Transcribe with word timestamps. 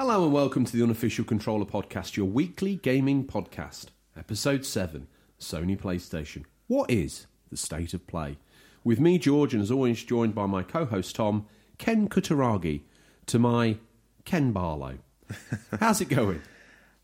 Hello 0.00 0.24
and 0.24 0.32
welcome 0.32 0.64
to 0.64 0.72
the 0.74 0.82
Unofficial 0.82 1.26
Controller 1.26 1.66
Podcast, 1.66 2.16
your 2.16 2.24
weekly 2.24 2.76
gaming 2.76 3.26
podcast. 3.26 3.88
Episode 4.16 4.64
7 4.64 5.06
Sony 5.38 5.78
PlayStation. 5.78 6.44
What 6.68 6.90
is 6.90 7.26
the 7.50 7.58
state 7.58 7.92
of 7.92 8.06
play? 8.06 8.38
With 8.82 8.98
me, 8.98 9.18
George, 9.18 9.52
and 9.52 9.62
as 9.62 9.70
always, 9.70 10.02
joined 10.02 10.34
by 10.34 10.46
my 10.46 10.62
co 10.62 10.86
host 10.86 11.16
Tom, 11.16 11.44
Ken 11.76 12.08
Kutaragi, 12.08 12.80
to 13.26 13.38
my 13.38 13.76
Ken 14.24 14.52
Barlow. 14.52 15.00
How's 15.80 16.00
it 16.00 16.08
going? 16.08 16.40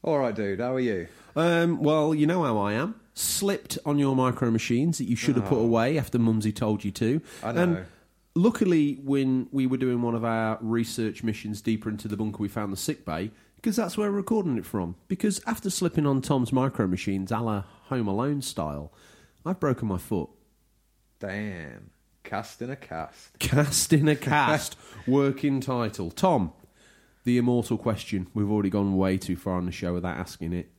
All 0.02 0.18
right, 0.18 0.34
dude. 0.34 0.60
How 0.60 0.72
are 0.76 0.80
you? 0.80 1.06
Um, 1.36 1.82
well, 1.82 2.14
you 2.14 2.26
know 2.26 2.44
how 2.44 2.56
I 2.56 2.72
am. 2.72 2.98
Slipped 3.12 3.76
on 3.84 3.98
your 3.98 4.16
micro 4.16 4.50
machines 4.50 4.96
that 4.96 5.04
you 5.04 5.16
should 5.16 5.36
have 5.36 5.44
put 5.44 5.58
away 5.58 5.98
after 5.98 6.18
Mumsy 6.18 6.50
told 6.50 6.82
you 6.82 6.92
to. 6.92 7.20
I 7.42 7.52
know. 7.52 7.62
And 7.62 7.86
luckily, 8.36 9.00
when 9.02 9.48
we 9.50 9.66
were 9.66 9.76
doing 9.76 10.02
one 10.02 10.14
of 10.14 10.24
our 10.24 10.58
research 10.60 11.24
missions 11.24 11.60
deeper 11.60 11.88
into 11.88 12.06
the 12.06 12.16
bunker, 12.16 12.38
we 12.38 12.48
found 12.48 12.72
the 12.72 12.76
sick 12.76 13.04
bay 13.04 13.30
because 13.56 13.74
that's 13.74 13.96
where 13.96 14.10
we're 14.10 14.16
recording 14.18 14.56
it 14.58 14.66
from. 14.66 14.94
Because 15.08 15.40
after 15.46 15.70
slipping 15.70 16.06
on 16.06 16.20
Tom's 16.22 16.52
micro 16.52 16.86
machines, 16.86 17.32
a 17.32 17.40
la 17.40 17.64
Home 17.88 18.06
Alone 18.06 18.42
style, 18.42 18.92
I've 19.44 19.58
broken 19.58 19.88
my 19.88 19.98
foot. 19.98 20.28
Damn. 21.18 21.90
Cast 22.22 22.60
in 22.60 22.70
a 22.70 22.76
cast. 22.76 23.36
Cast 23.38 23.92
in 23.92 24.08
a 24.08 24.16
cast, 24.16 24.76
working 25.06 25.60
title. 25.60 26.10
Tom, 26.10 26.52
the 27.24 27.38
immortal 27.38 27.78
question. 27.78 28.26
We've 28.34 28.50
already 28.50 28.70
gone 28.70 28.96
way 28.96 29.16
too 29.16 29.36
far 29.36 29.54
on 29.54 29.66
the 29.66 29.72
show 29.72 29.94
without 29.94 30.16
asking 30.16 30.52
it. 30.52 30.70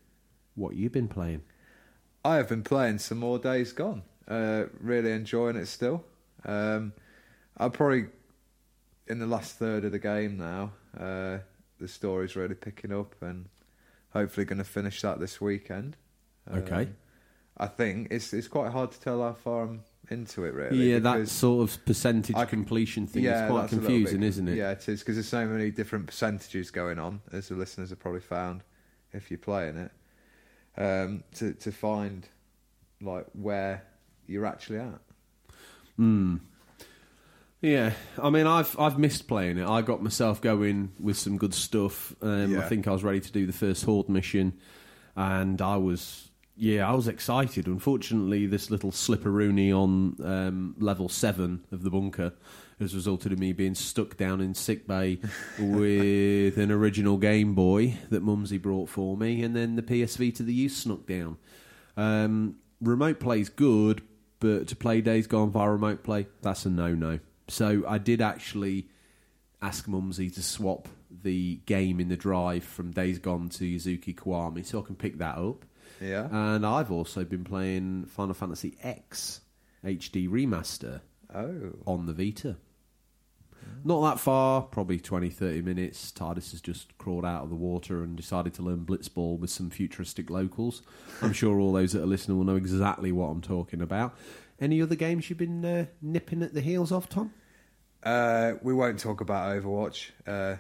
What 0.56 0.76
you 0.76 0.90
been 0.90 1.08
playing? 1.08 1.42
I 2.26 2.36
have 2.36 2.50
been 2.50 2.64
playing 2.64 3.00
some 3.00 3.20
more 3.20 3.40
Days 3.40 3.72
Gone. 3.72 4.04
Uh, 4.28 4.66
really 4.82 5.12
enjoying 5.14 5.56
it 5.56 5.68
still. 5.68 6.04
Um, 6.44 6.92
I'm 7.58 7.72
probably 7.72 8.06
in 9.08 9.20
the 9.20 9.26
last 9.26 9.56
third 9.58 9.86
of 9.86 9.92
the 9.92 10.00
game 10.00 10.38
now. 10.38 10.74
Uh, 10.98 11.40
the 11.80 11.88
story's 11.88 12.36
really 12.36 12.56
picking 12.56 12.92
up, 12.92 13.16
and 13.22 13.50
hopefully 14.12 14.46
going 14.46 14.58
to 14.58 14.64
finish 14.64 15.02
that 15.02 15.20
this 15.20 15.40
weekend. 15.42 15.98
Okay. 16.52 16.76
Um, 16.84 16.96
I 17.58 17.68
think 17.68 18.10
it's 18.12 18.34
it's 18.34 18.48
quite 18.48 18.72
hard 18.72 18.92
to 18.92 19.00
tell 19.00 19.22
how 19.22 19.34
far 19.34 19.64
I'm 19.64 19.82
into 20.10 20.46
it. 20.46 20.54
Really. 20.54 20.92
yeah, 20.92 21.00
that 21.00 21.28
sort 21.28 21.70
of 21.70 21.86
percentage 21.86 22.36
I 22.36 22.46
completion 22.46 23.08
thing 23.08 23.24
yeah, 23.24 23.46
is 23.46 23.52
quite 23.52 23.62
that's 23.62 23.74
a 23.74 23.76
little 23.78 23.90
confusing, 23.90 24.20
bit- 24.22 24.28
isn't 24.28 24.48
it? 24.50 24.58
Yeah, 24.58 24.72
it 24.72 24.88
is 24.88 25.00
because 25.00 25.16
there's 25.16 25.28
so 25.28 25.46
many 25.46 25.72
different 25.72 26.06
percentages 26.08 26.72
going 26.72 27.00
on, 27.00 27.22
as 27.32 27.50
the 27.50 27.56
listeners 27.56 27.90
have 27.90 28.00
probably 28.00 28.22
found 28.22 28.64
if 29.12 29.32
you're 29.32 29.40
playing 29.40 29.78
it. 29.78 29.92
Um, 30.80 31.24
to 31.36 31.54
to 31.54 31.72
find 31.72 32.28
like 33.02 33.26
where 33.34 33.84
you're 34.28 34.46
actually 34.46 34.80
at. 34.80 35.00
Hmm. 35.96 36.38
Yeah, 37.62 37.94
I 38.22 38.30
mean, 38.30 38.46
I've 38.46 38.80
I've 38.80 39.00
missed 39.00 39.28
playing 39.28 39.58
it. 39.58 39.68
I 39.68 39.82
got 39.82 40.04
myself 40.04 40.42
going 40.42 40.92
with 41.00 41.18
some 41.18 41.38
good 41.38 41.54
stuff. 41.54 42.14
Um, 42.22 42.60
I 42.60 42.62
think 42.64 42.88
I 42.88 42.92
was 42.92 43.04
ready 43.04 43.20
to 43.20 43.32
do 43.32 43.48
the 43.48 43.54
first 43.54 43.84
horde 43.84 44.10
mission, 44.10 44.54
and 45.16 45.60
I 45.60 45.78
was 45.78 46.30
yeah, 46.56 46.90
I 46.90 46.94
was 46.94 47.08
excited. 47.08 47.68
Unfortunately, 47.68 48.48
this 48.48 48.72
little 48.72 48.92
slipperoony 48.92 49.72
on 49.72 50.18
um, 50.24 50.76
level 50.80 51.08
seven 51.08 51.64
of 51.72 51.84
the 51.84 51.92
bunker 51.92 52.34
has 52.80 52.94
resulted 52.94 53.32
in 53.32 53.40
me 53.40 53.54
being 53.54 53.76
stuck 53.76 54.18
down 54.18 54.42
in 54.42 54.54
sick 54.54 54.88
bay 54.88 55.20
with 55.60 56.58
an 56.58 56.72
original 56.72 57.18
Game 57.18 57.56
Boy 57.56 57.98
that 58.10 58.22
Mumsy 58.22 58.58
brought 58.58 58.90
for 58.90 59.16
me, 59.16 59.42
and 59.44 59.56
then 59.56 59.76
the 59.76 59.82
PSV 59.84 60.36
to 60.36 60.44
the 60.44 60.54
use 60.54 60.78
snuck 60.78 61.06
down. 61.08 61.38
Um, 61.96 62.58
remote 62.82 63.20
play's 63.20 63.50
good, 63.50 64.02
but 64.40 64.68
to 64.68 64.76
play 64.76 65.02
Days 65.02 65.26
Gone 65.26 65.52
via 65.52 65.72
remote 65.72 66.04
play, 66.04 66.28
that's 66.42 66.66
a 66.66 66.70
no-no. 66.70 67.20
So 67.48 67.84
I 67.88 67.98
did 67.98 68.22
actually 68.22 68.90
ask 69.62 69.88
Mumsy 69.88 70.30
to 70.32 70.44
swap 70.44 70.88
the 71.10 71.62
game 71.66 72.00
in 72.00 72.10
the 72.10 72.18
drive 72.18 72.64
from 72.64 72.92
Days 72.92 73.20
Gone 73.20 73.50
to 73.50 73.64
Yakuza 73.64 74.16
Kiwami, 74.16 74.66
so 74.66 74.80
I 74.80 74.86
can 74.86 74.96
pick 74.96 75.18
that 75.20 75.38
up. 75.38 75.66
Yeah. 76.02 76.28
And 76.32 76.66
I've 76.66 76.92
also 76.92 77.24
been 77.24 77.44
playing 77.44 78.06
Final 78.06 78.34
Fantasy 78.34 78.78
X 78.84 79.42
HD 79.84 80.30
Remaster 80.30 81.02
oh. 81.34 81.74
on 81.86 82.06
the 82.06 82.14
Vita. 82.14 82.58
Not 83.84 84.02
that 84.02 84.20
far, 84.20 84.62
probably 84.62 85.00
20, 85.00 85.30
30 85.30 85.62
minutes. 85.62 86.12
Tidus 86.12 86.52
has 86.52 86.62
just 86.62 86.98
crawled 86.98 87.26
out 87.26 87.44
of 87.44 87.50
the 87.50 87.56
water 87.56 88.04
and 88.04 88.16
decided 88.16 88.54
to 88.56 88.62
learn 88.62 88.86
Blitzball 88.86 89.40
with 89.40 89.50
some 89.50 89.70
futuristic 89.70 90.30
locals. 90.30 90.82
I'm 91.22 91.34
sure 91.34 91.60
all 91.60 91.74
those 91.74 91.94
that 91.94 92.02
are 92.02 92.08
listening 92.08 92.38
will 92.38 92.46
know 92.46 92.56
exactly 92.56 93.12
what 93.12 93.28
I'm 93.28 93.42
talking 93.42 93.82
about. 93.82 94.18
Any 94.60 94.82
other 94.82 94.96
games 94.96 95.30
you've 95.30 95.40
been 95.40 95.64
uh, 95.64 95.86
nipping 96.02 96.42
at 96.44 96.54
the 96.54 96.62
heels 96.62 96.92
of, 96.92 97.08
Tom? 97.10 97.32
Uh, 98.04 98.54
we 98.62 98.74
won't 98.74 99.00
talk 99.00 99.22
about 99.22 99.56
Overwatch. 99.62 100.12
Uh, 100.26 100.56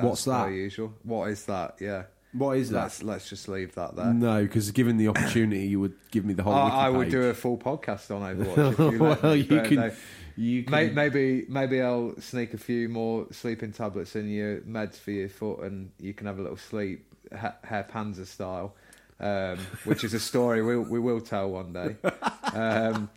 What's 0.00 0.24
that? 0.24 0.50
usual. 0.52 0.94
What 1.02 1.30
is 1.30 1.44
that? 1.46 1.76
Yeah. 1.80 2.04
What 2.32 2.58
is 2.58 2.70
that? 2.70 2.82
Let's 2.82 3.02
let's 3.02 3.28
just 3.28 3.48
leave 3.48 3.74
that 3.74 3.96
there. 3.96 4.12
No, 4.14 4.42
because 4.42 4.70
given 4.70 4.98
the 4.98 5.08
opportunity, 5.08 5.66
you 5.66 5.80
would 5.80 5.94
give 6.12 6.24
me 6.24 6.32
the 6.34 6.42
whole. 6.44 6.54
I, 6.54 6.86
I 6.86 6.88
would 6.88 7.10
do 7.10 7.22
a 7.24 7.34
full 7.34 7.58
podcast 7.58 8.14
on 8.14 8.22
Overwatch. 8.36 8.72
if 8.72 8.92
you 8.92 8.98
well, 9.00 9.18
me, 9.34 9.40
you 9.40 9.60
can. 9.62 9.74
no. 9.74 9.92
You 10.36 10.62
can. 10.62 10.70
May- 10.70 10.90
Maybe 10.90 11.44
maybe 11.48 11.80
I'll 11.82 12.14
sneak 12.20 12.54
a 12.54 12.58
few 12.58 12.88
more 12.88 13.26
sleeping 13.32 13.72
tablets 13.72 14.14
in 14.14 14.28
your 14.28 14.60
meds 14.60 14.94
for 14.96 15.10
your 15.10 15.28
foot, 15.28 15.60
and 15.62 15.90
you 15.98 16.14
can 16.14 16.28
have 16.28 16.38
a 16.38 16.42
little 16.42 16.56
sleep, 16.56 17.04
ha- 17.36 17.56
Hair 17.64 17.88
Panzer 17.92 18.26
style, 18.26 18.76
um, 19.18 19.58
which 19.84 20.04
is 20.04 20.14
a 20.14 20.20
story 20.20 20.62
we 20.62 20.76
we 20.76 21.00
will 21.00 21.20
tell 21.20 21.50
one 21.50 21.72
day. 21.72 21.96
Um, 22.54 23.10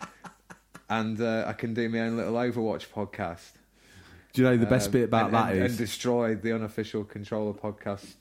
and 0.90 1.20
uh, 1.20 1.46
I 1.48 1.54
can 1.54 1.74
do 1.74 1.90
my 1.90 2.00
own 2.02 2.18
little 2.18 2.34
Overwatch 2.34 2.88
podcast. 2.90 3.52
do 4.34 4.42
you 4.42 4.48
know 4.48 4.58
the 4.58 4.66
best 4.66 4.88
Um, 4.88 4.92
bit 4.94 5.04
about 5.06 5.26
and, 5.28 5.34
that 5.34 5.52
and, 5.54 5.64
is 5.64 5.72
and 5.72 5.78
destroy 5.78 6.36
the 6.36 6.54
unofficial 6.54 7.04
controller 7.04 7.54
podcast 7.54 8.16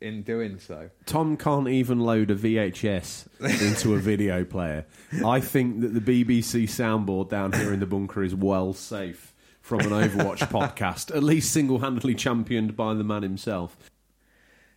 in 0.00 0.22
doing 0.22 0.58
so. 0.58 0.90
Tom 1.06 1.36
can't 1.36 1.66
even 1.68 1.98
load 2.00 2.30
a 2.30 2.36
VHS 2.36 3.26
into 3.72 3.94
a 3.94 3.98
video 3.98 4.44
player. 4.44 4.86
I 5.24 5.40
think 5.40 5.80
that 5.80 5.88
the 5.88 6.00
BBC 6.24 6.64
soundboard 6.64 7.30
down 7.30 7.52
here 7.52 7.72
in 7.72 7.80
the 7.80 7.86
bunker 7.86 8.22
is 8.22 8.34
well 8.34 8.72
safe 8.74 9.34
from 9.60 9.80
an 9.80 9.88
Overwatch 9.90 10.38
podcast, 10.50 11.14
at 11.14 11.22
least 11.24 11.52
single 11.52 11.80
handedly 11.80 12.14
championed 12.14 12.76
by 12.76 12.94
the 12.94 13.04
man 13.04 13.22
himself. 13.22 13.76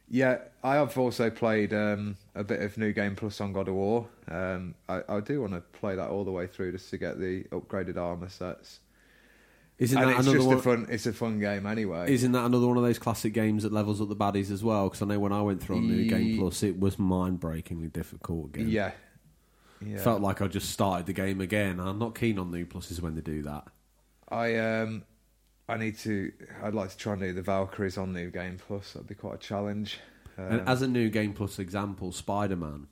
Yeah, 0.09 0.39
I 0.63 0.75
have 0.75 0.97
also 0.97 1.29
played 1.29 1.73
um, 1.73 2.17
a 2.35 2.44
bit 2.44 2.62
of 2.62 2.78
New 2.78 2.91
Game 2.94 3.16
Plus 3.16 3.40
on 3.41 3.53
God 3.53 3.68
of 3.68 3.75
War. 3.75 4.07
Um, 4.29 4.75
I, 4.88 5.01
I 5.07 5.19
do 5.22 5.41
want 5.41 5.53
to 5.53 5.62
play 5.62 5.96
that 5.96 6.09
all 6.09 6.23
the 6.25 6.31
way 6.31 6.47
through 6.47 6.73
just 6.73 6.90
to 6.91 6.97
get 6.97 7.19
the 7.19 7.44
upgraded 7.46 7.97
armor 7.97 8.29
sets. 8.29 8.79
Isn't 9.78 9.97
and 9.97 10.09
that 10.09 10.19
it's 10.19 10.28
another 10.28 10.38
just 10.38 10.47
one? 10.47 10.57
a 10.57 10.62
fun. 10.62 10.88
It's 10.90 11.06
a 11.06 11.13
fun 11.13 11.40
game 11.40 11.66
anyway. 11.66 12.13
Isn't 12.13 12.31
that 12.34 12.46
another 12.46 12.68
one 12.68 12.78
of 12.78 12.84
those 12.84 13.00
classic 13.00 13.34
games 13.34 13.63
that 13.63 13.73
levels 13.73 14.00
up 14.01 14.07
the 14.07 14.16
baddies 14.16 14.51
as 14.51 14.63
well? 14.63 14.88
Because 14.88 15.01
I 15.01 15.06
know 15.06 15.19
when 15.19 15.34
I 15.34 15.41
went 15.41 15.62
through 15.62 15.78
on 15.78 15.88
New 15.88 16.07
Game 16.07 16.38
Plus, 16.38 16.63
it 16.63 16.79
was 16.79 16.97
mind 16.97 17.40
breakingly 17.40 17.88
difficult 17.88 18.56
again. 18.56 18.69
yeah, 18.69 18.91
yeah. 19.85 19.97
Felt 19.97 20.22
like 20.22 20.41
I 20.41 20.47
just 20.47 20.69
started 20.69 21.07
the 21.07 21.13
game 21.13 21.41
again. 21.41 21.79
I'm 21.79 22.00
not 22.00 22.16
keen 22.16 22.40
on 22.40 22.52
new 22.52 22.66
pluses 22.66 23.02
when 23.02 23.16
they 23.16 23.22
do 23.22 23.41
that. 23.44 23.66
I 24.29 24.56
um, 24.56 25.03
I 25.67 25.78
need 25.78 25.97
to. 26.00 26.31
I'd 26.63 26.73
like 26.73 26.91
to 26.91 26.97
try 26.97 27.13
and 27.13 27.22
do 27.22 27.34
the 27.34 27.41
Valkyries 27.41 27.97
on 27.97 28.13
New 28.13 28.29
Game 28.31 28.57
Plus. 28.57 28.94
That'd 28.94 29.07
be 29.07 29.16
quite 29.16 29.35
a 29.35 29.40
challenge. 29.40 30.00
Um, 30.38 30.46
And 30.46 30.69
as 30.69 30.81
a 30.81 30.88
new 30.88 31.09
game 31.09 31.34
plus 31.34 31.59
example, 31.59 32.12
Spider 32.12 32.56
Man, 32.56 32.88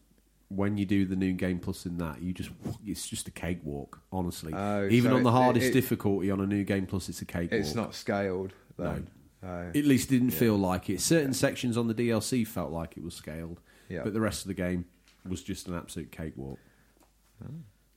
when 0.50 0.78
you 0.78 0.86
do 0.86 1.06
the 1.06 1.16
new 1.16 1.34
game 1.34 1.60
plus 1.60 1.86
in 1.86 1.98
that, 1.98 2.22
you 2.22 2.32
just 2.34 2.52
it's 2.86 3.08
just 3.08 3.28
a 3.28 3.32
cakewalk. 3.32 4.00
Honestly, 4.12 4.54
Oh, 4.54 4.88
even 4.90 5.12
so 5.12 5.18
on 5.18 5.24
the 5.24 5.30
it- 5.30 5.34
hardest 5.34 5.68
it- 5.68 5.74
difficulty 5.74 6.30
on 6.32 6.40
a 6.40 6.48
new 6.48 6.64
game 6.64 6.86
plus, 6.86 7.10
it's 7.10 7.22
a 7.22 7.26
cakewalk. 7.26 7.60
it's 7.60 7.76
not 7.76 7.96
scaled. 7.96 8.54
Then. 8.78 9.08
No. 9.42 9.72
At 9.76 9.86
least 9.86 10.10
didn't 10.10 10.32
feel 10.32 10.56
like 10.58 10.90
it. 10.90 11.02
Certain 11.02 11.34
sections 11.34 11.76
on 11.76 11.88
the 11.88 11.94
DLC 11.94 12.46
felt 12.48 12.72
like 12.72 12.96
it 12.96 13.04
was 13.04 13.14
scaled, 13.14 13.60
Yeah. 13.90 14.04
but 14.04 14.14
the 14.14 14.22
rest 14.22 14.42
of 14.44 14.48
the 14.48 14.54
game 14.54 14.86
was 15.28 15.44
just 15.44 15.68
an 15.68 15.74
absolute 15.74 16.12
cakewalk. 16.12 16.60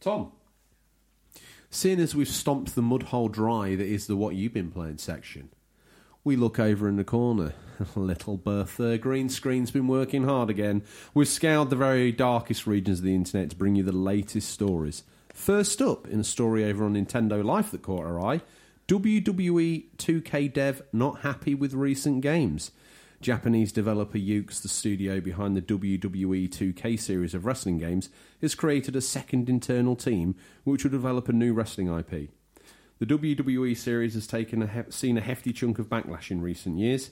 Tom, 0.00 0.32
seeing 1.70 2.00
as 2.00 2.14
we've 2.16 2.28
stomped 2.28 2.74
the 2.74 2.82
mud 2.82 3.04
hole 3.04 3.28
dry 3.28 3.76
that 3.76 3.86
is 3.86 4.06
the 4.08 4.16
what 4.16 4.34
you've 4.34 4.52
been 4.52 4.70
playing 4.72 4.98
section, 4.98 5.50
we 6.26 6.34
look 6.34 6.58
over 6.58 6.88
in 6.88 6.96
the 6.96 7.04
corner. 7.04 7.52
Little 7.94 8.36
Bertha, 8.36 8.98
green 8.98 9.28
screen's 9.28 9.70
been 9.70 9.86
working 9.86 10.24
hard 10.24 10.50
again. 10.50 10.82
We've 11.14 11.28
scoured 11.28 11.70
the 11.70 11.76
very 11.76 12.10
darkest 12.10 12.66
regions 12.66 12.98
of 12.98 13.04
the 13.04 13.14
internet 13.14 13.50
to 13.50 13.56
bring 13.56 13.76
you 13.76 13.84
the 13.84 13.92
latest 13.92 14.50
stories. 14.50 15.04
First 15.32 15.80
up, 15.80 16.08
in 16.08 16.18
a 16.18 16.24
story 16.24 16.64
over 16.64 16.84
on 16.84 16.94
Nintendo 16.94 17.44
Life 17.44 17.70
that 17.70 17.82
caught 17.82 18.04
our 18.04 18.20
eye, 18.20 18.40
WWE 18.88 19.84
2K 19.98 20.52
dev 20.52 20.82
not 20.92 21.20
happy 21.20 21.54
with 21.54 21.74
recent 21.74 22.22
games. 22.22 22.72
Japanese 23.20 23.70
developer 23.70 24.18
Yuke's, 24.18 24.58
the 24.58 24.68
studio 24.68 25.20
behind 25.20 25.56
the 25.56 25.62
WWE 25.62 26.48
2K 26.48 26.98
series 26.98 27.34
of 27.34 27.46
wrestling 27.46 27.78
games, 27.78 28.10
has 28.40 28.56
created 28.56 28.96
a 28.96 29.00
second 29.00 29.48
internal 29.48 29.94
team 29.94 30.34
which 30.64 30.82
will 30.82 30.90
develop 30.90 31.28
a 31.28 31.32
new 31.32 31.54
wrestling 31.54 31.86
IP. 31.86 32.30
The 32.98 33.06
WWE 33.06 33.76
series 33.76 34.14
has 34.14 34.26
taken 34.26 34.62
a 34.62 34.90
seen 34.90 35.18
a 35.18 35.20
hefty 35.20 35.52
chunk 35.52 35.78
of 35.78 35.90
backlash 35.90 36.30
in 36.30 36.40
recent 36.40 36.78
years, 36.78 37.10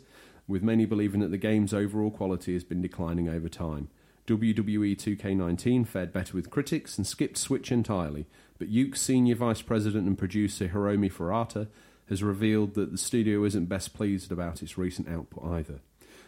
with 0.48 0.62
many 0.62 0.86
believing 0.86 1.20
that 1.20 1.30
the 1.30 1.36
game's 1.36 1.74
overall 1.74 2.10
quality 2.10 2.54
has 2.54 2.64
been 2.64 2.80
declining 2.80 3.28
over 3.28 3.50
time. 3.50 3.88
WWE 4.26 4.96
2K19 4.96 5.86
fared 5.86 6.10
better 6.10 6.34
with 6.34 6.48
critics 6.48 6.96
and 6.96 7.06
skipped 7.06 7.36
Switch 7.36 7.70
entirely, 7.70 8.24
but 8.58 8.72
Yuke's 8.72 9.02
senior 9.02 9.34
vice 9.34 9.60
president 9.60 10.06
and 10.06 10.16
producer 10.16 10.68
Hiromi 10.68 11.12
Furuta 11.12 11.68
has 12.08 12.22
revealed 12.22 12.72
that 12.74 12.90
the 12.90 12.96
studio 12.96 13.44
isn't 13.44 13.66
best 13.66 13.92
pleased 13.92 14.32
about 14.32 14.62
its 14.62 14.78
recent 14.78 15.06
output 15.06 15.44
either. 15.44 15.80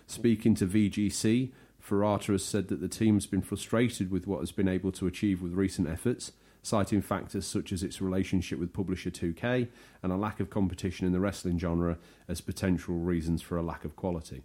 Speaking 0.07 0.55
to 0.57 0.67
VGC, 0.67 1.53
Furuta 1.83 2.33
has 2.33 2.45
said 2.45 2.69
that 2.69 2.83
the 2.83 2.89
team's 2.89 3.25
been 3.27 3.41
frustrated 3.41 4.11
with 4.11 4.27
what 4.27 4.41
has 4.41 4.53
been 4.53 4.69
able 4.69 4.93
to 4.93 5.07
achieve 5.07 5.41
with 5.41 5.55
recent 5.55 5.89
efforts, 5.89 6.33
citing 6.67 7.01
factors 7.01 7.47
such 7.47 7.73
as 7.73 7.85
its 7.85 8.01
relationship 8.01 8.59
with 8.59 8.73
publisher 8.73 9.09
2K 9.09 9.69
and 10.03 10.13
a 10.13 10.17
lack 10.17 10.41
of 10.41 10.51
competition 10.51 11.07
in 11.07 11.13
the 11.13 11.21
wrestling 11.21 11.59
genre 11.59 11.97
as 12.27 12.41
potential 12.41 12.97
reasons 12.97 13.41
for 13.41 13.57
a 13.57 13.63
lack 13.63 13.85
of 13.85 13.95
quality. 13.95 14.43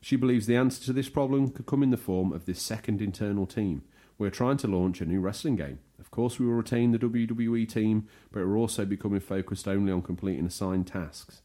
She 0.00 0.14
believes 0.14 0.46
the 0.46 0.54
answer 0.54 0.84
to 0.84 0.92
this 0.92 1.08
problem 1.08 1.50
could 1.50 1.66
come 1.66 1.82
in 1.82 1.90
the 1.90 1.96
form 1.96 2.32
of 2.32 2.46
this 2.46 2.62
second 2.62 3.02
internal 3.02 3.44
team. 3.44 3.82
We're 4.18 4.30
trying 4.30 4.58
to 4.58 4.68
launch 4.68 5.00
a 5.00 5.04
new 5.04 5.20
wrestling 5.20 5.56
game. 5.56 5.80
Of 5.98 6.12
course, 6.12 6.38
we 6.38 6.46
will 6.46 6.54
retain 6.54 6.92
the 6.92 6.98
WWE 6.98 7.68
team, 7.68 8.06
but 8.30 8.46
we're 8.46 8.56
also 8.56 8.84
becoming 8.84 9.20
focused 9.20 9.66
only 9.66 9.90
on 9.90 10.02
completing 10.02 10.46
assigned 10.46 10.86
tasks. 10.86 11.42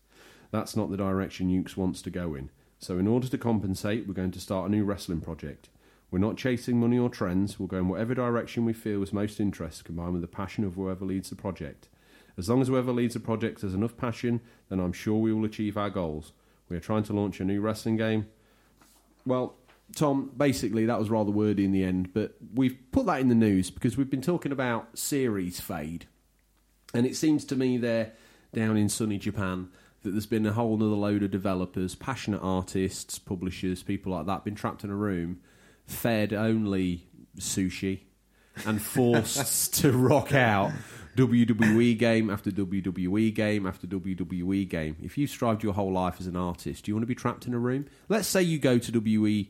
That's 0.51 0.75
not 0.75 0.91
the 0.91 0.97
direction 0.97 1.49
Yuke's 1.49 1.75
wants 1.75 2.03
to 2.03 2.11
go 2.11 2.35
in. 2.35 2.51
So, 2.77 2.99
in 2.99 3.07
order 3.07 3.27
to 3.27 3.37
compensate, 3.37 4.07
we're 4.07 4.13
going 4.13 4.31
to 4.31 4.39
start 4.39 4.67
a 4.67 4.71
new 4.71 4.83
wrestling 4.83 5.21
project. 5.21 5.69
We're 6.13 6.19
not 6.19 6.37
chasing 6.37 6.79
money 6.79 6.99
or 6.99 7.09
trends. 7.09 7.57
We'll 7.57 7.65
go 7.65 7.79
in 7.79 7.87
whatever 7.87 8.13
direction 8.13 8.65
we 8.65 8.73
feel 8.73 9.01
is 9.01 9.11
most 9.11 9.39
interest, 9.39 9.83
combined 9.83 10.13
with 10.13 10.21
the 10.21 10.27
passion 10.27 10.63
of 10.63 10.75
whoever 10.75 11.03
leads 11.03 11.31
the 11.31 11.35
project. 11.35 11.89
As 12.37 12.47
long 12.47 12.61
as 12.61 12.67
whoever 12.67 12.91
leads 12.91 13.15
the 13.15 13.19
project 13.19 13.61
has 13.61 13.73
enough 13.73 13.97
passion, 13.97 14.39
then 14.69 14.79
I'm 14.79 14.93
sure 14.93 15.17
we 15.17 15.33
will 15.33 15.43
achieve 15.43 15.75
our 15.75 15.89
goals. 15.89 16.31
We 16.69 16.77
are 16.77 16.81
trying 16.81 17.01
to 17.05 17.13
launch 17.13 17.39
a 17.39 17.43
new 17.43 17.61
wrestling 17.61 17.97
game. 17.97 18.27
Well, 19.25 19.55
Tom, 19.95 20.29
basically 20.37 20.85
that 20.85 20.99
was 20.99 21.09
rather 21.09 21.31
wordy 21.31 21.65
in 21.65 21.71
the 21.71 21.83
end, 21.83 22.13
but 22.13 22.35
we've 22.53 22.77
put 22.91 23.07
that 23.07 23.19
in 23.19 23.29
the 23.29 23.33
news 23.33 23.71
because 23.71 23.97
we've 23.97 24.11
been 24.11 24.21
talking 24.21 24.51
about 24.51 24.95
series 24.95 25.59
fade, 25.59 26.05
and 26.93 27.07
it 27.07 27.15
seems 27.15 27.43
to 27.45 27.55
me 27.55 27.77
they're 27.77 28.11
down 28.53 28.77
in 28.77 28.87
sunny 28.87 29.17
Japan 29.17 29.69
that 30.03 30.11
there's 30.11 30.27
been 30.27 30.45
a 30.45 30.53
whole 30.53 30.75
other 30.75 30.85
load 30.85 31.23
of 31.23 31.31
developers, 31.31 31.95
passionate 31.95 32.41
artists, 32.43 33.17
publishers, 33.17 33.81
people 33.81 34.11
like 34.11 34.27
that, 34.27 34.43
been 34.43 34.53
trapped 34.53 34.83
in 34.83 34.91
a 34.91 34.95
room, 34.95 35.39
fed 35.85 36.33
only 36.33 37.07
sushi, 37.39 38.01
and 38.65 38.81
forced 38.81 39.73
to 39.81 39.91
rock 39.91 40.33
out 40.33 40.71
WWE 41.15 41.97
game 41.97 42.29
after 42.29 42.51
WWE 42.51 43.33
game 43.33 43.67
after 43.67 43.85
WWE 43.87 44.67
game. 44.67 44.97
If 45.01 45.17
you 45.17 45.27
strived 45.27 45.63
your 45.63 45.73
whole 45.73 45.91
life 45.91 46.15
as 46.19 46.27
an 46.27 46.35
artist, 46.35 46.85
do 46.85 46.91
you 46.91 46.95
want 46.95 47.03
to 47.03 47.07
be 47.07 47.15
trapped 47.15 47.45
in 47.45 47.53
a 47.53 47.59
room? 47.59 47.85
Let's 48.09 48.27
say 48.27 48.41
you 48.41 48.59
go 48.59 48.77
to 48.79 48.91
WWE 48.91 49.49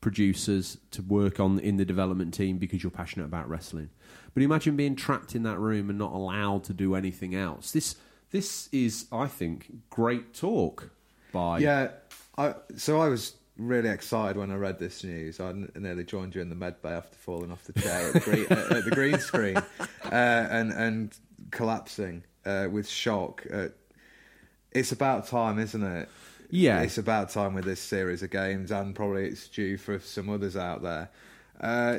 producers 0.00 0.76
to 0.90 1.02
work 1.02 1.40
on 1.40 1.58
in 1.60 1.76
the 1.76 1.84
development 1.84 2.34
team 2.34 2.58
because 2.58 2.82
you're 2.82 2.90
passionate 2.90 3.24
about 3.24 3.48
wrestling. 3.48 3.90
But 4.34 4.42
imagine 4.42 4.76
being 4.76 4.96
trapped 4.96 5.34
in 5.34 5.44
that 5.44 5.58
room 5.58 5.88
and 5.88 5.98
not 5.98 6.12
allowed 6.12 6.64
to 6.64 6.74
do 6.74 6.94
anything 6.94 7.34
else. 7.34 7.70
This 7.70 7.96
this 8.30 8.68
is, 8.72 9.06
I 9.12 9.28
think, 9.28 9.70
great 9.90 10.34
talk 10.34 10.90
by 11.32 11.58
yeah. 11.58 11.90
I, 12.36 12.54
so 12.76 13.00
I 13.00 13.08
was 13.08 13.34
really 13.56 13.88
excited 13.88 14.36
when 14.36 14.50
I 14.50 14.56
read 14.56 14.78
this 14.78 15.04
news. 15.04 15.40
I 15.40 15.52
nearly 15.76 16.04
joined 16.04 16.34
you 16.34 16.40
in 16.40 16.48
the 16.48 16.54
med 16.54 16.82
bay 16.82 16.90
after 16.90 17.16
falling 17.16 17.50
off 17.50 17.64
the 17.64 17.80
chair 17.80 18.08
at 18.08 18.12
the 18.14 18.20
green, 18.20 18.46
at 18.50 18.84
the 18.84 18.90
green 18.90 19.18
screen 19.18 19.56
uh, 20.04 20.10
and 20.12 20.72
and 20.72 21.16
collapsing 21.50 22.24
uh, 22.44 22.68
with 22.70 22.88
shock. 22.88 23.44
Uh, 23.52 23.68
it's 24.72 24.92
about 24.92 25.26
time, 25.26 25.58
isn't 25.58 25.82
it? 25.82 26.08
Yeah, 26.50 26.82
it's 26.82 26.98
about 26.98 27.30
time 27.30 27.54
with 27.54 27.64
this 27.64 27.80
series 27.80 28.22
of 28.22 28.30
games, 28.30 28.70
and 28.70 28.94
probably 28.94 29.26
it's 29.26 29.48
due 29.48 29.76
for 29.76 29.98
some 29.98 30.28
others 30.28 30.56
out 30.56 30.82
there. 30.82 31.10
Uh, 31.60 31.98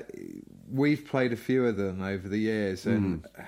we've 0.69 1.05
played 1.05 1.33
a 1.33 1.37
few 1.37 1.65
of 1.65 1.77
them 1.77 2.01
over 2.01 2.27
the 2.27 2.37
years, 2.37 2.85
and 2.85 3.23
mm. 3.23 3.45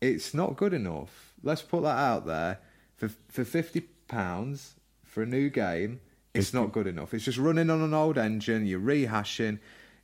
it's 0.00 0.34
not 0.34 0.56
good 0.56 0.72
enough 0.72 1.34
let's 1.44 1.62
put 1.62 1.82
that 1.82 1.96
out 1.96 2.26
there. 2.26 2.58
For 2.96 3.08
for 3.28 3.44
fifty 3.44 3.82
pounds 4.08 4.74
for 5.04 5.22
a 5.22 5.26
new 5.26 5.50
game, 5.50 6.00
it's 6.34 6.52
not 6.52 6.72
good 6.72 6.86
enough. 6.86 7.14
It's 7.14 7.24
just 7.24 7.38
running 7.38 7.70
on 7.70 7.80
an 7.80 7.94
old 7.94 8.18
engine. 8.18 8.66
You're 8.66 8.80
rehashing. 8.80 9.58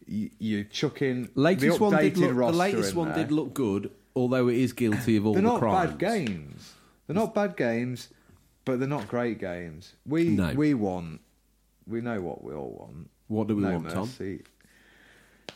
You, 0.06 0.31
you're 0.38 0.65
chucking 0.65 1.31
latest 1.35 1.79
the 1.79 1.85
one 1.85 1.97
did 1.97 2.17
look, 2.17 2.35
The 2.35 2.53
latest 2.53 2.94
one 2.94 3.09
there. 3.09 3.19
did 3.19 3.32
look 3.32 3.53
good, 3.53 3.91
although 4.17 4.49
it 4.49 4.56
is 4.56 4.73
guilty 4.73 5.17
of 5.17 5.27
all 5.27 5.35
they're 5.35 5.43
the 5.43 5.49
not 5.49 5.59
crimes. 5.61 5.91
bad 5.91 5.99
games. 5.99 6.73
They're 7.06 7.15
not 7.17 7.35
bad 7.35 7.56
games, 7.56 8.09
but 8.65 8.79
they're 8.79 8.88
not 8.88 9.09
great 9.09 9.38
games. 9.38 9.94
We 10.06 10.25
no. 10.31 10.55
we 10.55 10.75
want. 10.75 11.21
We 11.87 12.00
know 12.00 12.21
what 12.21 12.43
we 12.44 12.55
all 12.55 12.71
want. 12.79 13.11
What 13.29 13.49
do 13.49 13.56
we 13.56 13.62
no 13.62 13.73
want, 13.73 13.85
mercy. 13.85 14.38
Tom? 14.38 14.44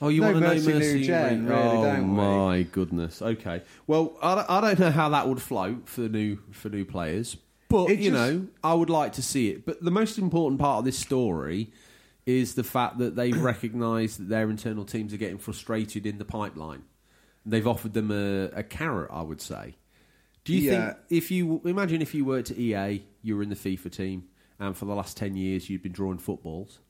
Oh, 0.03 0.09
you 0.09 0.21
no 0.21 0.33
want 0.33 0.43
to 0.43 0.49
mercy, 0.49 0.69
know 0.73 0.79
Mercy? 0.79 0.95
New 0.99 1.05
Gen, 1.05 1.47
really, 1.47 1.63
oh 1.63 1.83
don't 1.85 2.09
we? 2.11 2.17
my 2.17 2.63
goodness. 2.65 3.23
Okay. 3.23 3.63
Well, 3.87 4.17
I 4.21 4.35
don't, 4.35 4.51
I 4.51 4.61
don't 4.61 4.79
know 4.81 4.91
how 4.91 5.09
that 5.11 5.29
would 5.29 5.41
float 5.41 5.89
for 5.89 6.03
new 6.03 6.39
for 6.51 6.69
new 6.69 6.85
players, 6.85 7.37
but 7.75 7.91
It 7.91 7.99
you 8.01 8.11
just- 8.11 8.33
know, 8.33 8.47
I 8.63 8.75
would 8.75 8.91
like 8.91 9.13
to 9.15 9.23
see 9.23 9.51
it. 9.51 9.67
But 9.67 9.83
the 9.83 9.91
most 9.91 10.19
important 10.19 10.61
part 10.61 10.79
of 10.79 10.85
this 10.85 10.99
story 10.99 11.73
is 12.27 12.55
the 12.55 12.65
fact 12.65 12.99
that 12.99 13.17
they've 13.17 13.39
recognised 13.53 14.19
that 14.21 14.29
their 14.29 14.49
internal 14.51 14.85
teams 14.85 15.13
are 15.13 15.17
getting 15.19 15.39
frustrated 15.39 16.07
in 16.07 16.19
the 16.19 16.25
pipeline. 16.25 16.83
They've 17.47 17.67
offered 17.67 17.93
them 17.93 18.11
a, 18.11 18.45
a 18.55 18.63
carrot, 18.63 19.11
I 19.13 19.23
would 19.23 19.41
say. 19.41 19.77
Do 20.45 20.55
you 20.55 20.71
Yeah. 20.71 20.87
think 20.93 20.99
if 21.11 21.31
you 21.31 21.61
imagine 21.65 22.01
if 22.03 22.15
you 22.15 22.25
worked 22.25 22.51
at 22.51 22.59
EA, 22.59 23.03
you 23.23 23.37
were 23.37 23.43
in 23.43 23.49
the 23.51 23.57
FIFA 23.57 23.91
team, 23.91 24.25
and 24.59 24.77
for 24.77 24.85
the 24.85 24.95
last 24.95 25.17
ten 25.17 25.37
years 25.37 25.69
you'd 25.69 25.83
been 25.83 25.93
drawing 25.93 26.19
footballs? 26.19 26.81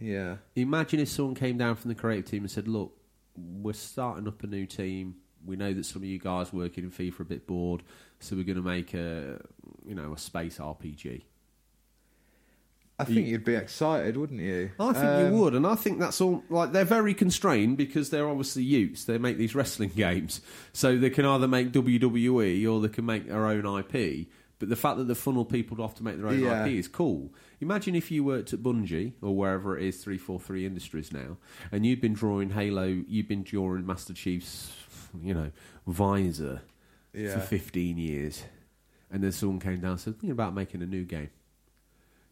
Yeah. 0.00 0.36
Imagine 0.56 1.00
if 1.00 1.08
someone 1.08 1.34
came 1.34 1.58
down 1.58 1.74
from 1.76 1.88
the 1.90 1.94
creative 1.94 2.24
team 2.30 2.42
and 2.42 2.50
said, 2.50 2.66
"Look, 2.66 2.96
we're 3.36 3.72
starting 3.74 4.26
up 4.26 4.42
a 4.42 4.46
new 4.46 4.64
team. 4.66 5.16
We 5.44 5.56
know 5.56 5.72
that 5.72 5.84
some 5.86 6.02
of 6.02 6.08
you 6.08 6.18
guys 6.18 6.52
working 6.52 6.84
in 6.84 6.90
FIFA 6.90 7.20
are 7.20 7.22
a 7.22 7.26
bit 7.26 7.46
bored, 7.46 7.82
so 8.20 8.36
we're 8.36 8.44
going 8.44 8.56
to 8.56 8.62
make 8.62 8.94
a, 8.94 9.40
you 9.84 9.94
know, 9.94 10.12
a 10.12 10.18
space 10.18 10.58
RPG." 10.58 11.22
I 13.00 13.04
think 13.04 13.26
you, 13.28 13.32
would 13.32 13.44
be 13.44 13.54
excited, 13.54 14.18
wouldn't 14.18 14.40
you? 14.40 14.72
I 14.78 14.92
think 14.92 15.06
um, 15.06 15.24
you 15.32 15.40
would, 15.40 15.54
and 15.54 15.66
I 15.66 15.74
think 15.74 15.98
that's 15.98 16.20
all. 16.20 16.44
Like 16.50 16.72
they're 16.72 16.84
very 16.84 17.14
constrained 17.14 17.78
because 17.78 18.10
they're 18.10 18.28
obviously 18.28 18.64
Yuke's. 18.64 19.06
They 19.06 19.16
make 19.16 19.38
these 19.38 19.54
wrestling 19.54 19.88
games, 19.96 20.42
so 20.74 20.98
they 20.98 21.08
can 21.10 21.24
either 21.24 21.48
make 21.48 21.72
WWE 21.72 22.70
or 22.70 22.80
they 22.80 22.88
can 22.88 23.06
make 23.06 23.26
their 23.26 23.46
own 23.46 23.64
IP. 23.78 24.28
But 24.58 24.68
the 24.68 24.76
fact 24.76 24.98
that 24.98 25.04
they 25.04 25.14
funnel 25.14 25.46
people 25.46 25.78
to 25.78 25.82
have 25.82 25.94
to 25.94 26.04
make 26.04 26.18
their 26.18 26.28
own 26.28 26.40
Yeah. 26.40 26.66
IP 26.66 26.74
is 26.74 26.86
cool. 26.86 27.32
Imagine 27.62 27.94
if 27.94 28.10
you 28.10 28.22
worked 28.22 28.52
at 28.52 28.60
Bungie 28.60 29.14
or 29.22 29.34
wherever 29.34 29.78
it 29.78 29.84
is, 29.84 30.04
three 30.04 30.18
four 30.18 30.38
three 30.38 30.66
Industries 30.66 31.10
now, 31.10 31.38
and 31.72 31.86
you'd 31.86 32.02
been 32.02 32.12
drawing 32.12 32.50
Halo, 32.50 32.84
you'd 32.84 33.28
been 33.28 33.42
drawing 33.42 33.86
Master 33.86 34.12
Chief's, 34.12 34.70
you 35.22 35.32
know, 35.32 35.50
visor 35.86 36.60
Yeah. 37.12 37.34
for 37.34 37.40
fifteen 37.40 37.98
years, 37.98 38.44
and 39.10 39.22
then 39.22 39.32
someone 39.32 39.60
came 39.60 39.80
down 39.80 39.92
and 39.92 40.00
said, 40.00 40.14
"Thinking 40.14 40.30
about 40.30 40.54
making 40.54 40.82
a 40.82 40.86
new 40.86 41.04
game." 41.04 41.30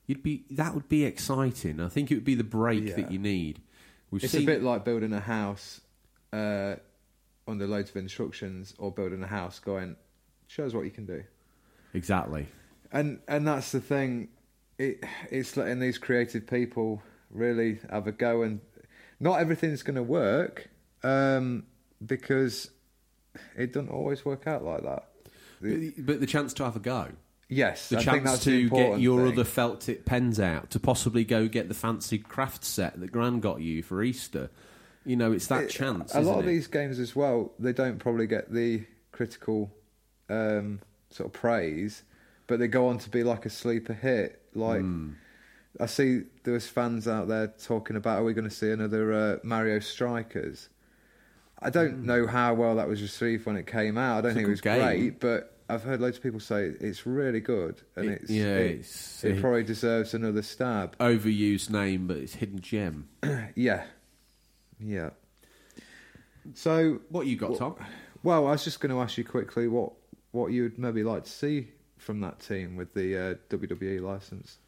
You'd 0.07 0.23
be 0.23 0.45
that 0.51 0.75
would 0.75 0.89
be 0.89 1.05
exciting. 1.05 1.81
I 1.81 1.89
think 1.89 2.11
it 2.11 2.15
would 2.15 2.25
be 2.25 2.35
the 2.35 2.45
break 2.45 2.85
Yeah. 2.89 2.95
that 2.97 3.13
you 3.13 3.19
need. 3.19 3.61
We've 4.11 4.25
It's 4.25 4.33
seen 4.33 4.45
a 4.45 4.47
bit 4.47 4.63
like 4.63 4.85
building 4.85 5.13
a 5.13 5.21
house 5.21 5.81
uh, 6.33 6.77
under 7.47 7.67
loads 7.67 7.91
of 7.91 7.97
instructions, 7.97 8.75
or 8.79 8.91
building 8.93 9.23
a 9.23 9.27
house 9.27 9.59
going, 9.59 9.97
show 10.47 10.65
us 10.65 10.73
what 10.75 10.85
you 10.85 10.91
can 10.91 11.05
do. 11.07 11.25
exactly. 11.95 12.47
And 12.93 13.21
and 13.29 13.47
that's 13.47 13.73
the 13.73 13.81
thing. 13.81 14.29
It 14.79 15.05
it's 15.31 15.57
letting 15.57 15.81
these 15.81 15.99
creative 15.99 16.47
people 16.47 17.03
really 17.31 17.81
have 17.91 18.07
a 18.07 18.13
go, 18.13 18.43
and 18.43 18.61
not 19.21 19.41
everything's 19.41 19.83
going 19.83 19.97
to 19.97 20.03
work 20.03 20.69
um, 21.03 21.65
because 22.05 22.71
it 23.57 23.73
doesn't 23.73 23.91
always 23.91 24.25
work 24.25 24.47
out 24.47 24.65
like 24.65 24.83
that. 24.83 25.09
The- 25.61 25.91
But, 25.97 26.07
but 26.07 26.21
the 26.21 26.27
chance 26.27 26.53
to 26.55 26.65
have 26.65 26.77
a 26.77 26.81
go. 26.81 27.09
yes, 27.49 27.89
the 27.89 27.97
I 27.97 28.01
think 28.01 28.11
chance 28.11 28.31
that's 28.31 28.45
the 28.45 28.69
to 28.69 28.71
get 28.71 29.01
your 29.01 29.25
thing. 29.25 29.33
other 29.33 29.45
felt 29.45 29.81
tip 29.81 30.05
pens 30.05 30.39
out, 30.41 30.71
to 30.71 30.81
possibly 30.81 31.25
go 31.25 31.49
get 31.49 31.69
the 31.69 31.75
fancy 31.75 32.19
craft 32.19 32.65
set 32.65 32.99
that 33.01 33.11
Gran 33.13 33.41
got 33.41 33.61
you 33.61 33.83
for 33.83 34.03
Easter. 34.03 34.51
You 35.05 35.17
know, 35.17 35.33
it's 35.33 35.47
that 35.47 35.65
It- 35.65 35.71
chance. 35.71 36.15
A 36.15 36.21
lot 36.21 36.39
of 36.41 36.45
it? 36.45 36.49
these 36.49 36.67
games 36.67 36.99
as 36.99 37.17
well, 37.17 37.53
they 37.59 37.73
don't 37.73 37.99
probably 37.99 38.27
get 38.27 38.53
the 38.53 38.85
critical 39.13 39.73
um, 40.29 40.81
sort 41.11 41.27
of 41.29 41.33
praise, 41.33 42.03
but 42.47 42.59
they 42.59 42.69
go 42.69 42.87
on 42.89 42.99
to 42.99 43.09
be 43.11 43.23
like 43.23 43.47
a 43.47 43.51
sleeper 43.51 43.95
hit. 43.95 44.43
Like 44.55 44.81
Hmm. 44.83 45.13
I 45.81 45.87
see, 45.87 46.23
there 46.45 46.55
was 46.55 46.67
fans 46.67 47.07
out 47.09 47.29
there 47.29 47.47
talking 47.47 47.97
about, 47.97 48.21
are 48.21 48.25
we 48.25 48.35
going 48.35 48.49
to 48.49 48.55
see 48.55 48.71
another 48.71 49.13
uh, 49.13 49.37
Mario 49.43 49.79
Strikers? 49.81 50.69
I 51.61 51.71
don't 51.71 52.05
know 52.05 52.27
how 52.27 52.55
well 52.55 52.77
that 52.77 52.89
was 52.89 53.03
received 53.03 53.47
when 53.47 53.57
it 53.57 53.67
came 53.67 53.99
out. 53.99 54.19
I 54.19 54.21
don't. 54.21 54.31
It's 54.31 54.37
think 54.37 54.47
it 54.47 54.51
was 54.51 54.61
game. 54.61 54.81
great, 54.81 55.21
but 55.21 55.55
I've 55.69 55.83
heard 55.83 56.01
loads 56.01 56.17
of 56.17 56.23
people 56.23 56.41
say 56.41 56.67
it's 56.81 57.05
really 57.07 57.41
good, 57.41 57.83
and 57.97 58.07
It- 58.11 58.23
it's 58.23 58.31
yeah, 58.31 58.45
it, 58.57 58.71
it's- 58.71 59.25
it 59.25 59.33
it- 59.37 59.41
probably 59.41 59.65
deserves 59.65 60.15
another 60.15 60.43
stab. 60.43 60.97
overused 60.99 61.69
name, 61.71 62.07
but 62.07 62.17
it's 62.19 62.35
hidden 62.35 62.61
gem. 62.61 63.09
Yeah, 63.57 63.85
yeah. 64.81 65.11
So 66.55 67.01
What 67.11 67.27
you 67.27 67.37
got, 67.37 67.57
Tom? 67.59 67.75
Well, 68.23 68.47
I 68.47 68.53
was 68.53 68.65
just 68.65 68.81
going 68.81 68.91
to 68.91 69.01
ask 69.01 69.19
you 69.19 69.25
quickly 69.25 69.69
what 69.69 69.93
what 70.31 70.53
you'd 70.53 70.79
maybe 70.79 71.03
like 71.03 71.25
to 71.25 71.31
see 71.31 71.69
from 71.97 72.21
that 72.21 72.39
team 72.41 72.77
with 72.77 72.95
the 72.95 73.17
uh, 73.17 73.35
WWE 73.51 74.01
license. 74.01 74.59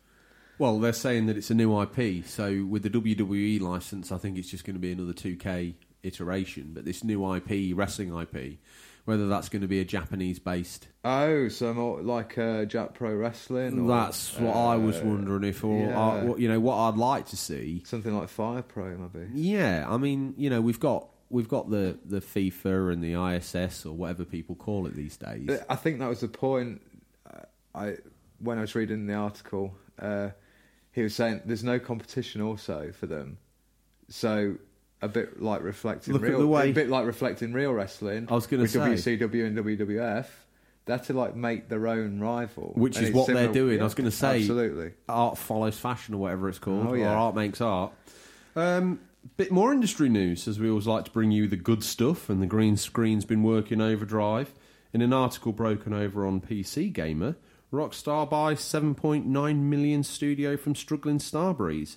Well, 0.59 0.79
they're 0.81 0.93
saying 0.93 1.27
that 1.27 1.37
it's 1.37 1.51
a 1.51 1.55
new 1.55 1.81
IP, 1.83 2.25
so 2.27 2.65
with 2.65 2.83
the 2.83 2.91
WWE 2.91 3.61
license, 3.61 4.11
I 4.13 4.19
think 4.19 4.37
it's 4.37 4.51
just 4.51 4.65
going 4.65 4.75
to 4.75 4.81
be 4.81 4.93
another 4.93 5.13
2K 5.13 5.75
iteration. 6.03 6.71
But 6.73 6.85
this 6.85 7.05
new 7.05 7.35
IP, 7.35 7.77
wrestling 7.77 8.17
IP, 8.19 8.59
Whether 9.05 9.29
that's 9.29 9.49
going 9.49 9.63
to 9.63 9.69
be 9.69 9.81
a 9.81 9.85
Japanese 9.85 10.39
based. 10.39 10.89
Oh, 11.05 11.49
so 11.49 11.73
more 11.73 12.03
like 12.03 12.37
uh, 12.39 12.65
Jap 12.67 12.95
Pro 12.95 13.15
Wrestling. 13.15 13.81
Or, 13.81 13.89
That's 13.89 14.39
what 14.39 14.55
I 14.55 14.77
was 14.77 14.99
uh, 14.99 15.05
wondering 15.05 15.45
if, 15.45 15.65
or 15.65 15.89
yeah. 15.89 15.99
uh, 15.99 16.25
what- 16.25 16.39
you 16.39 16.49
know, 16.49 16.61
what 16.61 16.77
I'd 16.77 16.97
like 16.97 17.27
to 17.27 17.37
see. 17.37 17.83
Something 17.87 18.17
like 18.17 18.29
Fire 18.29 18.63
Pro, 18.63 18.97
maybe. 18.97 19.29
Yeah, 19.35 19.87
I 19.89 19.97
mean, 19.97 20.35
you 20.37 20.51
know, 20.51 20.61
we've 20.61 20.81
got 20.81 21.09
we've 21.31 21.49
got 21.49 21.71
the 21.71 21.99
the 22.05 22.21
FIFA 22.21 22.93
and 22.93 23.03
the 23.03 23.15
ISS 23.15 23.87
or 23.87 23.95
whatever 23.95 24.25
people 24.25 24.55
call 24.55 24.87
it 24.87 24.95
these 24.95 25.17
days. 25.17 25.49
I 25.69 25.77
think 25.77 25.99
that 26.01 26.09
was 26.09 26.21
the 26.21 26.29
point. 26.29 26.83
uh, 27.33 27.45
I 27.75 27.97
when 28.39 28.59
I 28.59 28.63
was 28.63 28.75
reading 28.75 29.07
the 29.07 29.15
article, 29.15 29.75
uh, 29.99 30.31
he 30.93 31.03
was 31.03 31.15
saying 31.15 31.43
there's 31.47 31.65
no 31.65 31.79
competition 31.79 32.41
also 32.43 32.91
for 32.93 33.07
them. 33.07 33.39
So 34.09 34.57
a 35.03 35.09
bit 35.09 35.41
like 35.43 35.63
reflecting 35.63 36.13
Look 36.15 36.23
at 36.25 36.29
real, 36.31 36.39
the 36.41 36.47
way- 36.47 36.71
a 36.71 36.73
bit 36.73 36.89
like 36.89 37.07
reflecting 37.07 37.53
real 37.53 37.73
wrestling. 37.73 38.27
I 38.31 38.35
was 38.35 38.47
gonna 38.47 38.69
say. 38.69 38.79
WCW 38.81 39.47
and 39.47 39.57
WWF. 39.57 40.27
They 40.87 40.93
had 40.95 41.05
to 41.05 41.13
like 41.13 41.37
make 41.37 41.69
their 41.69 41.87
own 41.87 42.21
rival, 42.21 42.73
Which 42.75 42.97
And 42.97 43.07
is 43.07 43.13
what 43.15 43.27
they're 43.27 43.37
similar- 43.37 43.53
doing. 43.55 43.81
I 43.81 43.85
was 43.85 43.95
gonna 43.95 44.11
say- 44.11 44.41
absolutely. 44.41 44.93
art 45.09 45.39
follows 45.39 45.79
fashion 45.79 46.15
or 46.15 46.19
whatever 46.19 46.49
it's 46.49 46.59
called, 46.59 46.87
Oh, 46.89 46.95
yeah. 46.95 47.13
or 47.13 47.17
art 47.17 47.35
makes 47.35 47.61
art. 47.61 47.93
Um, 48.57 48.99
bit 49.37 49.53
more 49.53 49.73
industry 49.73 50.09
news, 50.09 50.49
as 50.49 50.59
we 50.59 50.69
always 50.69 50.87
like 50.87 51.05
to 51.05 51.11
bring 51.11 51.31
you 51.31 51.47
the 51.47 51.57
good 51.57 51.83
stuff, 51.85 52.29
and 52.31 52.43
the 52.43 52.47
green 52.47 52.77
screen's 52.77 53.25
been 53.25 53.43
working 53.43 53.81
overdrive. 53.81 54.53
In 54.93 55.03
an 55.03 55.13
article 55.13 55.53
broken 55.53 55.93
over 55.93 56.27
on 56.27 56.41
PC 56.41 56.91
Gamer, 56.93 57.37
Rockstar 57.73 58.29
buys 58.29 58.59
7.9 58.61 59.71
million 59.71 60.03
studio 60.03 60.57
from 60.57 60.75
struggling 60.75 61.19
Starbreeze. 61.19 61.97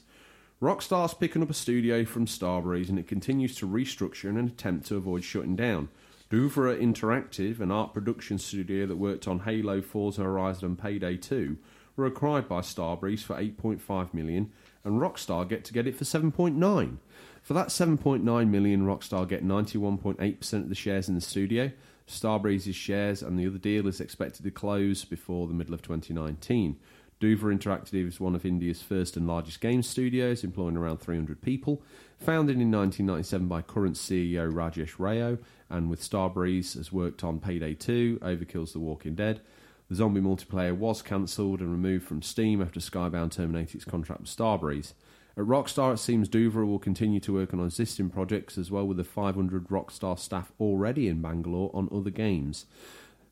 Rockstar's 0.64 1.14
picking 1.14 1.44
up 1.44 1.50
a 1.50 1.54
studio 1.54 2.06
from 2.06 2.26
Starbreeze 2.26 2.88
and 2.88 2.98
it 2.98 3.06
continues 3.06 3.54
to 3.56 3.68
restructure 3.68 4.30
in 4.30 4.38
an 4.38 4.48
attempt 4.48 4.88
to 4.88 4.96
avoid 4.96 5.26
shutting 5.26 5.58
down. 5.58 5.90
Dhruva 6.32 6.82
Interactive, 6.82 7.60
an 7.60 7.70
art 7.70 7.94
production 7.94 8.40
studio 8.40 8.86
that 8.86 8.96
worked 8.96 9.28
on 9.28 9.40
Halo, 9.40 9.82
Forza 9.82 10.24
Horizon 10.24 10.70
and 10.70 10.80
Payday 10.80 11.18
2, 11.18 11.58
were 11.98 12.06
acquired 12.06 12.48
by 12.48 12.62
Starbreeze 12.62 13.24
for 13.24 13.36
8.5 13.36 14.14
million 14.14 14.54
and 14.86 15.02
Rockstar 15.02 15.46
get 15.50 15.66
to 15.66 15.74
get 15.74 15.86
it 15.86 15.98
for 15.98 16.06
7.9. 16.06 16.96
For 17.42 17.54
that 17.54 17.68
7.9 17.68 18.50
million, 18.50 18.86
Rockstar 18.86 19.28
get 19.28 19.46
91.8% 19.46 20.54
of 20.54 20.70
the 20.70 20.76
shares 20.76 21.10
in 21.10 21.16
the 21.16 21.20
studio. 21.20 21.74
Starbreeze's 22.08 22.76
shares 22.76 23.22
and 23.22 23.38
the 23.38 23.48
other 23.48 23.58
deal 23.58 23.86
is 23.86 24.00
expected 24.00 24.44
to 24.44 24.52
close 24.52 25.04
before 25.04 25.48
the 25.48 25.54
middle 25.54 25.74
of 25.74 25.82
2019. 25.82 26.78
Dhruva 27.24 27.58
Interactive 27.58 28.06
is 28.06 28.20
one 28.20 28.36
of 28.36 28.46
India's 28.46 28.82
first 28.82 29.16
and 29.16 29.26
largest 29.26 29.62
game 29.62 29.82
studios, 29.82 30.44
employing 30.44 30.76
around 30.76 30.98
300 30.98 31.42
people. 31.42 31.82
Founded 32.18 32.60
in 32.60 32.70
1997 32.70 33.48
by 33.48 33.62
current 33.62 33.96
CEO 33.96 34.52
Rajesh 34.52 34.96
Rao, 34.98 35.38
and 35.70 35.90
with 35.90 36.02
Starbreeze 36.02 36.76
has 36.76 36.92
worked 36.92 37.24
on 37.24 37.40
Payday 37.40 37.76
2, 37.76 38.20
Overkill's 38.22 38.74
The 38.74 38.80
Walking 38.80 39.16
Dead. 39.16 39.40
The 39.88 39.96
zombie 39.96 40.20
multiplayer 40.20 40.76
was 40.76 41.02
cancelled 41.02 41.62
and 41.62 41.72
removed 41.72 42.06
from 42.06 42.22
Steam 42.22 42.62
after 42.62 42.82
Skybound 42.82 43.32
terminated 43.32 43.76
its 43.76 43.86
contract 43.86 44.20
with 44.20 44.30
Starbreeze. 44.30 44.92
At 45.38 45.46
Rockstar, 45.46 45.94
it 45.94 46.00
seems 46.00 46.28
Dhruva 46.28 46.68
will 46.68 46.78
continue 46.78 47.22
to 47.22 47.34
work 47.34 47.54
on 47.54 47.64
existing 47.64 48.10
projects 48.10 48.58
as 48.58 48.70
well 48.70 48.86
with 48.86 48.98
the 48.98 49.06
500 49.06 49.70
Rockstar 49.70 50.20
staff 50.20 50.52
already 50.60 51.08
in 51.08 51.22
Bangalore 51.22 51.72
on 51.74 51.88
other 51.90 52.10
games. 52.10 52.66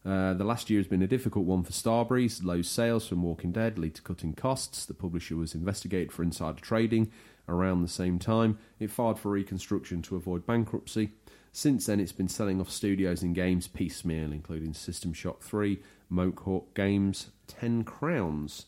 Uh, 0.03 0.33
the 0.33 0.43
last 0.43 0.69
year 0.69 0.79
has 0.79 0.87
been 0.87 1.03
a 1.03 1.07
difficult 1.07 1.45
one 1.45 1.63
for 1.63 1.71
Starbreeze. 1.71 2.43
Low 2.43 2.61
sales 2.61 3.07
from 3.07 3.21
Walking 3.21 3.51
Dead 3.51 3.77
lead 3.77 3.95
to 3.95 4.01
cutting 4.01 4.33
costs. 4.33 4.85
The 4.85 4.93
publisher 4.93 5.35
was 5.35 5.53
investigated 5.53 6.11
for 6.11 6.23
insider 6.23 6.59
trading. 6.59 7.11
Around 7.47 7.81
the 7.81 7.87
same 7.87 8.17
time, 8.17 8.57
it 8.79 8.91
filed 8.91 9.19
for 9.19 9.31
reconstruction 9.31 10.01
to 10.03 10.15
avoid 10.15 10.45
bankruptcy. 10.45 11.11
Since 11.51 11.85
then, 11.85 11.99
it's 11.99 12.13
been 12.13 12.29
selling 12.29 12.61
off 12.61 12.69
studios 12.69 13.21
and 13.21 13.35
games 13.35 13.67
piecemeal, 13.67 14.31
including 14.31 14.73
System 14.73 15.11
Shock 15.11 15.41
3, 15.41 15.79
Mohawk 16.09 16.73
Games, 16.73 17.31
10 17.47 17.83
Crowns. 17.83 18.65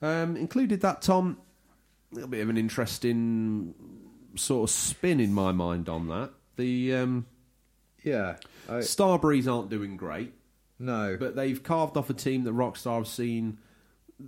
Um, 0.00 0.36
included 0.36 0.80
that, 0.82 1.02
Tom, 1.02 1.38
a 2.12 2.14
little 2.14 2.30
bit 2.30 2.40
of 2.40 2.48
an 2.48 2.56
interesting 2.56 3.74
sort 4.36 4.70
of 4.70 4.74
spin 4.74 5.18
in 5.18 5.34
my 5.34 5.52
mind 5.52 5.88
on 5.88 6.06
that. 6.08 6.30
The 6.56 6.94
um, 6.94 7.26
Yeah. 8.04 8.36
I, 8.68 8.74
Starbreeze 8.74 9.52
aren't 9.52 9.70
doing 9.70 9.96
great. 9.96 10.32
No. 10.80 11.16
But 11.20 11.36
they've 11.36 11.62
carved 11.62 11.96
off 11.96 12.10
a 12.10 12.14
team 12.14 12.42
that 12.44 12.54
Rockstar 12.54 12.96
have 12.96 13.06
seen. 13.06 13.58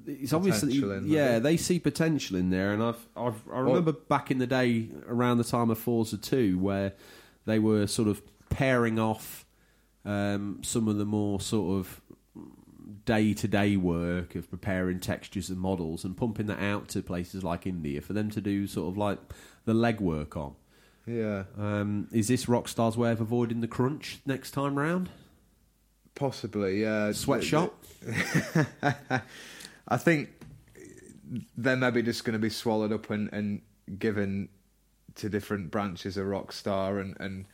It's 0.07 0.33
obviously 0.33 0.73
yeah, 1.05 1.39
they 1.39 1.57
see 1.57 1.79
potential 1.79 2.37
in 2.37 2.51
there, 2.51 2.73
and 2.73 2.83
I've, 2.83 3.07
I've 3.17 3.43
I 3.53 3.59
remember 3.59 3.93
back 3.93 4.31
in 4.31 4.39
the 4.39 4.47
day 4.47 4.89
around 5.09 5.39
the 5.39 5.45
time 5.45 5.69
of 5.71 5.79
Forza 5.79 6.17
Two 6.17 6.59
where 6.59 6.93
they 7.45 7.59
were 7.59 7.87
sort 7.87 8.09
of 8.09 8.23
pairing 8.49 8.99
off 8.99 9.45
um, 10.05 10.61
some 10.63 10.89
of 10.89 10.97
the 10.97 11.05
more 11.05 11.41
sort 11.41 11.79
of 11.79 12.01
day 13.05 13.35
to 13.35 13.49
day 13.49 13.77
work 13.77 14.35
of 14.35 14.49
preparing 14.49 15.01
textures 15.01 15.51
and 15.51 15.59
models 15.59 16.05
and 16.05 16.17
pumping 16.17 16.47
that 16.47 16.61
out 16.61 16.89
to 16.89 17.03
places 17.03 17.43
like 17.43 17.67
India 17.67 18.01
for 18.01 18.13
them 18.13 18.31
to 18.31 18.41
do 18.41 18.67
sort 18.67 18.89
of 18.89 18.97
like 18.97 19.19
the 19.65 19.75
legwork 19.75 20.37
on. 20.37 20.55
yeah. 21.07 21.45
Um, 21.59 22.09
is 22.13 22.29
this 22.29 22.47
Rockstar's 22.47 22.97
way 22.97 23.11
of 23.11 23.21
avoiding 23.21 23.61
the 23.61 23.69
crunch 23.69 24.21
next 24.25 24.53
time 24.53 24.79
round? 24.79 25.11
Possibly. 26.15 26.83
Yeah. 26.83 27.13
Sweatshop. 27.13 27.75
I 29.89 29.97
think 29.97 30.29
they're 31.57 31.77
maybe 31.77 32.03
just 32.03 32.25
going 32.25 32.35
to 32.35 32.39
be 32.39 32.51
swallowed 32.51 32.93
up 32.93 33.11
and, 33.11 33.33
and 33.33 33.63
given 33.99 34.49
to 35.17 35.29
different 35.29 35.71
branches 35.71 36.17
of 36.17 36.27
Rockstar 36.27 37.01
and, 37.01 37.17
and 37.21 37.45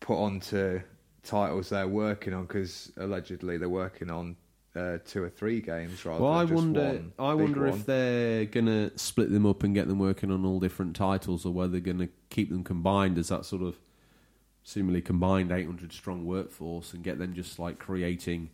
put 0.00 0.16
onto 0.16 0.80
titles 1.22 1.68
they're 1.68 1.86
working 1.86 2.32
on 2.32 2.46
because 2.46 2.90
allegedly 2.96 3.58
they're 3.58 3.68
working 3.68 4.10
on 4.10 4.36
uh, 4.74 4.96
two 5.04 5.22
or 5.22 5.28
three 5.28 5.60
games 5.60 6.04
rather 6.06 6.22
Well, 6.22 6.32
I 6.32 6.44
just 6.44 6.54
wonder. 6.54 6.80
one 6.86 7.12
I 7.18 7.34
wonder 7.34 7.60
one. 7.68 7.68
if 7.78 7.84
they're 7.86 8.44
gonna 8.46 8.90
split 8.96 9.30
them 9.30 9.44
up 9.44 9.62
and 9.62 9.74
get 9.74 9.86
them 9.88 9.98
working 9.98 10.30
on 10.30 10.44
all 10.46 10.60
different 10.60 10.96
titles, 10.96 11.44
or 11.44 11.52
whether 11.52 11.72
they're 11.72 11.80
gonna 11.92 12.08
keep 12.30 12.48
them 12.50 12.64
combined 12.64 13.18
as 13.18 13.28
that 13.28 13.44
sort 13.44 13.62
of 13.62 13.76
seemingly 14.62 15.00
combined 15.00 15.50
800 15.52 15.92
strong 15.92 16.24
workforce 16.24 16.92
and 16.92 17.02
get 17.02 17.18
them 17.18 17.34
just 17.34 17.58
like 17.58 17.78
creating, 17.78 18.50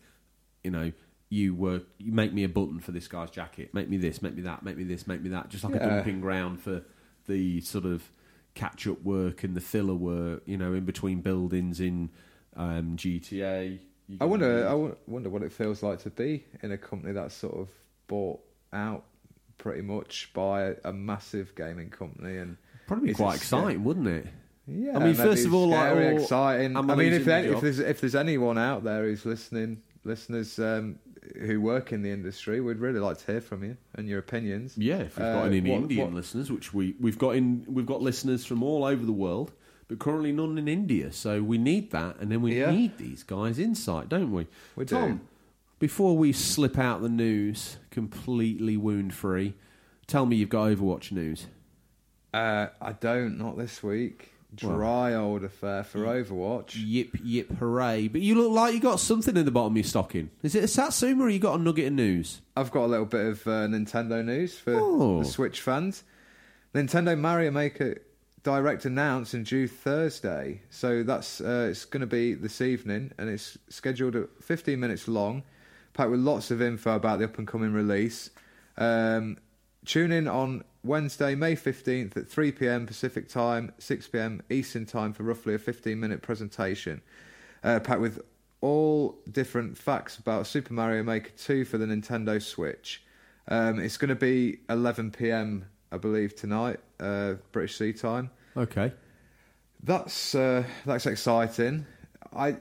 you 0.63 0.71
know, 0.71 0.93
you 1.29 1.55
work, 1.55 1.85
you 1.99 2.13
make 2.13 2.33
me 2.33 2.45
a 2.45 2.49
button 2.49 2.79
for 2.81 2.93
this 2.93 3.09
guy's 3.09 3.31
jacket, 3.31 3.75
make 3.75 3.89
me 3.89 3.97
this, 3.97 4.23
make 4.23 4.35
me 4.35 4.43
that, 4.43 4.63
make 4.63 4.77
me 4.77 4.85
this, 4.85 5.07
make 5.07 5.21
me 5.21 5.31
that, 5.31 5.49
just 5.49 5.65
like 5.65 5.75
a 5.75 5.79
dumping 5.79 6.21
ground 6.21 6.61
for 6.61 6.83
the 7.27 7.61
sort 7.61 7.85
of 7.85 8.09
catch 8.55 8.87
up 8.87 9.03
work 9.03 9.43
and 9.43 9.57
the 9.57 9.61
filler 9.61 9.95
work, 9.95 10.43
you 10.47 10.57
know, 10.57 10.73
in 10.73 10.85
between 10.85 11.21
buildings 11.21 11.81
in 11.81 12.11
um, 12.57 12.97
GTA. 12.97 13.79
I 14.21 14.25
wonder. 14.25 14.69
I 14.69 14.95
wonder 15.11 15.29
what 15.29 15.43
it 15.43 15.53
feels 15.53 15.83
like 15.83 15.99
to 16.05 16.11
be 16.11 16.45
in 16.63 16.71
a 16.71 16.79
company 16.79 17.13
that's 17.13 17.35
sort 17.35 17.57
of 17.57 17.69
bought 18.07 18.39
out 18.73 19.03
pretty 19.59 19.83
much 19.83 20.31
by 20.33 20.63
a, 20.63 20.75
a 20.85 20.93
massive 20.93 21.57
gaming 21.57 21.91
company 21.91 22.39
and 22.39 22.57
Probably 22.87 23.07
be 23.07 23.11
Is 23.11 23.19
it 23.19 23.23
quite 23.23 23.37
exciting, 23.37 23.85
wouldn't 23.85 24.07
it? 24.07 24.27
Yeah, 24.68 24.96
I 24.96 25.04
mean, 25.04 25.14
first 25.14 25.46
of 25.46 25.54
all, 25.54 25.68
like, 25.68 25.90
scary, 25.90 26.12
all- 26.16 26.23
exciting. 26.23 26.76
I 26.76 26.80
mean, 26.82 27.12
if, 27.12 27.26
if 27.28 27.61
there's 27.61 27.78
if 27.78 28.00
there's 28.00 28.14
anyone 28.16 28.58
out 28.58 28.82
there 28.85 29.04
who's 29.04 29.25
listening, 29.25 29.80
listeners 30.04 30.58
um, 30.58 30.99
who 31.40 31.61
work 31.61 31.92
in 31.92 32.02
the 32.02 32.11
industry, 32.11 32.61
we'd 32.61 32.78
really 32.78 32.99
like 33.00 33.18
to 33.18 33.26
hear 33.32 33.40
from 33.40 33.62
you 33.62 33.76
and 33.94 34.08
your 34.08 34.18
opinions. 34.18 34.76
Yeah, 34.76 34.96
if 34.99 35.16
we've 35.18 35.25
got 35.26 35.44
Uh, 35.44 35.46
any 35.46 35.61
what- 35.61 35.82
Indian 35.82 36.06
what- 36.06 36.14
listeners, 36.14 36.50
which 36.50 36.75
we 36.75 36.94
we've 36.99 37.18
got 37.18 37.37
in, 37.37 37.64
we've 37.68 37.87
got 37.87 38.02
listeners 38.02 38.44
from 38.44 38.62
all 38.64 38.85
over 38.85 39.04
the 39.06 39.12
world, 39.12 39.52
but 39.87 40.00
currently 40.00 40.32
none 40.32 40.58
in 40.58 40.66
India. 40.66 41.12
So 41.12 41.42
we 41.44 41.58
need 41.58 41.92
that, 41.92 42.18
and 42.18 42.32
then 42.32 42.42
we 42.42 42.58
Yeah. 42.58 42.70
need 42.73 42.99
these 42.99 43.23
guys' 43.23 43.61
insight, 43.61 44.08
don't 44.08 44.32
we? 44.32 44.49
We 44.75 44.85
Tom, 44.85 45.12
do. 45.18 45.20
before 45.78 46.16
we 46.16 46.32
slip 46.32 46.76
out 46.76 47.02
the 47.02 47.08
news 47.08 47.76
completely 47.92 48.76
wound 48.76 49.14
free, 49.14 49.54
tell 50.08 50.26
me 50.26 50.35
you've 50.37 50.49
got 50.49 50.70
Overwatch 50.70 51.12
news. 51.12 51.46
Uh, 52.35 52.66
I 52.82 52.92
don't, 52.92 53.38
not 53.38 53.56
this 53.56 53.80
week. 53.82 54.32
Dry 54.55 55.12
old 55.15 55.45
affair 55.45 55.85
for 55.85 56.00
Overwatch. 56.00 56.73
Yip 56.76 57.11
yip 57.23 57.50
hooray! 57.59 58.09
But 58.09 58.23
you 58.23 58.35
look 58.37 58.53
like 58.53 58.73
you 58.75 58.81
got 58.81 59.00
something 59.00 59.37
in 59.37 59.45
the 59.45 59.50
bottom 59.50 59.73
of 59.73 59.76
your 59.76 59.85
stocking. 59.85 60.31
Is 60.43 60.55
it 60.55 60.65
a 60.65 60.69
Satsuma 60.69 61.25
or 61.25 61.29
you 61.29 61.38
got 61.38 61.59
a 61.59 61.62
nugget 61.62 61.88
of 61.88 61.93
news? 61.93 62.41
I've 62.57 62.71
got 62.71 62.85
a 62.85 62.87
little 62.87 63.07
bit 63.07 63.26
of 63.26 63.47
uh, 63.47 63.67
Nintendo 63.67 64.25
news 64.25 64.57
for 64.59 64.75
Oh. 64.75 65.19
the 65.19 65.25
Switch 65.26 65.61
fans. 65.61 66.05
Nintendo 66.75 67.19
Mario 67.19 67.50
Maker 67.50 68.00
Direct 68.43 68.85
announced 68.85 69.35
and 69.35 69.45
due 69.45 69.67
Thursday, 69.67 70.62
so 70.71 71.03
that's 71.03 71.41
uh, 71.41 71.67
it's 71.71 71.85
going 71.85 72.03
to 72.03 72.07
be 72.07 72.33
this 72.35 72.61
evening, 72.61 73.11
and 73.19 73.29
it's 73.29 73.59
scheduled 73.69 74.15
at 74.15 74.29
15 74.41 74.79
minutes 74.79 75.09
long, 75.09 75.43
packed 75.95 76.11
with 76.12 76.21
lots 76.21 76.53
of 76.53 76.62
info 76.62 76.95
about 76.95 77.19
the 77.19 77.25
up 77.25 77.38
and 77.38 77.49
coming 77.49 77.73
release. 77.73 78.31
Um, 78.79 79.38
tune 79.85 80.12
in 80.12 80.29
on 80.29 80.62
Wednesday, 80.87 81.35
May 81.35 81.55
15th 81.55 82.16
at 82.16 82.28
3 82.28 82.52
p.m. 82.52 82.87
Pacific 82.87 83.28
time, 83.28 83.73
6 83.78 84.09
p.m. 84.09 84.43
Eastern 84.50 84.87
time 84.87 85.12
for 85.12 85.23
roughly 85.23 85.55
a 85.55 85.59
15 85.59 85.99
minute 85.99 86.23
presentation, 86.23 87.02
uh, 87.64 87.81
packed 87.81 88.00
with 88.00 88.23
all 88.61 89.19
different 89.31 89.76
facts 89.76 90.19
about 90.19 90.47
Super 90.47 90.73
Mario 90.73 91.02
Maker 91.02 91.31
2 91.37 91.64
for 91.64 91.78
the 91.78 91.87
Nintendo 91.87 92.40
Switch. 92.40 93.02
Um, 93.49 93.78
it's 93.78 93.97
going 93.97 94.09
to 94.09 94.14
be 94.14 94.59
11 94.69 95.12
p.m. 95.12 95.66
I 95.93 95.99
believe 95.99 96.35
tonight, 96.35 96.81
uh, 96.99 97.35
British 97.52 97.76
Sea 97.76 97.93
time. 97.93 98.31
Okay. 98.57 98.93
That's 99.83 100.35
uh, 100.35 100.64
that's 100.85 101.07
exciting. 101.07 101.87
I 102.35 102.57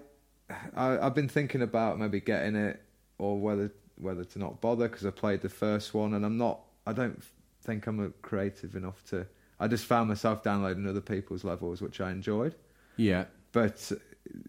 I, 0.75 0.99
I've 0.99 1.15
been 1.15 1.29
thinking 1.29 1.61
about 1.61 1.97
maybe 1.97 2.19
getting 2.19 2.55
it 2.55 2.81
or 3.17 3.39
whether 3.39 3.71
whether 3.97 4.23
to 4.23 4.39
not 4.39 4.61
bother 4.61 4.87
because 4.87 5.05
I 5.05 5.11
played 5.11 5.41
the 5.41 5.49
first 5.49 5.93
one 5.93 6.13
and 6.13 6.25
I'm 6.25 6.37
not. 6.37 6.59
I 6.85 6.93
don't 6.93 7.23
think 7.65 7.87
I'm 7.87 8.13
creative 8.21 8.75
enough 8.75 9.03
to. 9.09 9.27
I 9.59 9.67
just 9.67 9.85
found 9.85 10.09
myself 10.09 10.43
downloading 10.43 10.87
other 10.87 11.01
people's 11.01 11.43
levels, 11.43 11.81
which 11.81 12.01
I 12.01 12.11
enjoyed. 12.11 12.55
Yeah, 12.97 13.25
but 13.51 13.91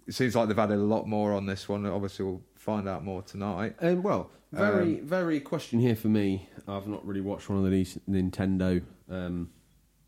it 0.07 0.15
seems 0.15 0.35
like 0.35 0.49
they've 0.49 0.59
added 0.59 0.79
a 0.79 0.83
lot 0.83 1.07
more 1.07 1.33
on 1.33 1.47
this 1.47 1.69
one. 1.69 1.87
Obviously, 1.87 2.25
we'll 2.25 2.43
find 2.55 2.89
out 2.89 3.05
more 3.05 3.23
tonight. 3.23 3.77
And 3.81 4.03
well, 4.03 4.31
very 4.53 5.01
um, 5.01 5.07
very 5.07 5.41
question 5.41 5.81
here 5.81 5.97
for 5.97 6.09
me. 6.09 6.49
I've 6.69 6.87
not 6.87 7.07
really 7.07 7.21
watched 7.21 7.49
one 7.49 7.65
of 7.65 7.71
these 7.71 7.99
Nintendo 8.09 8.83
um, 9.11 9.51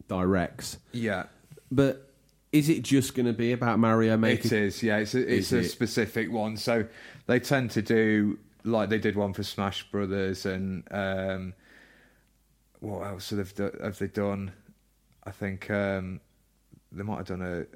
directs. 0.08 0.78
Yeah, 0.92 1.24
but 1.70 2.10
is 2.52 2.68
it 2.68 2.82
just 2.82 3.14
going 3.14 3.26
to 3.26 3.32
be 3.32 3.52
about 3.52 3.78
Mario 3.78 4.16
Maker? 4.16 4.46
It 4.46 4.52
is, 4.52 4.82
yeah. 4.82 4.98
It's 4.98 5.14
a, 5.14 5.34
it's 5.34 5.52
a 5.52 5.58
it? 5.58 5.68
specific 5.68 6.32
one. 6.32 6.56
So 6.56 6.86
they 7.26 7.40
tend 7.40 7.70
to 7.72 7.82
do 7.82 8.38
like 8.64 8.88
they 8.88 8.98
did 8.98 9.16
one 9.16 9.32
for 9.32 9.42
Smash 9.42 9.90
Brothers 9.90 10.46
and 10.46 10.82
um, 10.90 11.54
what 12.80 13.06
else 13.06 13.30
have 13.30 13.54
they, 13.54 13.70
have 13.82 13.98
they 13.98 14.06
done? 14.08 14.52
I 15.24 15.30
think 15.30 15.70
um, 15.70 16.20
they 16.92 17.02
might 17.02 17.18
have 17.18 17.26
done 17.26 17.66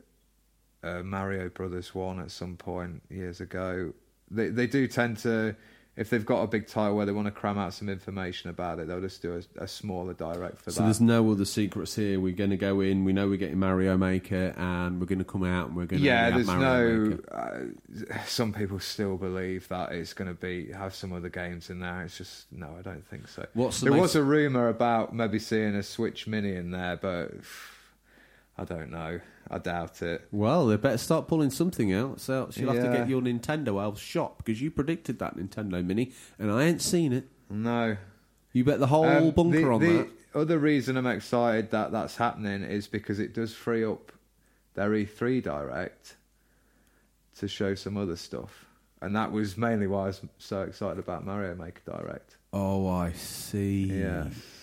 a, 0.82 0.88
a, 0.88 1.02
Mario 1.02 1.48
Brothers 1.48 1.94
one 1.94 2.20
at 2.20 2.30
some 2.30 2.56
point 2.56 3.02
years 3.10 3.40
ago. 3.40 3.92
They 4.30 4.48
they 4.48 4.66
do 4.66 4.86
tend 4.88 5.18
to 5.18 5.54
if 5.94 6.08
they've 6.08 6.24
got 6.24 6.42
a 6.42 6.46
big 6.46 6.66
title 6.66 6.96
where 6.96 7.04
they 7.04 7.12
want 7.12 7.26
to 7.26 7.30
cram 7.30 7.58
out 7.58 7.74
some 7.74 7.90
information 7.90 8.48
about 8.48 8.78
it, 8.78 8.88
they'll 8.88 9.00
just 9.02 9.20
do 9.20 9.36
a, 9.36 9.64
a 9.64 9.68
smaller 9.68 10.14
direct 10.14 10.58
for 10.62 10.70
so 10.70 10.74
that. 10.74 10.76
So 10.76 10.82
there's 10.84 11.00
no 11.02 11.30
other 11.30 11.44
secrets 11.44 11.94
here. 11.94 12.18
We're 12.18 12.34
going 12.34 12.48
to 12.48 12.56
go 12.56 12.80
in. 12.80 13.04
We 13.04 13.12
know 13.12 13.28
we're 13.28 13.36
getting 13.36 13.58
Mario 13.58 13.98
Maker, 13.98 14.54
and 14.56 14.98
we're 14.98 15.06
going 15.06 15.18
to 15.18 15.24
come 15.24 15.44
out 15.44 15.68
and 15.68 15.76
we're 15.76 15.84
going 15.84 16.00
to 16.00 16.06
yeah. 16.06 16.30
There's 16.30 16.46
Mario 16.46 17.04
no. 17.04 17.18
Uh, 17.30 18.16
some 18.26 18.54
people 18.54 18.80
still 18.80 19.18
believe 19.18 19.68
that 19.68 19.92
it's 19.92 20.14
going 20.14 20.28
to 20.28 20.34
be 20.34 20.72
have 20.72 20.94
some 20.94 21.12
other 21.12 21.28
games 21.28 21.68
in 21.68 21.80
there. 21.80 22.02
It's 22.04 22.16
just 22.16 22.50
no, 22.50 22.74
I 22.78 22.80
don't 22.80 23.06
think 23.06 23.28
so. 23.28 23.44
What's 23.52 23.80
the 23.80 23.90
there 23.90 24.00
was 24.00 24.16
a 24.16 24.22
rumor 24.22 24.68
about 24.68 25.14
maybe 25.14 25.38
seeing 25.38 25.74
a 25.74 25.82
Switch 25.82 26.26
Mini 26.26 26.54
in 26.54 26.70
there, 26.70 26.96
but 26.96 27.32
I 28.56 28.64
don't 28.64 28.90
know. 28.90 29.20
I 29.50 29.58
doubt 29.58 30.02
it. 30.02 30.26
Well, 30.30 30.66
they 30.66 30.76
better 30.76 30.98
start 30.98 31.28
pulling 31.28 31.50
something 31.50 31.92
out. 31.92 32.20
So 32.20 32.48
you'll 32.54 32.72
have 32.72 32.84
to 32.84 32.96
get 32.96 33.08
your 33.08 33.20
Nintendo 33.20 33.82
elf 33.82 34.00
shop 34.00 34.38
because 34.38 34.60
you 34.60 34.70
predicted 34.70 35.18
that 35.18 35.36
Nintendo 35.36 35.84
Mini, 35.84 36.12
and 36.38 36.50
I 36.50 36.64
ain't 36.64 36.82
seen 36.82 37.12
it. 37.12 37.28
No. 37.50 37.96
You 38.52 38.64
bet 38.64 38.80
the 38.80 38.86
whole 38.86 39.04
um, 39.04 39.30
bunker 39.30 39.60
the, 39.60 39.70
on 39.70 39.80
the 39.80 39.92
that. 39.98 40.08
Other 40.34 40.58
reason 40.58 40.96
I'm 40.96 41.06
excited 41.06 41.70
that 41.70 41.92
that's 41.92 42.16
happening 42.16 42.62
is 42.62 42.86
because 42.86 43.18
it 43.18 43.34
does 43.34 43.54
free 43.54 43.84
up 43.84 44.12
their 44.74 44.90
E3 44.90 45.42
Direct 45.42 46.16
to 47.38 47.48
show 47.48 47.74
some 47.74 47.96
other 47.96 48.16
stuff, 48.16 48.66
and 49.00 49.14
that 49.16 49.32
was 49.32 49.56
mainly 49.56 49.86
why 49.86 50.04
I 50.04 50.06
was 50.06 50.20
so 50.38 50.62
excited 50.62 50.98
about 50.98 51.24
Mario 51.24 51.54
Maker 51.54 51.82
Direct. 51.84 52.36
Oh, 52.52 52.88
I 52.88 53.12
see. 53.12 53.84
Yes 53.84 54.61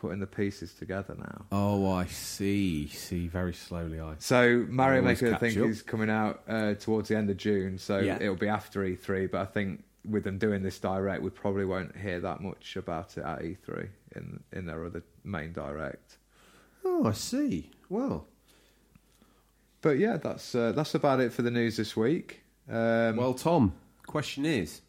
putting 0.00 0.18
the 0.18 0.26
pieces 0.26 0.72
together 0.72 1.14
now. 1.18 1.44
Oh, 1.52 1.92
I 1.92 2.06
see. 2.06 2.88
See, 2.88 3.28
very 3.28 3.52
slowly. 3.52 4.00
I 4.00 4.14
so 4.18 4.64
Mario 4.66 5.02
Maker, 5.02 5.34
I 5.34 5.36
think, 5.36 5.58
up. 5.58 5.66
is 5.66 5.82
coming 5.82 6.08
out 6.08 6.42
uh, 6.48 6.72
towards 6.74 7.10
the 7.10 7.18
end 7.18 7.28
of 7.28 7.36
June, 7.36 7.76
so 7.76 7.98
yeah. 7.98 8.16
it'll 8.18 8.34
be 8.34 8.48
after 8.48 8.80
E3. 8.80 9.30
But 9.30 9.42
I 9.42 9.44
think 9.44 9.84
with 10.08 10.24
them 10.24 10.38
doing 10.38 10.62
this 10.62 10.78
direct, 10.78 11.22
we 11.22 11.28
probably 11.28 11.66
won't 11.66 11.94
hear 11.94 12.18
that 12.18 12.40
much 12.40 12.76
about 12.76 13.18
it 13.18 13.24
at 13.24 13.40
E3 13.40 13.88
in 14.16 14.40
in 14.52 14.64
their 14.64 14.86
other 14.86 15.02
main 15.22 15.52
direct. 15.52 16.16
Oh, 16.82 17.04
I 17.04 17.12
see. 17.12 17.70
Well, 17.90 18.26
but 19.82 19.98
yeah, 19.98 20.16
that's 20.16 20.54
uh, 20.54 20.72
that's 20.72 20.94
about 20.94 21.20
it 21.20 21.30
for 21.30 21.42
the 21.42 21.50
news 21.50 21.76
this 21.76 21.94
week. 21.94 22.40
Um, 22.70 23.16
well, 23.16 23.34
Tom, 23.34 23.74
question 24.06 24.46
is 24.46 24.80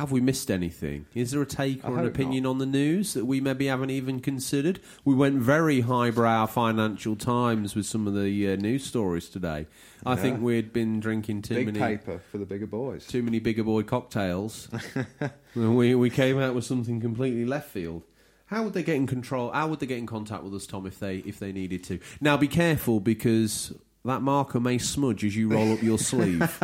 have 0.00 0.12
we 0.12 0.20
missed 0.22 0.50
anything? 0.50 1.04
Is 1.14 1.30
there 1.30 1.42
a 1.42 1.46
take 1.46 1.86
or 1.86 1.98
an 1.98 2.06
opinion 2.06 2.44
not. 2.44 2.50
on 2.50 2.58
the 2.58 2.64
news 2.64 3.12
that 3.12 3.26
we 3.26 3.38
maybe 3.38 3.66
haven't 3.66 3.90
even 3.90 4.20
considered? 4.20 4.80
We 5.04 5.14
went 5.14 5.36
very 5.36 5.82
highbrow 5.82 6.46
Financial 6.46 7.16
Times 7.16 7.74
with 7.76 7.84
some 7.84 8.06
of 8.06 8.14
the 8.14 8.50
uh, 8.50 8.56
news 8.56 8.82
stories 8.82 9.28
today. 9.28 9.66
I 10.06 10.14
yeah. 10.14 10.16
think 10.16 10.40
we'd 10.40 10.72
been 10.72 11.00
drinking 11.00 11.42
too 11.42 11.56
Big 11.56 11.66
many 11.66 11.78
paper 11.78 12.18
for 12.30 12.38
the 12.38 12.46
bigger 12.46 12.66
boys, 12.66 13.06
too 13.06 13.22
many 13.22 13.40
bigger 13.40 13.62
boy 13.62 13.82
cocktails. 13.82 14.70
we 15.54 15.94
we 15.94 16.08
came 16.08 16.38
out 16.38 16.54
with 16.54 16.64
something 16.64 16.98
completely 16.98 17.44
left 17.44 17.68
field. 17.68 18.02
How 18.46 18.62
would 18.62 18.72
they 18.72 18.82
get 18.82 18.96
in 18.96 19.06
control? 19.06 19.50
How 19.50 19.68
would 19.68 19.80
they 19.80 19.86
get 19.86 19.98
in 19.98 20.06
contact 20.06 20.42
with 20.44 20.54
us, 20.54 20.66
Tom, 20.66 20.86
if 20.86 20.98
they 20.98 21.16
if 21.18 21.38
they 21.38 21.52
needed 21.52 21.84
to? 21.84 22.00
Now, 22.22 22.38
be 22.38 22.48
careful 22.48 23.00
because 23.00 23.74
that 24.06 24.22
marker 24.22 24.60
may 24.60 24.78
smudge 24.78 25.26
as 25.26 25.36
you 25.36 25.50
roll 25.50 25.74
up 25.74 25.82
your 25.82 25.98
sleeve. 26.10 26.62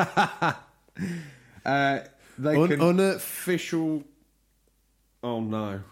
Uh, 1.67 2.01
they 2.39 2.57
Un- 2.57 2.69
can... 2.69 2.81
Unofficial. 2.81 4.05
Oh 5.23 5.41
no. 5.41 5.83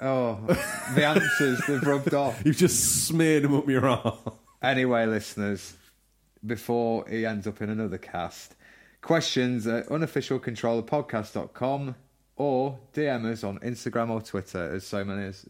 Oh, 0.00 0.38
the 0.94 1.04
answers 1.04 1.60
they've 1.66 1.82
rubbed 1.82 2.14
off. 2.14 2.40
You've 2.44 2.56
just 2.56 3.06
smeared 3.06 3.42
them 3.44 3.54
up 3.54 3.68
your 3.68 3.88
arm. 3.88 4.16
Anyway, 4.62 5.06
listeners, 5.06 5.74
before 6.46 7.04
he 7.08 7.26
ends 7.26 7.48
up 7.48 7.60
in 7.60 7.68
another 7.68 7.98
cast, 7.98 8.54
questions 9.02 9.66
at 9.66 9.88
unofficialcontrollerpodcast.com 9.88 11.96
or 12.36 12.78
DM 12.94 13.32
us 13.32 13.42
on 13.42 13.58
Instagram 13.58 14.10
or 14.10 14.22
Twitter, 14.22 14.72
as 14.74 14.86
so 14.86 15.04
many 15.04 15.26
as, 15.26 15.44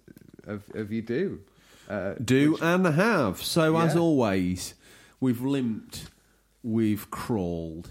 of, 0.44 0.64
of 0.74 0.90
you 0.90 1.02
do. 1.02 1.40
Uh, 1.88 2.14
do 2.22 2.52
which, 2.52 2.62
and 2.62 2.86
have. 2.86 3.42
So, 3.42 3.76
yeah. 3.76 3.84
as 3.84 3.96
always, 3.96 4.74
we've 5.20 5.42
limped, 5.42 6.06
we've 6.62 7.10
crawled, 7.10 7.90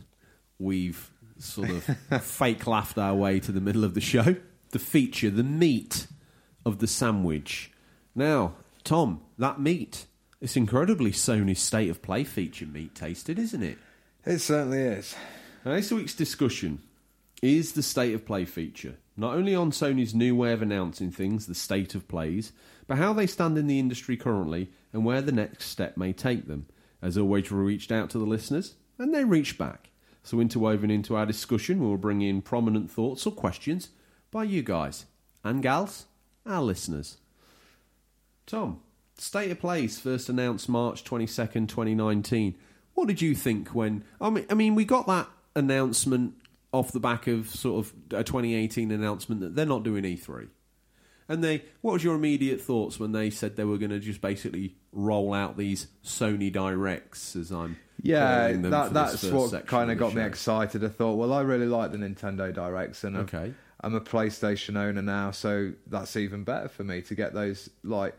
we've 0.60 1.12
sort 1.39 1.69
of 1.69 1.84
fake 2.23 2.67
laughed 2.67 2.97
our 2.97 3.15
way 3.15 3.39
to 3.39 3.52
the 3.52 3.62
middle 3.62 3.84
of 3.84 3.93
the 3.93 4.02
show. 4.02 4.36
The 4.71 4.80
feature, 4.80 5.30
the 5.30 5.43
meat 5.43 6.08
of 6.65 6.80
the 6.80 6.88
sandwich. 6.88 7.71
Now, 8.15 8.56
Tom, 8.84 9.21
that 9.38 9.60
meat, 9.60 10.06
it's 10.41 10.58
incredibly 10.58 11.12
Sony 11.12 11.56
State 11.56 11.89
of 11.89 12.02
Play 12.02 12.23
feature 12.23 12.65
meat 12.65 12.93
tasted, 12.93 13.39
isn't 13.39 13.63
it? 13.63 13.78
It 14.26 14.39
certainly 14.39 14.82
is. 14.82 15.15
Now, 15.63 15.73
this 15.73 15.91
week's 15.91 16.15
discussion 16.15 16.80
is 17.41 17.73
the 17.73 17.84
State 17.84 18.13
of 18.13 18.26
Play 18.26 18.45
feature. 18.45 18.95
Not 19.15 19.36
only 19.36 19.56
on 19.56 19.71
Sony's 19.71 20.13
new 20.13 20.36
way 20.36 20.54
of 20.54 20.62
announcing 20.62 21.12
things, 21.12 21.47
the 21.47 21.56
state 21.56 21.95
of 21.95 22.08
plays, 22.08 22.52
but 22.86 22.97
how 22.97 23.13
they 23.13 23.26
stand 23.26 23.58
in 23.58 23.67
the 23.67 23.80
industry 23.80 24.15
currently 24.15 24.69
and 24.93 25.04
where 25.04 25.21
the 25.21 25.32
next 25.32 25.65
step 25.65 25.97
may 25.97 26.13
take 26.13 26.47
them. 26.47 26.67
As 27.02 27.17
always, 27.17 27.52
we 27.52 27.58
reached 27.60 27.91
out 27.91 28.10
to 28.12 28.19
the 28.19 28.26
listeners, 28.26 28.76
and 29.00 29.13
they 29.13 29.23
reached 29.23 29.58
back. 29.58 29.89
So, 30.28 30.42
interwoven 30.42 30.92
into 30.92 31.16
our 31.16 31.26
discussion, 31.26 31.80
we'll 31.80 31.96
bring 31.96 32.22
in 32.22 32.42
prominent 32.42 32.92
thoughts 32.92 33.26
or 33.26 33.32
questions 33.32 33.92
by 34.30 34.44
you 34.44 34.62
guys 34.62 35.06
and 35.42 35.63
gals, 35.63 36.06
our 36.46 36.62
listeners. 36.62 37.16
Tom, 38.46 38.82
State 39.18 39.52
of 39.52 39.62
Plays 39.62 40.02
first 40.02 40.28
announced 40.28 40.68
March 40.68 41.06
22nd, 41.06 41.70
2019. 41.70 42.56
What 42.94 43.08
did 43.08 43.22
you 43.22 43.36
think 43.36 43.70
when. 43.70 44.04
I 44.20 44.30
mean, 44.30 44.46
I 44.50 44.54
mean, 44.54 44.76
we 44.76 44.84
got 44.84 45.08
that 45.08 45.30
announcement 45.56 46.34
off 46.74 46.92
the 46.92 47.00
back 47.00 47.28
of 47.28 47.50
sort 47.50 47.86
of 47.86 47.94
a 48.20 48.26
2018 48.26 48.92
announcement 48.92 49.40
that 49.40 49.56
they're 49.56 49.66
not 49.66 49.84
doing 49.84 50.04
E3. 50.04 50.50
And 51.30 51.42
they, 51.42 51.63
what 51.80 51.94
was 51.94 52.04
your 52.04 52.16
immediate 52.16 52.60
thoughts 52.60 53.00
when 53.00 53.13
they 53.13 53.30
said 53.30 53.56
they 53.56 53.63
were 53.63 53.78
going 53.78 53.92
to 53.92 54.00
just 54.00 54.20
basically 54.20 54.76
roll 54.92 55.34
out 55.34 55.56
these 55.56 55.88
Sony 56.04 56.52
Directs? 56.52 57.34
As 57.34 57.50
I'm 57.50 57.78
yeah, 58.02 58.52
that, 58.54 58.94
that's 58.94 59.24
what 59.24 59.66
kind 59.66 59.92
of 59.92 59.98
got 59.98 60.14
me 60.14 60.22
excited. 60.22 60.84
I 60.84 60.90
thought, 60.90 61.16
well, 61.16 61.34
I 61.34 61.42
really 61.42 61.66
like 61.66 61.92
the 61.92 61.98
Nintendo 61.98 62.54
Directs, 62.54 63.04
and 63.04 63.18
okay. 63.18 63.38
I'm, 63.38 63.56
I'm 63.82 63.96
a 63.96 64.02
PlayStation 64.02 64.78
owner 64.78 65.02
now, 65.02 65.32
so 65.32 65.74
that's 65.88 66.16
even 66.16 66.44
better 66.44 66.68
for 66.68 66.84
me 66.84 67.02
to 67.04 67.16
get 67.16 67.34
those 67.34 67.70
like 67.84 68.16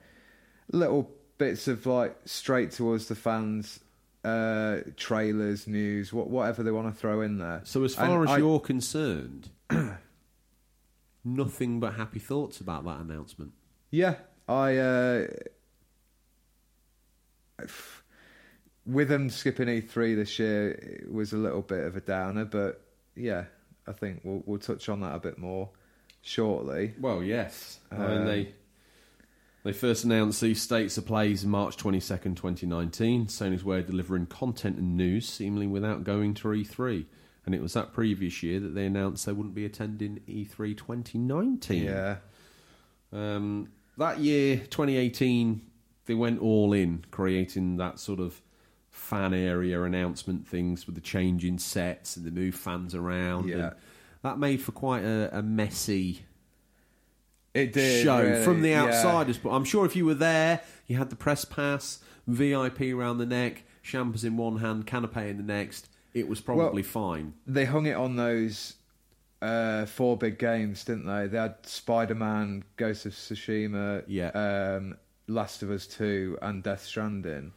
little 0.73 1.11
bits 1.39 1.69
of 1.69 1.87
like 1.87 2.17
straight 2.25 2.73
towards 2.73 3.07
the 3.07 3.15
fans 3.15 3.81
uh, 4.25 4.79
trailers, 4.97 5.67
news, 5.67 6.13
whatever 6.13 6.63
they 6.63 6.71
want 6.71 6.93
to 6.93 6.99
throw 6.99 7.21
in 7.21 7.39
there. 7.39 7.61
So, 7.65 7.85
as 7.85 7.95
far 7.95 8.21
and 8.21 8.29
as 8.29 8.37
I, 8.37 8.39
you're 8.39 8.61
concerned, 8.61 9.51
nothing 11.25 11.81
but 11.81 11.95
happy 11.95 12.19
thoughts 12.19 12.61
about 12.61 12.85
that 12.85 13.01
announcement. 13.01 13.53
Yeah, 13.91 14.17
I. 14.49 14.77
Uh, 14.77 15.27
with 18.89 19.09
them 19.09 19.31
skipping 19.31 19.69
E3 19.69 20.17
this 20.17 20.39
year, 20.39 20.71
it 20.71 21.13
was 21.13 21.33
a 21.33 21.37
little 21.37 21.63
bit 21.63 21.85
of 21.85 21.97
a 21.97 22.01
downer, 22.01 22.45
but 22.45 22.81
yeah, 23.15 23.45
I 23.87 23.93
think 23.93 24.21
we'll 24.25 24.43
we'll 24.47 24.59
touch 24.59 24.89
on 24.89 25.01
that 25.01 25.15
a 25.15 25.21
bit 25.21 25.39
more 25.39 25.71
shortly. 26.23 26.95
Well, 26.99 27.23
yes, 27.23 27.79
um, 27.93 28.01
I 28.01 28.09
mean 28.09 28.25
they 28.27 28.55
they 29.65 29.73
first 29.73 30.05
announced 30.05 30.41
these 30.41 30.63
states 30.63 30.97
of 30.99 31.07
plays 31.07 31.45
March 31.45 31.77
twenty 31.77 32.01
second, 32.01 32.37
twenty 32.37 32.67
nineteen. 32.67 33.27
Sony's 33.27 33.65
way 33.65 33.81
of 33.81 33.87
delivering 33.87 34.27
content 34.27 34.79
and 34.79 34.97
news, 34.97 35.29
seemingly 35.29 35.67
without 35.67 36.05
going 36.05 36.35
to 36.35 36.49
E3 36.49 37.07
and 37.49 37.55
it 37.55 37.63
was 37.63 37.73
that 37.73 37.95
previous 37.95 38.43
year 38.43 38.61
that 38.61 38.75
they 38.75 38.85
announced 38.85 39.25
they 39.25 39.33
wouldn't 39.33 39.55
be 39.55 39.65
attending 39.65 40.21
E3 40.29 40.77
2019. 40.77 41.83
Yeah. 41.83 42.17
Um, 43.11 43.71
that 43.97 44.19
year, 44.19 44.59
2018, 44.59 45.63
they 46.05 46.13
went 46.13 46.43
all 46.43 46.75
in, 46.75 47.07
creating 47.11 47.79
that 47.79 48.01
sort 48.01 48.21
of 48.21 48.43
fan 48.99 49.33
area 49.33 49.83
announcement 49.83 50.47
things 50.47 50.87
with 50.87 50.95
the 50.95 51.01
changing 51.01 51.59
sets 51.59 52.17
and 52.17 52.27
the 52.27 52.31
move 52.31 52.55
fans 52.55 52.95
around. 52.95 53.49
Yeah. 53.49 53.57
And 53.57 53.73
that 54.23 54.39
made 54.39 54.61
for 54.61 54.73
quite 54.73 55.05
a, 55.05 55.31
a 55.39 55.43
messy 55.43 56.25
It 57.55 57.73
did 57.73 58.05
show 58.05 58.23
really, 58.23 58.45
from 58.45 58.63
the 58.63 58.71
yeah. 58.71 58.85
outsiders. 58.85 59.39
But 59.39 59.51
I'm 59.51 59.65
sure 59.65 59.87
if 59.87 59.97
you 59.97 60.05
were 60.05 60.15
there, 60.15 60.61
you 60.87 60.97
had 60.99 61.11
the 61.11 61.17
press 61.17 61.45
pass, 61.45 62.01
VIP 62.27 62.83
around 62.93 63.19
the 63.19 63.27
neck, 63.27 63.65
champers 63.83 64.25
in 64.25 64.37
one 64.37 64.59
hand, 64.59 64.87
canapé 64.87 65.31
in 65.31 65.37
the 65.39 65.43
next. 65.43 65.89
It 66.15 66.29
was 66.29 66.41
probably 66.41 66.83
fine. 66.83 67.35
They 67.47 67.65
hung 67.65 67.87
it 67.87 67.95
on 67.97 68.17
those 68.17 68.75
uh, 69.41 69.87
four 69.87 70.17
big 70.17 70.39
games, 70.39 70.85
didn't 70.85 71.07
they? 71.07 71.27
They 71.29 71.39
had 71.39 71.65
Spider 71.65 72.15
Man, 72.15 72.65
Ghost 72.77 73.07
of 73.07 73.13
Tsushima, 73.13 74.03
Yeah. 74.09 74.31
um, 74.31 74.97
Last 75.29 75.63
of 75.63 75.71
Us 75.71 75.87
Two, 75.87 76.39
and 76.43 76.63
Death 76.63 76.85
Stranding, 76.85 77.53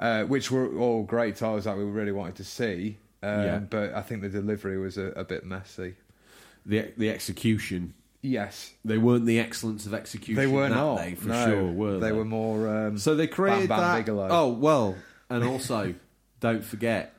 uh, 0.00 0.24
which 0.24 0.50
were 0.50 0.76
all 0.78 1.02
great 1.02 1.36
titles 1.36 1.64
that 1.64 1.76
we 1.76 1.84
really 1.84 2.12
wanted 2.12 2.36
to 2.36 2.44
see. 2.44 2.98
Um, 3.22 3.42
Yeah. 3.44 3.58
But 3.58 3.94
I 3.94 4.02
think 4.02 4.22
the 4.22 4.28
delivery 4.28 4.78
was 4.78 4.96
a, 4.98 5.06
a 5.16 5.24
bit 5.24 5.44
messy. 5.44 5.94
The 6.66 6.92
the 6.96 7.10
execution. 7.10 7.94
Yes, 8.20 8.72
They 8.84 8.98
weren't 8.98 9.26
the 9.26 9.38
excellence 9.38 9.86
of 9.86 9.94
execution 9.94 10.34
they 10.34 10.48
were 10.48 10.68
not. 10.68 10.96
day, 10.98 11.14
for 11.14 11.28
no, 11.28 11.46
sure, 11.46 11.70
were 11.72 11.98
they? 12.00 12.06
they? 12.08 12.12
were 12.12 12.24
more. 12.24 12.68
Um, 12.68 12.98
So 12.98 13.14
they 13.14 13.28
created 13.28 13.68
Bam 13.68 13.78
Bam 13.78 13.92
that. 13.92 13.98
Bigelow. 14.06 14.28
Oh 14.30 14.48
well, 14.48 14.96
and 15.30 15.44
also 15.44 15.94
don't 16.40 16.64
forget 16.64 17.14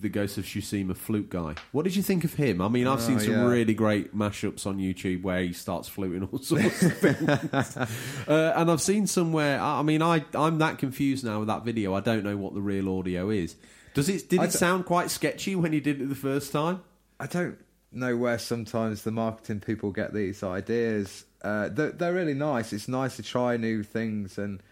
the 0.00 0.08
Ghost 0.08 0.38
of 0.38 0.44
Tsushima 0.44 0.96
flute 0.96 1.28
guy. 1.30 1.54
What 1.72 1.82
did 1.84 1.94
you 1.94 2.02
think 2.02 2.24
of 2.24 2.34
him? 2.34 2.60
I 2.60 2.68
mean, 2.68 2.86
I've 2.86 2.98
Oh, 3.00 3.02
seen 3.06 3.20
some 3.20 3.32
yeah. 3.32 3.46
really 3.46 3.74
great 3.74 4.16
mashups 4.16 4.66
on 4.66 4.78
YouTube 4.78 5.22
where 5.22 5.42
he 5.42 5.52
starts 5.52 5.88
fluting 5.88 6.28
all 6.30 6.38
sorts 6.42 6.82
of 6.82 6.96
things, 6.96 7.28
uh, 8.28 8.52
and 8.56 8.70
I've 8.70 8.80
seen 8.80 9.06
somewhere. 9.06 9.60
I 9.60 9.80
I 9.80 9.82
mean, 9.82 10.02
I 10.02 10.24
I'm 10.34 10.58
that 10.58 10.78
confused 10.78 11.24
now 11.24 11.38
with 11.40 11.48
that 11.48 11.64
video. 11.64 11.94
I 11.94 12.00
don't 12.00 12.24
know 12.24 12.36
what 12.36 12.54
the 12.54 12.60
real 12.60 12.98
audio 12.98 13.30
is. 13.30 13.56
Does 13.94 14.08
it? 14.08 14.28
Did 14.28 14.42
it 14.42 14.52
sound 14.52 14.86
quite 14.86 15.10
sketchy 15.10 15.56
when 15.56 15.72
he 15.72 15.80
did 15.80 16.00
it 16.00 16.08
the 16.08 16.14
first 16.14 16.52
time? 16.52 16.82
I 17.18 17.26
don't 17.26 17.58
know 17.92 18.16
where 18.16 18.38
sometimes 18.38 19.02
the 19.02 19.10
marketing 19.10 19.60
people 19.60 19.90
get 19.90 20.14
these 20.14 20.42
ideas. 20.44 21.24
Uh, 21.42 21.68
they're, 21.70 21.90
they're 21.90 22.12
really 22.14 22.34
nice. 22.34 22.72
It's 22.72 22.86
nice 22.86 23.16
to 23.16 23.22
try 23.22 23.56
new 23.56 23.82
things 23.82 24.38
and 24.38 24.62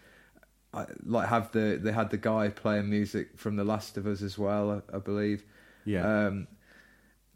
I, 0.73 0.85
like 1.03 1.27
have 1.29 1.51
the 1.51 1.79
they 1.81 1.91
had 1.91 2.09
the 2.09 2.17
guy 2.17 2.49
playing 2.49 2.89
music 2.89 3.37
from 3.37 3.55
The 3.55 3.63
Last 3.63 3.97
of 3.97 4.05
Us 4.05 4.21
as 4.21 4.37
well. 4.37 4.83
I, 4.91 4.97
I 4.97 4.99
believe. 4.99 5.43
Yeah. 5.85 6.27
Um, 6.27 6.47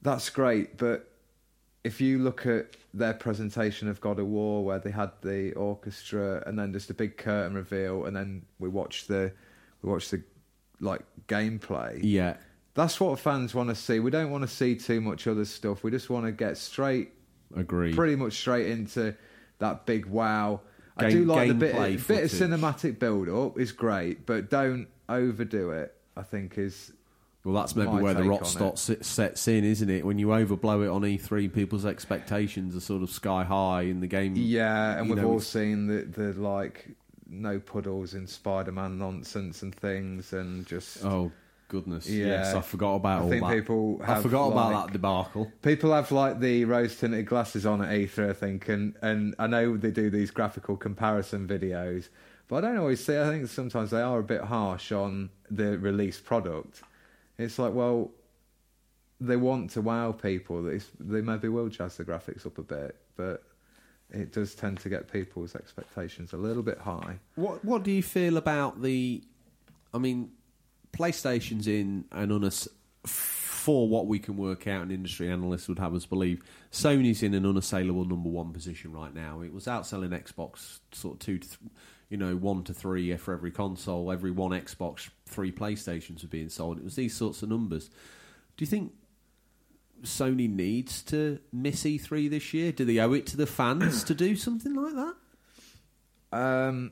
that's 0.01 0.29
great, 0.29 0.77
but 0.77 1.09
if 1.83 1.99
you 1.99 2.19
look 2.19 2.45
at 2.45 2.75
their 2.93 3.13
presentation 3.13 3.87
of 3.87 3.99
God 3.99 4.19
of 4.19 4.27
War, 4.27 4.63
where 4.63 4.79
they 4.79 4.91
had 4.91 5.11
the 5.21 5.53
orchestra 5.53 6.43
and 6.45 6.57
then 6.57 6.71
just 6.71 6.89
a 6.89 6.93
big 6.93 7.17
curtain 7.17 7.55
reveal, 7.55 8.05
and 8.05 8.15
then 8.15 8.45
we 8.59 8.69
watched 8.69 9.07
the 9.07 9.31
we 9.81 9.89
watched 9.89 10.11
the 10.11 10.23
like 10.79 11.01
gameplay. 11.27 11.99
yeah. 12.03 12.37
That's 12.75 12.99
what 12.99 13.19
fans 13.19 13.53
want 13.53 13.69
to 13.69 13.75
see. 13.75 13.99
We 13.99 14.09
don't 14.09 14.31
want 14.31 14.41
to 14.41 14.47
see 14.47 14.75
too 14.75 14.99
much 14.99 15.27
other 15.27 15.45
stuff. 15.45 15.83
We 15.83 15.91
just 15.91 16.09
want 16.09 16.25
to 16.25 16.31
get 16.31 16.57
straight, 16.57 17.11
agree, 17.55 17.93
pretty 17.93 18.15
much 18.15 18.33
straight 18.33 18.67
into 18.67 19.15
that 19.59 19.85
big 19.85 20.07
wow. 20.07 20.61
I 20.97 21.09
do 21.09 21.25
like 21.25 21.47
the 21.47 21.53
bit, 21.53 21.73
bit 22.07 22.23
of 22.25 22.31
cinematic 22.31 22.99
build 22.99 23.29
up 23.29 23.59
is 23.59 23.71
great, 23.71 24.25
but 24.25 24.49
don't 24.49 24.87
overdo 25.09 25.71
it. 25.71 25.95
I 26.15 26.21
think 26.21 26.57
is 26.57 26.93
Well, 27.43 27.55
that's 27.55 27.75
maybe 27.75 27.89
where 27.89 28.13
the 28.13 28.23
rot 28.23 28.41
on 28.41 28.45
start 28.45 28.77
sets 28.77 29.47
in, 29.47 29.63
isn't 29.63 29.89
it? 29.89 30.05
When 30.05 30.19
you 30.19 30.27
overblow 30.27 30.85
it 30.85 30.89
on 30.89 31.01
E3, 31.01 31.51
people's 31.51 31.85
expectations 31.85 32.75
are 32.75 32.79
sort 32.79 33.01
of 33.01 33.09
sky 33.09 33.43
high 33.43 33.81
in 33.83 33.99
the 33.99 34.07
game. 34.07 34.35
yeah, 34.35 34.99
and 34.99 35.09
we've 35.09 35.17
know, 35.17 35.25
all 35.29 35.37
it's- 35.37 35.47
seen 35.47 35.87
the 35.87 36.03
the 36.03 36.33
like 36.39 36.89
no 37.27 37.57
puddles 37.59 38.13
in 38.13 38.27
Spider-Man 38.27 38.99
nonsense 38.99 39.63
and 39.63 39.73
things, 39.73 40.33
and 40.33 40.65
just 40.67 41.03
Oh 41.03 41.31
goodness! 41.73 42.09
Yeah. 42.09 42.25
Yes, 42.27 42.53
I 42.53 42.61
forgot 42.61 42.95
about 42.95 43.19
I 43.19 43.23
all 43.23 43.29
think 43.29 43.43
that. 43.43 43.51
people 43.53 43.99
I 44.03 44.05
have, 44.05 44.21
forgot 44.21 44.47
about 44.51 44.71
like- 44.73 44.85
that 44.87 44.93
debacle. 44.93 45.51
People 45.61 45.91
have 45.93 46.11
like 46.11 46.39
the 46.39 46.65
rose 46.65 46.95
tinted 46.97 47.25
glasses 47.25 47.65
on 47.65 47.81
at 47.81 47.89
E3, 47.91 48.29
I 48.29 48.33
think, 48.33 48.69
and, 48.69 48.95
and 49.01 49.35
I 49.39 49.47
know 49.47 49.75
they 49.77 49.91
do 49.91 50.09
these 50.09 50.31
graphical 50.31 50.77
comparison 50.77 51.47
videos, 51.47 52.09
but 52.47 52.63
I 52.63 52.67
don't 52.69 52.77
always 52.77 53.03
see. 53.05 53.17
I 53.19 53.25
think 53.25 53.47
sometimes 53.49 53.89
they 53.91 54.01
are 54.01 54.19
a 54.19 54.23
bit 54.23 54.41
harsh 54.41 54.91
on 54.91 55.29
the 55.49 55.77
released 55.77 56.23
product. 56.25 56.81
It's 57.37 57.57
like, 57.57 57.73
well, 57.73 58.11
they 59.19 59.35
want 59.37 59.69
to 59.71 59.81
wow 59.81 60.11
people. 60.11 60.61
They, 60.63 60.79
they 60.99 61.21
maybe 61.21 61.47
will 61.49 61.69
jazz 61.69 61.97
the 61.97 62.05
graphics 62.05 62.45
up 62.45 62.57
a 62.57 62.63
bit, 62.63 62.95
but 63.15 63.43
it 64.11 64.31
does 64.31 64.53
tend 64.53 64.79
to 64.81 64.89
get 64.89 65.11
people's 65.11 65.55
expectations 65.55 66.33
a 66.33 66.37
little 66.37 66.61
bit 66.63 66.77
high. 66.77 67.17
What 67.35 67.63
What 67.65 67.81
do 67.83 67.91
you 67.91 68.03
feel 68.03 68.37
about 68.37 68.81
the? 68.81 69.23
I 69.93 69.97
mean, 69.99 70.31
PlayStation's 70.93 71.67
in 71.67 72.05
an 72.11 72.29
unass 72.29 72.67
for 73.05 73.87
what 73.87 74.07
we 74.07 74.19
can 74.19 74.35
work 74.35 74.67
out, 74.67 74.81
and 74.81 74.91
industry 74.91 75.29
analysts 75.29 75.67
would 75.69 75.79
have 75.79 75.95
us 75.95 76.05
believe 76.05 76.41
Sony's 76.71 77.23
in 77.23 77.33
an 77.33 77.45
unassailable 77.45 78.05
number 78.05 78.29
one 78.29 78.51
position 78.51 78.91
right 78.91 79.13
now. 79.13 79.41
It 79.41 79.53
was 79.53 79.65
outselling 79.65 80.09
Xbox 80.09 80.79
sort 80.91 81.15
of 81.15 81.19
two 81.19 81.39
to, 81.39 81.47
th- 81.47 81.59
you 82.09 82.17
know, 82.17 82.35
one 82.35 82.63
to 82.65 82.73
three 82.73 83.15
for 83.15 83.33
every 83.33 83.51
console. 83.51 84.11
Every 84.11 84.31
one 84.31 84.51
Xbox, 84.51 85.09
three 85.25 85.51
PlayStations 85.51 86.23
were 86.23 86.29
being 86.29 86.49
sold. 86.49 86.77
It 86.77 86.83
was 86.83 86.95
these 86.95 87.15
sorts 87.15 87.41
of 87.41 87.49
numbers. 87.49 87.87
Do 88.57 88.65
you 88.65 88.67
think 88.67 88.91
Sony 90.03 90.49
needs 90.49 91.01
to 91.03 91.39
miss 91.51 91.83
E3 91.83 92.29
this 92.29 92.53
year? 92.53 92.71
Do 92.71 92.83
they 92.83 92.99
owe 92.99 93.13
it 93.13 93.25
to 93.27 93.37
the 93.37 93.47
fans 93.47 94.03
to 94.03 94.13
do 94.13 94.35
something 94.35 94.73
like 94.73 94.93
that? 94.93 95.15
Um, 96.37 96.91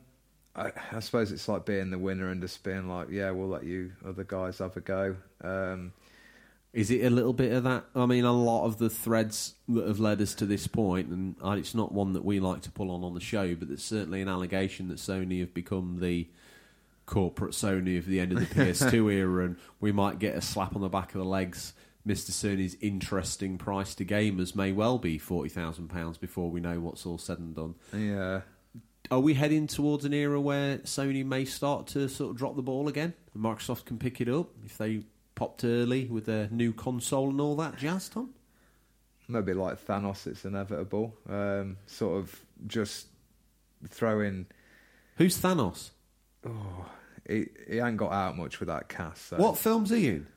I, 0.56 0.72
I 0.92 1.00
suppose 1.00 1.32
it's 1.32 1.48
like 1.48 1.66
being 1.66 1.92
the 1.92 1.98
winner 1.98 2.30
and 2.30 2.42
just 2.42 2.64
being 2.64 2.90
like, 2.90 3.10
yeah, 3.10 3.32
we'll 3.32 3.48
let 3.48 3.64
you 3.64 3.94
other 4.06 4.24
guys 4.24 4.58
have 4.58 4.76
a 4.76 4.82
go. 4.82 5.16
Um, 5.44 5.94
Is 6.74 6.92
it 6.92 7.06
a 7.06 7.10
little 7.10 7.34
bit 7.34 7.54
of 7.54 7.64
that? 7.64 7.86
I 7.96 8.06
mean, 8.06 8.26
a 8.26 8.32
lot 8.34 8.66
of 8.66 8.78
the 8.78 8.90
threads 8.90 9.56
that 9.70 9.88
have 9.88 10.00
led 10.00 10.22
us 10.22 10.34
to 10.36 10.46
this 10.46 10.68
point, 10.68 11.10
and 11.10 11.36
it's 11.58 11.74
not 11.74 11.92
one 11.94 12.14
that 12.14 12.26
we 12.26 12.40
like 12.40 12.62
to 12.62 12.72
pull 12.72 12.92
on 12.92 13.04
on 13.04 13.14
the 13.14 13.22
show, 13.22 13.56
but 13.56 13.70
it's 13.70 13.84
certainly 13.84 14.22
an 14.22 14.28
allegation 14.28 14.88
that 14.90 14.98
Sony 14.98 15.40
have 15.40 15.54
become 15.54 16.00
the 16.02 16.28
corporate 17.06 17.52
Sony 17.52 17.98
of 17.98 18.06
the 18.06 18.20
end 18.20 18.32
of 18.32 18.40
the 18.40 18.46
PS2 18.56 19.14
era, 19.14 19.46
and 19.46 19.58
we 19.80 19.92
might 19.92 20.20
get 20.20 20.36
a 20.36 20.42
slap 20.42 20.76
on 20.76 20.82
the 20.82 20.90
back 20.90 21.14
of 21.14 21.20
the 21.20 21.26
legs. 21.26 21.74
Mr. 22.08 22.32
Sony's 22.32 22.76
interesting 22.82 23.58
price 23.58 23.94
to 23.96 24.04
gamers 24.04 24.56
may 24.56 24.72
well 24.72 24.98
be 24.98 25.18
forty 25.20 25.50
thousand 25.50 25.88
pounds 25.90 26.18
before 26.18 26.50
we 26.50 26.60
know 26.60 26.80
what's 26.80 27.06
all 27.06 27.18
said 27.20 27.38
and 27.38 27.56
done. 27.56 27.76
yeah. 27.96 28.42
Are 29.12 29.20
we 29.20 29.34
heading 29.34 29.68
towards 29.68 30.06
an 30.06 30.14
era 30.14 30.40
where 30.40 30.78
Sony 30.80 31.26
may 31.26 31.44
start 31.44 31.88
to 31.88 32.08
sort 32.08 32.32
of 32.32 32.38
drop 32.38 32.56
the 32.56 32.62
ball 32.62 32.88
again? 32.88 33.14
Microsoft 33.38 33.84
can 33.84 33.98
pick 33.98 34.22
it 34.22 34.30
up 34.30 34.50
if 34.66 34.78
they 34.78 35.04
popped 35.36 35.66
early 35.66 36.06
with 36.06 36.26
their 36.26 36.48
new 36.50 36.72
console 36.72 37.30
and 37.30 37.42
all 37.42 37.58
that 37.58 37.78
jazz, 37.78 38.08
Tom? 38.10 38.34
maybe 39.28 39.54
like 39.54 39.86
Thanos, 39.86 40.28
it's 40.28 40.44
inevitable. 40.44 41.16
Um, 41.30 41.78
sort 41.86 42.20
of 42.20 42.40
just 42.68 43.08
throw 43.88 44.20
in. 44.22 44.46
Who's 45.18 45.40
Thanos? 45.40 45.92
Oh, 46.46 46.86
He, 47.28 47.48
he 47.70 47.80
ain't 47.80 47.98
got 47.98 48.12
out 48.12 48.38
much 48.38 48.60
with 48.60 48.68
that 48.68 48.90
cast. 48.90 49.28
So. 49.28 49.38
What 49.38 49.58
film's 49.58 49.90
he 49.90 50.08
in? 50.08 50.28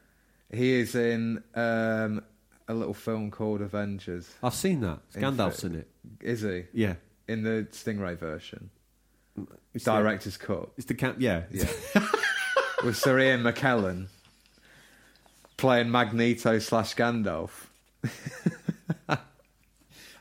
He 0.52 0.72
is 0.74 0.94
in 0.94 1.42
um, 1.54 2.22
a 2.68 2.74
little 2.74 2.94
film 2.94 3.30
called 3.30 3.62
Avengers. 3.62 4.32
I've 4.42 4.54
seen 4.54 4.80
that. 4.82 5.00
Gandalf's 5.14 5.64
in 5.64 5.74
it. 5.74 5.88
Is 6.20 6.42
he 6.42 6.64
Yeah. 6.72 6.94
In 7.28 7.42
the 7.42 7.66
Stingray 7.72 8.18
version? 8.18 8.70
It's 9.72 9.84
Director's 9.84 10.36
cut. 10.36 10.70
It's 10.76 10.86
the 10.86 10.94
cat. 10.94 11.20
Yeah. 11.20 11.42
Yeah. 11.50 11.66
With 12.84 12.96
Sir 12.96 13.18
Ian 13.18 13.42
McKellen 13.42 14.06
playing 15.56 15.90
Magneto 15.90 16.58
slash 16.58 16.94
Gandalf. 16.94 17.66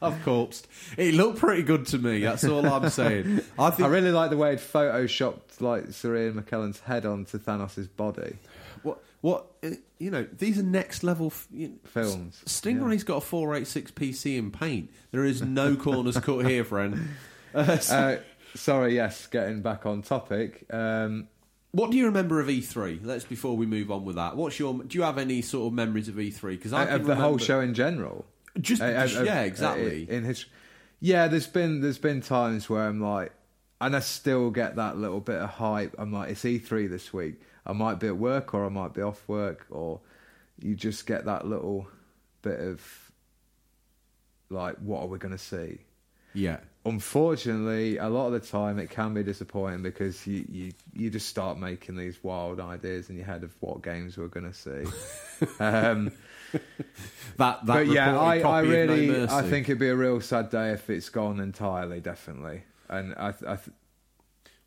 I've 0.02 0.22
corpsed. 0.26 0.64
It 0.98 1.14
looked 1.14 1.40
pretty 1.40 1.64
good 1.64 1.86
to 1.88 1.98
me. 1.98 2.20
That's 2.20 2.44
all 2.44 2.66
I'm 2.66 2.90
saying. 2.90 3.42
I 3.60 3.70
I 3.70 3.88
really 3.88 4.12
like 4.12 4.32
the 4.32 4.38
way 4.38 4.54
it 4.54 4.60
photoshopped 4.60 5.62
like 5.62 5.92
Sir 5.92 6.18
Ian 6.18 6.42
McKellen's 6.42 6.82
head 6.82 7.06
onto 7.06 7.38
Thanos' 7.40 7.88
body. 7.96 8.36
what? 8.82 9.00
What? 9.22 9.46
uh, 9.64 9.70
You 10.04 10.12
know, 10.12 10.28
these 10.38 10.60
are 10.60 10.64
next 10.64 11.04
level 11.04 11.28
f- 11.28 11.48
you 11.52 11.70
know, 11.70 11.76
Films, 11.86 12.42
S- 12.46 12.62
Stingray's 12.62 13.04
got 13.04 13.18
a 13.18 13.22
486 13.22 13.92
PC 13.92 14.38
in 14.38 14.52
paint. 14.52 14.92
There 15.12 15.24
is 15.24 15.42
no 15.42 15.76
corners 15.88 16.18
cut 16.20 16.46
here, 16.46 16.64
friend. 16.64 17.10
Uh, 17.56 17.78
so- 17.78 17.96
Uh, 17.96 18.18
sorry, 18.58 18.96
yes, 18.96 19.28
getting 19.28 19.62
back 19.62 19.86
on 19.86 20.02
topic. 20.02 20.66
Um, 20.74 21.28
What 21.72 21.92
do 21.92 21.98
you 21.98 22.06
remember 22.08 22.40
of 22.40 22.48
E3? 22.48 23.00
Let's 23.04 23.26
before 23.26 23.56
we 23.56 23.66
move 23.68 23.92
on 23.92 24.06
with 24.06 24.16
that. 24.16 24.36
What's 24.36 24.58
your? 24.60 24.74
Do 24.84 24.98
you 24.98 25.04
have 25.04 25.20
any 25.20 25.42
sort 25.44 25.68
of 25.68 25.74
memories 25.74 26.08
of 26.08 26.16
E3? 26.16 26.42
Because 26.58 26.74
I 26.74 26.84
of 26.86 27.02
can 27.02 27.08
the 27.08 27.16
whole 27.16 27.38
show 27.38 27.60
in 27.62 27.74
general. 27.76 28.26
Just 28.60 28.82
Uh, 28.82 28.88
because- 28.88 29.18
uh, 29.18 29.24
yeah, 29.24 29.42
uh, 29.42 29.44
exactly. 29.44 30.08
In 30.10 30.24
his, 30.24 30.46
yeah, 31.00 31.28
there's 31.28 31.46
been 31.48 31.82
there's 31.82 32.00
been 32.00 32.22
times 32.22 32.68
where 32.70 32.88
I'm 32.88 33.00
like, 33.02 33.32
and 33.80 33.96
I 33.96 34.00
still 34.00 34.50
get 34.50 34.76
that 34.78 34.98
little 34.98 35.20
bit 35.22 35.36
of 35.38 35.50
hype. 35.52 35.94
I'm 36.00 36.12
like, 36.12 36.32
it's 36.32 36.44
E3 36.44 36.90
this 36.90 37.14
week. 37.14 37.40
I 37.66 37.74
might 37.74 38.00
be 38.00 38.08
at 38.08 38.18
work 38.18 38.54
or 38.54 38.66
I 38.66 38.70
might 38.70 38.94
be 38.94 39.02
off 39.02 39.28
work, 39.28 39.66
or 39.70 40.02
you 40.60 40.76
just 40.76 41.06
get 41.06 41.26
that 41.26 41.48
little 41.48 41.88
bit 42.42 42.60
of 42.60 43.12
like, 44.50 44.78
what 44.78 45.02
are 45.02 45.08
we 45.08 45.18
going 45.18 45.32
to 45.32 45.38
see? 45.38 45.80
Yeah. 46.34 46.58
Unfortunately, 46.86 47.98
a 47.98 48.10
lot 48.10 48.28
of 48.28 48.34
the 48.34 48.40
time 48.40 48.78
it 48.78 48.90
can 48.90 49.14
be 49.14 49.24
disappointing 49.24 49.84
because 49.84 50.28
you, 50.28 50.46
you, 50.50 50.72
you 50.94 51.10
just 51.10 51.30
start 51.30 51.58
making 51.58 51.96
these 51.96 52.22
wild 52.24 52.60
ideas 52.60 53.10
in 53.10 53.16
your 53.16 53.26
head 53.26 53.44
of 53.44 53.56
what 53.62 53.82
games 53.82 54.18
we're 54.18 54.28
going 54.28 54.52
to 54.52 54.54
see. 54.54 55.48
um, 55.60 56.12
that, 56.52 56.62
that 57.38 57.66
but 57.66 57.88
yeah, 57.88 58.20
I, 58.20 58.40
I 58.40 58.60
really 58.62 59.08
no 59.08 59.28
I 59.30 59.44
think 59.44 59.70
it'd 59.70 59.80
be 59.80 59.88
a 59.88 59.96
real 59.96 60.20
sad 60.20 60.50
day 60.50 60.72
if 60.72 60.90
it's 60.90 61.10
gone 61.10 61.40
entirely, 61.40 62.02
definitely. 62.02 62.64
And 62.90 63.16
I, 63.16 63.34
I 63.48 63.58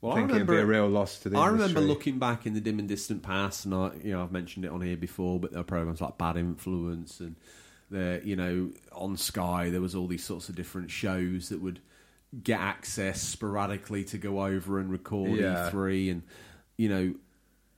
well, 0.07 0.17
think 0.17 0.31
I 0.31 0.33
remember, 0.33 0.55
it'd 0.55 0.69
be 0.69 0.75
a 0.75 0.81
real 0.81 0.89
loss 0.89 1.19
to 1.21 1.29
the. 1.29 1.39
I 1.39 1.49
industry. 1.49 1.69
remember 1.69 1.81
looking 1.93 2.19
back 2.19 2.47
in 2.47 2.55
the 2.55 2.61
dim 2.61 2.79
and 2.79 2.89
distant 2.89 3.23
past, 3.23 3.65
and 3.65 3.75
I, 3.75 3.93
you 4.03 4.13
know, 4.13 4.23
I've 4.23 4.33
mentioned 4.33 4.65
it 4.65 4.71
on 4.71 4.81
here 4.81 4.97
before, 4.97 5.39
but 5.41 5.53
there 5.53 5.61
are 5.61 5.65
programs 5.65 6.01
like 6.01 6.19
Bad 6.19 6.37
Influence 6.37 7.21
and 7.21 7.37
the, 7.91 8.21
you 8.25 8.37
know, 8.37 8.71
on 8.93 9.17
Sky 9.17 9.71
there 9.71 9.81
was 9.81 9.95
all 9.95 10.07
these 10.07 10.25
sorts 10.25 10.49
of 10.49 10.55
different 10.55 10.91
shows 10.91 11.51
that 11.51 11.61
would 11.61 11.81
get 12.43 12.61
access 12.61 13.23
sporadically 13.23 14.05
to 14.05 14.19
go 14.19 14.45
over 14.45 14.79
and 14.81 14.91
record 14.91 15.39
yeah. 15.39 15.71
E3, 15.73 16.11
and 16.11 16.23
you 16.77 16.89
know, 16.89 17.15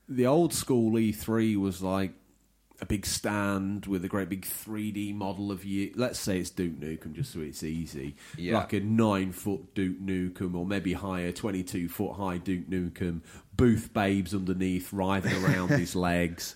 the 0.09 0.27
old 0.27 0.55
school 0.55 0.93
E3 0.93 1.57
was 1.57 1.83
like 1.83 2.13
a 2.81 2.87
big 2.87 3.05
stand 3.05 3.87
with 3.87 4.05
a 4.05 4.09
great 4.09 4.29
big 4.29 4.43
3D 4.47 5.15
model 5.15 5.51
of 5.51 5.65
you. 5.65 5.93
Let's 5.97 6.19
say 6.19 6.39
it's 6.39 6.51
Duke 6.51 6.79
Nukem, 6.79 7.13
just 7.13 7.33
so 7.33 7.41
it's 7.41 7.65
easy. 7.65 8.17
Yeah. 8.37 8.59
Like 8.59 8.73
a 8.73 8.81
nine 8.81 9.33
foot 9.33 9.75
Duke 9.75 10.01
Nukem, 10.01 10.55
or 10.55 10.65
maybe 10.65 10.93
higher, 10.93 11.33
22 11.33 11.89
foot 11.89 12.15
high 12.15 12.39
Duke 12.39 12.69
Nukem. 12.69 13.23
Booth 13.57 13.93
babes 13.93 14.35
underneath, 14.35 14.93
writhing 14.93 15.45
around 15.45 15.71
his 15.71 15.97
legs. 15.97 16.55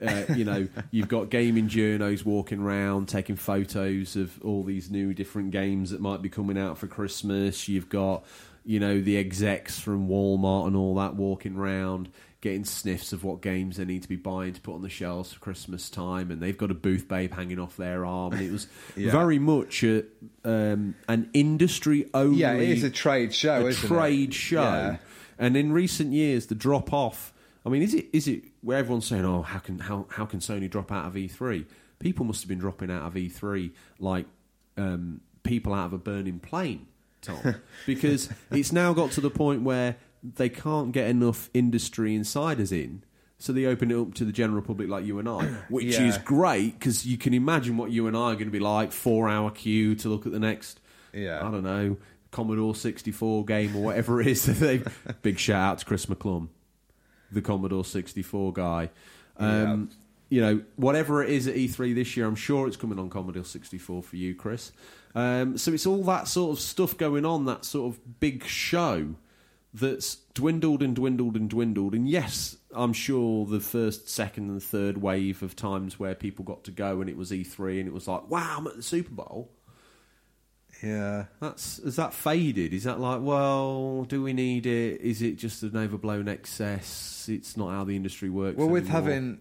Uh, 0.00 0.24
you 0.34 0.44
know, 0.44 0.68
you've 0.90 1.08
got 1.08 1.30
gaming 1.30 1.68
journos 1.68 2.24
walking 2.24 2.60
around 2.60 3.08
taking 3.08 3.36
photos 3.36 4.16
of 4.16 4.40
all 4.44 4.62
these 4.62 4.90
new 4.90 5.14
different 5.14 5.50
games 5.50 5.90
that 5.90 6.00
might 6.00 6.22
be 6.22 6.28
coming 6.28 6.58
out 6.58 6.78
for 6.78 6.86
Christmas. 6.86 7.68
You've 7.68 7.88
got, 7.88 8.24
you 8.64 8.78
know, 8.78 9.00
the 9.00 9.16
execs 9.16 9.78
from 9.80 10.08
Walmart 10.08 10.66
and 10.66 10.76
all 10.76 10.96
that 10.96 11.14
walking 11.14 11.56
around 11.56 12.10
getting 12.44 12.62
sniffs 12.62 13.14
of 13.14 13.24
what 13.24 13.40
games 13.40 13.78
they 13.78 13.86
need 13.86 14.02
to 14.02 14.08
be 14.08 14.16
buying 14.16 14.52
to 14.52 14.60
put 14.60 14.74
on 14.74 14.82
the 14.82 14.88
shelves 14.90 15.32
for 15.32 15.40
Christmas 15.40 15.88
time, 15.88 16.30
and 16.30 16.42
they've 16.42 16.58
got 16.58 16.70
a 16.70 16.74
booth 16.74 17.08
babe 17.08 17.32
hanging 17.32 17.58
off 17.58 17.78
their 17.78 18.04
arm, 18.04 18.34
and 18.34 18.42
it 18.42 18.52
was 18.52 18.66
yeah. 18.96 19.10
very 19.10 19.38
much 19.38 19.82
a, 19.82 20.04
um, 20.44 20.94
an 21.08 21.30
industry 21.32 22.10
only. 22.12 22.40
Yeah, 22.40 22.52
it 22.52 22.68
is 22.68 22.84
a 22.84 22.90
trade 22.90 23.34
show, 23.34 23.66
a 23.66 23.72
trade 23.72 24.28
it? 24.28 24.34
show. 24.34 24.60
Yeah. 24.60 24.96
And 25.38 25.56
in 25.56 25.72
recent 25.72 26.12
years, 26.12 26.46
the 26.48 26.54
drop 26.54 26.92
off. 26.92 27.32
I 27.64 27.70
mean, 27.70 27.80
is 27.80 27.94
it 27.94 28.08
is 28.12 28.28
it 28.28 28.44
where 28.60 28.76
everyone's 28.76 29.06
saying, 29.06 29.24
"Oh, 29.24 29.40
how 29.40 29.58
can 29.58 29.78
how 29.78 30.04
how 30.10 30.26
can 30.26 30.40
Sony 30.40 30.68
drop 30.68 30.92
out 30.92 31.06
of 31.06 31.14
E3?" 31.14 31.64
People 31.98 32.26
must 32.26 32.42
have 32.42 32.48
been 32.50 32.58
dropping 32.58 32.90
out 32.90 33.06
of 33.06 33.14
E3 33.14 33.70
like 33.98 34.26
um, 34.76 35.22
people 35.44 35.72
out 35.72 35.86
of 35.86 35.92
a 35.94 35.98
burning 35.98 36.40
plane. 36.40 36.88
Tom, 37.22 37.54
because 37.86 38.28
it's 38.50 38.70
now 38.70 38.92
got 38.92 39.12
to 39.12 39.22
the 39.22 39.30
point 39.30 39.62
where 39.62 39.96
they 40.24 40.48
can't 40.48 40.92
get 40.92 41.08
enough 41.08 41.50
industry 41.52 42.14
insiders 42.14 42.72
in. 42.72 43.04
So 43.38 43.52
they 43.52 43.66
open 43.66 43.90
it 43.90 43.98
up 43.98 44.14
to 44.14 44.24
the 44.24 44.32
general 44.32 44.62
public 44.62 44.88
like 44.88 45.04
you 45.04 45.18
and 45.18 45.28
I, 45.28 45.44
which 45.68 45.98
yeah. 45.98 46.06
is 46.06 46.18
great 46.18 46.78
because 46.78 47.04
you 47.04 47.18
can 47.18 47.34
imagine 47.34 47.76
what 47.76 47.90
you 47.90 48.06
and 48.06 48.16
I 48.16 48.32
are 48.32 48.34
going 48.34 48.46
to 48.46 48.50
be 48.50 48.60
like 48.60 48.90
four 48.90 49.28
hour 49.28 49.50
queue 49.50 49.94
to 49.96 50.08
look 50.08 50.24
at 50.24 50.32
the 50.32 50.38
next, 50.38 50.80
yeah. 51.12 51.46
I 51.46 51.50
don't 51.50 51.62
know, 51.62 51.98
Commodore 52.30 52.74
64 52.74 53.44
game 53.44 53.76
or 53.76 53.82
whatever 53.82 54.20
it 54.20 54.28
is. 54.28 54.46
Big 55.22 55.38
shout 55.38 55.72
out 55.72 55.78
to 55.78 55.84
Chris 55.84 56.06
McClum, 56.06 56.48
the 57.30 57.42
Commodore 57.42 57.84
64 57.84 58.52
guy. 58.52 58.90
Um. 59.36 59.90
You 60.30 60.40
know, 60.40 60.62
whatever 60.74 61.22
it 61.22 61.30
is 61.30 61.46
at 61.46 61.54
E3 61.54 61.94
this 61.94 62.16
year, 62.16 62.26
I'm 62.26 62.34
sure 62.34 62.66
it's 62.66 62.78
coming 62.78 62.98
on 62.98 63.08
Commodore 63.08 63.44
64 63.44 64.02
for 64.02 64.16
you, 64.16 64.34
Chris. 64.34 64.72
Um, 65.14 65.58
so 65.58 65.72
it's 65.72 65.86
all 65.86 66.02
that 66.04 66.26
sort 66.26 66.56
of 66.56 66.60
stuff 66.60 66.96
going 66.96 67.24
on, 67.24 67.44
that 67.44 67.64
sort 67.64 67.94
of 67.94 68.20
big 68.20 68.42
show 68.44 69.14
that's 69.74 70.14
dwindled 70.34 70.82
and 70.82 70.94
dwindled 70.94 71.34
and 71.36 71.50
dwindled. 71.50 71.94
And 71.94 72.08
yes, 72.08 72.56
I'm 72.72 72.92
sure 72.92 73.44
the 73.44 73.60
first, 73.60 74.08
second, 74.08 74.48
and 74.48 74.62
third 74.62 74.98
wave 74.98 75.42
of 75.42 75.56
times 75.56 75.98
where 75.98 76.14
people 76.14 76.44
got 76.44 76.62
to 76.64 76.70
go 76.70 77.00
and 77.00 77.10
it 77.10 77.16
was 77.16 77.32
E3 77.32 77.80
and 77.80 77.88
it 77.88 77.92
was 77.92 78.06
like, 78.06 78.30
wow, 78.30 78.56
I'm 78.58 78.66
at 78.68 78.76
the 78.76 78.82
Super 78.82 79.12
Bowl. 79.12 79.50
Yeah, 80.82 81.26
that's 81.40 81.82
has 81.82 81.96
that 81.96 82.12
faded? 82.12 82.74
Is 82.74 82.84
that 82.84 83.00
like, 83.00 83.20
well, 83.22 84.04
do 84.04 84.22
we 84.22 84.32
need 84.32 84.66
it? 84.66 85.00
Is 85.00 85.22
it 85.22 85.36
just 85.36 85.62
an 85.62 85.76
overblown 85.76 86.28
excess? 86.28 87.26
It's 87.30 87.56
not 87.56 87.70
how 87.70 87.84
the 87.84 87.96
industry 87.96 88.28
works. 88.28 88.56
Well, 88.56 88.66
anymore. 88.66 88.80
with 88.80 88.88
having 88.88 89.40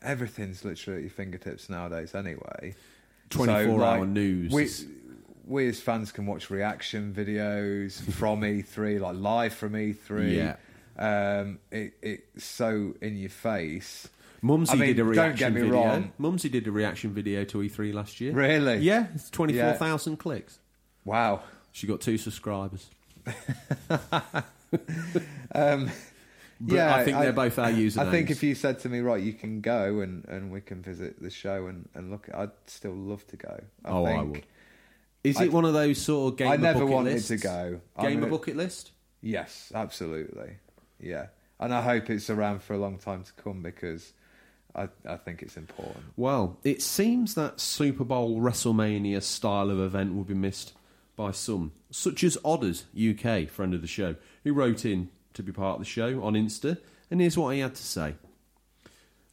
everything's 0.00 0.64
literally 0.64 0.98
at 0.98 1.02
your 1.02 1.10
fingertips 1.10 1.68
nowadays, 1.68 2.14
anyway. 2.14 2.74
Twenty-four 3.30 3.78
so, 3.80 3.84
hour 3.84 4.06
news. 4.06 4.52
We, 4.52 4.70
we 5.46 5.68
as 5.68 5.80
fans 5.80 6.12
can 6.12 6.26
watch 6.26 6.50
reaction 6.50 7.14
videos 7.16 8.00
from 8.12 8.40
E3, 8.42 9.00
like 9.00 9.16
live 9.16 9.54
from 9.54 9.72
E3. 9.72 10.36
Yeah. 10.36 10.56
Um, 10.96 11.58
it, 11.70 11.94
it's 12.02 12.44
so 12.44 12.94
in 13.00 13.16
your 13.16 13.30
face. 13.30 14.08
Mumsy 14.42 14.72
I 14.72 14.76
mean, 14.76 14.88
did 14.88 15.00
a 15.00 15.04
reaction 15.04 15.30
don't 15.30 15.36
get 15.38 15.52
me 15.52 15.60
video. 15.62 15.84
Wrong. 15.84 16.12
Mumsy 16.18 16.48
did 16.50 16.66
a 16.66 16.70
reaction 16.70 17.14
video 17.14 17.44
to 17.44 17.58
E3 17.58 17.94
last 17.94 18.20
year. 18.20 18.32
Really? 18.32 18.78
Yeah, 18.78 19.06
it's 19.14 19.30
24,000 19.30 20.12
yeah. 20.12 20.16
clicks. 20.18 20.58
Wow. 21.04 21.42
She 21.72 21.86
got 21.86 22.00
two 22.00 22.18
subscribers. 22.18 22.86
um, 25.54 25.90
yeah, 26.64 26.94
I 26.94 27.04
think 27.04 27.18
they're 27.18 27.32
both 27.32 27.58
our 27.58 27.70
usernames. 27.70 27.98
I 28.06 28.10
think 28.10 28.30
if 28.30 28.42
you 28.42 28.54
said 28.54 28.78
to 28.80 28.88
me, 28.88 29.00
right, 29.00 29.22
you 29.22 29.32
can 29.32 29.60
go 29.60 30.00
and, 30.00 30.24
and 30.28 30.50
we 30.52 30.60
can 30.60 30.82
visit 30.82 31.20
the 31.22 31.30
show 31.30 31.66
and, 31.66 31.88
and 31.94 32.10
look, 32.10 32.28
I'd 32.32 32.50
still 32.66 32.94
love 32.94 33.26
to 33.28 33.36
go. 33.36 33.60
I 33.84 33.90
oh, 33.90 34.04
think. 34.04 34.18
I 34.18 34.22
would. 34.22 34.46
Is 35.24 35.40
it 35.40 35.44
I, 35.44 35.48
one 35.48 35.64
of 35.64 35.72
those 35.72 36.00
sort 36.00 36.32
of 36.34 36.38
gamer 36.38 36.52
I 36.52 36.56
never 36.56 36.80
bucket 36.80 36.94
wanted 36.94 37.12
lists? 37.14 37.28
to 37.28 37.36
go. 37.38 37.80
Gamer 38.00 38.20
gonna, 38.20 38.30
bucket 38.30 38.56
list? 38.56 38.92
Yes, 39.22 39.72
absolutely. 39.74 40.58
Yeah. 41.00 41.26
And 41.58 41.72
I 41.72 41.80
hope 41.80 42.10
it's 42.10 42.28
around 42.28 42.62
for 42.62 42.74
a 42.74 42.78
long 42.78 42.98
time 42.98 43.24
to 43.24 43.32
come 43.32 43.62
because 43.62 44.12
I, 44.74 44.88
I 45.08 45.16
think 45.16 45.42
it's 45.42 45.56
important. 45.56 46.04
Well, 46.16 46.58
it 46.62 46.82
seems 46.82 47.34
that 47.34 47.58
Super 47.58 48.04
Bowl 48.04 48.40
WrestleMania 48.40 49.22
style 49.22 49.70
of 49.70 49.80
event 49.80 50.14
will 50.14 50.24
be 50.24 50.34
missed 50.34 50.74
by 51.16 51.30
some, 51.30 51.72
such 51.90 52.22
as 52.22 52.36
Odders 52.44 52.84
UK, 52.94 53.48
friend 53.48 53.72
of 53.72 53.80
the 53.80 53.86
show, 53.86 54.16
who 54.42 54.52
wrote 54.52 54.84
in 54.84 55.08
to 55.32 55.42
be 55.42 55.52
part 55.52 55.76
of 55.76 55.80
the 55.80 55.88
show 55.90 56.22
on 56.22 56.34
Insta, 56.34 56.78
and 57.10 57.20
here's 57.20 57.38
what 57.38 57.54
he 57.54 57.60
had 57.60 57.74
to 57.76 57.82
say. 57.82 58.14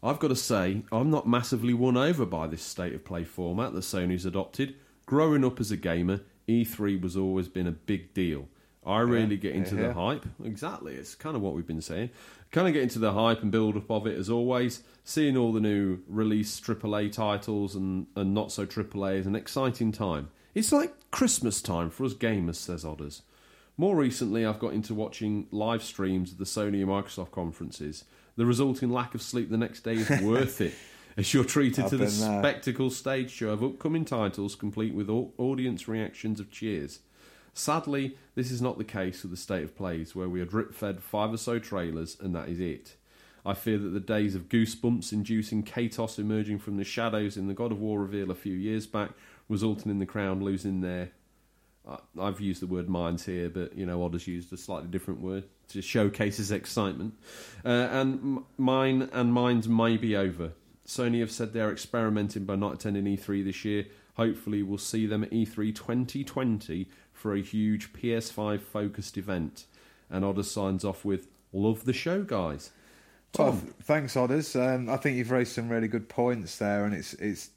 I've 0.04 0.20
got 0.20 0.30
to 0.30 0.36
say, 0.36 0.84
I'm 0.92 1.10
not 1.12 1.28
massively 1.28 1.74
won 1.74 1.98
over 1.98 2.26
by 2.26 2.48
this 2.48 2.64
state 2.64 2.94
of 2.94 3.04
play 3.04 3.24
format 3.24 3.74
that 3.74 3.82
Sony's 3.82 4.26
adopted 4.26 4.76
growing 5.12 5.44
up 5.44 5.60
as 5.60 5.72
a 5.72 5.76
gamer, 5.76 6.22
E3 6.48 7.02
was 7.02 7.18
always 7.18 7.50
been 7.50 7.68
a 7.68 7.72
big 7.74 8.14
deal. 8.14 8.48
I 8.86 9.00
really 9.00 9.36
yeah, 9.36 9.42
get 9.42 9.56
into 9.56 9.76
yeah. 9.76 9.88
the 9.88 9.94
hype. 9.94 10.26
Exactly, 10.42 10.96
it's 10.96 11.16
kind 11.16 11.36
of 11.36 11.42
what 11.42 11.54
we've 11.54 11.68
been 11.68 11.82
saying. 11.82 12.12
Kind 12.52 12.70
of 12.70 12.74
get 12.74 12.84
into 12.84 12.98
the 12.98 13.12
hype 13.12 13.42
and 13.42 13.52
build 13.52 13.76
up 13.76 13.92
of 13.92 14.08
it 14.08 14.18
as 14.18 14.30
always. 14.30 14.84
Seeing 15.04 15.36
all 15.36 15.52
the 15.52 15.60
new 15.60 16.00
release 16.08 16.62
AAA 16.62 17.12
titles 17.12 17.76
and, 17.76 18.08
and 18.16 18.34
not 18.34 18.54
so 18.54 18.66
AAA 18.66 19.18
is 19.18 19.28
an 19.28 19.36
exciting 19.36 19.92
time. 19.92 20.30
It's 20.56 20.72
like 20.72 20.94
Christmas 21.12 21.62
time 21.62 21.90
for 21.90 22.06
us 22.06 22.14
gamers, 22.14 22.56
says 22.56 22.86
Odders. 22.86 23.24
More 23.76 23.98
recently, 23.98 24.46
I've 24.46 24.60
got 24.60 24.72
into 24.72 24.94
watching 24.94 25.48
live 25.52 25.84
streams 25.84 26.32
of 26.32 26.38
the 26.38 26.46
Sony 26.46 26.84
and 26.84 26.88
Microsoft 26.88 27.32
conferences. 27.32 28.06
The 28.38 28.46
resulting 28.46 28.92
lack 28.92 29.14
of 29.14 29.22
sleep 29.22 29.50
the 29.50 29.58
next 29.58 29.82
day 29.82 29.96
is 29.96 30.22
worth 30.22 30.62
it 30.62 30.74
as 31.18 31.34
you're 31.34 31.44
treated 31.44 31.88
to 31.88 31.98
the 31.98 32.10
spectacle 32.10 32.90
stage 32.90 33.32
show 33.32 33.50
of 33.50 33.64
upcoming 33.64 34.06
titles 34.06 34.56
complete 34.56 34.94
with 34.94 35.10
audience 35.10 35.88
reactions 35.88 36.40
of 36.40 36.52
cheers. 36.52 37.00
Sadly, 37.54 38.18
this 38.36 38.50
is 38.50 38.62
not 38.62 38.78
the 38.78 38.84
case 38.84 39.24
with 39.24 39.32
the 39.32 39.38
state 39.38 39.64
of 39.64 39.76
plays, 39.76 40.16
where 40.16 40.30
we 40.30 40.42
are 40.42 40.46
drip 40.46 40.74
fed 40.74 41.04
five 41.04 41.34
or 41.34 41.38
so 41.38 41.60
trailers 41.60 42.18
and 42.20 42.34
that 42.34 42.48
is 42.48 42.60
it. 42.60 42.96
I 43.46 43.54
fear 43.54 43.78
that 43.78 43.90
the 43.90 44.00
days 44.00 44.36
of 44.36 44.50
goosebumps 44.50 45.12
inducing 45.12 45.64
Kratos 45.64 46.20
emerging 46.20 46.60
from 46.60 46.78
the 46.78 46.84
shadows 46.84 47.38
in 47.38 47.48
the 47.48 47.54
God 47.54 47.72
of 47.72 47.80
War 47.80 48.00
reveal 48.00 48.30
a 48.30 48.36
few 48.36 48.54
years 48.54 48.86
back, 48.86 49.12
resulting 49.50 49.92
in 49.92 50.00
the 50.00 50.06
crown 50.06 50.42
losing 50.44 50.82
their. 50.82 51.12
I've 52.20 52.40
used 52.40 52.62
the 52.62 52.68
word 52.68 52.88
minds 52.88 53.26
here, 53.26 53.50
but 53.50 53.76
you 53.76 53.88
know, 53.88 54.04
Odders 54.04 54.28
used 54.28 54.54
a 54.54 54.58
slightly 54.58 54.88
different 54.88 55.20
word 55.20 55.46
to 55.70 55.82
showcase 55.82 56.38
his 56.38 56.52
excitement. 56.52 57.16
Uh, 57.66 57.70
and 57.70 58.44
mine 58.60 59.10
and 59.12 59.34
mine's 59.34 59.68
may 59.68 59.98
be 59.98 60.16
over. 60.16 60.52
Sony 60.92 61.22
have 61.22 61.32
said 61.32 61.54
they're 61.54 61.72
experimenting 61.72 62.44
by 62.44 62.58
not 62.58 62.74
attending 62.74 63.06
E3 63.06 63.46
this 63.46 63.64
year. 63.64 63.86
Hopefully, 64.16 64.62
we'll 64.62 64.78
see 64.78 65.06
them 65.06 65.24
at 65.24 65.32
E3 65.32 65.74
2020 65.74 66.90
for 67.14 67.34
a 67.34 67.42
huge 67.42 67.94
PS5 67.94 68.60
focused 68.60 69.18
event. 69.18 69.68
And 70.10 70.26
Odders 70.26 70.52
signs 70.52 70.84
off 70.84 71.06
with 71.06 71.30
Love 71.54 71.86
the 71.86 71.94
show, 71.94 72.24
guys. 72.24 72.72
Tom. 73.32 73.46
Well, 73.46 73.74
thanks, 73.84 74.18
Odders. 74.18 74.54
Um, 74.58 74.90
I 74.90 74.98
think 74.98 75.18
you've 75.18 75.32
raised 75.32 75.54
some 75.54 75.70
really 75.70 75.88
good 75.88 76.10
points 76.10 76.58
there, 76.58 76.84
and 76.84 76.94
it's 76.94 77.14
it's 77.14 77.50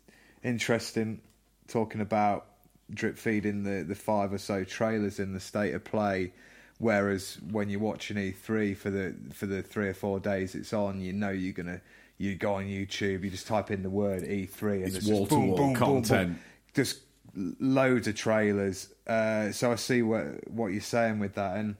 interesting 0.44 1.20
talking 1.66 2.00
about 2.00 2.46
drip 2.92 3.18
feeding 3.18 3.64
the, 3.64 3.82
the 3.82 3.96
five 3.96 4.32
or 4.32 4.38
so 4.38 4.62
trailers 4.62 5.18
in 5.18 5.32
the 5.32 5.40
state 5.40 5.74
of 5.74 5.82
play. 5.82 6.32
Whereas 6.78 7.38
when 7.50 7.68
you're 7.68 7.80
watching 7.80 8.16
E3 8.16 8.76
for 8.76 8.90
the 8.90 9.14
for 9.32 9.46
the 9.46 9.62
three 9.62 9.88
or 9.88 9.94
four 9.94 10.20
days 10.20 10.54
it's 10.54 10.72
on, 10.72 11.00
you 11.00 11.12
know 11.12 11.30
you're 11.30 11.52
gonna 11.52 11.80
you 12.18 12.34
go 12.36 12.54
on 12.54 12.64
YouTube, 12.64 13.24
you 13.24 13.30
just 13.30 13.46
type 13.46 13.70
in 13.70 13.82
the 13.82 13.90
word 13.90 14.22
E3 14.22 14.84
and 14.84 14.94
it's 14.96 15.06
wall 15.06 15.26
to 15.26 15.34
wall 15.34 15.74
content. 15.74 16.08
Boom, 16.08 16.26
boom, 16.34 16.38
just 16.74 17.00
loads 17.34 18.06
of 18.06 18.14
trailers. 18.14 18.88
Uh, 19.06 19.50
so 19.52 19.72
I 19.72 19.74
see 19.76 20.02
what 20.02 20.48
what 20.50 20.68
you're 20.68 20.80
saying 20.80 21.18
with 21.18 21.34
that, 21.34 21.56
and 21.56 21.76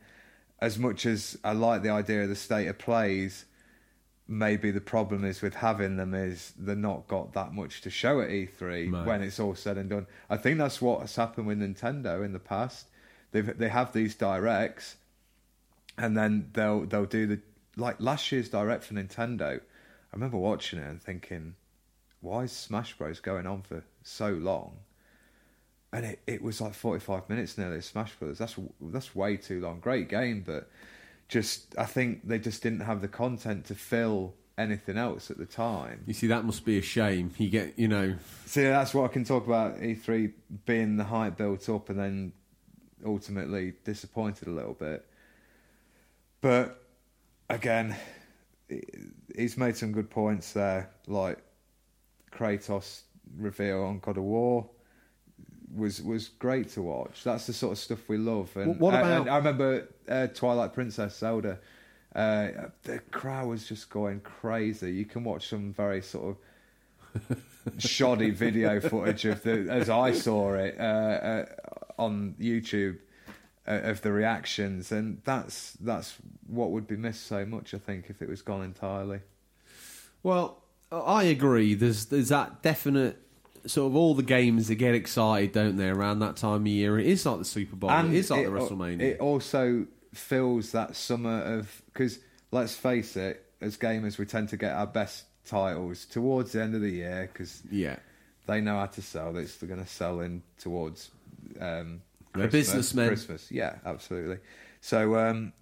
as 0.61 0.79
much 0.79 1.07
as 1.07 1.39
I 1.45 1.53
like 1.53 1.83
the 1.83 1.91
idea 1.91 2.23
of 2.23 2.29
the 2.29 2.37
state 2.37 2.67
of 2.69 2.79
plays, 2.79 3.45
maybe 4.27 4.71
the 4.71 4.81
problem 4.81 5.25
is 5.25 5.43
with 5.43 5.55
having 5.55 5.97
them 5.97 6.15
is 6.15 6.53
they're 6.59 6.75
not 6.75 7.07
got 7.07 7.35
that 7.35 7.53
much 7.53 7.83
to 7.83 7.91
show 7.91 8.21
at 8.21 8.31
E3 8.31 8.93
Right. 8.93 9.07
when 9.07 9.23
it's 9.23 9.39
all 9.39 9.55
said 9.55 9.77
and 9.79 9.91
done. 9.91 10.07
I 10.31 10.37
think 10.37 10.59
that's 10.59 10.81
what 10.81 11.01
has 11.01 11.15
happened 11.17 11.47
with 11.47 11.61
Nintendo 11.61 12.25
in 12.25 12.33
the 12.33 12.39
past. 12.39 12.87
They 13.33 13.41
they 13.43 13.69
have 13.69 13.93
these 13.93 14.15
directs, 14.15 14.97
and 15.97 16.17
then 16.17 16.51
they'll 16.55 16.87
they'll 16.87 17.05
do 17.07 17.27
the 17.27 17.41
like 17.77 17.97
last 18.01 18.31
year's 18.33 18.49
direct 18.49 18.85
for 18.85 18.95
Nintendo. 18.95 19.61
I 20.15 20.17
remember 20.17 20.37
watching 20.37 20.79
it 20.79 20.87
and 20.89 21.03
thinking, 21.03 21.57
why 22.21 22.45
is 22.45 22.53
Smash 22.53 22.97
Bros 22.97 23.19
going 23.19 23.49
on 23.49 23.63
for 23.63 23.83
so 24.05 24.31
long? 24.31 24.77
And 25.93 26.07
it, 26.07 26.21
it 26.25 26.41
was 26.41 26.61
like 26.61 26.73
forty 26.73 27.01
five 27.01 27.29
minutes 27.29 27.59
nearly. 27.59 27.81
Smash 27.81 28.13
Bros. 28.15 28.39
That's 28.39 28.55
that's 28.81 29.15
way 29.17 29.37
too 29.37 29.61
long. 29.61 29.81
Great 29.81 30.09
game, 30.09 30.45
but 30.47 30.71
just 31.27 31.77
I 31.77 31.85
think 31.87 32.29
they 32.29 32.39
just 32.39 32.63
didn't 32.63 32.81
have 32.81 33.01
the 33.01 33.09
content 33.09 33.65
to 33.67 33.75
fill 33.75 34.35
anything 34.57 34.97
else 34.97 35.33
at 35.33 35.37
the 35.37 35.47
time. 35.47 36.05
You 36.07 36.15
see, 36.15 36.29
that 36.29 36.45
must 36.45 36.65
be 36.65 36.79
a 36.79 36.83
shame. 36.83 37.33
You 37.37 37.51
get, 37.51 37.77
you 37.77 37.89
know, 37.89 38.15
See, 38.47 38.63
that's 38.63 38.95
what 38.95 39.11
I 39.11 39.13
can 39.13 39.25
talk 39.25 39.47
about 39.47 39.81
E3 39.81 40.33
being 40.65 40.97
the 40.97 41.05
hype 41.05 41.37
built 41.37 41.69
up 41.69 41.91
and 41.91 41.99
then 41.99 42.33
ultimately 43.05 43.73
disappointed 43.85 44.47
a 44.47 44.53
little 44.53 44.75
bit. 44.75 45.05
But 46.41 46.81
again, 47.51 47.97
he's 49.37 49.57
made 49.57 49.77
some 49.77 49.93
good 49.93 50.11
points 50.11 50.53
there, 50.53 50.91
like 51.07 51.39
Kratos 52.33 53.03
reveal 53.37 53.83
on 53.85 53.99
God 54.01 54.17
of 54.19 54.25
War 54.25 54.69
was 55.75 56.01
was 56.03 56.29
great 56.29 56.69
to 56.71 56.83
watch. 56.83 57.25
That's 57.25 57.47
the 57.47 57.53
sort 57.53 57.73
of 57.73 57.79
stuff 57.79 58.09
we 58.09 58.17
love. 58.19 58.57
And, 58.57 58.79
What- 58.79 58.95
about- 58.95 59.23
and 59.23 59.31
I 59.31 59.37
remember 59.39 59.89
uh, 60.09 60.27
Twilight 60.29 60.73
Princess 60.73 61.19
Zelda. 61.19 61.59
Uh, 62.15 62.69
the 62.85 63.01
crowd 63.11 63.49
was 63.49 63.67
just 63.67 63.91
going 63.91 64.21
crazy. 64.21 64.93
You 64.93 65.05
can 65.05 65.25
watch 65.25 65.49
some 65.49 65.73
very 65.73 66.01
sort 66.01 66.37
of 67.21 67.39
shoddy 67.79 68.31
video 68.31 68.79
footage 68.81 69.25
of 69.25 69.43
the 69.43 69.67
as 69.69 69.91
I 69.91 70.13
saw 70.13 70.55
it 70.55 70.77
uh, 70.79 70.83
uh, 70.83 71.45
on 71.99 72.35
YouTube 72.41 72.99
of 73.67 74.03
the 74.03 74.13
reactions, 74.13 74.93
and 74.93 75.21
that's 75.25 75.73
that's 75.81 76.17
what 76.47 76.71
would 76.71 76.87
be 76.87 76.97
missed 76.97 77.27
so 77.27 77.45
much. 77.47 77.75
I 77.75 77.79
think 77.79 78.07
if 78.11 78.21
it 78.23 78.29
was 78.29 78.43
gone 78.43 78.63
entirely. 78.63 79.21
Well, 80.23 80.63
I 80.91 81.25
agree. 81.25 81.75
There's 81.75 82.07
there's 82.07 82.29
that 82.29 82.63
definite 82.63 83.19
sort 83.67 83.91
of 83.91 83.97
all 83.97 84.15
the 84.15 84.23
games 84.23 84.69
that 84.69 84.75
get 84.77 84.95
excited, 84.95 85.53
don't 85.53 85.77
they? 85.77 85.89
Around 85.89 86.19
that 86.21 86.37
time 86.37 86.63
of 86.63 86.67
year, 86.67 86.99
it 86.99 87.07
is 87.07 87.25
like 87.25 87.39
the 87.39 87.45
Super 87.45 87.77
Bowl. 87.77 87.91
and 87.91 88.15
it 88.15 88.19
is 88.19 88.31
like 88.31 88.45
the 88.45 88.51
WrestleMania. 88.51 89.01
It 89.01 89.21
also 89.21 89.87
fills 90.13 90.73
that 90.73 90.95
summer 90.95 91.43
of 91.43 91.83
because 91.87 92.19
let's 92.51 92.77
face 92.77 93.17
it, 93.17 93.45
as 93.61 93.77
gamers, 93.77 94.19
we 94.19 94.27
tend 94.27 94.49
to 94.51 94.57
get 94.57 94.73
our 94.73 94.87
best 94.87 95.25
titles 95.47 96.05
towards 96.05 96.53
the 96.53 96.63
end 96.63 96.75
of 96.75 96.81
the 96.81 96.91
year 96.91 97.29
because 97.33 97.63
yeah, 97.71 97.97
they 98.47 98.61
know 98.61 98.79
how 98.79 98.87
to 98.87 99.03
sell. 99.03 99.33
They're 99.33 99.47
going 99.67 99.83
to 99.83 99.91
sell 99.91 100.21
in 100.21 100.43
towards 100.59 101.11
um, 101.61 102.03
Christmas, 102.35 102.67
businessmen. 102.67 103.09
Christmas, 103.09 103.51
yeah, 103.51 103.77
absolutely. 103.85 104.39
So 104.81 105.17
um, 105.17 105.53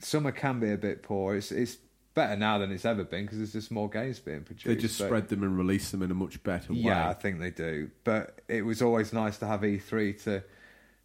summer 0.00 0.32
can 0.32 0.60
be 0.60 0.72
a 0.72 0.78
bit 0.78 1.02
poor. 1.02 1.36
It's 1.36 1.52
it's 1.52 1.78
better 2.14 2.36
now 2.36 2.58
than 2.58 2.70
it's 2.70 2.84
ever 2.84 3.04
been 3.04 3.24
because 3.24 3.38
there's 3.38 3.52
just 3.52 3.70
more 3.70 3.88
games 3.88 4.18
being 4.18 4.42
produced. 4.42 4.66
they 4.66 4.76
just 4.76 4.98
but- 4.98 5.06
spread 5.06 5.28
them 5.28 5.42
and 5.42 5.56
release 5.56 5.90
them 5.90 6.02
in 6.02 6.10
a 6.10 6.14
much 6.14 6.42
better 6.42 6.72
way. 6.72 6.80
yeah, 6.80 7.08
I 7.08 7.14
think 7.14 7.40
they 7.40 7.50
do. 7.50 7.90
But 8.04 8.40
it 8.48 8.62
was 8.62 8.82
always 8.82 9.12
nice 9.12 9.38
to 9.38 9.46
have 9.46 9.60
E3 9.60 10.22
to 10.24 10.42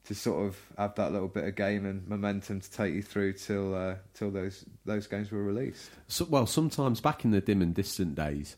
to 0.06 0.16
sort 0.16 0.48
of 0.48 0.58
have 0.78 0.96
that 0.96 1.12
little 1.12 1.28
bit 1.28 1.44
of 1.44 1.56
game 1.56 1.86
and 1.86 2.08
momentum 2.08 2.62
to 2.62 2.72
take 2.72 2.94
you 2.94 3.04
through 3.04 3.34
till 3.34 3.76
uh, 3.76 3.96
till 4.14 4.32
those 4.32 4.66
those 4.86 5.08
games 5.08 5.32
were 5.32 5.44
released. 5.44 5.90
So, 6.08 6.26
well, 6.30 6.46
sometimes 6.46 7.02
back 7.02 7.26
in 7.26 7.32
the 7.32 7.42
dim 7.42 7.62
and 7.62 7.76
distant 7.76 8.16
days, 8.16 8.56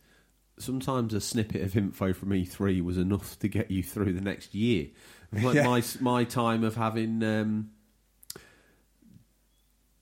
sometimes 0.59 1.13
a 1.13 1.21
snippet 1.21 1.61
of 1.61 1.75
info 1.75 2.13
from 2.13 2.29
E3 2.29 2.81
was 2.83 2.97
enough 2.97 3.37
to 3.39 3.47
get 3.47 3.71
you 3.71 3.83
through 3.83 4.13
the 4.13 4.21
next 4.21 4.53
year. 4.53 4.87
Like 5.43 5.55
Yeah. 5.55 5.63
my 5.63 5.83
my 6.01 6.23
time 6.25 6.63
of 6.63 6.75
having 6.75 7.23
um, 7.23 7.69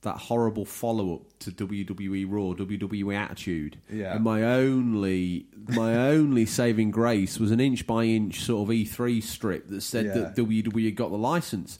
that 0.01 0.15
horrible 0.17 0.63
follow 0.65 1.13
up 1.15 1.39
to 1.39 1.51
WWE 1.51 2.25
Raw, 2.27 2.53
WWE 2.55 3.13
Attitude, 3.15 3.77
Yeah. 3.91 4.15
and 4.15 4.23
my 4.23 4.43
only 4.43 5.47
my 5.67 5.93
only 6.09 6.45
saving 6.45 6.91
grace 6.91 7.37
was 7.37 7.51
an 7.51 7.59
inch 7.59 7.85
by 7.85 8.05
inch 8.05 8.39
sort 8.41 8.69
of 8.69 8.73
E3 8.75 9.21
strip 9.21 9.67
that 9.67 9.81
said 9.81 10.05
Yeah. 10.07 10.13
that 10.13 10.35
WWE 10.35 10.85
had 10.85 10.95
got 10.95 11.09
the 11.11 11.17
license. 11.17 11.79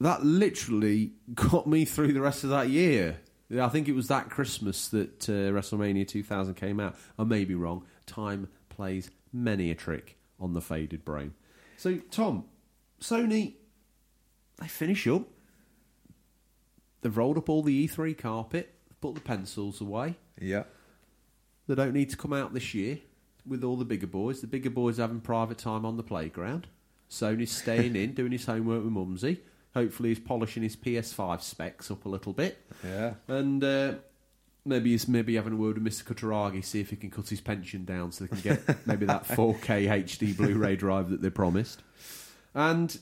That 0.00 0.24
literally 0.24 1.12
got 1.34 1.66
me 1.66 1.84
through 1.84 2.12
the 2.12 2.20
rest 2.20 2.44
of 2.44 2.50
that 2.50 2.68
year. 2.70 3.18
I 3.60 3.68
think 3.68 3.86
it 3.88 3.94
was 3.94 4.08
that 4.08 4.30
Christmas 4.30 4.88
that 4.88 5.28
uh, 5.28 5.52
WrestleMania 5.52 6.08
2000 6.08 6.54
came 6.54 6.80
out. 6.80 6.96
I 7.18 7.24
may 7.24 7.44
be 7.44 7.54
wrong. 7.54 7.84
Time 8.06 8.48
plays 8.70 9.10
many 9.32 9.70
a 9.70 9.74
trick 9.74 10.16
on 10.40 10.54
the 10.54 10.60
faded 10.62 11.04
brain. 11.04 11.34
So, 11.76 11.98
Tom, 12.10 12.44
Sony, 13.02 13.54
they 14.58 14.68
finish 14.68 15.06
up. 15.06 15.24
They've 17.02 17.16
rolled 17.16 17.36
up 17.36 17.48
all 17.48 17.62
the 17.62 17.86
E3 17.88 18.16
carpet, 18.16 18.74
put 19.00 19.14
the 19.14 19.20
pencils 19.20 19.80
away. 19.80 20.16
Yeah, 20.40 20.64
They 21.66 21.74
don't 21.74 21.92
need 21.92 22.10
to 22.10 22.16
come 22.16 22.32
out 22.32 22.54
this 22.54 22.74
year 22.74 22.98
with 23.46 23.62
all 23.64 23.76
the 23.76 23.84
bigger 23.84 24.06
boys. 24.06 24.40
The 24.40 24.46
bigger 24.46 24.70
boys 24.70 24.96
having 24.98 25.20
private 25.20 25.58
time 25.58 25.84
on 25.84 25.96
the 25.96 26.02
playground. 26.02 26.68
Sony's 27.10 27.50
staying 27.52 27.94
in, 27.96 28.14
doing 28.14 28.32
his 28.32 28.46
homework 28.46 28.82
with 28.84 28.92
Mumsy. 28.92 29.40
Hopefully, 29.74 30.10
he's 30.10 30.18
polishing 30.20 30.62
his 30.62 30.76
PS5 30.76 31.40
specs 31.42 31.90
up 31.90 32.04
a 32.04 32.08
little 32.08 32.32
bit. 32.32 32.58
yeah, 32.84 33.14
And 33.28 33.62
uh, 33.64 33.94
maybe 34.64 34.90
he's 34.92 35.08
maybe 35.08 35.34
having 35.36 35.52
a 35.54 35.56
word 35.56 35.78
with 35.82 35.92
Mr. 35.92 36.04
Kutaragi, 36.04 36.64
see 36.64 36.80
if 36.80 36.90
he 36.90 36.96
can 36.96 37.10
cut 37.10 37.28
his 37.28 37.40
pension 37.40 37.84
down 37.84 38.12
so 38.12 38.24
they 38.24 38.28
can 38.28 38.40
get 38.40 38.86
maybe 38.86 39.06
that 39.06 39.24
4K 39.26 39.88
HD 40.04 40.36
Blu-ray 40.36 40.76
drive 40.76 41.10
that 41.10 41.20
they 41.22 41.30
promised. 41.30 41.82
And 42.54 42.96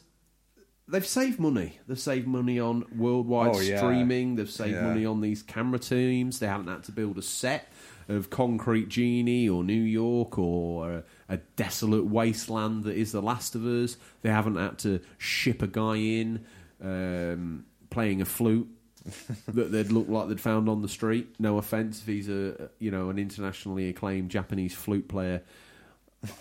they've 0.89 1.07
saved 1.07 1.39
money. 1.41 1.79
They've 1.87 1.99
saved 1.99 2.27
money 2.27 2.59
on 2.61 2.85
worldwide 2.97 3.55
Oh, 3.57 3.61
yeah. 3.61 3.79
streaming. 3.79 4.37
They've 4.37 4.51
saved 4.51 4.75
Yeah. 4.75 4.83
money 4.87 5.05
on 5.07 5.21
these 5.21 5.43
camera 5.43 5.79
teams. 5.79 6.39
They 6.39 6.47
haven't 6.47 6.69
had 6.69 6.85
to 6.85 6.93
build 6.93 7.19
a 7.19 7.23
set 7.23 7.73
of 8.09 8.29
Concrete 8.31 8.89
Genie 8.89 9.49
or 9.49 9.63
New 9.63 9.83
York 9.83 10.37
or 10.39 10.91
a, 10.93 11.05
a 11.29 11.37
desolate 11.57 12.07
wasteland 12.07 12.83
that 12.85 12.97
is 12.97 13.13
The 13.13 13.23
Last 13.23 13.55
of 13.55 13.65
Us. 13.65 13.97
They 14.23 14.31
haven't 14.31 14.57
had 14.57 14.79
to 14.81 15.01
ship 15.19 15.63
a 15.63 15.69
guy 15.69 15.97
in 15.97 16.45
um, 16.83 17.65
playing 17.91 18.21
a 18.21 18.25
flute 18.25 18.69
that 19.49 19.71
they'd 19.73 19.93
look 19.93 20.09
like 20.09 20.29
they'd 20.29 20.41
found 20.41 20.69
on 20.69 20.83
the 20.83 20.89
street. 20.89 21.29
No 21.39 21.59
offense 21.59 22.01
if 22.01 22.07
he's 22.07 22.29
a 22.29 22.69
you 22.79 22.91
know 22.91 23.11
an 23.11 23.19
internationally 23.19 23.89
acclaimed 23.89 24.31
Japanese 24.31 24.75
flute 24.75 25.09
player. 25.09 25.43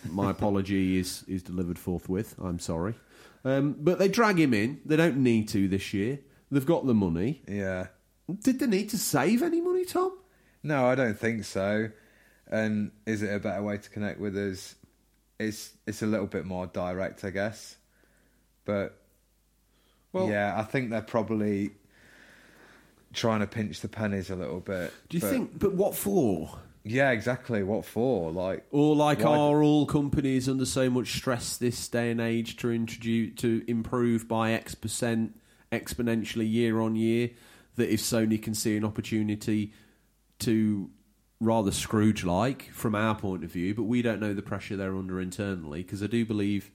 My 0.09 0.31
apology 0.31 0.97
is 0.97 1.23
is 1.27 1.41
delivered 1.43 1.79
forthwith. 1.79 2.35
I'm 2.37 2.59
sorry, 2.59 2.95
um, 3.45 3.75
but 3.79 3.97
they 3.99 4.07
drag 4.09 4.39
him 4.39 4.53
in. 4.53 4.81
They 4.85 4.95
don't 4.97 5.17
need 5.17 5.47
to 5.49 5.67
this 5.67 5.93
year. 5.93 6.19
They've 6.51 6.65
got 6.65 6.85
the 6.85 6.93
money. 6.93 7.41
yeah. 7.47 7.87
Did 8.43 8.59
they 8.59 8.67
need 8.67 8.89
to 8.91 8.97
save 8.99 9.41
any 9.41 9.59
money, 9.61 9.85
Tom? 9.85 10.15
No, 10.61 10.85
I 10.85 10.93
don't 10.95 11.17
think 11.17 11.45
so. 11.45 11.89
And 12.47 12.91
is 13.07 13.23
it 13.23 13.33
a 13.33 13.39
better 13.39 13.63
way 13.63 13.77
to 13.77 13.89
connect 13.89 14.19
with 14.19 14.35
us? 14.37 14.75
It's 15.39 15.71
it's 15.87 16.01
a 16.03 16.05
little 16.07 16.27
bit 16.27 16.45
more 16.45 16.67
direct, 16.67 17.23
I 17.23 17.29
guess. 17.31 17.77
But 18.65 18.99
Well- 20.13 20.29
yeah, 20.29 20.59
I 20.59 20.63
think 20.63 20.89
they're 20.89 21.01
probably 21.01 21.71
trying 23.13 23.39
to 23.39 23.47
pinch 23.47 23.81
the 23.81 23.87
pennies 23.87 24.29
a 24.29 24.35
little 24.35 24.59
bit. 24.59 24.93
Do 25.09 25.17
you 25.17 25.21
But- 25.21 25.29
think? 25.29 25.57
But 25.59 25.73
what 25.73 25.95
for? 25.95 26.59
Yeah, 26.89 27.11
exactly. 27.11 27.61
What 27.63 27.85
for? 27.85 28.31
Like, 28.31 28.65
Or 28.71 28.95
like 28.95 29.19
Why- 29.19 29.37
are 29.37 29.61
all 29.61 29.85
companies 29.85 30.49
under 30.49 30.65
so 30.65 30.89
much 30.89 31.15
stress 31.17 31.57
this 31.57 31.87
day 31.87 32.09
and 32.11 32.19
age 32.19 32.57
to 32.57 32.71
introduce 32.71 33.35
to 33.41 33.63
improve 33.67 34.27
by 34.27 34.51
X 34.53 34.75
percent 34.75 35.35
exponentially 35.71 36.51
year 36.51 36.79
on 36.79 36.95
year 36.95 37.29
that 37.75 37.93
if 37.93 38.01
Sony 38.01 38.41
can 38.41 38.55
see 38.55 38.75
an 38.75 38.83
opportunity 38.83 39.71
to 40.39 40.89
rather 41.39 41.71
Scrooge 41.71 42.23
like 42.25 42.71
from 42.71 42.95
our 42.95 43.15
point 43.15 43.43
of 43.43 43.51
view, 43.51 43.73
but 43.75 43.83
we 43.83 44.01
don't 44.01 44.19
know 44.19 44.33
the 44.33 44.41
pressure 44.41 44.75
they're 44.75 44.95
under 44.95 45.21
internally 45.21 45.83
because 45.83 46.01
I 46.03 46.07
do 46.07 46.25
believe 46.25 46.71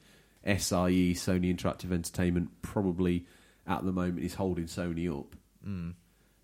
SIE 0.46 1.12
Sony 1.14 1.54
Interactive 1.54 1.92
Entertainment 1.92 2.50
probably 2.62 3.26
at 3.66 3.84
the 3.84 3.92
moment 3.92 4.24
is 4.24 4.34
holding 4.34 4.66
Sony 4.66 5.10
up. 5.10 5.34
Hmm. 5.64 5.90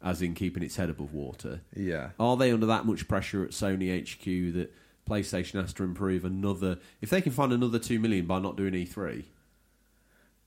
As 0.02 0.22
in 0.22 0.34
keeping 0.34 0.62
its 0.62 0.76
head 0.76 0.88
above 0.88 1.12
water. 1.12 1.60
yeah, 1.76 2.10
Are 2.18 2.36
they 2.36 2.50
under 2.52 2.66
that 2.66 2.86
much 2.86 3.06
pressure 3.06 3.44
at 3.44 3.50
Sony 3.50 3.90
HQ 4.00 4.54
that 4.54 4.72
PlayStation 5.08 5.60
has 5.60 5.74
to 5.74 5.82
improve 5.84 6.24
another? 6.24 6.78
If 7.02 7.10
they 7.10 7.20
can 7.20 7.32
find 7.32 7.52
another 7.52 7.78
two 7.78 7.98
million 7.98 8.24
by 8.26 8.38
not 8.38 8.56
doing 8.56 8.72
E3, 8.72 9.24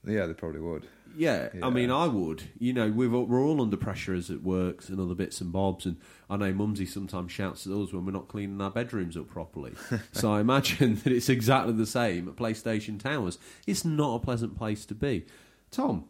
Yeah, 0.05 0.25
they 0.25 0.33
probably 0.33 0.59
would. 0.61 0.87
Yeah, 1.15 1.49
Yeah. 1.53 1.67
I 1.67 1.69
mean, 1.69 1.91
I 1.91 2.07
would. 2.07 2.43
You 2.57 2.73
know, 2.73 2.89
we've, 2.89 3.11
we're 3.11 3.39
all 3.45 3.61
under 3.61 3.77
pressure 3.77 4.15
as 4.15 4.31
it 4.31 4.41
works 4.41 4.89
and 4.89 4.99
other 4.99 5.13
bits 5.13 5.39
and 5.39 5.51
bobs. 5.51 5.85
And 5.85 5.97
I 6.29 6.37
know 6.37 6.51
Mumsy 6.51 6.87
sometimes 6.87 7.31
shouts 7.31 7.67
at 7.67 7.73
us 7.73 7.93
when 7.93 8.05
we're 8.05 8.11
not 8.11 8.27
cleaning 8.27 8.59
our 8.59 8.71
bedrooms 8.71 9.15
up 9.15 9.27
properly. 9.29 9.73
so 10.11 10.33
I 10.33 10.41
imagine 10.41 10.95
that 11.03 11.13
it's 11.13 11.29
exactly 11.29 11.73
the 11.73 11.85
same 11.85 12.27
at 12.27 12.35
PlayStation 12.35 12.99
Towers. 12.99 13.37
It's 13.67 13.85
not 13.85 14.15
a 14.15 14.19
pleasant 14.19 14.57
place 14.57 14.85
to 14.87 14.95
be. 14.95 15.25
Tom, 15.69 16.05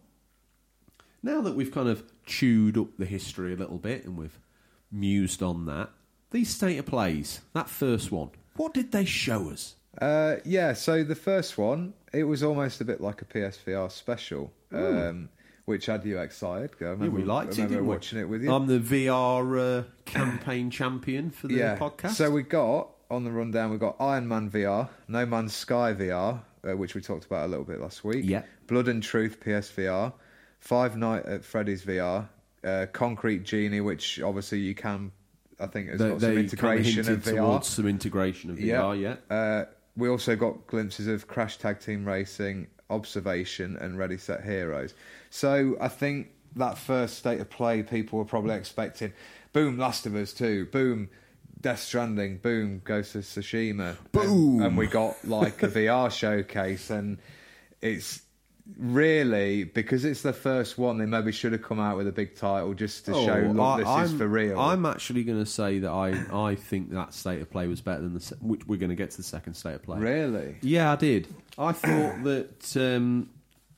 now 1.23 1.41
that 1.41 1.55
we've 1.55 1.71
kind 1.71 1.89
of 1.89 2.03
chewed 2.25 2.77
up 2.77 2.89
the 2.97 3.05
history 3.05 3.53
a 3.53 3.57
little 3.57 3.77
bit 3.79 4.05
and 4.05 4.17
we've 4.17 4.37
mused 4.91 5.41
on 5.41 5.65
that, 5.65 5.89
these 6.31 6.49
state 6.49 6.77
of 6.77 6.85
plays, 6.85 7.41
that 7.53 7.69
first 7.69 8.11
one, 8.11 8.29
what 8.55 8.73
did 8.73 8.91
they 8.91 9.05
show 9.05 9.49
us? 9.49 9.75
Uh, 9.99 10.37
yeah, 10.43 10.73
so 10.73 11.03
the 11.03 11.15
first 11.15 11.57
one, 11.57 11.93
it 12.11 12.23
was 12.23 12.43
almost 12.43 12.81
a 12.81 12.85
bit 12.85 12.99
like 13.01 13.21
a 13.21 13.25
PSVR 13.25 13.91
special, 13.91 14.51
um, 14.71 15.29
which 15.65 15.85
had 15.85 16.03
you 16.05 16.19
excited. 16.19 16.71
I 16.81 16.85
remember, 16.85 17.05
Yeah, 17.05 17.11
we 17.11 17.23
liked 17.23 17.59
I 17.59 17.63
it, 17.63 17.69
didn't 17.69 17.81
we? 17.85 17.87
watching 17.87 18.19
it 18.19 18.27
with 18.27 18.43
you. 18.43 18.51
I'm 18.51 18.65
the 18.67 18.79
VR 18.79 19.79
uh, 19.79 19.83
campaign 20.05 20.69
champion 20.71 21.29
for 21.31 21.47
the 21.47 21.55
yeah. 21.55 21.77
podcast. 21.77 22.11
So 22.11 22.31
we 22.31 22.41
got 22.43 22.89
on 23.11 23.23
the 23.23 23.31
rundown, 23.31 23.69
we 23.71 23.77
got 23.77 23.95
Iron 23.99 24.27
Man 24.27 24.49
VR, 24.49 24.89
No 25.07 25.25
Man's 25.27 25.55
Sky 25.55 25.93
VR, 25.93 26.39
uh, 26.67 26.75
which 26.75 26.95
we 26.95 27.01
talked 27.01 27.25
about 27.25 27.45
a 27.45 27.47
little 27.49 27.65
bit 27.65 27.79
last 27.79 28.03
week. 28.03 28.25
Yeah. 28.25 28.41
Blood 28.65 28.87
and 28.87 29.03
Truth 29.03 29.39
PSVR, 29.41 30.11
Five 30.63 30.95
Night 30.95 31.25
at 31.25 31.43
Freddy's 31.43 31.83
VR, 31.83 32.29
uh, 32.63 32.85
Concrete 32.93 33.43
Genie, 33.43 33.81
which 33.81 34.21
obviously 34.21 34.59
you 34.59 34.73
can, 34.73 35.11
I 35.59 35.67
think, 35.67 35.89
has 35.89 35.99
they, 35.99 36.07
got 36.07 36.21
some 36.21 36.37
integration 36.37 37.03
kind 37.03 37.17
of 37.17 37.23
VR. 37.25 37.35
towards 37.35 37.67
some 37.67 37.85
integration 37.85 38.49
of 38.49 38.55
VR, 38.55 38.97
yeah. 38.97 39.35
Uh, 39.35 39.65
we 39.97 40.07
also 40.07 40.37
got 40.37 40.65
glimpses 40.67 41.07
of 41.07 41.27
Crash 41.27 41.57
Tag 41.57 41.81
Team 41.81 42.05
Racing, 42.05 42.67
Observation, 42.89 43.75
and 43.75 43.97
Ready 43.97 44.17
Set 44.17 44.45
Heroes. 44.45 44.93
So 45.31 45.75
I 45.81 45.89
think 45.89 46.29
that 46.55 46.77
first 46.77 47.17
state 47.17 47.41
of 47.41 47.49
play, 47.49 47.83
people 47.83 48.19
were 48.19 48.23
probably 48.23 48.55
expecting, 48.55 49.11
boom, 49.51 49.77
Last 49.77 50.05
of 50.05 50.15
Us 50.15 50.31
2, 50.31 50.67
boom, 50.67 51.09
Death 51.59 51.81
Stranding, 51.81 52.37
boom, 52.37 52.81
Ghost 52.85 53.15
of 53.15 53.23
Tsushima, 53.23 53.97
Boom. 54.13 54.55
and, 54.55 54.63
and 54.67 54.77
we 54.77 54.87
got 54.87 55.27
like 55.27 55.61
a 55.61 55.67
VR 55.67 56.09
showcase, 56.09 56.89
and 56.89 57.17
it's 57.81 58.21
really 58.77 59.63
because 59.63 60.05
it's 60.05 60.21
the 60.21 60.33
first 60.33 60.77
one. 60.77 60.97
They 60.97 61.05
maybe 61.05 61.31
should 61.31 61.51
have 61.51 61.61
come 61.63 61.79
out 61.79 61.97
with 61.97 62.07
a 62.07 62.11
big 62.11 62.35
title 62.35 62.73
just 62.73 63.05
to 63.05 63.13
show, 63.13 63.51
look, 63.53 63.57
Oh, 63.57 63.61
I- 63.63 63.77
this 63.79 63.87
I'm, 63.87 64.05
is 64.05 64.13
for 64.13 64.27
real. 64.27 64.59
I'm 64.59 64.85
actually 64.85 65.23
going 65.23 65.39
to 65.39 65.45
say 65.49 65.79
that 65.79 65.91
I, 65.91 66.23
I 66.33 66.55
think 66.55 66.91
that 66.91 67.13
state 67.13 67.41
of 67.41 67.49
play 67.49 67.67
was 67.67 67.81
better 67.81 68.01
than 68.01 68.13
the. 68.13 68.19
se- 68.19 68.35
Which 68.41 68.65
we're 68.67 68.77
going 68.79 68.89
to 68.89 68.95
get 68.95 69.11
to 69.11 69.17
the 69.17 69.23
second 69.23 69.55
state 69.55 69.75
of 69.75 69.83
play. 69.83 69.99
really. 69.99 70.55
Yeah, 70.61 70.91
I 70.93 70.95
did. 70.95 71.27
I 71.57 71.71
thought 71.71 72.23
that 72.23 72.77
um, 72.77 73.29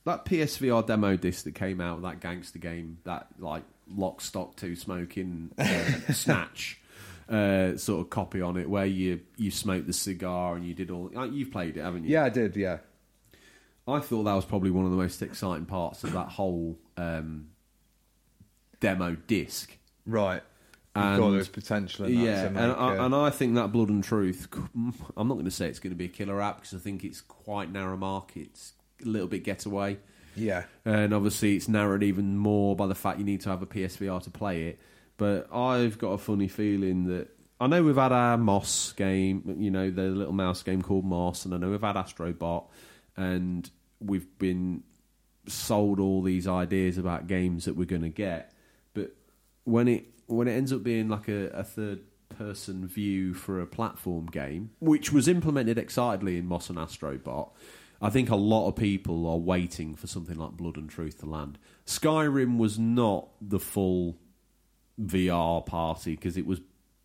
that 0.04 0.24
PSVR 0.24 0.86
demo 0.86 1.16
disc 1.16 1.44
that 1.44 1.54
came 1.54 1.80
out, 1.80 2.02
that 2.02 2.20
gangster 2.20 2.58
game, 2.58 2.98
that 3.04 3.26
like 3.38 3.64
lock, 3.94 4.20
stock, 4.20 4.56
two 4.56 4.76
smoking, 4.76 5.50
uh, 5.58 5.64
snatch. 6.12 6.80
Uh, 7.28 7.76
sort 7.76 8.00
of 8.00 8.08
copy 8.08 8.40
on 8.40 8.56
it 8.56 8.70
where 8.70 8.86
you 8.86 9.18
you 9.36 9.50
smoked 9.50 9.88
the 9.88 9.92
cigar 9.92 10.54
and 10.54 10.64
you 10.64 10.72
did 10.74 10.92
all. 10.92 11.10
You've 11.32 11.50
played 11.50 11.76
it, 11.76 11.80
haven't 11.82 12.04
you? 12.04 12.10
Yeah, 12.10 12.22
I 12.22 12.28
did. 12.28 12.54
Yeah, 12.54 12.78
I 13.86 14.00
thought 14.00 14.24
that 14.24 14.34
was 14.34 14.44
probably 14.44 14.70
one 14.70 14.84
of 14.84 14.90
the 14.90 14.96
most 14.96 15.22
exciting 15.22 15.66
parts 15.66 16.02
of 16.04 16.12
that 16.12 16.28
whole 16.28 16.78
um, 16.96 17.48
demo 18.80 19.16
disc. 19.26 19.76
right. 20.06 20.42
And- 20.94 21.20
thought 21.20 21.28
there 21.28 21.38
was 21.38 21.48
potential 21.48 22.06
in 22.06 22.14
that 22.14 22.20
yeah, 22.20 22.46
and, 22.46 22.58
I, 22.58 23.04
and 23.04 23.14
I 23.14 23.28
think 23.28 23.54
that 23.56 23.70
Blood 23.70 23.90
and 23.90 24.02
Truth. 24.02 24.48
I'm 25.14 25.28
not 25.28 25.34
going 25.34 25.44
to 25.44 25.50
say 25.50 25.68
it's 25.68 25.78
going 25.78 25.92
to 25.92 25.96
be 25.96 26.06
a 26.06 26.08
killer 26.08 26.40
app 26.40 26.56
because 26.56 26.72
I 26.72 26.78
think 26.78 27.04
it's 27.04 27.20
quite 27.20 27.70
narrow 27.70 27.98
market. 27.98 28.44
It's 28.44 28.72
a 29.04 29.06
little 29.06 29.28
bit 29.28 29.44
getaway, 29.44 29.98
yeah. 30.34 30.64
and 30.86 31.12
obviously 31.12 31.54
it's 31.54 31.68
narrowed 31.68 32.02
even 32.02 32.38
more 32.38 32.74
by 32.74 32.86
the 32.86 32.94
fact 32.94 33.18
you 33.18 33.26
need 33.26 33.42
to 33.42 33.50
have 33.50 33.60
a 33.60 33.66
PSVR 33.66 34.22
to 34.22 34.30
play 34.30 34.68
it. 34.68 34.78
But 35.18 35.52
I've 35.54 35.98
got 35.98 36.12
a 36.12 36.18
funny 36.18 36.48
feeling 36.48 37.04
that 37.08 37.28
I 37.60 37.66
know 37.66 37.82
we've 37.82 37.96
had 37.96 38.12
our 38.12 38.36
Moss 38.36 38.92
game, 38.92 39.56
you 39.58 39.70
know, 39.70 39.90
the 39.90 40.02
little 40.02 40.32
mouse 40.32 40.62
game 40.62 40.82
called 40.82 41.04
Moss, 41.04 41.44
and 41.44 41.54
I 41.54 41.58
know 41.58 41.70
we've 41.70 41.80
had 41.80 41.96
Astrobot, 41.96 42.66
and 43.16 43.70
we've 44.00 44.38
been 44.38 44.82
sold 45.46 46.00
all 46.00 46.22
these 46.22 46.46
ideas 46.46 46.98
about 46.98 47.26
games 47.26 47.64
that 47.64 47.76
we're 47.76 47.84
going 47.84 48.02
to 48.02 48.08
get. 48.08 48.52
But 48.94 49.14
when 49.64 49.88
it 49.88 50.06
when 50.26 50.48
it 50.48 50.52
ends 50.52 50.72
up 50.72 50.82
being 50.82 51.08
like 51.08 51.28
a, 51.28 51.48
a 51.50 51.62
third 51.62 52.00
person 52.28 52.86
view 52.86 53.32
for 53.32 53.60
a 53.60 53.66
platform 53.66 54.26
game, 54.26 54.70
which 54.80 55.12
was 55.12 55.28
implemented 55.28 55.78
excitedly 55.78 56.36
in 56.36 56.46
Moss 56.46 56.68
and 56.68 56.78
Astrobot, 56.78 57.50
I 58.02 58.10
think 58.10 58.28
a 58.28 58.36
lot 58.36 58.68
of 58.68 58.76
people 58.76 59.26
are 59.28 59.38
waiting 59.38 59.94
for 59.94 60.06
something 60.06 60.36
like 60.36 60.52
Blood 60.52 60.76
and 60.76 60.90
Truth 60.90 61.20
to 61.20 61.26
land. 61.26 61.58
Skyrim 61.86 62.58
was 62.58 62.78
not 62.78 63.28
the 63.40 63.60
full 63.60 64.16
VR 65.00 65.64
party 65.64 66.16
because 66.16 66.36
it 66.36 66.46
was 66.46 66.60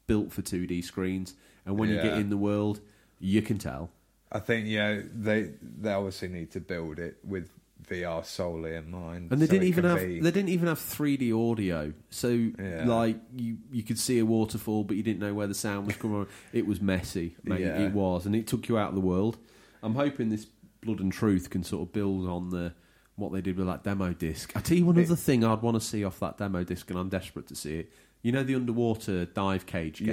built 0.08 0.32
for 0.32 0.42
2D 0.42 0.84
screens, 0.84 1.36
and 1.66 1.78
when 1.78 1.90
you 1.90 2.02
get 2.02 2.18
in 2.18 2.30
the 2.30 2.38
world, 2.38 2.82
you 3.20 3.42
can 3.42 3.58
tell. 3.58 3.92
I 4.32 4.40
think 4.40 4.68
yeah, 4.68 5.02
they 5.14 5.52
they 5.62 5.92
obviously 5.94 6.30
need 6.30 6.52
to 6.52 6.60
build 6.60 7.00
it 7.00 7.18
with 7.24 7.50
VR 7.90 8.24
solely 8.26 8.76
in 8.76 8.90
mind. 8.92 9.32
And 9.32 9.42
they 9.42 9.46
so 9.48 9.52
didn't 9.52 9.68
even 9.68 9.84
have 9.86 10.00
be- 10.00 10.20
they 10.22 10.32
didn't 10.32 10.50
even 10.50 10.68
have 10.68 10.80
3D 10.80 11.34
audio. 11.34 11.92
So 12.10 12.30
Yeah. 12.30 12.86
like 12.86 13.18
you 13.36 13.58
you 13.72 13.84
could 13.84 14.00
see 14.00 14.20
a 14.20 14.26
waterfall, 14.26 14.84
but 14.86 14.96
you 14.96 15.04
didn't 15.04 15.20
know 15.20 15.34
where 15.34 15.48
the 15.48 15.54
sound 15.56 15.88
was 15.88 15.96
coming. 15.98 16.26
from. 16.26 16.34
It 16.54 16.66
was 16.66 16.80
messy, 16.82 17.36
mate. 17.44 17.62
Yeah. 17.62 17.80
It 17.82 17.92
was, 17.94 18.26
and 18.26 18.36
it 18.36 18.48
took 18.48 18.70
you 18.70 18.78
out 18.78 18.90
of 18.90 18.96
the 18.96 19.02
world. 19.02 19.38
I'm 19.84 19.96
hoping 19.96 20.30
this 20.30 20.46
Blood 20.82 21.00
and 21.00 21.12
Truth 21.12 21.50
can 21.50 21.64
sort 21.64 21.88
of 21.88 21.92
build 21.94 22.28
on 22.28 22.50
the 22.52 22.74
what 23.18 23.34
they 23.34 23.42
did 23.42 23.58
with 23.58 23.68
that 23.68 23.84
demo 23.84 24.14
disc. 24.14 24.52
I 24.56 24.62
tell 24.62 24.78
you 24.78 24.86
one 24.86 24.98
It- 24.98 25.06
other 25.08 25.16
thing 25.18 25.44
I'd 25.44 25.62
want 25.62 25.76
to 25.76 25.82
see 25.86 26.04
off 26.06 26.20
that 26.22 26.38
demo 26.38 26.64
disc, 26.64 26.90
and 26.90 26.98
I'm 26.98 27.10
desperate 27.10 27.48
to 27.48 27.56
see 27.56 27.80
it. 27.80 27.92
You 28.22 28.32
know 28.32 28.44
the 28.44 28.56
underwater 28.56 29.26
dive 29.26 29.66
cage 29.66 30.00
game 30.00 30.08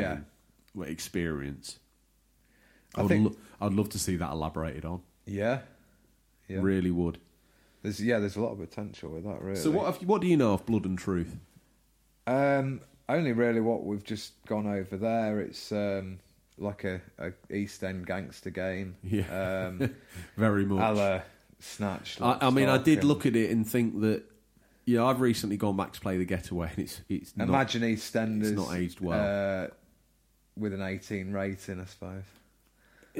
Yeah. 0.75 0.85
experience. 0.85 1.79
I 2.95 3.01
I 3.01 3.03
would 3.03 3.09
think- 3.09 3.25
lo- 3.31 3.37
I'd 3.67 3.73
love 3.75 3.89
to 3.91 3.99
see 3.99 4.17
that 4.17 4.31
elaborated 4.31 4.85
on. 4.85 5.03
yeah, 5.27 5.61
yeah. 6.49 6.59
Really 6.61 6.91
would. 6.91 7.19
There's 7.83 8.01
yeah, 8.03 8.19
there's 8.19 8.37
a 8.37 8.41
lot 8.41 8.53
of 8.53 8.59
potential 8.59 9.11
with 9.11 9.25
that. 9.25 9.41
Really. 9.43 9.57
So 9.61 9.71
what 9.71 9.87
have 9.87 10.01
you, 10.01 10.07
what 10.09 10.21
do 10.21 10.27
you 10.27 10.37
know 10.37 10.53
of 10.55 10.65
Blood 10.67 10.85
and 10.85 10.99
Truth? 10.99 11.37
Um, 12.27 12.81
only 13.09 13.33
really 13.33 13.61
what 13.61 13.85
we've 13.85 14.05
just 14.05 14.33
gone 14.47 14.67
over 14.67 14.97
there. 14.97 15.41
It's 15.41 15.71
um 15.73 16.19
like 16.57 16.85
a, 16.85 17.01
a 17.19 17.33
East 17.55 17.83
End 17.85 18.07
gangster 18.07 18.51
game. 18.51 18.97
Yeah. 19.03 19.69
Um, 19.69 19.95
Very 20.37 20.65
much. 20.65 20.99
a 20.99 21.25
Snatch. 21.61 22.21
I, 22.21 22.39
I 22.43 22.51
mean, 22.51 22.69
I 22.69 22.79
did 22.79 22.99
Stock, 22.99 23.05
look 23.09 23.27
at 23.27 23.37
it 23.37 23.51
and 23.51 23.67
think 23.69 24.01
that. 24.01 24.23
Yeah, 24.85 25.05
I've 25.05 25.21
recently 25.21 25.59
gone 25.59 25.77
back 25.77 25.93
to 25.93 26.01
play 26.01 26.17
the 26.17 26.25
Getaway, 26.25 26.71
and 26.71 26.79
it's 26.79 27.01
it's 27.11 27.31
and 27.33 27.39
not. 27.39 27.49
Imagine 27.49 27.83
EastEnders. 27.83 28.43
it's 28.43 28.51
not 28.53 28.75
aged 28.75 29.01
well. 29.01 29.65
Uh, 29.65 29.69
with 30.57 30.73
an 30.73 30.81
18 30.83 31.31
rating, 31.31 31.79
I 31.81 31.85
suppose. 31.85 32.23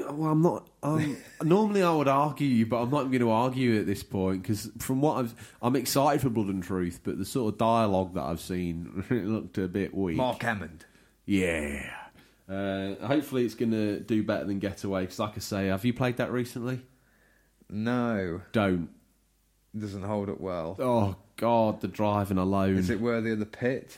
Well, 0.07 0.31
I'm 0.31 0.41
not. 0.41 0.67
Um, 0.83 1.17
normally, 1.43 1.83
I 1.83 1.91
would 1.93 2.07
argue 2.07 2.47
you, 2.47 2.65
but 2.65 2.81
I'm 2.81 2.89
not 2.89 3.03
going 3.05 3.19
to 3.19 3.31
argue 3.31 3.79
at 3.79 3.85
this 3.85 4.03
point 4.03 4.41
because 4.43 4.69
from 4.79 5.01
what 5.01 5.17
I've, 5.17 5.53
I'm 5.61 5.75
excited 5.75 6.21
for 6.21 6.29
Blood 6.29 6.47
and 6.47 6.63
Truth, 6.63 7.01
but 7.03 7.17
the 7.17 7.25
sort 7.25 7.53
of 7.53 7.57
dialogue 7.57 8.13
that 8.15 8.23
I've 8.23 8.41
seen 8.41 9.03
it 9.09 9.25
looked 9.25 9.57
a 9.57 9.67
bit 9.67 9.93
weak. 9.93 10.17
Mark 10.17 10.41
Hammond. 10.41 10.85
Yeah. 11.25 11.89
Uh, 12.49 12.95
hopefully, 13.05 13.45
it's 13.45 13.55
going 13.55 13.71
to 13.71 13.99
do 13.99 14.23
better 14.23 14.45
than 14.45 14.59
Getaway. 14.59 15.01
Because, 15.01 15.19
like 15.19 15.35
I 15.35 15.39
say, 15.39 15.67
have 15.67 15.85
you 15.85 15.93
played 15.93 16.17
that 16.17 16.31
recently? 16.31 16.81
No, 17.69 18.41
Don't. 18.51 18.89
doesn't 19.77 20.01
hold 20.03 20.29
up 20.29 20.39
well. 20.39 20.75
Oh 20.79 21.15
God, 21.35 21.81
the 21.81 21.87
driving 21.87 22.39
alone. 22.39 22.77
Is 22.77 22.89
it 22.89 22.99
worthy 22.99 23.31
of 23.31 23.39
the 23.39 23.45
pit? 23.45 23.97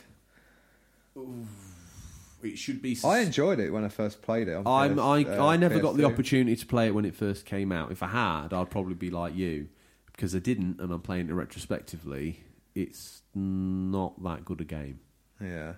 It 2.43 2.57
should 2.57 2.81
be. 2.81 2.97
I 3.03 3.19
enjoyed 3.19 3.59
it 3.59 3.71
when 3.71 3.83
I 3.83 3.89
first 3.89 4.21
played 4.21 4.47
it. 4.47 4.61
I'm, 4.65 4.99
I, 4.99 5.23
uh, 5.23 5.45
I 5.45 5.57
never 5.57 5.79
got 5.79 5.95
the 5.97 6.05
opportunity 6.05 6.55
to 6.55 6.65
play 6.65 6.87
it 6.87 6.95
when 6.95 7.05
it 7.05 7.15
first 7.15 7.45
came 7.45 7.71
out. 7.71 7.91
If 7.91 8.01
I 8.03 8.07
had, 8.07 8.53
I'd 8.53 8.69
probably 8.69 8.95
be 8.95 9.09
like 9.09 9.35
you, 9.35 9.69
because 10.11 10.35
I 10.35 10.39
didn't, 10.39 10.79
and 10.79 10.91
I'm 10.91 11.01
playing 11.01 11.29
it 11.29 11.33
retrospectively. 11.33 12.43
It's 12.75 13.21
not 13.35 14.21
that 14.23 14.45
good 14.45 14.61
a 14.61 14.65
game. 14.65 14.99
Yeah, 15.41 15.73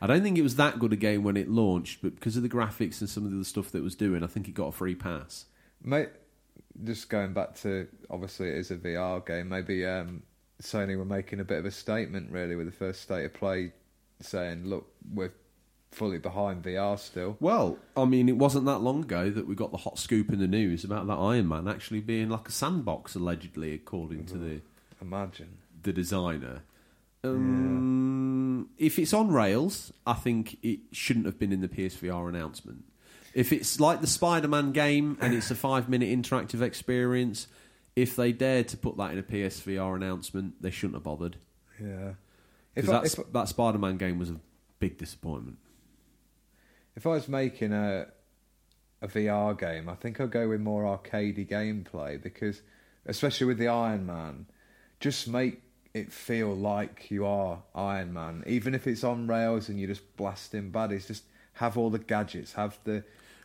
I 0.00 0.06
don't 0.06 0.22
think 0.22 0.38
it 0.38 0.42
was 0.42 0.56
that 0.56 0.78
good 0.78 0.92
a 0.92 0.96
game 0.96 1.22
when 1.22 1.36
it 1.36 1.48
launched, 1.48 2.02
but 2.02 2.14
because 2.14 2.36
of 2.36 2.42
the 2.42 2.48
graphics 2.48 3.00
and 3.00 3.08
some 3.08 3.24
of 3.24 3.32
the 3.32 3.44
stuff 3.44 3.70
that 3.72 3.78
it 3.78 3.84
was 3.84 3.94
doing, 3.94 4.22
I 4.22 4.26
think 4.26 4.48
it 4.48 4.52
got 4.52 4.66
a 4.68 4.72
free 4.72 4.94
pass. 4.94 5.46
mate. 5.82 6.10
Just 6.84 7.08
going 7.08 7.32
back 7.32 7.54
to 7.62 7.88
obviously 8.10 8.48
it 8.50 8.56
is 8.56 8.70
a 8.70 8.76
VR 8.76 9.24
game. 9.24 9.48
Maybe 9.48 9.86
um, 9.86 10.22
Sony 10.62 10.98
were 10.98 11.06
making 11.06 11.40
a 11.40 11.44
bit 11.44 11.58
of 11.58 11.64
a 11.64 11.70
statement 11.70 12.30
really 12.30 12.54
with 12.54 12.66
the 12.66 12.72
first 12.72 13.00
state 13.00 13.24
of 13.24 13.32
play, 13.32 13.72
saying, 14.20 14.66
"Look, 14.66 14.86
we're 15.10 15.32
fully 15.96 16.18
behind 16.18 16.62
VR 16.62 16.98
still." 16.98 17.36
Well, 17.40 17.78
I 17.96 18.04
mean, 18.04 18.28
it 18.28 18.36
wasn't 18.36 18.66
that 18.66 18.78
long 18.80 19.02
ago 19.02 19.30
that 19.30 19.46
we 19.48 19.54
got 19.54 19.70
the 19.72 19.78
hot 19.78 19.98
scoop 19.98 20.32
in 20.32 20.38
the 20.38 20.46
news 20.46 20.84
about 20.84 21.06
that 21.06 21.14
Iron 21.14 21.48
Man 21.48 21.66
actually 21.66 22.00
being 22.00 22.28
like 22.28 22.48
a 22.48 22.52
sandbox, 22.52 23.14
allegedly, 23.14 23.72
according 23.74 24.26
to 24.26 24.38
the 24.38 24.60
Imagine. 25.00 25.58
the 25.82 25.92
designer. 25.92 26.62
Um, 27.24 28.68
If 28.78 28.98
it's 28.98 29.12
on 29.12 29.28
rails, 29.32 29.92
I 30.06 30.14
think 30.14 30.58
it 30.62 30.80
shouldn't 30.92 31.26
have 31.26 31.38
been 31.38 31.52
in 31.52 31.60
the 31.60 31.68
PSVR 31.68 32.28
announcement. 32.28 32.84
If 33.34 33.52
it's 33.52 33.78
like 33.80 34.00
the 34.00 34.06
Spider 34.06 34.48
Man 34.48 34.72
game 34.72 35.18
and 35.20 35.34
it's 35.34 35.50
a 35.50 35.54
five 35.68 35.88
minute 35.88 36.08
interactive 36.08 36.62
experience, 36.62 37.48
if 37.94 38.16
they 38.16 38.32
dared 38.32 38.68
to 38.68 38.76
put 38.76 38.96
that 38.98 39.12
in 39.12 39.18
a 39.18 39.22
PSVR 39.22 39.96
announcement, 39.96 40.60
they 40.62 40.70
shouldn't 40.70 40.94
have 40.94 41.02
bothered. 41.04 41.36
Yeah. 41.80 42.12
Because 42.74 43.14
that, 43.14 43.32
that 43.32 43.48
Spider 43.48 43.78
Man 43.78 43.96
game 43.96 44.18
was 44.18 44.30
a 44.30 44.36
big 44.78 44.98
disappointment. 44.98 45.58
If 46.96 47.06
I 47.06 47.10
was 47.10 47.28
making 47.28 47.72
a 47.72 48.08
a 49.02 49.08
VR 49.08 49.58
game, 49.58 49.88
I 49.88 49.94
think 49.94 50.20
I'd 50.20 50.30
go 50.30 50.48
with 50.48 50.60
more 50.60 50.82
arcadey 50.84 51.46
gameplay 51.46 52.20
because, 52.22 52.62
especially 53.04 53.46
with 53.46 53.58
the 53.58 53.68
Iron 53.68 54.06
Man, 54.06 54.46
just 55.00 55.28
make 55.28 55.60
it 55.92 56.12
feel 56.12 56.54
like 56.56 57.10
you 57.10 57.26
are 57.26 57.62
Iron 57.74 58.12
Man, 58.14 58.42
even 58.46 58.74
if 58.74 58.86
it's 58.86 59.04
on 59.04 59.26
rails 59.26 59.68
and 59.68 59.78
you're 59.78 59.88
just 59.88 60.16
blasting 60.16 60.72
baddies. 60.72 61.06
Just 61.06 61.24
have 61.54 61.76
all 61.76 61.90
the 61.90 61.98
gadgets, 61.98 62.54
have 62.54 62.78
the 62.84 62.94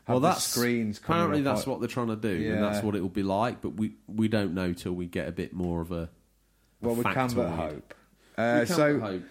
have 0.06 0.16
well, 0.16 0.20
the 0.22 0.30
that's 0.30 0.44
screens. 0.44 0.98
Apparently, 1.00 1.42
that's 1.42 1.68
what 1.68 1.80
they're 1.80 1.88
trying 1.90 2.08
to 2.08 2.16
do, 2.16 2.30
Yeah. 2.30 2.54
and 2.54 2.64
that's 2.64 2.84
what 2.84 2.96
it 2.96 3.02
will 3.02 3.10
be 3.10 3.24
like. 3.24 3.62
But 3.62 3.72
we 3.72 3.94
we 4.08 4.28
don't 4.30 4.54
know 4.54 4.72
till 4.74 4.94
we 4.94 5.06
get 5.08 5.28
a 5.28 5.32
bit 5.34 5.54
more 5.54 5.82
of 5.82 5.92
a. 5.92 6.10
Well, 6.82 6.96
we 6.96 7.04
can 7.04 7.28
but 7.36 7.50
hope. 7.50 7.94
We 8.38 8.44
Uh, 8.44 8.66
can 8.66 8.68
so 8.68 9.00
but 9.00 9.12
hope. 9.12 9.24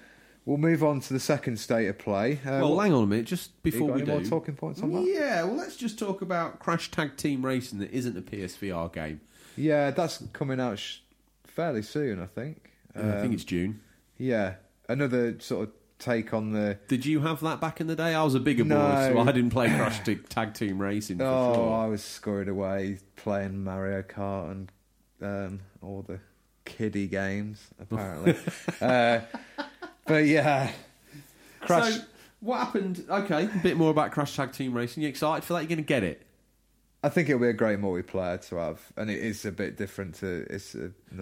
We'll 0.47 0.57
move 0.59 0.83
on 0.83 1.01
to 1.01 1.13
the 1.13 1.21
second 1.21 1.59
state 1.59 1.87
of 1.89 1.99
play. 1.99 2.35
Uh, 2.45 2.61
well, 2.61 2.79
hang 2.81 2.93
on 2.93 3.05
a 3.05 3.07
minute, 3.07 3.27
just 3.27 3.63
before 3.63 3.89
we 3.93 4.03
any 4.03 4.11
more 4.11 4.21
do. 4.21 4.29
talking 4.29 4.55
points 4.57 4.83
on 4.83 4.93
that? 4.93 5.03
Yeah, 5.05 5.45
well, 5.45 5.57
let's 5.57 5.77
just 5.77 5.99
talk 5.99 6.23
about 6.23 6.59
Crash 6.59 6.91
Tag 6.91 7.17
Team 7.17 7.45
Racing 7.45 7.79
that 7.81 7.91
isn't 7.93 8.17
a 8.17 8.23
PSVR 8.23 8.93
game. 8.93 9.21
Yeah, 9.57 9.91
that's 9.91 10.23
coming 10.33 10.61
out 10.61 10.79
sh- 10.79 10.99
fairly 11.45 11.83
soon, 11.83 12.21
I 12.23 12.27
think. 12.27 12.71
I 12.95 13.01
think 13.01 13.25
Um, 13.27 13.33
it's 13.33 13.45
June. 13.45 13.81
yeah, 14.19 14.55
another 14.89 15.39
sort 15.41 15.69
of 15.69 15.75
take 15.99 16.33
on 16.33 16.53
the. 16.53 16.79
Did 16.89 17.05
you 17.05 17.21
have 17.21 17.41
that 17.41 17.61
back 17.61 17.81
in 17.81 17.87
the 17.87 17.95
day? 17.97 18.15
I 18.15 18.23
was 18.25 18.35
a 18.35 18.41
bigger 18.41 18.65
boy, 18.65 18.75
so 19.13 19.19
I 19.21 19.33
didn't 19.33 19.51
play 19.51 19.69
Crash 19.77 20.01
Tag- 20.29 20.55
Team 20.55 20.81
Racing. 20.81 21.19
For 21.19 21.25
Oh, 21.25 21.55
sure. 21.55 21.73
I 21.75 21.87
was 21.89 22.03
scored 22.03 22.49
away 22.49 22.99
playing 23.17 23.63
Mario 23.63 24.03
Kart 24.03 24.51
and 24.51 24.73
um, 25.21 25.61
all 25.83 26.03
the 26.03 26.21
kiddie 26.65 27.07
games, 27.09 27.69
apparently. 27.79 28.35
uh, 28.81 29.21
but 30.11 30.27
yeah, 30.27 30.71
Crash. 31.61 31.95
So, 31.95 32.03
what 32.41 32.59
happened? 32.59 33.05
Okay, 33.09 33.45
a 33.45 33.61
bit 33.63 33.77
more 33.77 33.91
about 33.91 34.13
Crash 34.13 34.35
Tag 34.35 34.53
Team 34.53 34.75
Racing. 34.75 35.03
You 35.03 35.09
excited 35.09 35.45
for 35.45 35.55
that? 35.55 35.61
You're 35.61 35.69
going 35.69 35.79
to 35.79 35.83
get 35.85 36.03
it. 36.03 36.27
I 37.03 37.09
think 37.09 37.31
it'll 37.31 37.41
be 37.41 37.49
a 37.49 37.55
great 37.55 37.79
multiplayer 37.79 38.47
to 38.49 38.57
have, 38.57 38.81
and 38.97 39.11
it 39.11 39.21
is 39.21 39.47
a 39.47 39.53
bit 39.53 39.79
different 39.79 40.17
to. 40.17 40.47
It's 40.51 40.77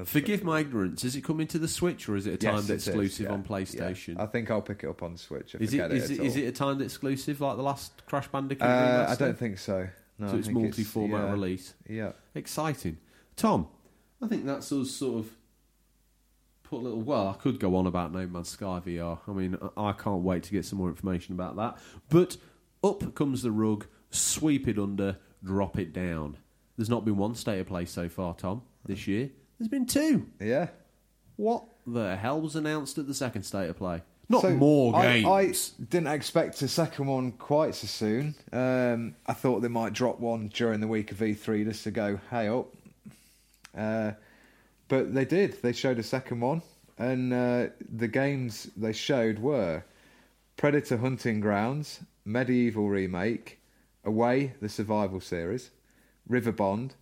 Forgive 0.06 0.42
my 0.42 0.60
ignorance. 0.60 1.04
Is 1.04 1.14
it 1.14 1.22
coming 1.22 1.46
to 1.48 1.58
the 1.58 1.68
Switch 1.68 2.08
or 2.08 2.16
is 2.16 2.26
it 2.26 2.42
a 2.42 2.44
Yes, 2.44 2.54
timed 2.54 2.70
it 2.70 2.74
is, 2.74 2.88
exclusive 2.88 3.26
yeah, 3.26 3.32
on 3.32 3.40
yeah. 3.42 3.56
PlayStation? 3.56 4.18
I 4.18 4.26
think 4.26 4.50
I'll 4.50 4.62
pick 4.62 4.82
it 4.82 4.88
up 4.88 5.04
on 5.04 5.16
Switch. 5.16 5.54
If 5.54 5.60
Is 5.60 5.74
I 5.74 5.76
it 5.76 5.78
get 5.78 5.92
is 5.92 6.10
it, 6.10 6.18
it 6.18 6.26
is 6.26 6.36
it 6.36 6.44
a 6.46 6.52
timed 6.52 6.82
exclusive 6.82 7.40
like 7.40 7.56
the 7.56 7.62
last 7.62 8.04
Crash 8.06 8.26
Bandicoot? 8.26 8.66
Uh. 8.66 9.06
I 9.08 9.14
don't 9.14 9.38
think 9.38 9.58
so. 9.58 9.86
No, 10.18 10.28
so 10.28 10.34
I 10.34 10.38
it's 10.38 10.48
multi-format 10.48 11.26
yeah, 11.26 11.30
release. 11.30 11.74
Yeah. 11.88 12.12
Exciting, 12.34 12.98
Tom. 13.36 13.68
I 14.20 14.26
think 14.26 14.46
that's 14.46 14.72
us 14.72 14.90
sort 14.90 15.20
of 15.20 15.30
put 16.68 16.76
a 16.80 16.82
little. 16.82 17.00
Well, 17.00 17.28
I 17.28 17.32
could 17.34 17.58
go 17.60 17.76
on 17.76 17.86
about 17.86 18.12
No 18.12 18.26
Man's 18.26 18.48
Sky 18.50 18.80
VR. 18.84 19.18
I 19.26 19.32
mean, 19.32 19.56
I 19.76 19.88
I 19.88 19.92
can't 19.92 20.22
wait 20.22 20.42
to 20.44 20.52
get 20.52 20.64
some 20.64 20.78
more 20.78 20.88
information 20.88 21.34
about 21.34 21.56
that. 21.56 21.78
But 22.08 22.36
up 22.84 23.14
comes 23.14 23.42
the 23.42 23.50
rug, 23.50 23.86
sweep 24.10 24.68
it 24.68 24.78
under, 24.78 25.16
drop 25.42 25.78
it 25.78 25.92
down. 25.92 26.36
There's 26.76 26.88
not 26.90 27.04
been 27.04 27.16
one 27.16 27.34
state 27.34 27.58
of 27.58 27.66
play 27.66 27.84
so 27.86 28.08
far, 28.08 28.34
Tom, 28.34 28.62
this 28.84 29.06
year. 29.08 29.30
There's 29.58 29.68
been 29.68 29.86
two. 29.86 30.26
Yeah. 30.40 30.68
What 31.36 31.64
the 31.86 32.16
hell 32.16 32.40
was 32.40 32.54
announced 32.56 32.98
at 32.98 33.06
the 33.06 33.14
second 33.14 33.42
state 33.44 33.68
of 33.68 33.76
play? 33.76 34.02
Not 34.28 34.42
So, 34.42 34.50
more 34.50 34.94
I- 34.94 35.20
games. 35.22 35.72
I, 35.80 35.84
didn't 35.84 36.08
expect 36.12 36.60
a 36.62 36.68
second 36.68 37.06
one 37.06 37.32
quite 37.32 37.74
so 37.74 37.86
soon. 37.86 38.34
Um, 38.52 39.14
I 39.26 39.32
thought 39.32 39.60
they 39.60 39.68
might 39.68 39.94
drop 39.94 40.20
one 40.20 40.48
during 40.48 40.80
the 40.80 40.86
week 40.86 41.10
of 41.12 41.18
E3 41.18 41.64
just 41.64 41.82
to 41.84 41.90
go, 41.90 42.20
hey 42.30 42.48
up. 42.48 42.68
Uh, 43.76 44.12
but 44.88 45.14
they 45.14 45.24
did. 45.24 45.62
They 45.62 45.72
showed 45.72 45.98
a 45.98 46.02
second 46.02 46.40
one. 46.40 46.62
And 46.98 47.32
uh, 47.32 47.66
the 47.88 48.08
games 48.08 48.68
they 48.76 48.92
showed 48.92 49.38
were 49.38 49.84
Predator 50.56 50.96
Hunting 50.96 51.40
Grounds, 51.40 52.00
MediEvil 52.26 52.90
Remake, 52.90 53.60
Away, 54.04 54.54
the 54.60 54.68
Survival 54.68 55.20
Series, 55.20 55.70
Riverbond, 56.28 56.92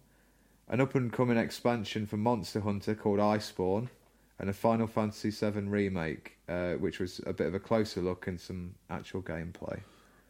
an 0.68 0.80
up 0.80 0.94
and 0.94 1.12
coming 1.12 1.38
expansion 1.38 2.06
for 2.06 2.16
Monster 2.16 2.60
Hunter 2.60 2.94
called 2.94 3.20
Iceborne, 3.20 3.88
and 4.38 4.50
a 4.50 4.52
Final 4.52 4.86
Fantasy 4.86 5.30
VII 5.30 5.60
remake, 5.60 6.36
uh, 6.48 6.72
which 6.74 6.98
was 6.98 7.20
a 7.26 7.32
bit 7.32 7.46
of 7.46 7.54
a 7.54 7.58
closer 7.58 8.02
look 8.02 8.26
and 8.26 8.38
some 8.38 8.74
actual 8.90 9.22
gameplay. 9.22 9.80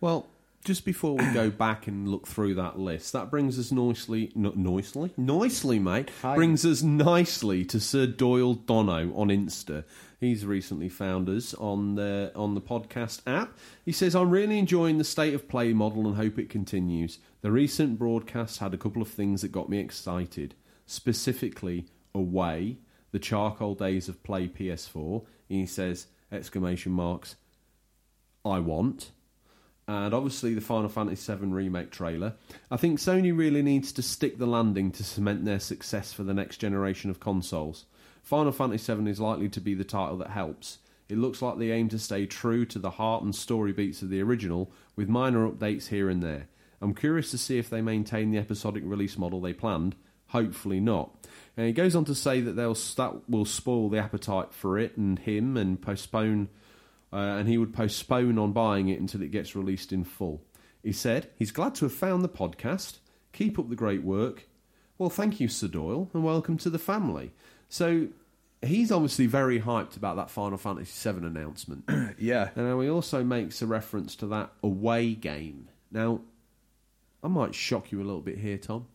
Well, 0.01 0.27
just 0.67 0.85
before 0.85 1.15
we 1.15 1.25
go 1.33 1.49
back 1.67 1.87
and 1.87 2.09
look 2.09 2.27
through 2.27 2.55
that 2.57 2.77
list, 2.77 3.13
that 3.13 3.31
brings 3.31 3.57
us 3.57 3.71
nicely, 3.71 4.33
no, 4.35 4.53
nicely, 4.57 5.13
nicely, 5.17 5.79
mate. 5.79 6.11
Hi. 6.23 6.35
Brings 6.35 6.67
us 6.67 6.83
nicely 6.83 7.65
to 7.67 7.79
Sir 7.79 8.07
Doyle 8.07 8.55
Dono 8.55 9.15
on 9.15 9.29
Insta. 9.29 9.85
He's 10.19 10.45
recently 10.45 10.89
found 10.89 11.29
us 11.29 11.55
on 11.55 11.95
the 11.95 12.33
on 12.35 12.55
the 12.55 12.61
podcast 12.61 13.23
app. 13.29 13.57
He 13.85 13.93
says, 13.93 14.17
"I'm 14.17 14.31
really 14.31 14.59
enjoying 14.59 14.99
the 14.99 15.05
state 15.05 15.35
of 15.35 15.49
play 15.49 15.73
model 15.73 16.07
and 16.07 16.17
hope 16.17 16.37
it 16.39 16.51
continues. 16.51 17.21
The 17.43 17.53
recent 17.53 17.97
broadcast 17.97 18.59
had 18.59 18.75
a 18.75 18.79
couple 18.79 19.01
of 19.01 19.09
things 19.09 19.43
that 19.43 19.53
got 19.53 19.69
me 19.71 19.79
excited, 19.79 20.55
specifically 20.85 21.87
away." 22.13 22.79
The 23.13 23.21
charcoal 23.21 23.75
days 23.75 24.09
of 24.09 24.23
play 24.25 24.49
PS4. 24.49 25.25
He 25.49 25.65
says 25.65 26.09
exclamation 26.33 26.93
marks. 26.93 27.37
I 28.45 28.59
want 28.59 29.13
and 29.89 30.13
obviously 30.13 30.55
the 30.55 30.61
Final 30.61 30.89
Fantasy 30.89 31.33
VII 31.33 31.47
remake 31.47 31.91
trailer. 31.91 32.35
I 32.71 32.77
think 32.77 32.99
Sony 32.99 33.37
really 33.37 33.63
needs 33.63 33.93
to 33.93 34.03
stick 34.03 34.39
the 34.39 34.47
landing 34.47 34.91
to 34.93 35.05
cement 35.05 35.45
their 35.45 35.61
success 35.61 36.13
for 36.13 36.25
the 36.25 36.35
next 36.35 36.57
generation 36.57 37.11
of 37.11 37.21
consoles. 37.21 37.85
Final 38.23 38.53
Fantasy 38.53 38.93
VII 38.93 39.09
is 39.09 39.21
likely 39.21 39.49
to 39.49 39.61
be 39.61 39.75
the 39.75 39.85
title 39.85 40.19
that 40.19 40.31
helps. 40.31 40.79
It 41.09 41.19
looks 41.19 41.41
like 41.41 41.59
they 41.59 41.71
aim 41.71 41.89
to 41.91 41.99
stay 41.99 42.27
true 42.27 42.65
to 42.67 42.81
the 42.81 42.91
heart 42.91 43.23
and 43.23 43.35
story 43.35 43.73
beats 43.73 44.03
of 44.03 44.11
the 44.11 44.21
original, 44.21 44.73
with 44.97 45.09
minor 45.09 45.49
updates 45.49 45.89
here 45.89 46.11
and 46.11 46.21
there. 46.21 46.49
I'm 46.81 46.95
curious 46.95 47.31
to 47.31 47.39
see 47.39 47.59
if 47.59 47.71
they 47.71 47.81
maintain 47.81 48.33
the 48.33 48.39
episodic 48.39 48.83
release 48.85 49.17
model 49.17 49.41
they 49.41 49.53
planned. 49.53 49.95
Hopefully 50.31 50.81
not. 50.81 51.15
And 51.57 51.67
he 51.67 51.73
goes 51.73 51.95
on 51.95 52.05
to 52.07 52.15
say 52.15 52.41
that 52.41 52.53
they'll 52.53 52.75
that 52.75 53.29
will 53.29 53.45
spoil 53.45 53.89
the 53.89 53.99
appetite 53.99 54.53
for 54.53 54.79
it 54.79 54.97
and 54.97 55.19
him 55.21 55.57
and 55.57 55.81
postpone 55.81 56.49
uh, 57.17 57.39
and 57.39 57.49
he 57.49 57.57
would 57.57 57.73
postpone 57.73 58.39
on 58.39 58.53
buying 58.53 58.89
it 58.91 59.01
until 59.01 59.23
it 59.23 59.31
gets 59.31 59.57
released 59.57 59.91
in 59.91 60.05
full. 60.05 60.43
He 60.83 60.93
said 60.93 61.31
he's 61.37 61.51
glad 61.51 61.75
to 61.77 61.87
have 61.87 61.95
found 61.95 62.23
the 62.23 62.29
podcast. 62.29 62.99
Keep 63.33 63.59
up 63.59 63.71
the 63.71 63.75
great 63.75 64.03
work. 64.03 64.47
Well, 64.99 65.09
thank 65.09 65.41
you, 65.41 65.49
Sir 65.49 65.69
Doyle, 65.69 66.11
and 66.13 66.23
welcome 66.23 66.59
to 66.59 66.69
the 66.69 66.79
family. 66.79 67.33
So 67.71 68.09
he's 68.61 68.93
obviously 68.93 69.25
very 69.25 69.61
hyped 69.61 69.97
about 69.97 70.17
that 70.17 70.29
Final 70.29 70.59
Fantasy 70.59 71.11
VII 71.11 71.27
announcement. 71.27 71.85
Yeah. 72.19 72.51
And 72.55 72.67
now 72.67 72.81
he 72.81 72.89
also 72.91 73.25
makes 73.25 73.63
a 73.63 73.67
reference 73.67 74.15
to 74.17 74.27
that 74.29 74.53
away 74.63 75.15
game. 75.15 75.69
Now, 75.91 76.21
I 77.23 77.29
might 77.29 77.55
shock 77.55 77.93
you 77.93 77.99
a 77.99 78.05
little 78.05 78.21
bit 78.21 78.39
here, 78.39 78.59
Tom, 78.59 78.89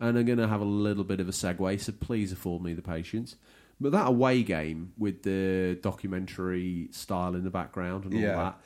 and 0.00 0.18
I'm 0.18 0.26
going 0.26 0.38
to 0.38 0.48
have 0.48 0.60
a 0.60 0.64
little 0.64 1.04
bit 1.04 1.20
of 1.20 1.28
a 1.28 1.32
segue, 1.32 1.80
so 1.80 1.92
please 1.92 2.32
afford 2.32 2.62
me 2.62 2.74
the 2.74 2.82
patience. 2.82 3.36
But 3.82 3.92
that 3.92 4.06
away 4.08 4.42
game 4.42 4.92
with 4.96 5.22
the 5.22 5.78
documentary 5.82 6.88
style 6.92 7.34
in 7.34 7.44
the 7.44 7.50
background 7.50 8.04
and 8.04 8.14
all 8.14 8.20
Yeah. 8.20 8.36
that. 8.36 8.60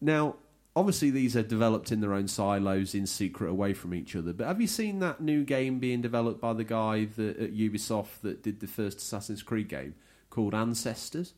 Now, 0.00 0.36
obviously, 0.74 1.10
these 1.10 1.36
are 1.36 1.42
developed 1.42 1.92
in 1.92 2.00
their 2.00 2.14
own 2.14 2.26
silos 2.28 2.94
in 2.94 3.06
secret 3.06 3.48
away 3.48 3.74
from 3.74 3.94
each 3.94 4.16
other. 4.16 4.32
But 4.32 4.46
have 4.46 4.60
you 4.60 4.66
seen 4.66 4.98
that 5.00 5.20
new 5.20 5.44
game 5.44 5.78
being 5.78 6.00
developed 6.00 6.40
by 6.40 6.52
the 6.52 6.64
guy 6.64 7.04
that, 7.16 7.38
at 7.38 7.52
Ubisoft 7.54 8.20
that 8.22 8.42
did 8.42 8.60
the 8.60 8.66
first 8.66 8.98
Assassin's 8.98 9.42
Creed 9.42 9.68
game 9.68 9.94
called 10.30 10.54
Ancestors? 10.54 11.34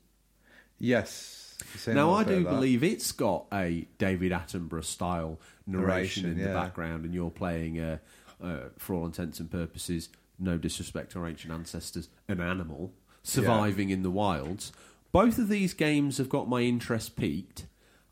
Yes. 0.79 1.57
A 1.87 1.95
Now, 1.95 2.13
I 2.13 2.25
do 2.25 2.43
believe 2.45 2.83
it's 2.83 3.13
got 3.13 3.47
a 3.53 3.87
David 3.99 4.33
Attenborough 4.33 4.85
style 4.85 5.41
narration, 5.67 6.25
Narration, 6.25 6.31
in 6.31 6.39
the 6.39 6.55
background, 6.55 7.05
and 7.05 7.15
you're 7.15 7.31
playing, 7.31 7.79
uh, 7.79 7.99
uh, 8.43 8.69
for 8.79 8.95
all 8.95 9.07
intents 9.07 9.39
and 9.39 9.49
purposes, 9.51 10.09
no 10.39 10.59
disrespect 10.59 11.13
to 11.13 11.21
our 11.21 11.29
ancient 11.29 11.53
ancestors, 11.53 12.09
an 12.29 12.41
animal 12.41 12.93
surviving 13.23 13.91
in 13.91 14.03
the 14.03 14.11
wilds. 14.11 14.73
Both 15.13 15.39
of 15.39 15.49
these 15.49 15.75
games 15.75 16.19
have 16.19 16.29
got 16.29 16.49
my 16.49 16.63
interest 16.63 17.17
peaked. 17.17 17.67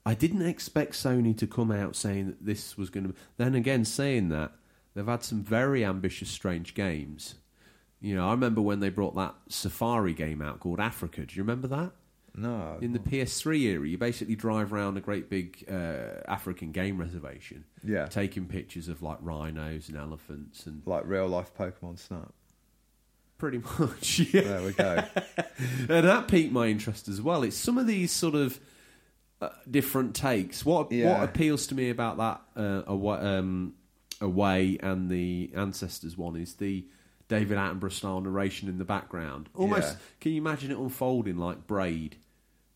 I 0.05 0.15
didn't 0.15 0.47
expect 0.47 0.93
Sony 0.93 1.37
to 1.37 1.47
come 1.47 1.71
out 1.71 1.97
saying 1.97 2.27
that 2.27 2.45
this 2.45 2.77
was 2.77 2.91
going 2.91 3.09
to. 3.09 3.15
Then 3.37 3.55
again, 3.55 3.85
saying 3.85 4.29
that 4.31 4.53
they've 4.95 5.07
had 5.07 5.23
some 5.23 5.43
very 5.43 5.85
ambitious, 5.85 6.31
strange 6.31 6.75
games. 6.75 7.35
You 8.01 8.15
know, 8.15 8.29
I 8.29 8.31
remember 8.31 8.63
when 8.63 8.81
they 8.81 8.89
brought 8.89 9.15
that 9.17 9.35
Safari 9.49 10.15
game 10.15 10.41
out 10.41 10.61
called 10.61 10.81
Africa. 10.81 11.27
Do 11.27 11.37
you 11.37 11.43
remember 11.43 11.69
that? 11.69 11.93
No. 12.37 12.79
In 12.81 12.93
the 12.93 12.99
PS3 12.99 13.61
era, 13.63 13.87
you 13.89 13.99
basically 13.99 14.37
drive 14.37 14.73
around 14.73 14.97
a 14.97 15.01
great 15.01 15.29
big 15.29 15.65
uh, 15.71 16.21
African 16.29 16.73
game 16.73 16.99
reservation, 16.99 17.65
Yeah. 17.85 18.07
taking 18.07 18.47
pictures 18.47 18.89
of 18.89 19.03
like 19.03 19.19
rhinos 19.21 19.89
and 19.89 19.97
elephants, 19.99 20.67
and 20.67 20.83
Like 20.87 21.05
real 21.07 21.27
life 21.29 21.53
Pokemon 21.59 21.99
Snap. 21.99 22.33
pretty 23.39 23.59
much, 23.79 24.21
yeah. 24.33 24.41
There 24.43 24.63
we 24.63 24.73
go. 24.73 25.05
and 25.89 26.07
that 26.07 26.29
piqued 26.29 26.53
my 26.53 26.67
interest 26.69 27.09
as 27.09 27.21
well. 27.21 27.43
It's 27.43 27.57
some 27.57 27.79
of 27.79 27.87
these 27.87 28.13
sort 28.13 28.35
of 28.35 28.61
uh, 29.41 29.49
different 29.71 30.15
takes. 30.15 30.65
What 30.65 30.93
Yeah. 30.93 31.21
what 31.21 31.29
appeals 31.29 31.67
to 31.69 31.75
me 31.75 31.91
about 31.91 32.19
that 32.19 32.43
uh, 32.57 32.83
away, 32.87 33.19
um, 33.19 33.75
away 34.21 34.79
and 34.83 35.11
the 35.11 35.51
ancestors 35.57 36.17
one 36.17 36.37
is 36.37 36.55
the 36.55 36.85
David 37.31 37.57
Attenborough 37.57 37.93
style 37.93 38.21
narration 38.21 38.69
in 38.69 38.77
the 38.77 38.85
background. 38.85 39.49
Almost, 39.55 39.93
Yeah. 39.95 39.99
can 40.21 40.33
you 40.33 40.39
imagine 40.43 40.71
it 40.71 40.77
unfolding 40.79 41.39
like 41.39 41.67
Braid, 41.67 42.17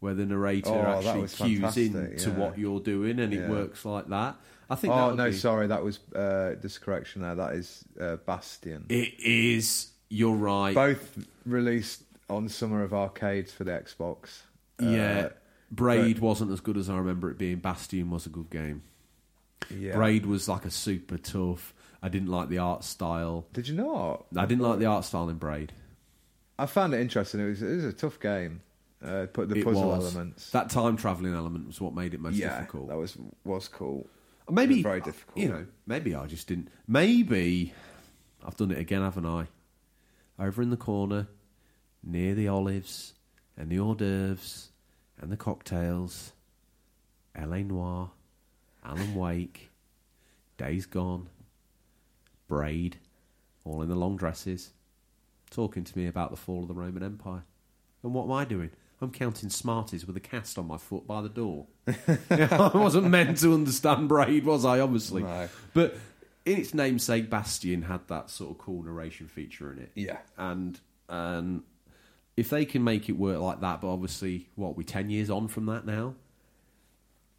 where 0.01 0.15
the 0.15 0.25
narrator 0.25 0.71
Oh, 0.71 0.99
actually 0.99 1.29
cues 1.29 1.77
in 1.77 1.95
into 1.97 2.31
yeah. 2.31 2.37
what 2.37 2.57
you're 2.59 2.81
doing, 2.81 3.19
and 3.19 3.35
it 3.35 3.51
works 3.51 3.85
like 3.85 4.09
that. 4.09 4.37
I 4.71 4.77
think. 4.77 4.95
Oh 4.95 5.13
no, 5.15 5.27
be- 5.31 5.37
sorry, 5.37 5.67
that 5.67 5.83
was 5.85 5.99
uh, 6.15 6.55
just 6.63 6.81
correction 6.81 7.21
there. 7.21 7.35
That 7.35 7.55
is 7.55 7.85
uh, 8.01 8.17
Bastion. 8.17 8.87
It 8.89 9.13
is. 9.21 9.89
You're 10.09 10.35
right. 10.37 10.75
Both 10.75 11.27
released 11.45 12.03
on 12.31 12.49
Summer 12.49 12.83
of 12.83 12.95
Arcades 12.95 13.53
for 13.53 13.65
the 13.65 13.73
Xbox. 13.73 14.41
yeah. 14.81 15.27
Uh, 15.27 15.29
Braid 15.71 16.21
wasn't 16.21 16.53
as 16.53 16.61
good 16.61 16.77
as 16.77 16.89
I 16.89 16.97
remember 16.97 17.31
it 17.31 17.37
being. 17.39 17.57
Bastion 17.59 18.09
was 18.11 18.27
a 18.27 18.29
good 18.29 18.49
game. 18.49 18.83
yeah. 19.77 19.95
Braid 19.97 20.25
was 20.27 20.49
like 20.49 20.65
a 20.65 20.71
super 20.71 21.19
tough. 21.19 21.75
I 22.05 22.11
didn't 22.11 22.29
like 22.29 22.51
the 22.51 22.59
art 22.59 22.85
style. 22.85 23.47
Did 23.55 23.67
you 23.67 23.75
not? 23.77 24.27
I 24.37 24.45
didn't 24.45 24.61
like 24.63 24.79
the 24.79 24.85
art 24.85 25.07
style 25.07 25.31
in 25.31 25.39
Braid. 25.39 25.73
I 26.59 26.67
found 26.67 26.93
it 26.93 27.01
interesting. 27.01 27.41
It 27.41 27.47
was 27.47 27.63
it 27.63 27.77
was 27.77 27.85
a 27.85 27.93
tough 27.95 28.21
game. 28.21 28.61
Uh, 29.03 29.25
put 29.33 29.49
the 29.49 29.57
It 29.61 29.65
puzzle 29.65 29.89
was. 29.89 30.15
elements. 30.15 30.51
That 30.51 30.69
time 30.69 30.99
traveling 30.99 31.33
element 31.35 31.67
was 31.67 31.81
what 31.81 31.95
made 31.95 32.13
it 32.13 32.21
most 32.21 32.35
yeah, 32.37 32.59
difficult. 32.59 32.89
that 32.89 32.99
was 32.99 33.17
was 33.45 33.69
cool. 33.69 34.07
Maybe 34.51 34.83
very 34.83 35.01
difficult. 35.01 35.39
You 35.39 35.49
know, 35.49 35.67
maybe 35.87 36.15
I 36.15 36.27
just 36.27 36.47
didn't. 36.47 36.69
Maybe 36.87 37.73
I've 38.45 38.57
done 38.57 38.71
it 38.71 38.79
again, 38.79 39.01
haven't 39.01 39.25
I? 39.25 39.47
Over 40.39 40.61
in 40.61 40.69
the 40.69 40.77
corner, 40.77 41.29
near 42.03 42.35
the 42.35 42.49
olives 42.49 43.15
and 43.57 43.71
the 43.71 43.79
hors 43.79 43.95
d'oeuvres 43.97 44.69
and 45.19 45.33
the 45.33 45.39
cocktails, 45.39 46.33
L.A. 47.35 47.63
Noire, 47.63 48.11
Alan 48.85 49.15
Wake, 49.15 49.71
Days 50.59 50.85
Gone, 50.85 51.29
Braid, 52.55 52.99
all 53.65 53.83
in 53.83 53.89
the 53.89 53.97
long 53.97 54.17
dresses, 54.17 54.71
talking 55.51 55.83
to 55.83 55.99
me 55.99 56.07
about 56.07 56.31
the 56.31 56.37
fall 56.37 56.63
of 56.63 56.69
the 56.69 56.75
Roman 56.75 57.03
Empire. 57.03 57.43
And 58.05 58.15
what 58.15 58.25
am 58.25 58.33
I 58.33 58.45
doing? 58.45 58.71
I'm 59.01 59.11
counting 59.11 59.51
Smarties 59.51 60.07
with 60.07 60.17
a 60.17 60.21
cast 60.21 60.57
on 60.57 60.69
my 60.69 60.77
foot 60.77 61.05
by 61.05 61.21
the 61.21 61.29
door. 61.29 61.67
I 62.31 62.71
wasn't 62.73 63.09
meant 63.09 63.39
to 63.39 63.53
understand 63.55 64.09
Braid, 64.09 64.45
was 64.45 64.65
I? 64.65 64.79
Obviously. 64.79 65.25
No. 65.25 65.49
But 65.73 65.97
in 66.45 66.59
its 66.59 66.75
namesake, 66.75 67.29
Bastion 67.29 67.83
had 67.83 68.07
that 68.07 68.31
sort 68.31 68.53
of 68.53 68.59
cool 68.59 68.85
narration 68.85 69.27
feature 69.27 69.73
in 69.73 69.81
it. 69.81 69.91
Yeah. 69.97 70.19
And 70.39 70.79
and 71.09 71.65
if 72.37 72.51
they 72.51 72.65
can 72.65 72.85
make 72.85 73.09
it 73.09 73.19
work 73.19 73.41
like 73.41 73.61
that, 73.63 73.81
but 73.81 73.89
obviously, 73.89 74.49
what, 74.55 74.77
we 74.77 74.85
10 74.85 75.11
years 75.11 75.29
on 75.29 75.49
from 75.49 75.67
that 75.67 75.87
now? 75.87 76.15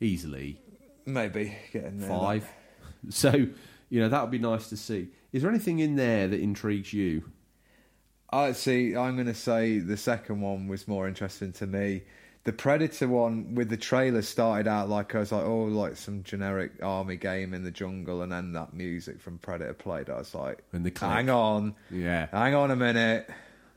Easily. 0.01 0.59
Maybe 1.05 1.57
getting 1.71 1.99
there. 1.99 2.09
Five. 2.09 2.51
So, 3.09 3.49
you 3.89 3.99
know, 3.99 4.09
that 4.09 4.21
would 4.21 4.31
be 4.31 4.39
nice 4.39 4.69
to 4.69 4.77
see. 4.77 5.09
Is 5.31 5.41
there 5.41 5.49
anything 5.51 5.79
in 5.79 5.95
there 5.95 6.27
that 6.27 6.39
intrigues 6.39 6.93
you? 6.93 7.23
I 8.29 8.51
see. 8.53 8.95
I'm 8.95 9.15
going 9.15 9.27
to 9.27 9.33
say 9.33 9.79
the 9.79 9.97
second 9.97 10.41
one 10.41 10.67
was 10.67 10.87
more 10.87 11.07
interesting 11.07 11.51
to 11.53 11.67
me. 11.67 12.03
The 12.43 12.53
Predator 12.53 13.07
one 13.07 13.55
with 13.55 13.69
the 13.69 13.77
trailer 13.77 14.21
started 14.21 14.67
out 14.67 14.87
like 14.87 15.15
I 15.15 15.19
was 15.19 15.31
like, 15.31 15.43
oh, 15.45 15.63
like 15.63 15.95
some 15.95 16.21
generic 16.23 16.73
army 16.83 17.15
game 17.17 17.53
in 17.55 17.63
the 17.63 17.71
jungle, 17.71 18.21
and 18.21 18.31
then 18.31 18.53
that 18.53 18.73
music 18.73 19.19
from 19.19 19.39
Predator 19.39 19.73
played. 19.73 20.09
I 20.11 20.17
was 20.17 20.35
like, 20.35 20.59
And 20.71 20.85
the 20.85 20.91
click. 20.91 21.09
hang 21.09 21.29
on, 21.29 21.73
Yeah. 21.89 22.27
hang 22.31 22.53
on 22.53 22.69
a 22.71 22.75
minute. 22.75 23.27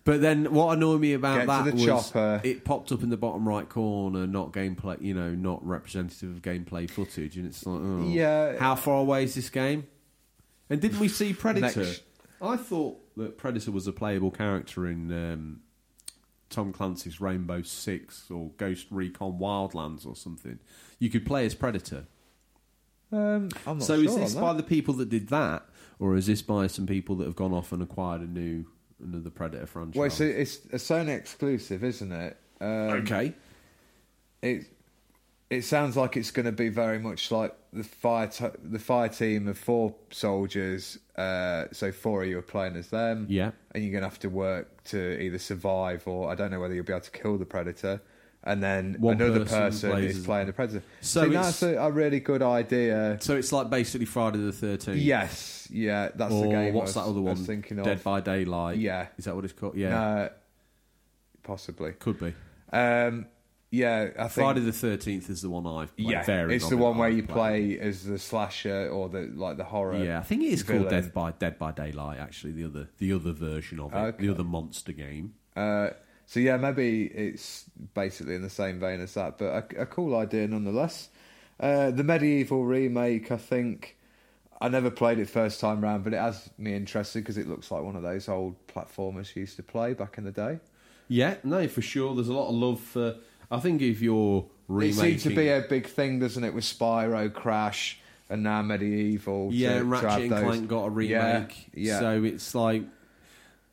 But 0.04 0.20
then 0.22 0.52
what 0.52 0.76
annoyed 0.76 1.00
me 1.00 1.12
about 1.14 1.38
Get 1.38 1.46
that 1.46 1.74
was 1.74 1.84
chopper. 1.84 2.40
it 2.44 2.64
popped 2.64 2.92
up 2.92 3.02
in 3.02 3.08
the 3.10 3.16
bottom 3.16 3.46
right 3.48 3.68
corner, 3.68 4.26
not 4.26 4.52
gameplay, 4.52 5.00
you 5.02 5.14
know, 5.14 5.34
not 5.34 5.66
representative 5.66 6.30
of 6.36 6.42
gameplay 6.42 6.90
footage, 6.90 7.36
and 7.38 7.46
it's 7.46 7.64
like, 7.66 7.80
oh, 7.82 8.06
Yeah. 8.08 8.58
how 8.58 8.74
far 8.74 9.00
away 9.00 9.24
is 9.24 9.34
this 9.34 9.48
game? 9.50 9.86
And 10.70 10.80
didn't 10.80 11.00
we 11.00 11.08
see 11.08 11.32
Predator? 11.32 11.80
Next- 11.84 12.02
I 12.40 12.56
thought 12.56 13.00
that 13.16 13.36
Predator 13.36 13.72
was 13.72 13.86
a 13.86 13.92
playable 13.92 14.30
character 14.30 14.86
in 14.86 15.10
um, 15.12 15.60
Tom 16.50 16.72
Clancy's 16.72 17.20
Rainbow 17.20 17.62
Six 17.62 18.30
or 18.30 18.50
Ghost 18.56 18.86
Recon 18.90 19.38
Wildlands 19.40 20.06
or 20.06 20.14
something. 20.14 20.58
You 21.00 21.10
could 21.10 21.26
play 21.26 21.44
as 21.46 21.54
Predator. 21.54 22.06
Um, 23.10 23.48
I'm 23.66 23.78
not 23.78 23.82
So 23.82 23.96
sure 23.96 24.04
is 24.04 24.16
this 24.16 24.34
on 24.36 24.42
by 24.42 24.52
that. 24.52 24.58
the 24.58 24.68
people 24.68 24.94
that 24.94 25.08
did 25.08 25.28
that, 25.30 25.66
or 25.98 26.14
is 26.14 26.26
this 26.26 26.42
by 26.42 26.66
some 26.68 26.86
people 26.86 27.16
that 27.16 27.24
have 27.24 27.34
gone 27.36 27.52
off 27.52 27.72
and 27.72 27.82
acquired 27.82 28.20
a 28.20 28.26
new 28.26 28.66
another 29.02 29.30
Predator 29.30 29.66
franchise? 29.66 29.96
Well, 29.96 30.06
it's 30.06 30.20
a, 30.20 30.40
it's 30.40 30.56
a 30.66 30.76
Sony 30.94 31.16
exclusive, 31.16 31.82
isn't 31.82 32.12
it? 32.12 32.36
Um, 32.60 32.66
okay. 32.68 33.34
it 34.42 34.66
it 35.50 35.62
sounds 35.62 35.96
like 35.96 36.16
it's 36.16 36.30
going 36.30 36.46
to 36.46 36.52
be 36.52 36.68
very 36.68 36.98
much 36.98 37.30
like 37.30 37.54
the 37.72 37.84
fire 37.84 38.26
t- 38.26 38.46
the 38.62 38.78
fire 38.78 39.08
team 39.08 39.48
of 39.48 39.56
four 39.58 39.94
soldiers. 40.10 40.98
Uh, 41.16 41.64
so 41.72 41.90
four 41.90 42.22
of 42.22 42.28
you 42.28 42.38
are 42.38 42.42
playing 42.42 42.76
as 42.76 42.88
them. 42.88 43.26
Yeah. 43.28 43.50
and 43.74 43.82
you're 43.82 43.92
going 43.92 44.02
to 44.02 44.08
have 44.08 44.18
to 44.20 44.28
work 44.28 44.84
to 44.84 45.20
either 45.20 45.38
survive 45.38 46.06
or 46.06 46.30
I 46.30 46.34
don't 46.34 46.50
know 46.50 46.60
whether 46.60 46.74
you'll 46.74 46.84
be 46.84 46.92
able 46.92 47.00
to 47.00 47.10
kill 47.10 47.38
the 47.38 47.44
predator. 47.46 48.00
And 48.44 48.62
then 48.62 48.96
One 49.00 49.20
another 49.20 49.40
person 49.40 49.90
person 49.90 50.04
is 50.04 50.24
playing 50.24 50.46
the 50.46 50.52
predator. 50.52 50.82
So 51.00 51.24
So 51.24 51.28
that's 51.30 51.62
a, 51.62 51.74
a 51.76 51.90
really 51.90 52.20
good 52.20 52.40
idea. 52.40 53.18
So 53.20 53.36
it's 53.36 53.50
like 53.52 53.68
basically 53.68 54.06
Friday 54.06 54.38
the 54.38 54.52
Thirteenth. 54.52 54.98
Yes, 54.98 55.66
yeah, 55.72 56.10
that's 56.14 56.32
or 56.32 56.44
the 56.44 56.50
game. 56.50 56.72
what's 56.74 56.96
I 56.96 57.00
that 57.00 57.06
was, 57.08 57.10
other 57.16 57.20
one? 57.20 57.36
was 57.38 57.46
thinking 57.46 57.78
Dead 57.78 57.88
of. 57.98 58.04
by 58.04 58.20
Daylight. 58.20 58.78
Yeah. 58.78 59.08
is 59.18 59.24
that 59.24 59.34
what 59.34 59.44
it's 59.44 59.52
called? 59.54 59.76
Yeah, 59.76 60.00
Uh, 60.00 60.28
possibly. 61.42 61.92
could 61.92 62.20
be. 62.20 62.32
Um, 62.72 63.26
yeah, 63.70 64.10
I 64.18 64.22
think 64.28 64.32
Friday 64.32 64.60
the 64.60 64.72
Thirteenth 64.72 65.28
is 65.28 65.42
the 65.42 65.50
one 65.50 65.66
I've 65.66 65.94
played. 65.96 66.08
Yeah, 66.10 66.46
it's 66.48 66.68
the 66.68 66.76
one 66.76 66.96
where 66.96 67.10
you 67.10 67.22
play 67.22 67.78
as 67.78 68.04
the 68.04 68.18
slasher 68.18 68.88
or 68.88 69.08
the 69.08 69.30
like 69.34 69.56
the 69.56 69.64
horror. 69.64 70.02
Yeah, 70.02 70.18
I 70.20 70.22
think 70.22 70.42
it 70.42 70.46
is 70.46 70.62
called 70.62 70.84
villain. 70.88 71.02
Dead 71.02 71.12
by 71.12 71.32
Dead 71.32 71.58
by 71.58 71.72
Daylight. 71.72 72.18
Actually, 72.18 72.52
the 72.52 72.64
other 72.64 72.88
the 72.98 73.12
other 73.12 73.32
version 73.32 73.80
of 73.80 73.92
it, 73.92 73.96
Okay. 73.96 74.26
the 74.26 74.32
other 74.32 74.44
monster 74.44 74.92
game. 74.92 75.34
Uh, 75.56 75.90
so 76.26 76.40
yeah, 76.40 76.56
maybe 76.56 77.04
it's 77.06 77.64
basically 77.94 78.34
in 78.34 78.42
the 78.42 78.50
same 78.50 78.78
vein 78.80 79.00
as 79.00 79.14
that, 79.14 79.38
but 79.38 79.46
a, 79.76 79.82
a 79.82 79.86
cool 79.86 80.16
idea 80.16 80.46
nonetheless. 80.48 81.08
Uh, 81.60 81.90
the 81.90 82.02
MediEvil 82.04 82.66
remake, 82.66 83.30
I 83.32 83.36
think. 83.36 83.96
I 84.60 84.68
never 84.68 84.90
played 84.90 85.18
it 85.20 85.28
first 85.28 85.60
time 85.60 85.80
round, 85.82 86.02
but 86.04 86.12
it 86.12 86.18
has 86.18 86.50
me 86.58 86.74
interested 86.74 87.20
because 87.20 87.38
it 87.38 87.46
looks 87.48 87.70
like 87.70 87.82
one 87.82 87.94
of 87.96 88.02
those 88.02 88.28
old 88.28 88.56
platformers 88.66 89.34
you 89.36 89.40
used 89.40 89.54
to 89.56 89.62
play 89.62 89.94
back 89.94 90.18
in 90.18 90.24
the 90.24 90.32
day. 90.32 90.58
Yeah, 91.06 91.36
no, 91.44 91.68
for 91.68 91.80
sure. 91.80 92.14
There's 92.14 92.28
a 92.28 92.32
lot 92.34 92.48
of 92.48 92.54
love 92.56 92.80
for. 92.80 93.16
I 93.50 93.58
think 93.60 93.80
if 93.82 94.00
you're 94.00 94.46
remaking, 94.68 94.98
It 94.98 95.02
seems 95.20 95.22
to 95.24 95.34
be 95.36 95.48
a 95.48 95.64
big 95.68 95.86
thing, 95.86 96.18
doesn't 96.18 96.42
it, 96.44 96.54
with 96.54 96.64
Spyro, 96.64 97.32
Crash, 97.32 97.98
and 98.28 98.42
now 98.42 98.62
MediEvil. 98.62 99.48
yeah, 99.52 99.74
to, 99.74 99.78
to 99.80 99.84
Ratchet 99.84 100.10
have 100.10 100.20
and 100.32 100.44
Clank 100.46 100.68
got 100.68 100.84
a 100.84 100.90
remake. 100.90 101.68
Yeah, 101.72 101.94
yeah. 101.94 102.00
So 102.00 102.22
it's 102.24 102.54
like 102.54 102.82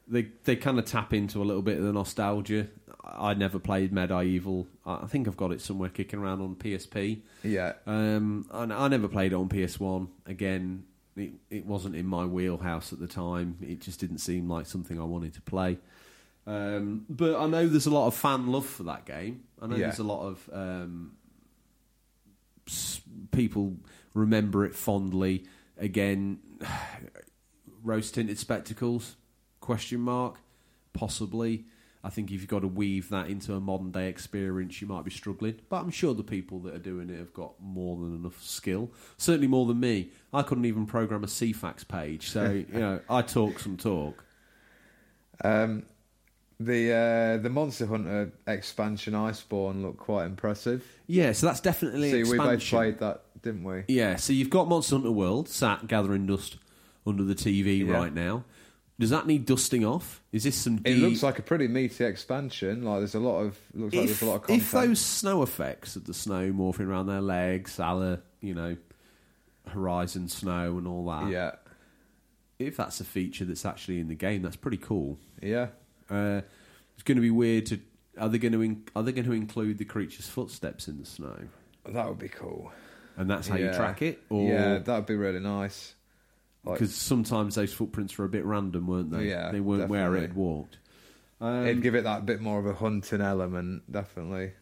they 0.08 0.28
they 0.44 0.56
kind 0.56 0.80
of 0.80 0.86
tap 0.86 1.14
into 1.14 1.42
a 1.42 1.46
little 1.46 1.62
bit 1.62 1.78
of 1.78 1.84
the 1.84 1.94
nostalgia. 1.94 2.68
I 3.04 3.34
never 3.34 3.60
played 3.60 3.92
MediEvil. 3.94 4.66
I 4.86 5.06
think 5.08 5.28
I've 5.28 5.38
got 5.38 5.52
it 5.52 5.62
somewhere 5.62 5.90
kicking 5.90 6.20
around 6.20 6.42
on 6.42 6.56
PSP. 6.56 7.22
yeah. 7.44 7.74
Um, 7.86 8.48
I, 8.52 8.64
I 8.64 8.88
never 8.88 9.08
played 9.08 9.32
it 9.32 9.36
on 9.36 9.48
PS 9.48 9.80
One. 9.80 10.08
Again, 10.26 10.86
it, 11.16 11.34
it 11.50 11.66
wasn't 11.66 11.96
in 11.96 12.06
my 12.08 12.26
wheelhouse 12.26 12.92
at 12.94 13.00
the 13.00 13.08
time. 13.08 13.58
It 13.62 13.80
just 13.80 14.00
didn't 14.00 14.18
seem 14.20 14.50
like 14.50 14.66
something 14.66 15.00
I 15.00 15.04
wanted 15.04 15.34
to 15.36 15.42
play. 15.42 15.78
Um, 16.48 17.06
but 17.10 17.36
I 17.40 17.48
know 17.48 17.68
there's 17.68 17.88
a 17.88 17.92
lot 17.92 18.08
of 18.08 18.14
fan 18.16 18.48
love 18.48 18.66
for 18.66 18.84
that 18.84 19.06
game. 19.06 19.44
I 19.62 19.68
know 19.68 19.76
Yeah. 19.76 19.88
there's 19.88 20.00
a 20.00 20.04
lot 20.04 20.28
of 20.28 20.50
um, 20.54 21.14
people 23.32 23.78
remember 24.14 24.66
it 24.66 24.76
fondly. 24.76 25.46
Again, 25.78 26.40
rose 27.84 28.12
tinted 28.12 28.38
spectacles? 28.40 29.16
Question 29.60 30.02
mark. 30.02 30.36
Possibly. 30.94 31.66
I 32.04 32.10
think 32.10 32.30
if 32.30 32.40
you've 32.40 32.48
got 32.48 32.60
to 32.60 32.68
weave 32.68 33.10
that 33.10 33.30
into 33.30 33.56
a 33.56 33.60
modern 33.60 33.92
day 33.92 34.08
experience, 34.10 34.80
you 34.80 34.88
might 34.88 35.04
be 35.04 35.10
struggling. 35.10 35.56
But 35.70 35.78
I'm 35.82 35.90
sure 35.90 36.14
the 36.14 36.24
people 36.24 36.60
that 36.60 36.76
are 36.76 36.80
doing 36.80 37.10
it 37.10 37.18
have 37.18 37.34
got 37.34 37.54
more 37.60 37.98
than 37.98 38.16
enough 38.16 38.42
skill. 38.44 38.92
Certainly 39.18 39.48
more 39.48 39.66
than 39.66 39.80
me. 39.80 40.12
I 40.32 40.44
couldn't 40.44 40.66
even 40.66 40.86
program 40.86 41.24
a 41.24 41.28
Ceefax 41.28 41.88
page, 41.88 42.30
so 42.30 42.52
you 42.72 42.80
know 42.80 43.00
I 43.10 43.24
talk 43.24 43.58
some 43.58 43.76
talk. 43.76 44.24
Um, 45.44 45.84
the 46.60 46.92
uh, 46.94 47.38
the 47.42 47.50
Monster 47.50 47.86
Hunter 47.88 48.32
expansion 48.48 49.14
Iceborne 49.14 49.82
looked 49.82 49.98
quite 50.00 50.26
impressive. 50.26 50.86
Yeah, 51.08 51.32
so 51.34 51.48
that's 51.48 51.60
definitely 51.60 52.12
See, 52.12 52.22
an 52.22 52.30
we 52.30 52.38
both 52.38 52.64
played 52.66 53.00
that, 53.00 53.22
didn't 53.42 53.64
we? 53.64 53.84
Yeah, 53.88 54.16
so 54.16 54.34
you've 54.34 54.50
got 54.50 54.68
Monster 54.68 54.96
Hunter 54.96 55.12
World 55.12 55.50
sat 55.50 55.88
gathering 55.88 56.26
dust 56.28 56.58
under 57.06 57.24
the 57.24 57.36
TV 57.36 57.86
Yeah. 57.86 57.94
right 57.94 58.14
now. 58.14 58.44
Does 58.98 59.10
that 59.10 59.28
need 59.28 59.46
dusting 59.46 59.84
off? 59.84 60.22
Is 60.32 60.44
this 60.46 60.56
some? 60.56 60.80
It 60.86 60.98
looks 61.00 61.22
like 61.22 61.38
a 61.38 61.42
pretty 61.42 61.68
meaty 61.68 62.06
expansion. 62.06 62.84
Like 62.84 63.00
there's 63.00 63.14
a 63.16 63.20
lot 63.20 63.40
of 63.42 63.58
looks 63.74 63.94
like 63.94 64.06
there's 64.06 64.22
a 64.22 64.26
lot 64.26 64.36
of 64.36 64.42
content. 64.44 64.62
if 64.64 64.72
those 64.72 65.00
snow 65.02 65.44
effects 65.44 65.98
of 65.98 66.06
the 66.06 66.14
snow 66.14 66.54
morphing 66.54 66.88
around 66.88 67.08
their 67.08 67.20
legs, 67.20 67.78
a 67.78 67.94
la, 67.94 68.16
you 68.40 68.54
know, 68.54 68.78
Horizon 69.68 70.30
Snow 70.30 70.78
and 70.78 70.88
all 70.88 71.06
that. 71.08 71.30
yeah, 71.30 71.52
If 72.60 72.78
that's 72.78 73.00
a 73.02 73.04
feature 73.04 73.44
that's 73.46 73.66
actually 73.66 74.00
in 74.00 74.08
the 74.08 74.16
game, 74.16 74.42
that's 74.42 74.56
pretty 74.56 74.78
cool. 74.78 75.18
yeah, 75.42 75.68
Uh, 76.10 76.42
it's 76.96 77.04
going 77.04 77.16
to 77.18 77.22
be 77.22 77.32
weird 77.32 77.66
to. 77.68 77.80
Are 78.18 78.30
they 78.30 78.38
going 78.38 78.54
to 78.54 78.62
in, 78.62 78.84
are 78.96 79.04
they 79.04 79.12
going 79.12 79.26
to 79.26 79.34
include 79.34 79.78
the 79.78 79.86
creature's 79.86 80.28
footsteps 80.28 80.88
in 80.88 81.00
the 81.00 81.06
snow? 81.06 81.38
that 81.88 82.08
would 82.08 82.20
be 82.20 82.30
cool. 82.30 82.72
And 83.18 83.30
that's 83.30 83.48
how 83.48 83.56
you 83.56 83.72
track 83.74 84.02
it, 84.02 84.22
or 84.30 84.50
Yeah, 84.50 84.78
that 84.80 84.96
would 84.96 85.06
be 85.06 85.16
really 85.16 85.40
nice. 85.40 85.96
Like, 86.64 86.80
because 86.80 86.96
sometimes 86.96 87.56
those 87.56 87.72
footprints 87.72 88.18
were 88.18 88.26
a 88.26 88.30
bit 88.30 88.44
random, 88.44 88.88
weren't 88.88 89.12
they? 89.12 89.30
Yeah, 89.30 89.52
they 89.52 89.60
weren't 89.60 89.90
where 89.90 90.16
it 90.16 90.22
had 90.22 90.36
walked. 90.36 90.78
Um, 91.40 91.66
it'd 91.66 91.84
give 91.84 91.96
it 91.96 92.06
that 92.06 92.26
bit 92.26 92.42
more 92.42 92.60
of 92.60 92.66
a 92.66 92.74
hunting 92.74 93.22
element, 93.22 93.90
definitely. 93.92 94.54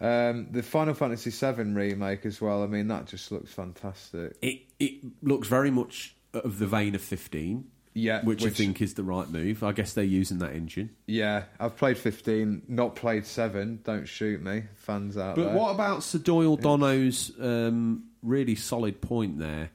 Um, 0.00 0.48
the 0.50 0.62
Final 0.62 0.94
Fantasy 0.94 1.30
VII 1.30 1.62
remake 1.62 2.26
as 2.26 2.40
well. 2.40 2.62
I 2.64 2.66
mean, 2.66 2.88
that 2.88 3.06
just 3.06 3.30
looks 3.30 3.52
fantastic. 3.52 4.36
it 4.42 4.62
it 4.80 5.04
looks 5.22 5.46
very 5.46 5.70
much 5.70 6.16
of 6.32 6.58
the 6.58 6.66
vein 6.66 6.94
of 6.94 7.00
fifteen, 7.00 7.70
Yeah, 7.96 8.22
which, 8.24 8.44
I 8.44 8.48
think 8.50 8.82
is 8.82 8.94
the 8.94 9.04
right 9.04 9.28
move. 9.30 9.62
I 9.62 9.70
guess 9.70 9.92
they're 9.92 10.02
using 10.02 10.38
that 10.38 10.52
engine. 10.52 10.90
Yeah, 11.06 11.44
I've 11.60 11.76
played 11.76 11.96
15, 11.96 12.62
not 12.66 12.96
played 12.96 13.24
7. 13.24 13.80
Don't 13.84 14.06
shoot 14.06 14.42
me, 14.42 14.64
fans 14.74 15.16
out 15.16 15.36
But 15.36 15.44
there. 15.44 15.54
what 15.56 15.70
about 15.70 16.02
Sir 16.02 16.18
Doyle 16.18 16.56
Dono's 16.56 17.30
um, 17.40 18.04
really 18.22 18.56
solid 18.56 19.00
point 19.00 19.38
there? 19.38 19.70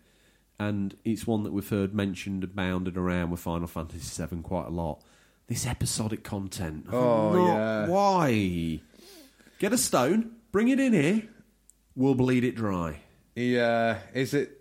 And 0.60 0.98
it's 1.06 1.26
one 1.26 1.44
that 1.44 1.54
we've 1.54 1.70
heard 1.70 1.94
mentioned 1.94 2.44
and 2.44 2.54
bounded 2.54 2.98
around 2.98 3.30
with 3.30 3.40
Final 3.40 3.68
Fantasy 3.68 4.22
VII 4.26 4.42
quite 4.42 4.68
a 4.68 4.72
lot. 4.72 5.02
This 5.48 5.66
episodic 5.66 6.22
content. 6.24 6.88
Oh, 6.92 7.34
Not- 7.34 7.48
yeah. 7.56 7.88
Why? 7.88 8.82
Get 9.60 9.72
a 9.72 9.78
stone, 9.78 10.32
bring 10.52 10.68
it 10.68 10.80
in 10.82 10.92
here, 10.92 11.24
we'll 11.96 12.16
bleed 12.16 12.44
it 12.44 12.56
dry. 12.58 12.98
Yeah, 13.36 14.00
is 14.14 14.34
it? 14.34 14.59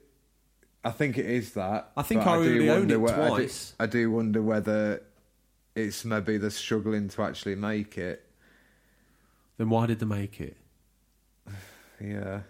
I 0.88 0.92
think 0.92 1.18
it 1.18 1.26
is 1.26 1.52
that. 1.52 1.90
I 1.96 2.02
think 2.02 2.22
I 2.22 2.24
do 2.24 2.30
already 2.30 2.70
own 2.70 2.90
it 2.90 2.96
whe- 3.00 3.10
I 3.12 3.28
do- 3.28 3.28
twice. 3.28 3.74
I 3.78 3.86
do 3.86 4.10
wonder 4.10 4.40
whether 4.42 5.02
it's 5.76 6.04
maybe 6.04 6.38
they're 6.38 6.50
struggling 6.50 7.08
to 7.10 7.22
actually 7.22 7.54
make 7.56 7.98
it. 7.98 8.24
Then 9.58 9.68
why 9.68 9.86
did 9.86 9.98
they 10.00 10.06
make 10.06 10.40
it? 10.40 10.56
Yeah. 12.00 12.40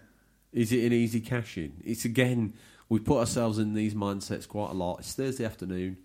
Is 0.52 0.72
it 0.72 0.84
an 0.84 0.92
easy 0.92 1.20
cash 1.20 1.56
in? 1.56 1.72
It's 1.84 2.04
again, 2.04 2.52
we 2.90 2.98
put 3.00 3.18
ourselves 3.18 3.58
in 3.58 3.72
these 3.74 3.94
mindsets 3.94 4.46
quite 4.46 4.70
a 4.70 4.74
lot. 4.74 4.98
It's 5.00 5.14
Thursday 5.14 5.44
afternoon, 5.46 5.96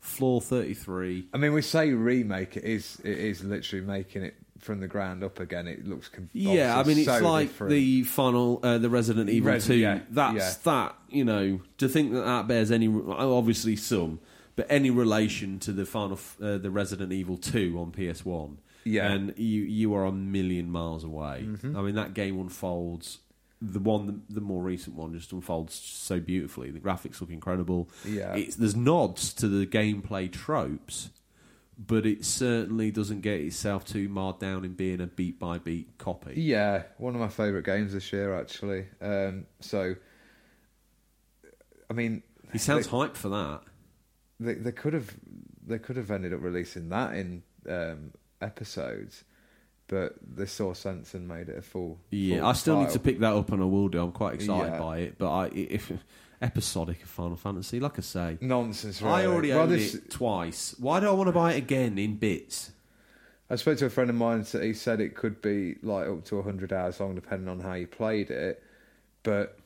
floor 0.00 0.40
33. 0.40 1.26
I 1.34 1.38
mean, 1.38 1.52
we 1.52 1.60
say 1.62 1.90
remake. 1.92 2.56
It 2.56 2.64
is. 2.64 3.00
It 3.04 3.18
is 3.18 3.42
literally 3.44 3.84
making 3.84 4.22
it 4.22 4.34
from 4.64 4.80
the 4.80 4.88
ground 4.88 5.22
up 5.22 5.38
again. 5.40 5.68
It 5.68 5.86
looks. 5.86 6.08
Com- 6.08 6.30
Yeah, 6.32 6.78
I 6.78 6.82
mean, 6.84 6.98
it's 6.98 7.06
so 7.06 7.18
like 7.20 7.48
different. 7.48 7.70
the 7.72 8.02
final, 8.04 8.60
uh, 8.62 8.78
the 8.78 8.88
Resident 8.90 9.28
Evil 9.30 9.52
Res- 9.52 9.66
2. 9.66 9.74
yeah, 9.74 10.00
That's 10.10 10.36
yeah. 10.36 10.52
that, 10.64 10.94
you 11.10 11.24
know, 11.24 11.60
to 11.78 11.88
think 11.88 12.12
that 12.12 12.24
that 12.24 12.48
bears 12.48 12.70
any, 12.70 12.88
obviously 12.88 13.76
some, 13.76 14.20
but 14.56 14.66
any 14.70 14.90
relation 14.90 15.58
to 15.60 15.72
the 15.72 15.84
final, 15.84 16.18
uh, 16.42 16.58
the 16.58 16.70
Resident 16.70 17.12
Evil 17.12 17.36
2 17.36 17.76
on 17.78 17.92
PS1. 17.92 18.56
Yeah. 18.84 19.04
Mm-hmm. 19.08 19.14
And 19.28 19.38
you, 19.38 19.62
you 19.62 19.94
are 19.94 20.04
a 20.04 20.12
million 20.12 20.70
miles 20.70 21.04
away. 21.04 21.46
I 21.62 21.82
mean, 21.82 21.94
that 21.94 22.14
game 22.14 22.38
unfolds. 22.40 23.18
The 23.62 23.78
one, 23.80 24.06
the, 24.28 24.34
the 24.34 24.40
more 24.42 24.62
recent 24.62 24.94
one, 24.96 25.14
just 25.14 25.32
unfolds 25.32 25.74
so 25.74 26.20
beautifully. 26.20 26.70
The 26.70 26.80
graphics 26.80 27.20
look 27.20 27.30
incredible. 27.30 27.88
Yeah. 28.04 28.34
it's, 28.34 28.56
there's 28.56 28.76
nods 28.76 29.32
to 29.34 29.48
the 29.48 29.66
gameplay 29.66 30.30
tropes, 30.30 31.08
but 31.78 32.06
it 32.06 32.24
certainly 32.24 32.90
doesn't 32.90 33.20
get 33.22 33.40
itself 33.40 33.84
too 33.84 34.08
marred 34.08 34.38
down 34.38 34.64
in 34.64 34.74
being 34.74 35.00
a 35.00 35.06
beat 35.06 35.38
by 35.38 35.58
beat 35.58 35.98
copy. 35.98 36.34
Yeah, 36.40 36.84
one 36.98 37.14
of 37.14 37.20
my 37.20 37.28
favourite 37.28 37.64
games 37.66 37.92
this 37.92 38.12
year, 38.12 38.38
actually. 38.38 38.86
Um, 39.00 39.46
so, 39.60 39.94
I 41.90 41.92
mean, 41.94 42.22
He 42.52 42.58
sounds 42.58 42.86
they, 42.86 42.92
hyped 42.92 43.16
for 43.16 43.28
that. 43.30 43.60
they, 44.40 44.54
they 44.54 44.72
could 44.72 44.92
have 44.94 45.14
they 45.66 45.78
could 45.78 45.96
have 45.96 46.10
ended 46.10 46.32
up 46.34 46.42
releasing 46.42 46.88
that 46.90 47.14
in 47.14 47.42
um, 47.68 48.12
episodes, 48.40 49.24
but 49.88 50.14
they 50.22 50.46
saw 50.46 50.74
sense 50.74 51.14
and 51.14 51.26
made 51.26 51.48
it 51.48 51.58
a 51.58 51.62
full. 51.62 51.98
Yeah, 52.10 52.38
full 52.40 52.46
I 52.46 52.52
still 52.52 52.80
need 52.80 52.90
to 52.90 52.98
pick 52.98 53.18
that 53.20 53.32
up, 53.34 53.50
and 53.52 53.62
I 53.62 53.66
will 53.66 53.88
do. 53.88 54.02
I'm 54.02 54.12
quite 54.12 54.34
excited 54.34 54.72
Yeah. 54.74 54.78
by 54.78 54.98
it, 54.98 55.18
but 55.18 55.30
I 55.32 55.46
if 55.48 55.90
episodic 56.42 57.02
of 57.02 57.08
Final 57.08 57.36
Fantasy, 57.36 57.80
like 57.80 57.98
I 57.98 58.02
say, 58.02 58.38
nonsense. 58.40 59.02
I 59.02 59.26
already 59.26 59.50
Well, 59.50 59.60
own 59.62 59.68
this- 59.70 59.94
it 59.94 60.10
twice. 60.10 60.74
Why 60.78 61.00
do 61.00 61.08
I 61.08 61.12
want 61.12 61.28
to 61.28 61.32
buy 61.32 61.52
it 61.54 61.58
again 61.58 61.98
in 61.98 62.16
bits? 62.16 62.70
I 63.50 63.56
spoke 63.56 63.78
to 63.78 63.86
a 63.86 63.90
friend 63.90 64.08
of 64.10 64.16
mine. 64.16 64.44
He 64.44 64.72
said 64.72 65.00
it 65.00 65.14
could 65.14 65.40
be 65.42 65.76
like 65.82 66.08
up 66.08 66.24
to 66.26 66.40
hundred 66.42 66.72
hours 66.72 66.98
long, 67.00 67.14
depending 67.14 67.48
on 67.48 67.60
how 67.60 67.74
you 67.74 67.86
played 67.86 68.30
it. 68.30 68.62
But 69.22 69.58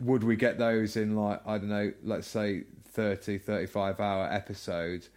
would 0.00 0.24
we 0.24 0.36
get 0.36 0.58
those 0.58 0.96
in 0.96 1.14
like 1.16 1.40
I 1.46 1.58
don't 1.58 1.68
know, 1.68 1.92
let's 2.02 2.26
say 2.26 2.64
30, 2.92 3.38
35 3.38 4.00
hour 4.00 4.28
episodes? 4.30 5.08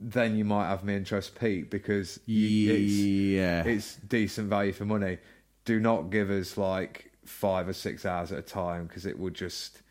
Then 0.00 0.36
you 0.36 0.44
might 0.44 0.68
have 0.68 0.84
my 0.84 0.94
interest 0.94 1.38
peak 1.38 1.70
because 1.70 2.18
y- 2.26 2.34
it's 2.34 2.92
Yeah, 2.92 3.64
it's 3.64 3.96
decent 3.96 4.48
value 4.48 4.72
for 4.72 4.84
money. 4.84 5.18
Do 5.64 5.78
not 5.80 6.10
give 6.10 6.30
us 6.30 6.56
like 6.58 7.12
five 7.26 7.68
or 7.68 7.72
six 7.72 8.04
hours 8.04 8.32
at 8.32 8.38
a 8.38 8.42
time 8.42 8.86
because 8.86 9.06
it 9.06 9.18
will 9.18 9.30
just 9.30 9.82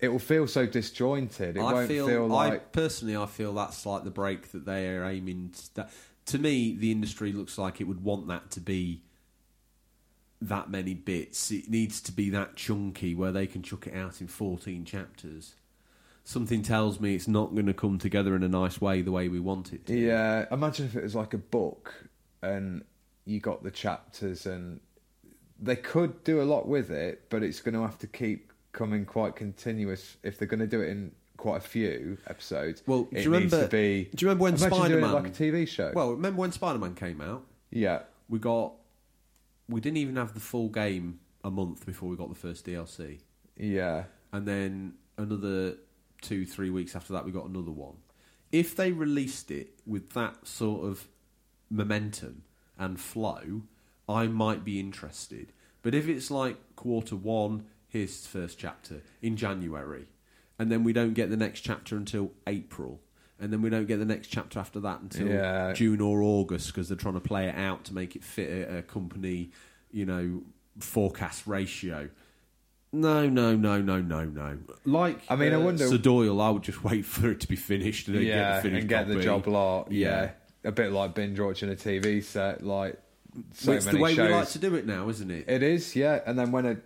it 0.00 0.08
will 0.08 0.18
feel 0.18 0.46
so 0.46 0.66
disjointed. 0.66 1.56
It 1.56 1.60
I 1.60 1.72
won't 1.72 1.88
feel, 1.88 2.06
feel, 2.06 2.34
I 2.34 2.58
personally, 2.58 3.16
I 3.16 3.26
feel 3.26 3.52
that's 3.52 3.84
like 3.84 4.04
the 4.04 4.10
break 4.10 4.52
that 4.52 4.64
they 4.64 4.88
are 4.88 5.04
aiming. 5.04 5.50
To, 5.50 5.74
that, 5.74 5.90
to 6.26 6.38
me, 6.38 6.74
the 6.74 6.90
industry 6.90 7.32
looks 7.32 7.58
like 7.58 7.80
it 7.80 7.84
would 7.84 8.02
want 8.02 8.28
that 8.28 8.50
to 8.52 8.60
be 8.60 9.02
that 10.40 10.70
many 10.70 10.94
bits. 10.94 11.50
It 11.50 11.68
needs 11.68 12.00
to 12.02 12.12
be 12.12 12.30
that 12.30 12.56
chunky 12.56 13.14
where 13.14 13.32
they 13.32 13.46
can 13.46 13.62
chuck 13.62 13.86
it 13.86 13.94
out 13.94 14.20
in 14.20 14.26
14 14.26 14.84
chapters. 14.84 15.54
Something 16.24 16.62
tells 16.62 17.00
me 17.00 17.14
it's 17.14 17.28
not 17.28 17.54
going 17.54 17.66
to 17.66 17.74
come 17.74 17.98
together 17.98 18.34
in 18.36 18.42
a 18.42 18.48
nice 18.48 18.80
way 18.80 19.02
the 19.02 19.12
way 19.12 19.28
we 19.28 19.40
want 19.40 19.72
it 19.72 19.86
to. 19.86 19.98
Yeah, 19.98 20.46
imagine 20.50 20.86
if 20.86 20.96
it 20.96 21.02
was 21.02 21.14
like 21.14 21.34
a 21.34 21.38
book 21.38 21.92
and 22.42 22.84
you 23.24 23.40
got 23.40 23.62
the 23.62 23.70
chapters 23.70 24.46
and 24.46 24.80
they 25.60 25.76
could 25.76 26.24
do 26.24 26.40
a 26.40 26.44
lot 26.44 26.66
with 26.66 26.90
it, 26.90 27.24
but 27.28 27.42
it's 27.42 27.60
going 27.60 27.74
to 27.74 27.82
have 27.82 27.98
to 27.98 28.06
keep 28.06 28.52
coming 28.72 29.04
quite 29.04 29.36
continuous 29.36 30.16
if 30.22 30.38
they're 30.38 30.48
going 30.48 30.60
to 30.60 30.66
do 30.66 30.80
it 30.80 30.88
in 30.88 31.12
quite 31.36 31.56
a 31.58 31.60
few 31.60 32.16
episodes. 32.26 32.82
Well, 32.86 33.04
do 33.12 33.20
you 33.20 33.30
remember- 33.30 33.62
to 33.64 33.68
be. 33.68 34.08
do 34.14 34.24
you 34.24 34.28
remember 34.28 34.42
when 34.44 34.54
it 34.54 34.58
Spider-Man- 34.60 35.12
like 35.12 35.26
a 35.26 35.30
TV 35.30 35.66
show? 35.66 35.92
Well, 35.94 36.12
remember 36.12 36.40
when 36.40 36.52
Spider 36.52 36.78
Man 36.78 36.94
came 36.94 37.20
out? 37.20 37.44
yeah, 37.70 38.02
We 38.28 38.38
got. 38.38 38.74
We 39.68 39.80
didn't 39.80 39.98
even 39.98 40.16
have 40.16 40.34
the 40.34 40.40
full 40.40 40.68
game 40.68 41.20
a 41.44 41.50
month 41.50 41.86
before 41.86 42.08
we 42.08 42.16
got 42.16 42.28
the 42.28 42.34
first 42.34 42.66
DLC. 42.66 43.20
yeah, 43.56 44.04
and 44.32 44.46
then 44.46 44.94
another 45.16 45.76
two, 46.22 46.44
three 46.46 46.70
weeks 46.70 46.94
after 46.96 47.12
that, 47.12 47.24
we 47.24 47.30
got 47.32 47.46
another 47.48 47.70
one. 47.70 47.96
If 48.52 48.74
they 48.76 48.90
released 48.92 49.50
it 49.50 49.70
with 49.86 50.10
that 50.10 50.46
sort 50.46 50.84
of 50.84 51.06
momentum 51.70 52.42
and 52.78 52.98
flow, 53.00 53.62
I 54.10 54.26
might 54.26 54.64
be 54.64 54.78
interested. 54.80 55.52
But 55.82 55.94
if 55.94 56.08
it's 56.08 56.30
like 56.30 56.56
quarter 56.76 57.16
one, 57.16 57.64
here's 57.88 58.20
the 58.22 58.28
first 58.28 58.58
chapter 58.58 59.02
in 59.22 59.36
January, 59.36 60.06
and 60.58 60.70
then 60.70 60.84
we 60.84 60.92
don't 60.92 61.14
get 61.14 61.30
the 61.30 61.36
next 61.36 61.60
chapter 61.60 61.96
until 61.96 62.32
April, 62.46 63.00
and 63.38 63.52
then 63.52 63.62
we 63.62 63.70
don't 63.70 63.86
get 63.86 63.98
the 63.98 64.04
next 64.04 64.28
chapter 64.28 64.58
after 64.58 64.80
that 64.80 65.00
until 65.00 65.28
Yeah. 65.28 65.72
June 65.72 66.00
or 66.00 66.22
August 66.22 66.66
because 66.68 66.88
they're 66.88 66.96
trying 66.98 67.14
to 67.14 67.20
play 67.20 67.46
it 67.48 67.54
out 67.54 67.84
to 67.84 67.94
make 67.94 68.14
it 68.16 68.22
fit 68.22 68.68
a, 68.68 68.78
a 68.78 68.82
company, 68.82 69.50
you 69.90 70.04
know, 70.04 70.42
forecast 70.78 71.46
ratio. 71.46 72.10
No, 72.92 73.28
no, 73.28 73.54
no, 73.56 73.80
no, 73.80 74.00
no, 74.02 74.24
no. 74.24 74.58
Like, 74.84 75.20
I 75.28 75.36
mean, 75.36 75.52
I 75.52 75.56
uh, 75.56 75.60
wonder- 75.60 75.86
Sir 75.88 75.96
Doyle, 75.98 76.40
I 76.40 76.50
would 76.50 76.64
just 76.64 76.82
wait 76.84 77.04
for 77.06 77.30
it 77.30 77.40
to 77.40 77.48
be 77.48 77.56
finished 77.56 78.08
and 78.08 78.16
then 78.16 78.24
get 78.24 78.36
yeah, 78.36 78.56
the 78.56 78.62
finished 78.62 78.80
and 78.80 78.88
get 78.88 79.08
the 79.08 79.20
job 79.22 79.46
lot. 79.46 79.92
Yeah. 79.92 80.08
Yeah. 80.64 80.68
a 80.68 80.72
bit 80.72 80.90
like 80.92 81.14
binge 81.14 81.38
watching 81.38 81.70
a 81.70 81.76
TV 81.76 82.22
set. 82.22 82.62
Like 82.64 83.00
so 83.54 83.72
it's 83.72 83.86
the 83.86 83.98
way 83.98 84.14
shows. 84.14 84.28
we 84.28 84.34
like 84.34 84.48
to 84.50 84.58
do 84.58 84.74
it 84.74 84.86
now, 84.86 85.08
isn't 85.08 85.30
it? 85.30 85.48
It 85.48 85.62
is, 85.62 85.94
yeah. 85.94 86.20
And 86.26 86.38
then 86.38 86.52
when 86.52 86.66
I 86.66 86.76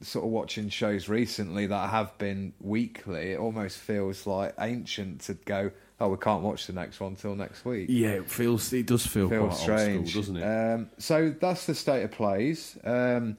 sort 0.00 0.24
of 0.24 0.30
watching 0.30 0.68
shows 0.68 1.08
recently 1.08 1.66
that 1.66 1.90
have 1.90 2.16
been 2.18 2.52
weekly, 2.60 3.32
it 3.32 3.38
almost 3.38 3.78
feels 3.78 4.26
like 4.26 4.54
ancient 4.60 5.22
to 5.22 5.34
go. 5.34 5.70
Oh, 6.00 6.08
we 6.08 6.16
can't 6.16 6.42
watch 6.42 6.66
the 6.66 6.72
next 6.72 7.00
one 7.00 7.16
till 7.16 7.34
next 7.34 7.64
week. 7.64 7.88
yeah, 7.90 8.10
it 8.10 8.30
feels. 8.30 8.72
It 8.72 8.86
does 8.86 9.06
feel 9.06 9.28
quite 9.28 9.54
strange, 9.54 10.10
school, 10.10 10.22
doesn't 10.22 10.36
it? 10.36 10.74
Um, 10.74 10.90
so 10.98 11.34
that's 11.40 11.66
the 11.66 11.74
state 11.74 12.04
of 12.04 12.12
plays. 12.12 12.78
Um, 12.84 13.36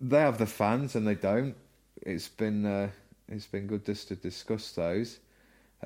they 0.00 0.20
have 0.20 0.38
the 0.38 0.46
fans, 0.46 0.94
and 0.94 1.06
they 1.06 1.14
don't. 1.14 1.54
It's 2.00 2.28
been 2.28 2.64
uh, 2.64 2.90
it's 3.28 3.46
been 3.46 3.66
good 3.66 3.84
just 3.84 4.08
to 4.08 4.16
discuss 4.16 4.72
those. 4.72 5.18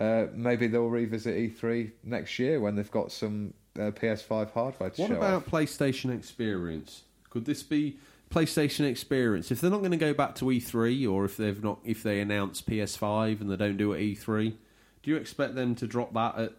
Uh, 0.00 0.26
maybe 0.32 0.68
they'll 0.68 0.88
revisit 0.88 1.36
E3 1.36 1.90
next 2.04 2.38
year 2.38 2.60
when 2.60 2.76
they've 2.76 2.90
got 2.90 3.12
some 3.12 3.52
uh, 3.78 3.90
PS5 3.90 4.52
hardware 4.52 4.90
to 4.90 5.00
what 5.00 5.08
show 5.08 5.16
about 5.16 5.34
off. 5.34 5.46
PlayStation 5.46 6.14
Experience? 6.16 7.02
Could 7.30 7.44
this 7.44 7.62
be 7.62 7.98
PlayStation 8.30 8.88
Experience? 8.88 9.50
If 9.50 9.60
they're 9.60 9.70
not 9.70 9.80
going 9.80 9.92
to 9.92 9.96
go 9.96 10.14
back 10.14 10.34
to 10.36 10.46
E3, 10.46 11.10
or 11.10 11.24
if 11.24 11.36
they've 11.36 11.62
not, 11.62 11.78
if 11.84 12.02
they 12.02 12.20
announce 12.20 12.60
PS5 12.62 13.40
and 13.40 13.50
they 13.50 13.56
don't 13.56 13.76
do 13.76 13.92
it 13.92 13.96
at 13.96 14.02
E3, 14.02 14.54
do 15.02 15.10
you 15.10 15.16
expect 15.16 15.54
them 15.54 15.74
to 15.76 15.86
drop 15.86 16.12
that 16.14 16.38
at 16.38 16.52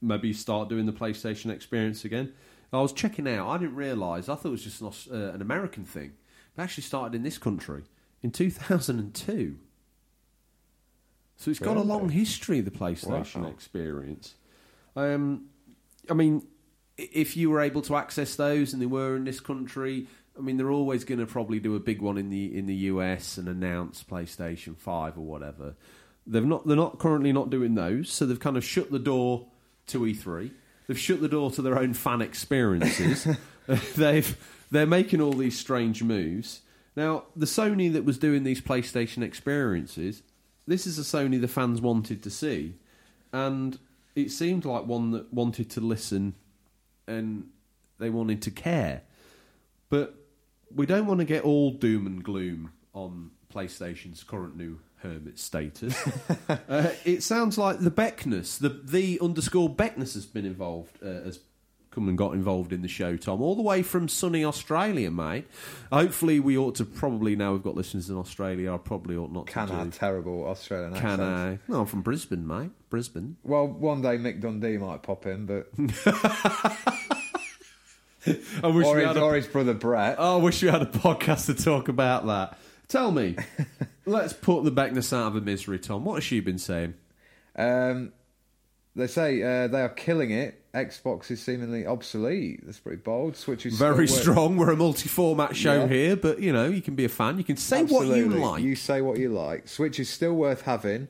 maybe 0.00 0.32
start 0.32 0.68
doing 0.68 0.86
the 0.86 0.92
PlayStation 0.92 1.50
Experience 1.50 2.04
again? 2.04 2.32
I 2.72 2.80
was 2.80 2.92
checking 2.92 3.28
out. 3.28 3.48
I 3.48 3.58
didn't 3.58 3.76
realise. 3.76 4.28
I 4.28 4.34
thought 4.34 4.46
it 4.46 4.50
was 4.50 4.64
just 4.64 4.80
an, 4.80 4.88
uh, 5.12 5.32
an 5.32 5.40
American 5.40 5.84
thing. 5.84 6.14
It 6.56 6.60
actually 6.60 6.82
started 6.82 7.14
in 7.14 7.22
this 7.22 7.38
country 7.38 7.84
in 8.22 8.30
2002. 8.32 9.56
So 11.36 11.50
it's 11.50 11.60
got 11.60 11.76
a 11.76 11.82
long 11.82 12.08
history, 12.08 12.60
the 12.60 12.70
PlayStation 12.70 13.42
Wow. 13.42 13.48
Experience. 13.48 14.34
Um, 14.96 15.46
I 16.10 16.14
mean, 16.14 16.46
if 16.96 17.36
you 17.36 17.50
were 17.50 17.60
able 17.60 17.82
to 17.82 17.96
access 17.96 18.36
those 18.36 18.72
and 18.72 18.80
they 18.80 18.86
were 18.86 19.16
in 19.16 19.24
this 19.24 19.40
country, 19.40 20.06
I 20.38 20.40
mean, 20.40 20.56
they're 20.56 20.70
always 20.70 21.04
going 21.04 21.20
to 21.20 21.26
probably 21.26 21.60
do 21.60 21.74
a 21.76 21.80
big 21.80 22.02
one 22.02 22.18
in 22.18 22.30
the 22.30 22.56
in 22.56 22.66
the 22.66 22.74
US 22.74 23.38
and 23.38 23.48
announce 23.48 24.02
PlayStation 24.02 24.76
Five 24.76 25.16
or 25.16 25.22
whatever. 25.22 25.74
They've 26.26 26.44
not. 26.44 26.66
They're 26.66 26.76
not 26.76 26.98
currently 26.98 27.32
not 27.32 27.50
doing 27.50 27.74
those, 27.74 28.10
so 28.10 28.26
they've 28.26 28.40
kind 28.40 28.56
of 28.56 28.64
shut 28.64 28.90
the 28.90 28.98
door 28.98 29.46
to 29.88 30.00
E3. 30.00 30.50
They've 30.86 30.98
shut 30.98 31.20
the 31.20 31.28
door 31.28 31.50
to 31.52 31.62
their 31.62 31.78
own 31.78 31.94
fan 31.94 32.20
experiences. 32.20 33.26
they've 33.96 34.36
they're 34.70 34.86
making 34.86 35.20
all 35.20 35.32
these 35.32 35.58
strange 35.58 36.02
moves. 36.02 36.60
Now, 36.96 37.24
the 37.34 37.46
Sony 37.46 37.92
that 37.92 38.04
was 38.04 38.18
doing 38.18 38.44
these 38.44 38.60
PlayStation 38.60 39.22
experiences, 39.22 40.22
this 40.66 40.86
is 40.86 40.98
a 40.98 41.02
Sony 41.02 41.40
the 41.40 41.48
fans 41.48 41.80
wanted 41.80 42.22
to 42.22 42.30
see, 42.30 42.74
and 43.32 43.78
it 44.14 44.30
seemed 44.30 44.64
like 44.64 44.86
one 44.86 45.10
that 45.12 45.32
wanted 45.32 45.70
to 45.70 45.80
listen 45.80 46.34
and 47.06 47.48
they 47.98 48.10
wanted 48.10 48.42
to 48.42 48.50
care. 48.50 49.02
But 49.88 50.14
we 50.74 50.86
don't 50.86 51.06
want 51.06 51.20
to 51.20 51.24
get 51.24 51.44
all 51.44 51.70
doom 51.70 52.06
and 52.06 52.22
gloom 52.22 52.72
on 52.92 53.30
PlayStation's 53.52 54.22
current 54.24 54.56
new 54.56 54.80
hermit 54.96 55.38
status. 55.38 55.96
uh, 56.48 56.90
it 57.04 57.22
sounds 57.22 57.58
like 57.58 57.80
the 57.80 57.90
Beckness, 57.90 58.58
the 58.58 58.68
the 58.68 59.20
underscore 59.20 59.68
Beckness 59.68 60.14
has 60.14 60.26
been 60.26 60.44
involved, 60.44 60.98
uh, 61.02 61.24
has 61.24 61.38
come 61.94 62.08
and 62.08 62.18
got 62.18 62.32
involved 62.34 62.72
in 62.72 62.82
the 62.82 62.88
show, 62.88 63.16
Tom, 63.16 63.40
all 63.40 63.54
the 63.54 63.62
way 63.62 63.82
from 63.82 64.08
sunny 64.08 64.44
Australia, 64.44 65.10
mate. 65.10 65.46
Hopefully, 65.92 66.40
we 66.40 66.58
ought 66.58 66.74
to 66.76 66.84
probably 66.84 67.36
now 67.36 67.52
we've 67.52 67.62
got 67.62 67.76
listeners 67.76 68.10
in 68.10 68.16
Australia. 68.16 68.74
I 68.74 68.78
probably 68.78 69.16
ought 69.16 69.32
not 69.32 69.46
Can 69.46 69.68
to. 69.68 69.74
I 69.74 69.84
do. 69.84 69.90
terrible 69.90 70.46
Australian 70.46 70.94
Can 70.94 71.20
accent? 71.20 71.22
I? 71.22 71.58
No, 71.68 71.80
I'm 71.80 71.86
from 71.86 72.02
Brisbane, 72.02 72.46
mate. 72.46 72.70
Brisbane. 72.90 73.36
Well, 73.44 73.66
one 73.68 74.02
day 74.02 74.18
Mick 74.18 74.40
Dundee 74.40 74.76
might 74.78 75.02
pop 75.02 75.26
in, 75.26 75.46
but 75.46 75.68
I 78.62 78.66
wish 78.68 78.86
or 78.86 78.94
we 78.96 79.00
his, 79.00 79.08
had 79.08 79.16
a 79.16 79.20
or 79.22 79.34
his 79.34 79.46
brother 79.46 79.74
Brett. 79.74 80.16
Oh, 80.18 80.38
I 80.38 80.42
wish 80.42 80.62
we 80.62 80.68
had 80.68 80.82
a 80.82 80.86
podcast 80.86 81.46
to 81.46 81.54
talk 81.54 81.88
about 81.88 82.26
that. 82.26 82.58
Tell 82.88 83.10
me, 83.10 83.36
let's 84.06 84.32
put 84.32 84.64
the 84.64 84.72
Beckness 84.72 85.12
out 85.12 85.28
of 85.28 85.34
her 85.34 85.40
misery, 85.40 85.78
Tom. 85.78 86.04
What 86.04 86.14
has 86.14 86.24
she 86.24 86.40
been 86.40 86.58
saying? 86.58 86.94
Um, 87.56 88.12
they 88.96 89.06
say 89.06 89.42
uh, 89.42 89.68
they 89.68 89.80
are 89.80 89.88
killing 89.88 90.30
it. 90.30 90.63
Xbox 90.74 91.30
is 91.30 91.40
seemingly 91.40 91.86
obsolete. 91.86 92.60
That's 92.64 92.80
pretty 92.80 93.00
bold. 93.00 93.36
Switch 93.36 93.64
is 93.64 93.78
Very 93.78 94.08
strong. 94.08 94.56
We're 94.56 94.72
a 94.72 94.76
multi-format 94.76 95.54
show 95.54 95.82
Yeah. 95.82 95.86
here, 95.86 96.16
but 96.16 96.40
you 96.40 96.52
know 96.52 96.66
you 96.68 96.82
can 96.82 96.94
be 96.96 97.04
a 97.04 97.08
fan. 97.08 97.38
You 97.38 97.44
can 97.44 97.56
say 97.56 97.84
what 97.84 98.06
you 98.08 98.28
like. 98.28 98.62
You 98.62 98.74
say 98.74 99.00
what 99.00 99.18
you 99.18 99.28
like. 99.28 99.68
Switch 99.68 100.00
is 100.00 100.08
still 100.08 100.34
worth 100.34 100.62
having. 100.62 101.08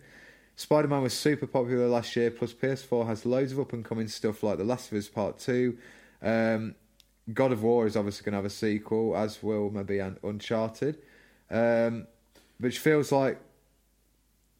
Spider 0.56 0.86
Man 0.88 1.02
was 1.02 1.14
super 1.14 1.46
popular 1.46 1.88
last 1.88 2.14
year, 2.14 2.30
plus 2.30 2.52
PS4 2.52 3.06
has 3.06 3.24
loads 3.26 3.52
of 3.52 3.58
up 3.58 3.72
and 3.72 3.84
coming 3.84 4.06
stuff 4.06 4.42
like 4.42 4.58
The 4.58 4.64
Last 4.64 4.92
of 4.92 4.98
Us 4.98 5.08
Part 5.08 5.38
2. 5.38 5.76
Um, 6.22 6.74
God 7.32 7.50
of 7.50 7.62
War 7.62 7.86
is 7.86 7.96
obviously 7.96 8.22
going 8.24 8.32
to 8.34 8.36
have 8.38 8.44
a 8.44 8.50
sequel, 8.50 9.16
as 9.16 9.42
will 9.42 9.70
maybe 9.70 10.00
Un- 10.00 10.18
Uncharted. 10.22 10.98
Um, 11.50 12.06
which 12.58 12.78
feels 12.78 13.10
like 13.10 13.40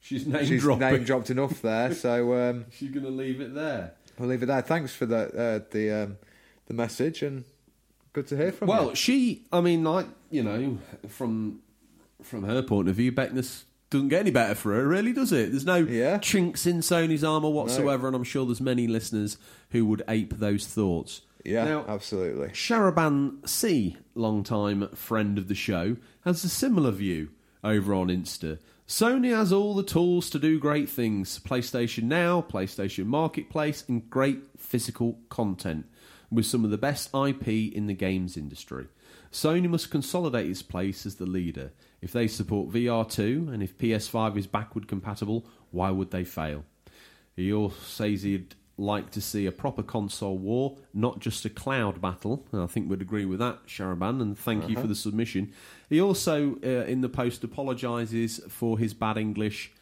She's 0.00 0.26
name, 0.26 0.44
she's 0.46 0.64
name 0.66 1.04
dropped 1.04 1.30
enough 1.30 1.62
there, 1.62 1.94
so 1.94 2.34
um, 2.50 2.64
She's 2.72 2.90
going 2.90 3.04
to 3.04 3.10
leave 3.10 3.40
it 3.40 3.54
there. 3.54 3.92
I'll 4.20 4.26
leave 4.26 4.42
it 4.42 4.46
there. 4.46 4.62
Thanks 4.62 4.94
for 4.94 5.06
the 5.06 5.16
uh, 5.16 5.60
the 5.70 5.90
um, 5.90 6.16
the 6.66 6.74
message 6.74 7.22
and 7.22 7.44
good 8.12 8.26
to 8.28 8.36
hear 8.36 8.52
from 8.52 8.68
Well, 8.68 8.90
you. 8.90 8.94
she. 8.94 9.44
I 9.52 9.60
mean, 9.60 9.84
like 9.84 10.06
you 10.30 10.42
know, 10.42 10.78
from 11.08 11.60
from 12.22 12.44
her 12.44 12.62
point 12.62 12.88
of 12.88 12.96
view, 12.96 13.12
Beckness 13.12 13.64
doesn't 13.90 14.08
get 14.08 14.20
any 14.20 14.30
better 14.30 14.54
for 14.54 14.72
her, 14.74 14.86
really, 14.88 15.12
does 15.12 15.30
it? 15.32 15.50
There's 15.50 15.66
no 15.66 15.76
Yeah. 15.76 16.18
chinks 16.18 16.66
in 16.66 16.78
Sony's 16.78 17.22
armour 17.22 17.50
whatsoever, 17.50 18.06
and 18.08 18.16
I'm 18.16 18.24
sure 18.24 18.44
there's 18.46 18.60
many 18.60 18.86
listeners 18.88 19.36
who 19.70 19.84
would 19.86 20.02
ape 20.08 20.38
those 20.38 20.66
thoughts. 20.66 21.20
Yeah, 21.44 21.64
Now, 21.64 21.84
absolutely. 21.86 22.48
Sharaban 22.48 23.46
C, 23.46 23.98
long-time 24.14 24.88
friend 24.94 25.36
of 25.38 25.46
the 25.48 25.54
show, 25.54 25.96
has 26.24 26.42
a 26.42 26.48
similar 26.48 26.90
view 26.90 27.28
over 27.62 27.92
on 27.94 28.08
Insta. 28.08 28.58
Sony 28.86 29.34
has 29.34 29.50
all 29.50 29.74
the 29.74 29.82
tools 29.82 30.28
to 30.28 30.38
do 30.38 30.58
great 30.58 30.90
things 30.90 31.38
PlayStation 31.38 32.02
Now, 32.02 32.42
PlayStation 32.42 33.06
Marketplace, 33.06 33.82
and 33.88 34.10
great 34.10 34.42
physical 34.58 35.18
content 35.30 35.86
with 36.30 36.44
some 36.44 36.66
of 36.66 36.70
the 36.70 36.76
best 36.76 37.08
IP 37.14 37.48
in 37.48 37.86
the 37.86 37.94
games 37.94 38.36
industry. 38.36 38.88
Sony 39.32 39.70
must 39.70 39.90
consolidate 39.90 40.50
its 40.50 40.60
place 40.60 41.06
as 41.06 41.14
the 41.14 41.24
leader. 41.24 41.72
If 42.02 42.12
they 42.12 42.28
support 42.28 42.72
VR2 42.72 43.52
and 43.52 43.62
if 43.62 43.78
PS5 43.78 44.36
is 44.36 44.46
backward 44.46 44.86
compatible, 44.86 45.46
why 45.70 45.90
would 45.90 46.10
they 46.10 46.24
fail? 46.24 46.64
He 47.34 47.52
also 47.52 47.76
says 47.86 48.22
he'd 48.22 48.54
like 48.76 49.10
to 49.12 49.20
see 49.20 49.46
a 49.46 49.52
proper 49.52 49.82
console 49.82 50.36
war, 50.36 50.76
not 50.92 51.20
just 51.20 51.44
a 51.44 51.50
cloud 51.50 52.00
battle. 52.00 52.44
And 52.52 52.60
I 52.60 52.66
think 52.66 52.90
we'd 52.90 53.02
agree 53.02 53.24
with 53.24 53.38
that, 53.38 53.66
Sharaban, 53.66 54.20
and 54.20 54.36
thank 54.36 54.68
you 54.68 54.76
for 54.76 54.86
the 54.86 54.94
submission. 54.94 55.52
He 55.88 56.00
also, 56.00 56.56
uh, 56.64 56.84
in 56.86 57.00
the 57.00 57.08
post, 57.08 57.44
apologises 57.44 58.40
for 58.48 58.78
his 58.78 58.92
bad 58.92 59.16
English 59.16 59.72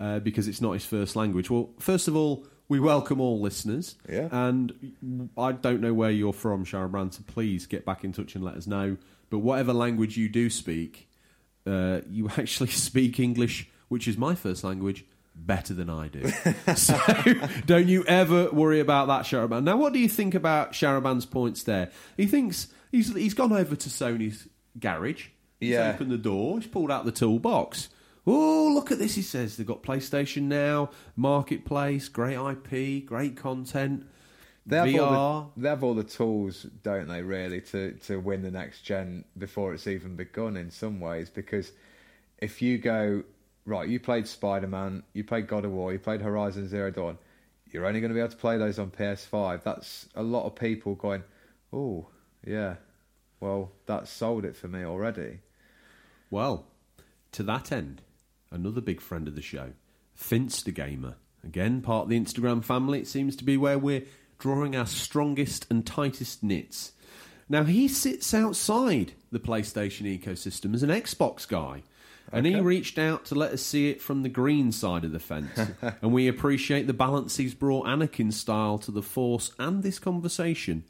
uh, 0.00 0.20
because 0.20 0.48
it's 0.48 0.60
not 0.60 0.72
his 0.72 0.86
first 0.86 1.14
language. 1.16 1.50
Well, 1.50 1.70
first 1.78 2.08
of 2.08 2.16
all, 2.16 2.46
we 2.68 2.80
welcome 2.80 3.20
all 3.20 3.40
listeners. 3.40 3.96
Yeah. 4.08 4.28
And 4.30 5.30
I 5.36 5.52
don't 5.52 5.80
know 5.80 5.94
where 5.94 6.10
you're 6.10 6.32
from, 6.32 6.64
Sharaban, 6.64 7.12
so 7.12 7.22
please 7.26 7.66
get 7.66 7.84
back 7.84 8.04
in 8.04 8.12
touch 8.12 8.34
and 8.34 8.44
let 8.44 8.54
us 8.54 8.66
know. 8.66 8.96
But 9.30 9.38
whatever 9.38 9.72
language 9.72 10.16
you 10.16 10.28
do 10.28 10.48
speak, 10.48 11.08
uh, 11.66 12.00
you 12.08 12.30
actually 12.36 12.68
speak 12.68 13.20
English, 13.20 13.68
which 13.88 14.08
is 14.08 14.16
my 14.16 14.34
first 14.34 14.64
language, 14.64 15.04
better 15.46 15.74
than 15.74 15.88
I 15.90 16.08
do. 16.08 16.28
so 16.76 16.98
don't 17.66 17.88
you 17.88 18.04
ever 18.04 18.50
worry 18.50 18.80
about 18.80 19.08
that, 19.08 19.22
Sharaban. 19.24 19.64
Now, 19.64 19.76
what 19.76 19.92
do 19.92 19.98
you 19.98 20.08
think 20.08 20.34
about 20.34 20.72
Sharaban's 20.72 21.26
points 21.26 21.62
there? 21.62 21.90
He 22.16 22.26
thinks 22.26 22.68
he's 22.92 23.14
he's 23.14 23.34
gone 23.34 23.52
over 23.52 23.74
to 23.76 23.88
Sony's 23.88 24.48
garage. 24.78 25.28
He's 25.60 25.70
Yeah. 25.70 25.92
opened 25.94 26.10
the 26.10 26.18
door. 26.18 26.58
He's 26.58 26.68
pulled 26.68 26.90
out 26.90 27.04
the 27.04 27.12
toolbox. 27.12 27.88
Oh, 28.26 28.70
look 28.74 28.92
at 28.92 28.98
this! 28.98 29.14
He 29.14 29.22
says 29.22 29.56
they've 29.56 29.66
got 29.66 29.82
PlayStation 29.82 30.42
Now, 30.42 30.90
Marketplace, 31.16 32.08
great 32.08 32.36
IP, 32.36 33.06
great 33.06 33.36
content. 33.36 34.04
They 34.66 34.76
have, 34.76 34.86
VR. 34.88 35.00
all 35.00 35.52
the, 35.56 35.62
they 35.62 35.68
have 35.70 35.82
all 35.82 35.94
the 35.94 36.04
tools, 36.04 36.66
don't 36.82 37.08
they, 37.08 37.22
really, 37.22 37.62
to, 37.62 37.92
to 38.06 38.20
win 38.20 38.42
the 38.42 38.50
next 38.50 38.82
gen 38.82 39.24
before 39.38 39.72
it's 39.72 39.86
even 39.86 40.14
begun 40.14 40.58
in 40.58 40.70
some 40.70 41.00
ways. 41.00 41.30
Because 41.30 41.72
if 42.36 42.60
you 42.60 42.76
go, 42.76 43.22
right, 43.68 43.88
you 43.88 44.00
played 44.00 44.26
Spider 44.26 44.66
Man, 44.66 45.02
you 45.12 45.22
played 45.22 45.46
God 45.46 45.64
of 45.64 45.72
War, 45.72 45.92
you 45.92 45.98
played 45.98 46.22
Horizon 46.22 46.68
Zero 46.68 46.90
Dawn, 46.90 47.18
you're 47.70 47.86
only 47.86 48.00
going 48.00 48.10
to 48.10 48.14
be 48.14 48.20
able 48.20 48.30
to 48.30 48.36
play 48.36 48.56
those 48.56 48.78
on 48.78 48.90
PS5. 48.90 49.62
That's 49.62 50.08
a 50.14 50.22
lot 50.22 50.46
of 50.46 50.54
people 50.54 50.94
going, 50.94 51.22
oh, 51.72 52.08
yeah, 52.44 52.76
well, 53.40 53.72
that 53.86 54.08
sold 54.08 54.44
it 54.44 54.56
for 54.56 54.68
me 54.68 54.84
already. 54.84 55.40
Well, 56.30 56.66
to 57.32 57.42
that 57.44 57.70
end, 57.70 58.02
another 58.50 58.80
big 58.80 59.00
friend 59.00 59.28
of 59.28 59.34
the 59.34 59.42
show, 59.42 59.72
Finster 60.14 60.70
Gamer. 60.70 61.16
Again, 61.44 61.82
part 61.82 62.04
of 62.04 62.08
the 62.08 62.18
Instagram 62.18 62.64
family. 62.64 62.98
It 62.98 63.06
seems 63.06 63.36
to 63.36 63.44
be 63.44 63.56
where 63.56 63.78
we're 63.78 64.04
drawing 64.38 64.74
our 64.74 64.86
strongest 64.86 65.66
and 65.70 65.86
tightest 65.86 66.42
knits. 66.42 66.92
Now, 67.48 67.64
he 67.64 67.88
sits 67.88 68.34
outside 68.34 69.12
the 69.30 69.38
PlayStation 69.38 70.02
ecosystem 70.02 70.74
as 70.74 70.82
an 70.82 70.90
Xbox 70.90 71.46
guy. 71.46 71.82
And 72.32 72.46
he 72.46 72.60
reached 72.60 72.98
out 72.98 73.24
to 73.26 73.34
let 73.34 73.52
us 73.52 73.62
see 73.62 73.90
it 73.90 74.02
from 74.02 74.22
the 74.22 74.28
green 74.28 74.72
side 74.72 75.04
of 75.04 75.12
the 75.12 75.18
fence. 75.18 75.58
and 76.02 76.12
we 76.12 76.28
appreciate 76.28 76.86
the 76.86 76.92
balance 76.92 77.36
he's 77.36 77.54
brought 77.54 77.86
Anakin 77.86 78.32
style 78.32 78.78
to 78.78 78.90
the 78.90 79.02
Force 79.02 79.52
and 79.58 79.82
this 79.82 79.98
conversation. 79.98 80.84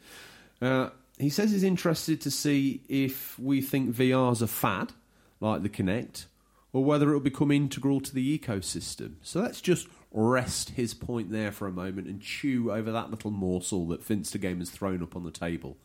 Uh, 0.61 0.91
he 1.19 1.31
says 1.31 1.51
he's 1.51 1.65
interested 1.65 2.21
to 2.23 2.31
see 2.31 2.83
if 2.89 3.39
we 3.39 3.61
think 3.61 3.95
VR's 3.95 4.43
a 4.43 4.47
fad, 4.47 4.93
like 5.41 5.63
the 5.63 5.69
Kinect, 5.69 6.27
or 6.73 6.85
whether 6.85 7.09
it'll 7.09 7.21
become 7.21 7.51
integral 7.51 8.01
to 8.01 8.15
the 8.15 8.39
ecosystem. 8.39 9.15
So 9.23 9.41
let's 9.41 9.61
just 9.61 9.89
rest 10.13 10.71
his 10.71 10.95
point 10.95 11.31
there 11.31 11.53
for 11.53 11.67
a 11.67 11.73
moment 11.73 12.07
and 12.07 12.21
chew 12.21 12.73
over 12.73 12.91
that 12.93 13.11
little 13.11 13.31
morsel 13.31 13.87
that 13.89 14.03
Finster 14.03 14.39
Game 14.39 14.59
has 14.59 14.71
thrown 14.71 15.03
up 15.03 15.17
on 15.17 15.25
the 15.25 15.31
table. 15.31 15.77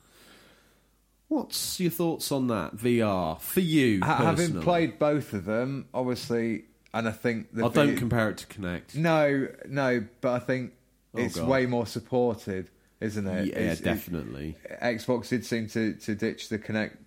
What's 1.34 1.80
your 1.80 1.92
thoughts 1.92 2.32
on 2.32 2.48
that 2.48 2.76
VR 2.76 3.40
for 3.40 3.60
you? 3.60 4.02
Ha- 4.02 4.18
having 4.18 4.36
personally? 4.48 4.64
played 4.64 5.00
both 5.00 5.34
of 5.34 5.46
them, 5.46 5.88
obviously, 5.94 6.66
and 6.94 7.08
I 7.08 7.12
think 7.12 7.54
the 7.54 7.66
I 7.66 7.70
don't 7.70 7.92
vi- 7.94 7.96
compare 7.96 8.30
it 8.30 8.38
to 8.40 8.48
Kinect. 8.48 8.96
No, 8.96 9.48
no, 9.68 10.06
but 10.22 10.32
I 10.34 10.40
think 10.40 10.74
Oh, 11.16 11.20
it's 11.22 11.36
God. 11.38 11.48
way 11.48 11.66
more 11.66 11.86
supported, 11.88 12.70
isn't 13.02 13.26
it? 13.28 13.48
Yeah, 13.48 13.60
It's- 13.60 13.80
it- 13.80 13.84
definitely. 13.84 14.58
Xbox 14.82 15.30
did 15.30 15.46
seem 15.46 15.68
to, 15.70 15.94
to 15.94 16.16
ditch 16.16 16.50
the 16.50 16.58
Kinect 16.60 16.98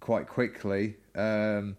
quite 0.00 0.28
quickly. 0.28 0.96
Um, 1.14 1.76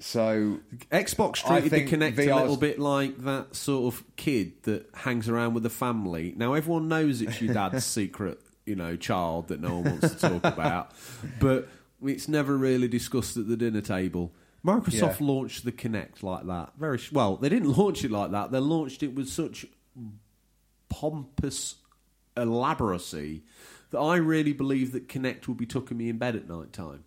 so 0.00 0.58
Xbox 0.90 1.44
I 1.44 1.60
treated 1.60 1.70
the 1.70 1.86
think 1.86 1.90
Kinect 2.02 2.18
a 2.18 2.26
VR's 2.26 2.40
little 2.42 2.56
bit 2.56 2.78
like 2.78 3.22
that 3.24 3.54
sort 3.54 3.94
of 3.94 4.04
kid 4.16 4.62
that 4.64 4.86
hangs 4.92 5.28
around 5.28 5.54
with 5.54 5.62
the 5.62 5.70
family. 5.70 6.34
Now 6.36 6.54
everyone 6.54 6.88
knows 6.88 7.22
it's 7.22 7.40
your 7.40 7.54
dad's 7.54 7.84
secret, 7.86 8.40
you 8.66 8.74
know, 8.76 8.96
child 8.96 9.48
that 9.48 9.60
no 9.60 9.78
one 9.78 9.84
wants 10.00 10.14
to 10.14 10.28
talk 10.40 10.44
about, 10.44 10.92
but 11.40 11.68
it's 12.02 12.28
never 12.28 12.56
really 12.56 12.88
discussed 12.88 13.36
at 13.36 13.48
the 13.48 13.56
dinner 13.56 13.80
table. 13.80 14.32
Microsoft 14.64 15.20
Yeah. 15.20 15.26
launched 15.26 15.64
the 15.64 15.72
Kinect 15.72 16.22
like 16.22 16.46
that. 16.46 16.72
Very 16.78 16.96
sh- 16.98 17.12
well. 17.12 17.36
They 17.36 17.48
didn't 17.50 17.76
launch 17.76 18.02
it 18.04 18.10
like 18.10 18.30
that. 18.30 18.50
They 18.50 18.58
launched 18.60 19.02
it 19.02 19.14
with 19.14 19.28
such 19.28 19.66
pompous 20.88 21.76
elaboracy 22.36 23.42
that 23.90 23.98
I 23.98 24.16
really 24.16 24.52
believe 24.52 24.92
that 24.92 25.08
Kinect 25.08 25.46
would 25.48 25.56
be 25.56 25.66
tucking 25.66 25.96
me 25.96 26.08
in 26.08 26.18
bed 26.18 26.36
at 26.36 26.48
night 26.48 26.72
time. 26.72 27.04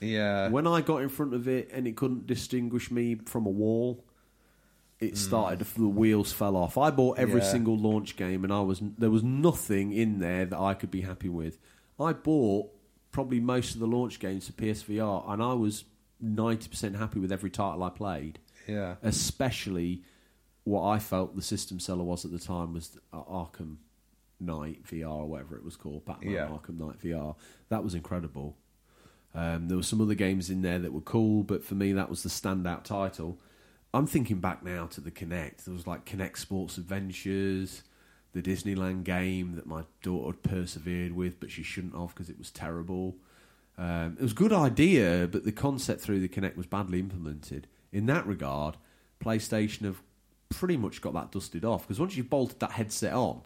Yeah. 0.00 0.48
When 0.48 0.66
I 0.66 0.80
got 0.82 0.98
in 1.02 1.08
front 1.08 1.32
of 1.34 1.48
it 1.48 1.70
and 1.72 1.86
it 1.86 1.96
couldn't 1.96 2.26
distinguish 2.26 2.90
me 2.90 3.14
from 3.24 3.46
a 3.46 3.50
wall, 3.50 4.04
it 5.00 5.18
started. 5.18 5.58
The 5.60 5.88
wheels 5.88 6.32
fell 6.32 6.56
off. 6.56 6.78
I 6.78 6.90
bought 6.90 7.18
every 7.18 7.40
Yeah. 7.40 7.46
single 7.50 7.76
launch 7.78 8.16
game, 8.16 8.44
and 8.44 8.52
I 8.52 8.60
was 8.60 8.80
there 8.98 9.10
was 9.10 9.22
nothing 9.22 9.92
in 9.92 10.18
there 10.20 10.44
that 10.46 10.58
I 10.58 10.74
could 10.74 10.90
be 10.90 11.02
happy 11.02 11.28
with. 11.28 11.58
I 12.00 12.12
bought 12.12 12.70
probably 13.12 13.40
most 13.40 13.74
of 13.74 13.80
the 13.80 13.86
launch 13.86 14.18
games 14.20 14.46
for 14.46 14.52
PSVR, 14.52 15.24
and 15.30 15.42
I 15.42 15.52
was 15.54 15.84
ninety 16.20 16.68
percent 16.68 16.96
happy 16.96 17.18
with 17.18 17.30
every 17.32 17.50
title 17.50 17.82
I 17.82 17.90
played. 17.90 18.38
yeah. 18.66 18.96
Especially 19.02 20.02
what 20.64 20.82
I 20.82 20.98
felt 20.98 21.36
the 21.36 21.42
system 21.42 21.78
seller 21.78 22.02
was 22.02 22.24
at 22.24 22.32
the 22.32 22.38
time 22.40 22.72
was 22.72 22.98
uh, 23.12 23.22
Arkham 23.22 23.76
Knight 24.40 24.82
VR 24.84 25.08
or 25.10 25.26
whatever 25.28 25.56
it 25.56 25.62
was 25.64 25.76
called, 25.76 26.04
Batman 26.04 26.32
Yeah. 26.32 26.48
Arkham 26.48 26.78
Knight 26.78 26.98
VR. 27.00 27.36
That 27.68 27.84
was 27.84 27.94
incredible. 27.94 28.56
Um, 29.34 29.68
there 29.68 29.76
were 29.76 29.82
some 29.82 30.00
other 30.00 30.14
games 30.14 30.48
in 30.50 30.62
there 30.62 30.78
that 30.78 30.92
were 30.92 31.00
cool, 31.02 31.42
but 31.42 31.62
for 31.62 31.74
me, 31.74 31.92
that 31.92 32.08
was 32.10 32.22
the 32.22 32.28
standout 32.28 32.82
title. 32.84 33.38
I'm 33.96 34.06
thinking 34.06 34.40
back 34.40 34.62
now 34.62 34.86
to 34.88 35.00
the 35.00 35.10
Kinect. 35.10 35.64
There 35.64 35.72
was 35.72 35.86
like 35.86 36.04
Kinect 36.04 36.36
Sports 36.36 36.76
Adventures, 36.76 37.82
the 38.34 38.42
Disneyland 38.42 39.04
game 39.04 39.56
that 39.56 39.66
my 39.66 39.84
daughter 40.02 40.36
persevered 40.36 41.12
with, 41.12 41.40
but 41.40 41.50
she 41.50 41.62
shouldn't 41.62 41.96
have 41.96 42.08
because 42.08 42.28
it 42.28 42.36
was 42.36 42.50
terrible. 42.50 43.16
Um, 43.78 44.16
it 44.18 44.22
was 44.22 44.32
a 44.32 44.36
good 44.36 44.52
idea, 44.52 45.26
but 45.32 45.44
the 45.44 45.52
concept 45.52 46.02
through 46.02 46.20
the 46.20 46.28
Kinect 46.28 46.58
was 46.58 46.66
badly 46.66 47.00
implemented. 47.00 47.68
In 47.90 48.04
that 48.06 48.26
regard, 48.26 48.76
PlayStation 49.24 49.86
have 49.86 50.02
pretty 50.50 50.76
much 50.76 51.00
got 51.00 51.14
that 51.14 51.32
dusted 51.32 51.64
off 51.64 51.88
because 51.88 51.98
once 51.98 52.18
you've 52.18 52.28
bolted 52.28 52.60
that 52.60 52.72
headset 52.72 53.14
on, 53.14 53.40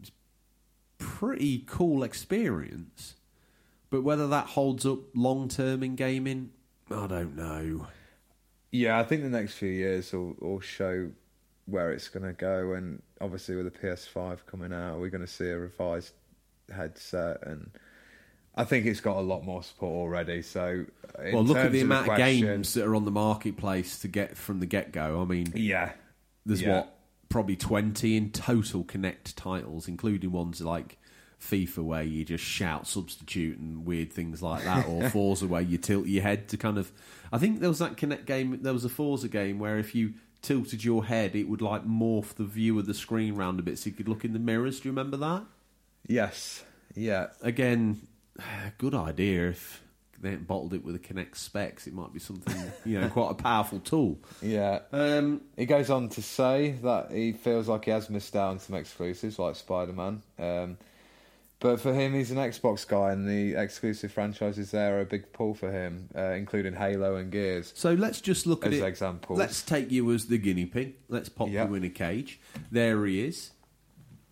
it's 0.00 0.12
pretty 0.98 1.64
cool 1.66 2.04
experience. 2.04 3.14
But 3.90 4.04
whether 4.04 4.28
that 4.28 4.46
holds 4.46 4.86
up 4.86 5.00
long 5.16 5.48
term 5.48 5.82
in 5.82 5.96
gaming, 5.96 6.50
I 6.92 7.08
don't 7.08 7.34
know. 7.34 7.88
Yeah, 8.72 8.98
I 8.98 9.04
think 9.04 9.22
the 9.22 9.28
next 9.28 9.54
few 9.54 9.68
years 9.68 10.12
will, 10.12 10.34
will 10.40 10.60
show 10.60 11.10
where 11.66 11.92
it's 11.92 12.08
going 12.08 12.26
to 12.26 12.32
go. 12.32 12.72
And 12.72 13.02
obviously, 13.20 13.54
with 13.54 13.72
the 13.72 13.78
PS5 13.78 14.38
coming 14.46 14.72
out, 14.72 14.98
we're 14.98 15.10
going 15.10 15.20
to 15.20 15.26
see 15.26 15.46
a 15.48 15.58
revised 15.58 16.14
headset. 16.74 17.46
And 17.46 17.70
I 18.54 18.64
think 18.64 18.86
it's 18.86 19.00
got 19.00 19.18
a 19.18 19.20
lot 19.20 19.44
more 19.44 19.62
support 19.62 19.92
already. 19.92 20.40
So, 20.42 20.86
in 21.22 21.34
well, 21.34 21.44
look 21.44 21.58
at 21.58 21.70
the 21.70 21.80
of 21.80 21.84
amount 21.86 22.08
of 22.08 22.14
question- 22.14 22.46
games 22.46 22.74
that 22.74 22.84
are 22.86 22.94
on 22.96 23.04
the 23.04 23.10
marketplace 23.10 23.98
to 24.00 24.08
get 24.08 24.36
from 24.36 24.58
the 24.60 24.66
get 24.66 24.90
go. 24.90 25.20
I 25.20 25.24
mean, 25.26 25.52
Yeah. 25.54 25.92
There's 26.44 26.62
Yeah. 26.62 26.78
what 26.78 26.98
probably 27.28 27.56
twenty 27.56 28.16
in 28.16 28.30
total 28.30 28.84
Kinect 28.84 29.34
titles, 29.36 29.86
including 29.86 30.32
ones 30.32 30.60
like 30.60 30.98
FIFA 31.42 31.78
where 31.84 32.02
you 32.02 32.24
just 32.24 32.44
shout 32.44 32.86
substitute 32.86 33.58
and 33.58 33.84
weird 33.84 34.12
things 34.12 34.42
like 34.42 34.64
that, 34.64 34.86
or 34.86 35.08
Forza 35.10 35.46
where 35.46 35.60
you 35.60 35.76
tilt 35.78 36.06
your 36.06 36.22
head 36.22 36.48
to 36.48 36.56
kind 36.56 36.78
of. 36.78 36.90
I 37.32 37.38
think 37.38 37.60
there 37.60 37.68
was 37.68 37.78
that 37.80 37.96
Kinect 37.96 38.26
game. 38.26 38.58
There 38.62 38.72
was 38.72 38.84
a 38.84 38.88
Forza 38.88 39.28
game 39.28 39.58
where 39.58 39.78
if 39.78 39.94
you 39.94 40.14
tilted 40.40 40.84
your 40.84 41.04
head, 41.04 41.34
it 41.36 41.48
would 41.48 41.62
like 41.62 41.86
morph 41.86 42.34
the 42.34 42.44
view 42.44 42.78
of 42.78 42.86
the 42.86 42.94
screen 42.94 43.34
round 43.36 43.58
a 43.60 43.62
bit, 43.62 43.78
so 43.78 43.90
you 43.90 43.96
could 43.96 44.08
look 44.08 44.24
in 44.24 44.32
the 44.32 44.38
mirrors. 44.38 44.80
Do 44.80 44.88
you 44.88 44.92
remember 44.92 45.16
that? 45.18 45.44
Yes. 46.06 46.64
Yeah. 46.94 47.28
Again, 47.42 48.06
good 48.78 48.94
idea 48.94 49.48
if 49.50 49.82
they 50.20 50.30
hadn't 50.30 50.46
bottled 50.46 50.72
it 50.74 50.84
with 50.84 50.94
a 50.94 50.98
Kinect 51.00 51.34
specs. 51.36 51.86
It 51.88 51.94
might 51.94 52.12
be 52.12 52.20
something 52.20 52.54
you 52.84 53.00
know 53.00 53.08
quite 53.10 53.32
a 53.32 53.34
powerful 53.34 53.80
tool. 53.80 54.18
Yeah. 54.40 54.80
Um, 54.92 55.40
He 55.56 55.66
goes 55.66 55.90
on 55.90 56.08
to 56.10 56.22
say 56.22 56.76
that 56.82 57.10
he 57.10 57.32
feels 57.32 57.68
like 57.68 57.84
he 57.86 57.90
has 57.90 58.08
missed 58.08 58.36
out 58.36 58.50
on 58.50 58.58
some 58.60 58.76
exclusives 58.76 59.38
like 59.38 59.56
Spider 59.56 59.92
Man. 59.92 60.22
Um, 60.38 60.78
but 61.62 61.80
for 61.80 61.94
him, 61.94 62.12
he's 62.12 62.30
an 62.30 62.36
Xbox 62.36 62.86
guy, 62.86 63.12
and 63.12 63.26
the 63.26 63.54
exclusive 63.54 64.12
franchises 64.12 64.70
there 64.72 64.98
are 64.98 65.00
a 65.00 65.04
big 65.06 65.32
pull 65.32 65.54
for 65.54 65.70
him, 65.72 66.08
uh, 66.14 66.32
including 66.32 66.74
Halo 66.74 67.16
and 67.16 67.30
Gears 67.32 67.72
So 67.74 67.94
let's 67.94 68.20
just 68.20 68.46
look 68.46 68.66
at 68.66 68.72
as 68.74 68.80
it. 68.80 68.84
examples. 68.84 69.38
Let's 69.38 69.62
take 69.62 69.90
you 69.90 70.12
as 70.12 70.26
the 70.26 70.36
guinea 70.38 70.66
pig. 70.66 70.96
Let's 71.08 71.28
pop 71.30 71.48
Yeah. 71.48 71.66
you 71.68 71.74
in 71.74 71.84
a 71.84 71.88
cage. 71.88 72.38
There 72.70 73.06
he 73.06 73.24
is, 73.24 73.52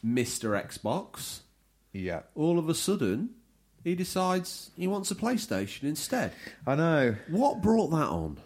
Mr. 0.04 0.60
Xbox. 0.62 1.40
Yeah, 1.92 2.20
All 2.34 2.58
of 2.58 2.68
a 2.68 2.74
sudden, 2.74 3.30
he 3.82 3.94
decides 3.94 4.70
he 4.76 4.86
wants 4.86 5.10
a 5.10 5.14
PlayStation 5.14 5.84
instead. 5.84 6.32
I 6.66 6.74
know. 6.74 7.16
What 7.28 7.62
brought 7.62 7.90
that 7.92 8.08
on? 8.08 8.38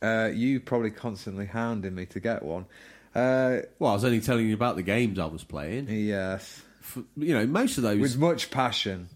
Uh, 0.00 0.30
you 0.32 0.60
probably 0.60 0.90
constantly 0.90 1.46
hounding 1.46 1.94
me 1.94 2.06
to 2.06 2.20
get 2.20 2.42
one. 2.42 2.66
Uh, 3.14 3.62
Well, 3.78 3.90
I 3.90 3.94
was 3.94 4.04
only 4.04 4.20
telling 4.20 4.46
you 4.46 4.54
about 4.54 4.76
the 4.76 4.82
games 4.82 5.18
I 5.18 5.24
was 5.26 5.42
playing. 5.42 5.88
yes, 5.88 6.62
F 6.96 6.98
you 7.16 7.34
know, 7.34 7.46
most 7.46 7.76
of 7.78 7.82
those. 7.84 8.00
with 8.00 8.16
much 8.18 8.50
passion 8.50 9.08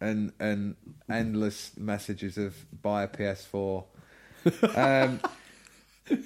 and 0.00 0.32
and 0.40 0.76
endless 1.10 1.76
messages 1.76 2.36
of 2.38 2.54
buy 2.82 3.04
a 3.04 3.08
PS4. 3.08 3.84
um, 4.76 5.20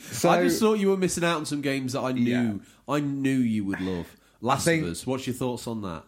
so 0.00 0.30
I 0.30 0.42
just 0.44 0.58
thought 0.60 0.74
you 0.78 0.88
were 0.88 0.96
missing 0.96 1.24
out 1.24 1.36
on 1.36 1.46
some 1.46 1.60
games 1.60 1.92
that 1.92 2.00
I 2.00 2.12
knew 2.12 2.22
Yeah. 2.30 2.54
I 2.88 3.00
knew 3.00 3.36
you 3.36 3.64
would 3.66 3.80
love. 3.80 4.06
Last 4.40 4.64
think- 4.64 4.84
of 4.84 4.90
Us. 4.90 5.06
What's 5.06 5.26
your 5.26 5.34
thoughts 5.34 5.66
on 5.66 5.82
that? 5.82 6.04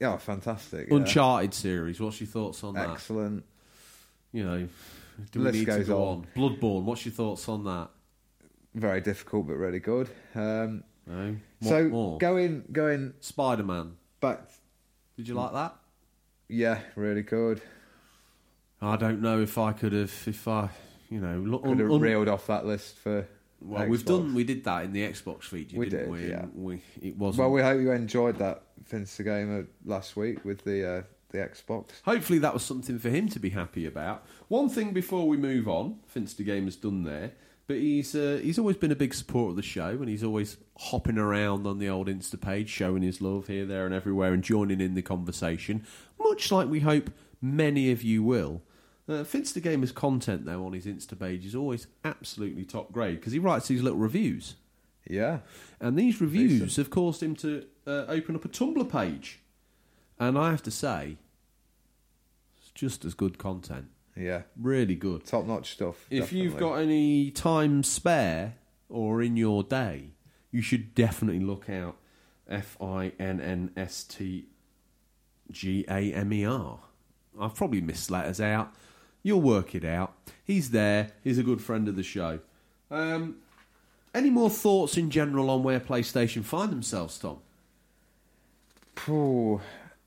yeah, 0.00 0.16
fantastic. 0.18 0.88
yeah. 0.90 0.96
Uncharted 0.96 1.54
series. 1.54 2.00
What's 2.00 2.20
your 2.20 2.28
thoughts 2.28 2.62
on 2.62 2.74
that? 2.74 2.90
Excellent. 2.90 3.44
You 4.32 4.44
know, 4.44 4.68
do 5.32 5.38
we 5.40 5.44
List 5.46 5.58
need 5.58 5.66
to 5.66 5.84
go 5.84 6.04
on. 6.04 6.18
on? 6.18 6.26
Bloodborne. 6.36 6.82
What's 6.84 7.04
your 7.06 7.14
thoughts 7.14 7.48
on 7.48 7.64
that? 7.64 7.88
Very 8.74 9.00
difficult, 9.00 9.46
but 9.48 9.54
really 9.54 9.80
good. 9.80 10.08
Um, 10.34 10.84
No. 11.06 11.36
So 11.62 11.88
more? 11.88 12.18
going 12.18 12.64
going 12.70 13.14
Spider 13.20 13.64
Man. 13.64 13.96
Back, 14.20 14.40
Did 15.16 15.28
you 15.28 15.34
like 15.34 15.52
that? 15.52 15.76
yeah, 16.48 16.80
really 16.96 17.22
good. 17.22 17.60
I 18.80 18.96
don't 18.96 19.20
know 19.20 19.40
if 19.40 19.58
I 19.58 19.72
could 19.72 19.92
have, 19.92 20.12
if 20.26 20.46
I, 20.46 20.70
you 21.10 21.20
know, 21.20 21.38
look. 21.38 21.64
Could 21.64 21.80
have 21.80 21.90
un- 21.90 22.00
reeled 22.00 22.28
off 22.28 22.46
that 22.46 22.64
list 22.64 22.96
for. 22.98 23.26
well, 23.60 23.86
we've 23.88 24.04
done, 24.04 24.34
we 24.34 24.44
did 24.44 24.62
that 24.64 24.84
in 24.84 24.92
the 24.92 25.02
Xbox 25.02 25.44
feature, 25.44 25.76
We 25.76 25.88
didn't 25.88 26.12
did, 26.12 26.22
we? 26.22 26.28
yeah. 26.30 26.44
We 26.54 26.82
it 27.02 27.16
wasn't. 27.16 27.40
Well, 27.40 27.50
we 27.50 27.60
hope 27.62 27.80
you 27.80 27.90
enjoyed 27.90 28.38
that 28.38 28.62
Finster 28.84 29.24
game 29.24 29.60
uh, 29.60 29.62
last 29.90 30.16
week 30.16 30.44
with 30.44 30.62
the 30.62 30.88
uh, 30.98 31.02
the 31.30 31.38
Xbox. 31.38 31.90
Hopefully, 32.04 32.38
that 32.38 32.54
was 32.54 32.62
something 32.62 32.98
for 33.00 33.10
him 33.10 33.28
to 33.30 33.40
be 33.40 33.50
happy 33.50 33.84
about. 33.84 34.24
One 34.46 34.68
thing 34.68 34.92
before 34.92 35.26
we 35.26 35.36
move 35.36 35.66
on, 35.68 35.98
Finster 36.06 36.44
Game 36.44 36.64
has 36.66 36.76
done 36.76 37.02
there, 37.02 37.32
but 37.68 37.76
he's 37.76 38.14
uh, 38.14 38.40
he's 38.42 38.58
always 38.58 38.76
been 38.76 38.90
a 38.90 38.96
big 38.96 39.14
supporter 39.14 39.50
of 39.50 39.56
the 39.56 39.62
show, 39.62 39.90
and 39.90 40.08
he's 40.08 40.24
always 40.24 40.56
hopping 40.76 41.18
around 41.18 41.66
on 41.66 41.78
the 41.78 41.88
old 41.88 42.08
Insta 42.08 42.40
page, 42.40 42.68
showing 42.68 43.02
his 43.02 43.20
love 43.20 43.46
here, 43.46 43.64
there, 43.66 43.84
and 43.84 43.94
everywhere, 43.94 44.32
and 44.32 44.42
joining 44.42 44.80
in 44.80 44.94
the 44.94 45.02
conversation. 45.02 45.86
Much 46.18 46.50
like 46.50 46.68
we 46.68 46.80
hope 46.80 47.10
many 47.40 47.92
of 47.92 48.02
you 48.02 48.22
will. 48.24 48.62
Uh, 49.08 49.22
Finster 49.22 49.60
Gamer's 49.60 49.92
content, 49.92 50.44
though, 50.44 50.66
on 50.66 50.72
his 50.72 50.86
Insta 50.86 51.18
page 51.18 51.46
is 51.46 51.54
always 51.54 51.86
absolutely 52.04 52.64
top 52.64 52.90
grade 52.90 53.16
because 53.20 53.32
he 53.32 53.38
writes 53.38 53.68
these 53.68 53.82
little 53.82 53.98
reviews. 53.98 54.56
Yeah, 55.08 55.38
And 55.80 55.98
these 55.98 56.20
reviews 56.20 56.60
Decent. 56.60 56.76
have 56.76 56.90
caused 56.90 57.22
him 57.22 57.34
to 57.36 57.64
uh, 57.86 58.04
open 58.08 58.34
up 58.34 58.44
a 58.44 58.48
Tumblr 58.48 58.90
page. 58.92 59.40
And 60.18 60.36
I 60.36 60.50
have 60.50 60.62
to 60.64 60.70
say, 60.70 61.16
it's 62.60 62.70
just 62.72 63.06
as 63.06 63.14
good 63.14 63.38
content. 63.38 63.86
Yeah, 64.18 64.42
Really 64.60 64.94
good. 64.96 65.24
top 65.24 65.46
notch 65.46 65.72
stuff. 65.72 66.06
If 66.10 66.32
you've 66.32 66.56
got 66.56 66.74
any 66.74 67.30
time 67.30 67.82
spare 67.82 68.54
or 68.88 69.22
in 69.22 69.36
your 69.36 69.62
day, 69.62 70.10
you 70.50 70.60
should 70.62 70.94
definitely 70.94 71.40
look 71.44 71.68
out 71.70 71.96
F 72.48 72.76
I 72.80 73.12
N 73.18 73.40
N 73.40 73.70
S 73.76 74.02
T 74.04 74.46
G 75.50 75.84
A 75.88 76.12
M 76.12 76.32
E 76.32 76.44
R. 76.44 76.80
I've 77.40 77.54
probably 77.54 77.80
missed 77.80 78.10
letters 78.10 78.40
out. 78.40 78.74
You'll 79.22 79.40
work 79.42 79.74
it 79.74 79.84
out. 79.84 80.14
He's 80.44 80.70
there. 80.70 81.10
He's 81.22 81.38
a 81.38 81.42
good 81.42 81.60
friend 81.60 81.86
of 81.88 81.96
the 81.96 82.02
show. 82.02 82.40
Um, 82.90 83.36
any 84.14 84.30
more 84.30 84.48
thoughts 84.50 84.96
in 84.96 85.10
general 85.10 85.50
on 85.50 85.62
where 85.62 85.78
PlayStation 85.80 86.42
find 86.42 86.72
themselves, 86.72 87.18
Tom? 87.18 87.38
Phew, 88.96 89.60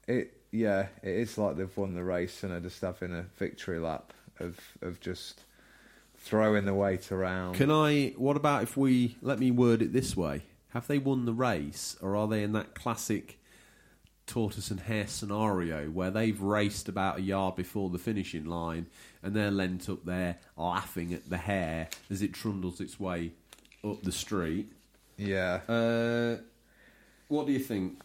it 0.08 0.34
yeah, 0.52 0.88
it 1.02 1.10
is 1.10 1.38
like 1.38 1.56
they've 1.56 1.78
won 1.78 1.94
the 1.96 2.04
race 2.04 2.44
and 2.44 2.52
are 2.52 2.60
just 2.60 2.82
having 2.82 3.14
a 3.14 3.26
victory 3.38 3.80
lap 3.80 4.14
of 4.40 4.60
of 4.82 5.00
just 5.00 5.42
throwing 6.18 6.66
the 6.66 6.74
weight 6.74 7.12
around. 7.12 7.56
Can 7.56 7.72
I? 7.72 8.14
What 8.18 8.36
about 8.36 8.64
if 8.64 8.76
we 8.76 9.18
let 9.22 9.40
me 9.40 9.52
word 9.52 9.82
it 9.82 9.94
this 9.94 10.16
way? 10.16 10.44
Have 10.70 10.88
they 10.88 10.98
won 10.98 11.26
the 11.26 11.34
race, 11.34 11.98
or 12.02 12.16
are 12.16 12.28
they 12.28 12.44
in 12.44 12.52
that 12.54 12.76
classic 12.76 13.40
tortoise 14.28 14.72
and 14.72 14.82
hare 14.82 15.08
scenario 15.08 15.90
where 15.90 16.12
they've 16.12 16.40
raced 16.42 16.88
about 16.88 17.18
a 17.18 17.22
yard 17.22 17.56
before 17.56 17.90
the 17.90 17.98
finishing 17.98 18.46
line 18.46 18.86
and 19.22 19.36
they're 19.36 19.52
lent 19.52 19.90
up 19.90 20.06
there 20.06 20.38
laughing 20.56 21.14
at 21.14 21.30
the 21.30 21.36
hare 21.38 21.90
as 22.10 22.22
it 22.22 22.34
trundles 22.34 22.80
its 22.80 22.98
way 23.00 23.32
up 23.84 24.02
the 24.04 24.12
street? 24.12 24.72
yeah, 25.18 25.60
Uh, 25.68 26.38
what 27.28 27.46
do 27.46 27.52
you 27.52 27.60
think? 27.60 28.02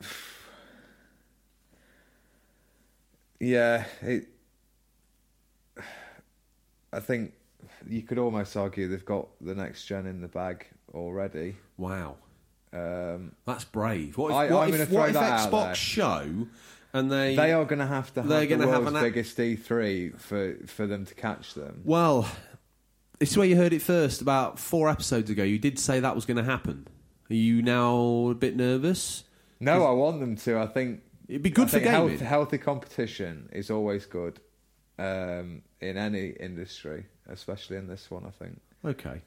yeah, 3.40 3.84
it. 4.02 4.28
I 6.92 7.00
think 7.00 7.32
you 7.88 8.02
could 8.02 8.18
almost 8.18 8.56
argue 8.56 8.88
they've 8.88 9.04
got 9.04 9.28
the 9.40 9.54
next 9.54 9.84
gen 9.86 10.06
in 10.06 10.20
the 10.20 10.28
bag 10.28 10.66
already. 10.92 11.56
Wow. 11.76 12.16
Um, 12.72 13.32
That's 13.46 13.64
brave. 13.64 14.16
What 14.16 14.30
if, 14.30 14.36
I- 14.36 14.52
what 14.54 14.68
if, 14.70 14.90
what 14.90 15.08
if 15.10 15.16
Xbox 15.16 15.74
show 15.74 16.46
and 16.92 17.10
they 17.10 17.36
they 17.36 17.52
are 17.52 17.64
going 17.64 17.78
to 17.78 17.86
have 17.86 18.12
to 18.14 18.20
have 18.22 18.28
They're 18.28 18.40
the 18.40 18.46
gonna 18.48 18.66
have 18.66 18.82
world's 18.82 18.90
an 18.90 18.96
app- 18.96 19.02
biggest 19.02 19.36
E3 19.38 20.18
for 20.18 20.56
for 20.66 20.86
them 20.86 21.04
to 21.06 21.14
catch 21.14 21.54
them. 21.54 21.82
Well, 21.84 22.28
it's 23.20 23.36
where 23.36 23.46
you 23.46 23.56
heard 23.56 23.72
it 23.72 23.82
first 23.82 24.20
about 24.20 24.58
four 24.58 24.88
episodes 24.88 25.30
ago. 25.30 25.42
You 25.44 25.58
did 25.58 25.78
say 25.78 26.00
that 26.00 26.14
was 26.14 26.24
going 26.24 26.36
to 26.38 26.44
happen. 26.44 26.86
Are 27.30 27.34
you 27.34 27.62
now 27.62 28.28
a 28.30 28.34
bit 28.34 28.56
nervous? 28.56 29.22
No, 29.60 29.84
I 29.84 29.90
want 29.92 30.18
them 30.20 30.36
to. 30.36 30.58
I 30.58 30.66
think 30.66 31.02
It'd 31.30 31.42
be 31.42 31.50
good 31.50 31.68
I 31.68 31.70
for 31.70 31.80
gaming. 31.80 32.08
health- 32.18 32.20
healthy 32.20 32.58
competition 32.58 33.48
is 33.52 33.70
always 33.70 34.04
good 34.06 34.40
um, 34.98 35.62
in 35.80 35.96
any 35.96 36.30
industry, 36.30 37.06
especially 37.28 37.76
in 37.76 37.86
this 37.86 38.10
one. 38.10 38.24
I 38.26 38.30
think 38.30 38.60
Okay, 38.84 39.22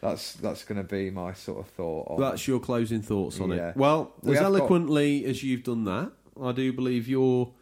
that's 0.00 0.32
that's 0.34 0.64
going 0.64 0.78
to 0.78 0.88
be 0.88 1.10
my 1.10 1.32
sort 1.34 1.58
of 1.60 1.66
thought. 1.74 2.06
On 2.10 2.20
that's 2.20 2.48
your 2.48 2.58
closing 2.60 3.02
thoughts 3.02 3.38
on 3.40 3.50
Yeah. 3.50 3.70
it. 3.70 3.76
Well, 3.76 4.12
We 4.22 4.32
as 4.32 4.38
have 4.38 4.50
got- 4.52 4.58
eloquently 4.58 5.24
as 5.26 5.42
you've 5.44 5.62
done 5.64 5.84
that, 5.84 6.12
I 6.42 6.52
do 6.52 6.72
believe 6.72 7.06
you're. 7.08 7.52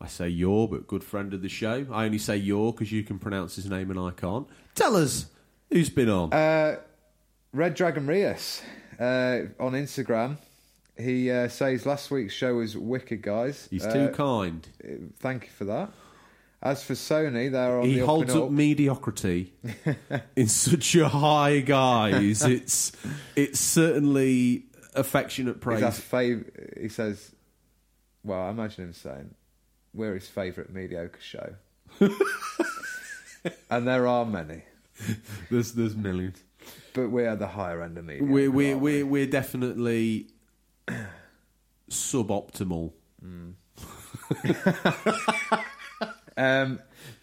I 0.00 0.06
say 0.06 0.28
you're, 0.28 0.68
but 0.68 0.86
good 0.86 1.02
friend 1.04 1.32
of 1.34 1.40
the 1.42 1.48
show. 1.48 1.86
I 1.90 2.04
only 2.04 2.18
say 2.18 2.36
you're 2.36 2.72
because 2.72 2.92
you 2.92 3.02
can 3.04 3.18
pronounce 3.18 3.56
his 3.56 3.70
name 3.70 3.90
and 3.90 3.98
I 3.98 4.10
can't. 4.10 4.46
Tell 4.74 4.96
us 4.96 5.26
who's 5.70 5.88
been 5.88 6.10
on. 6.10 6.32
Uh, 6.32 6.76
Red 7.52 7.74
Dragon 7.74 8.06
Rios 8.06 8.60
uh, 9.00 9.40
on 9.58 9.72
Instagram. 9.72 10.36
He 10.96 11.30
uh, 11.30 11.48
says 11.48 11.86
last 11.86 12.10
week's 12.10 12.34
show 12.34 12.54
was 12.54 12.76
wicked, 12.76 13.22
guys. 13.22 13.66
He's 13.70 13.84
Uh, 13.84 13.92
too 13.92 14.08
kind. 14.14 14.68
Thank 15.18 15.44
you 15.46 15.50
for 15.50 15.64
that. 15.64 15.90
As 16.62 16.82
for 16.82 16.94
Sony, 16.94 17.50
they're 17.52 17.78
on 17.80 17.84
He 17.86 17.98
the 18.00 18.06
holds 18.06 18.34
up 18.34 18.44
up. 18.44 18.50
mediocrity 18.50 19.52
in 20.36 20.46
such 20.48 20.94
a 20.94 21.08
high 21.08 21.60
guise. 21.60 22.42
It's 22.46 22.92
it's 23.36 23.60
certainly 23.60 24.64
affectionate 24.94 25.56
He's 25.56 25.62
praise. 25.62 25.82
fav- 25.82 26.80
he 26.80 26.88
says, 26.88 27.32
well, 28.22 28.40
I 28.40 28.50
imagine 28.50 28.84
him 28.84 28.92
saying, 28.94 29.34
we're 29.92 30.14
his 30.14 30.28
favourite 30.28 30.72
mediocre 30.72 31.20
show. 31.20 31.54
and 33.70 33.86
there 33.86 34.06
are 34.06 34.24
many, 34.24 34.62
There's 35.50 35.72
there's 35.72 35.94
millions. 35.96 36.42
but 36.94 37.10
we 37.10 37.24
are 37.26 37.36
the 37.36 37.48
higher 37.48 37.82
end 37.82 37.98
of 37.98 38.04
mediocre. 38.06 38.32
We're 38.32 38.50
we're 38.50 38.70
aren't 38.72 38.82
we? 38.82 39.02
we're, 39.02 39.06
we're 39.06 39.26
definitely 39.26 40.28
suboptimal. 41.90 42.92
Um, 46.36 46.80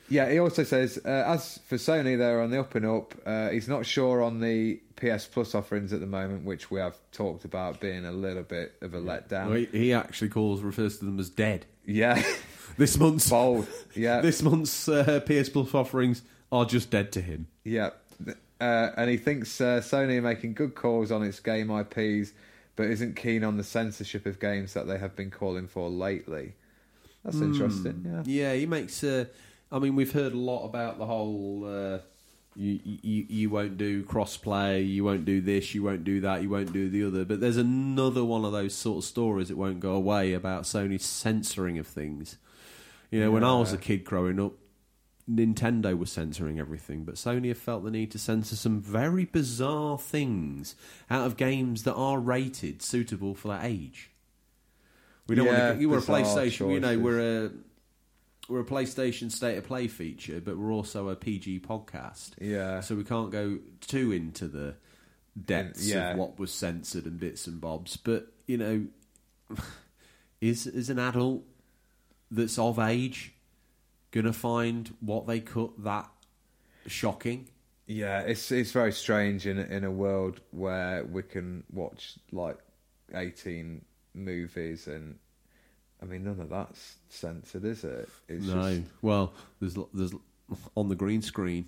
yeah, 0.08 0.32
he 0.32 0.40
also 0.40 0.64
says, 0.64 0.98
uh, 1.04 1.10
as 1.10 1.60
for 1.68 1.76
Sony, 1.76 2.18
they're 2.18 2.42
on 2.42 2.50
the 2.50 2.62
up 2.62 2.76
and 2.76 2.86
up. 2.86 3.14
Uh, 3.26 3.50
he's 3.50 3.68
not 3.68 3.86
sure 3.86 4.24
on 4.24 4.40
the 4.40 4.80
PS 4.96 5.26
Plus 5.26 5.54
offerings 5.54 5.92
at 5.92 6.00
the 6.00 6.06
moment, 6.06 6.46
which 6.46 6.72
we 6.72 6.80
have 6.80 6.96
talked 7.12 7.44
about 7.44 7.82
being 7.82 8.06
a 8.06 8.12
little 8.14 8.44
bit 8.44 8.74
of 8.82 8.94
a 8.94 9.00
letdown. 9.00 9.48
Well, 9.48 9.56
he, 9.56 9.66
he 9.66 9.94
actually 9.94 10.30
calls 10.30 10.62
refers 10.62 11.00
to 11.00 11.06
them 11.06 11.20
as 11.20 11.30
dead. 11.30 11.66
Yeah, 11.86 12.22
This 12.78 12.98
month's 12.98 13.30
bold. 13.30 13.68
Yeah, 13.96 14.22
this 14.22 14.42
month's 14.42 14.88
uh, 14.88 15.20
PS 15.26 15.50
Plus 15.50 15.74
offerings 15.74 16.22
are 16.54 16.64
just 16.66 16.90
dead 16.90 17.12
to 17.14 17.22
him. 17.22 17.48
yeah. 17.64 17.92
Uh, 18.62 18.92
and 18.96 19.10
he 19.10 19.18
thinks 19.18 19.60
uh, 19.60 19.82
Sony 19.84 20.20
are 20.20 20.22
making 20.22 20.54
good 20.54 20.76
calls 20.76 21.12
on 21.12 21.24
its 21.24 21.40
game 21.40 21.72
IPs, 21.72 22.32
but 22.76 22.88
isn't 22.88 23.16
keen 23.16 23.44
on 23.44 23.58
the 23.58 23.64
censorship 23.64 24.26
of 24.26 24.40
games 24.40 24.74
that 24.74 24.88
they 24.88 24.98
have 24.98 25.16
been 25.16 25.32
calling 25.32 25.68
for 25.68 25.90
lately. 25.90 26.54
That's 27.24 27.40
interesting. 27.40 28.04
Yeah. 28.06 28.24
Yeah, 28.26 28.54
he 28.56 28.66
makes. 28.66 29.04
Uh, 29.04 29.26
I 29.72 29.80
mean, 29.80 29.96
we've 29.96 30.12
heard 30.12 30.34
a 30.34 30.38
lot 30.38 30.66
about 30.66 30.98
the 30.98 31.06
whole. 31.06 31.66
Uh, 31.66 32.00
you, 32.56 32.80
you 32.84 33.26
you 33.30 33.50
won't 33.50 33.78
do 33.78 34.04
crossplay. 34.04 34.88
You 34.88 35.04
won't 35.04 35.24
do 35.24 35.40
this. 35.40 35.74
You 35.74 35.84
won't 35.84 36.04
do 36.04 36.20
that. 36.22 36.42
You 36.42 36.50
won't 36.50 36.74
do 36.74 36.90
the 36.90 37.06
other. 37.06 37.24
But 37.24 37.40
there's 37.40 37.58
another 37.58 38.26
one 38.26 38.44
of 38.44 38.52
those 38.52 38.74
sort 38.74 38.98
of 38.98 39.04
stories 39.04 39.48
that 39.48 39.58
won't 39.58 39.80
go 39.80 39.94
away 39.94 40.34
about 40.34 40.64
Sony's 40.64 41.06
censoring 41.06 41.78
of 41.78 41.88
things. 41.88 42.38
You 43.10 43.20
know, 43.20 43.32
when 43.32 43.44
I 43.44 43.54
was 43.54 43.74
a 43.74 43.78
kid 43.78 44.04
growing 44.04 44.40
up, 44.40 44.54
Nintendo 45.30 45.98
was 45.98 46.12
censoring 46.12 46.60
everything, 46.60 47.04
but 47.04 47.16
Sony 47.16 47.50
have 47.50 47.58
felt 47.58 47.84
the 47.84 47.92
need 47.92 48.12
to 48.12 48.20
censor 48.20 48.56
some 48.56 48.80
very 48.82 49.26
bizarre 49.26 49.98
things 49.98 50.76
out 51.10 51.26
of 51.26 51.38
games 51.38 51.84
that 51.84 51.94
are 51.94 52.20
rated 52.20 52.82
suitable 52.82 53.36
for 53.36 53.50
that 53.50 53.64
age. 53.64 54.10
We 55.28 55.36
don't 55.36 55.46
Yeah, 55.46 55.68
want 55.68 55.76
to. 55.78 55.82
You 55.82 55.90
were 55.90 56.00
a 56.00 56.02
PlayStation. 56.02 56.74
You 56.74 56.80
know, 56.80 56.98
we're 56.98 57.46
a 57.46 57.52
we're 58.50 58.62
a 58.62 58.66
PlayStation 58.66 59.32
State 59.32 59.58
of 59.58 59.66
Play 59.66 59.88
feature, 59.88 60.42
but 60.42 60.58
we're 60.58 60.72
also 60.74 61.10
a 61.10 61.16
PG 61.16 61.62
podcast. 61.62 62.32
Yeah. 62.42 62.82
So 62.82 62.96
we 62.96 63.04
can't 63.04 63.32
go 63.32 63.60
too 63.80 64.12
into 64.12 64.48
the 64.48 64.76
depths 65.46 65.88
Yeah. 65.88 66.12
of 66.12 66.18
what 66.18 66.38
was 66.40 66.52
censored 66.54 67.06
and 67.06 67.20
bits 67.20 67.48
and 67.48 67.62
bobs. 67.62 67.96
But 67.96 68.28
you 68.48 68.58
know, 68.58 68.88
is 70.42 70.68
is 70.68 70.90
an 70.90 71.00
adult 71.00 71.44
that's 72.30 72.58
of 72.58 72.80
age 72.80 73.34
to 74.26 74.34
find 74.34 74.94
what 75.00 75.28
they 75.28 75.40
cut 75.40 75.84
that 75.84 76.10
shocking? 76.88 77.50
Yeah, 77.88 78.22
it's 78.22 78.52
it's 78.52 78.72
very 78.72 78.92
strange 78.92 79.48
in 79.48 79.58
in 79.58 79.84
a 79.84 79.92
world 79.92 80.40
where 80.52 81.04
we 81.04 81.24
can 81.24 81.64
watch 81.72 82.18
like 82.32 82.58
eighteen 83.14 83.84
movies 84.14 84.88
and 84.88 85.18
I 86.02 86.06
mean 86.06 86.24
none 86.24 86.40
of 86.40 86.50
that's 86.50 86.98
censored, 87.10 87.66
is 87.66 87.84
it? 87.84 88.10
It's 88.28 88.46
no. 88.46 88.76
just 88.76 88.92
Well, 89.02 89.34
there's 89.60 89.78
there's 89.94 90.14
on 90.76 90.90
the 90.90 90.96
green 90.96 91.22
screen, 91.22 91.68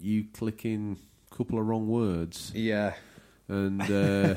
you 0.00 0.24
click 0.32 0.64
in 0.64 0.96
a 1.30 1.34
couple 1.34 1.58
of 1.58 1.66
wrong 1.66 1.88
words, 1.88 2.52
yeah, 2.54 2.94
and 3.48 3.82
uh, 3.90 4.34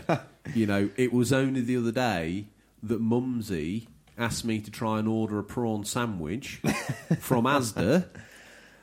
you 0.53 0.65
know 0.65 0.89
it 0.95 1.13
was 1.13 1.31
only 1.31 1.61
the 1.61 1.77
other 1.77 1.91
day 1.91 2.47
that 2.83 3.01
Mumsy 3.01 3.87
asked 4.17 4.45
me 4.45 4.59
to 4.61 4.71
try 4.71 4.99
and 4.99 5.07
order 5.07 5.37
a 5.39 5.43
prawn 5.43 5.83
sandwich 5.85 6.55
from 7.19 7.45
Asda. 7.45 8.07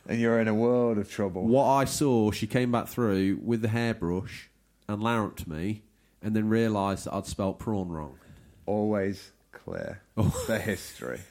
and 0.08 0.20
you're 0.20 0.40
in 0.40 0.48
a 0.48 0.54
world 0.54 0.98
of 0.98 1.10
trouble. 1.10 1.46
What 1.46 1.64
I 1.66 1.84
saw, 1.84 2.30
she 2.30 2.46
came 2.46 2.70
back 2.72 2.88
through 2.88 3.40
with 3.42 3.62
the 3.62 3.68
hairbrush 3.68 4.48
and 4.88 5.02
larruped 5.02 5.46
me, 5.46 5.82
and 6.22 6.36
then 6.36 6.48
realised 6.48 7.06
that 7.06 7.14
I'd 7.14 7.26
spelt 7.26 7.58
prawn 7.58 7.88
wrong. 7.88 8.18
Always 8.66 9.30
clear 9.52 10.02
Oh. 10.16 10.44
the 10.46 10.58
history. 10.58 11.20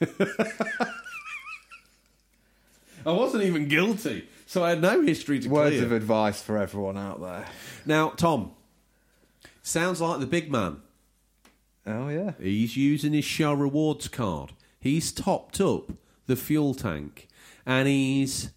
I 3.04 3.10
wasn't 3.10 3.42
even 3.44 3.66
guilty, 3.68 4.28
so 4.46 4.64
I 4.64 4.70
had 4.70 4.80
no 4.80 5.02
history 5.02 5.40
to 5.40 5.48
Words 5.48 5.70
clear. 5.76 5.84
of 5.84 5.92
advice 5.92 6.40
for 6.40 6.56
everyone 6.58 6.96
out 6.96 7.20
there. 7.20 7.46
Now, 7.84 8.10
Tom, 8.10 8.52
sounds 9.62 10.00
like 10.00 10.20
the 10.20 10.26
big 10.26 10.50
man. 10.52 10.76
Oh 11.86 12.08
yeah, 12.08 12.32
He's 12.38 12.76
using 12.76 13.12
his 13.12 13.24
Shell 13.24 13.56
Rewards 13.56 14.08
card. 14.08 14.52
He's 14.78 15.12
topped 15.12 15.60
up 15.60 15.92
the 16.26 16.36
fuel 16.36 16.74
tank, 16.74 17.28
and 17.66 17.88
he's 17.88 18.50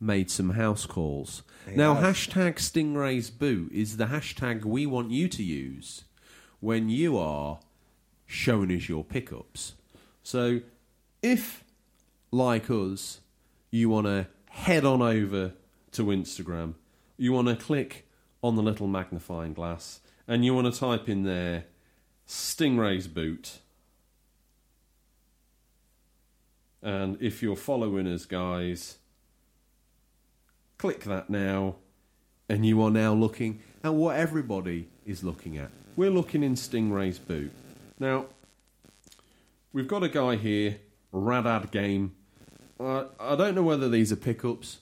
made 0.00 0.30
some 0.30 0.50
house 0.50 0.86
calls. 0.86 1.42
He 1.68 1.76
now, 1.76 1.94
has. 1.94 2.16
hashtag 2.16 2.54
Stingray's 2.56 3.30
Boot 3.30 3.72
is 3.72 3.96
the 3.96 4.06
hashtag 4.06 4.64
we 4.64 4.86
want 4.86 5.10
you 5.10 5.28
to 5.28 5.42
use 5.42 6.04
when 6.60 6.88
you 6.88 7.18
are 7.18 7.60
showing 8.26 8.74
us 8.74 8.88
your 8.88 9.04
pickups. 9.04 9.74
So, 10.22 10.60
if, 11.22 11.64
like 12.30 12.70
us, 12.70 13.20
you 13.70 13.88
want 13.88 14.06
to 14.06 14.26
head 14.48 14.84
on 14.84 15.02
over 15.02 15.52
to 15.92 16.02
Instagram, 16.04 16.74
you 17.16 17.32
want 17.32 17.48
to 17.48 17.56
click 17.56 18.06
on 18.42 18.56
the 18.56 18.62
little 18.62 18.86
magnifying 18.86 19.52
glass, 19.52 20.00
and 20.26 20.44
you 20.44 20.54
want 20.54 20.72
to 20.72 20.78
type 20.78 21.08
in 21.08 21.24
there 21.24 21.64
Stingray's 22.30 23.08
Boot. 23.08 23.58
And 26.80 27.20
if 27.20 27.42
you're 27.42 27.56
following 27.56 28.06
us, 28.06 28.24
guys, 28.24 28.98
click 30.78 31.02
that 31.04 31.28
now, 31.28 31.74
and 32.48 32.64
you 32.64 32.80
are 32.84 32.90
now 32.90 33.12
looking 33.14 33.60
at 33.82 33.94
what 33.94 34.14
everybody 34.14 34.86
is 35.04 35.24
looking 35.24 35.58
at. 35.58 35.70
We're 35.96 36.10
looking 36.10 36.44
in 36.44 36.54
Stingray's 36.54 37.18
boot. 37.18 37.50
Now, 37.98 38.26
we've 39.72 39.88
got 39.88 40.04
a 40.04 40.08
guy 40.08 40.36
here, 40.36 40.78
Radad 41.12 41.72
Game. 41.72 42.14
Uh, 42.78 43.06
I 43.18 43.34
don't 43.34 43.56
know 43.56 43.64
whether 43.64 43.88
these 43.88 44.12
are 44.12 44.16
pickups 44.16 44.78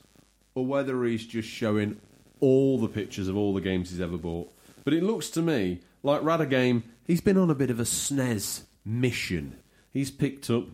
or 0.55 0.67
whether 0.67 1.03
he's 1.05 1.27
just 1.27 1.49
showing 1.49 1.99
all 2.41 2.79
the 2.79 2.89
pictures 2.89 3.27
of 3.27 3.39
all 3.39 3.55
the 3.55 3.63
games 3.63 3.89
he's 3.89 4.03
ever 4.03 4.19
bought. 4.19 4.53
But 4.85 4.93
it 4.93 5.03
looks 5.03 5.31
to 5.31 5.41
me 5.41 5.81
like 6.03 6.21
Radad 6.21 6.51
Game, 6.51 6.85
he's 7.09 7.21
been 7.21 7.39
on 7.39 7.51
a 7.51 7.55
bit 7.55 7.71
of 7.71 7.81
a 7.81 7.85
SNES 7.85 8.63
mission. 8.85 9.57
He's 9.91 10.13
picked 10.13 10.49
up 10.51 10.67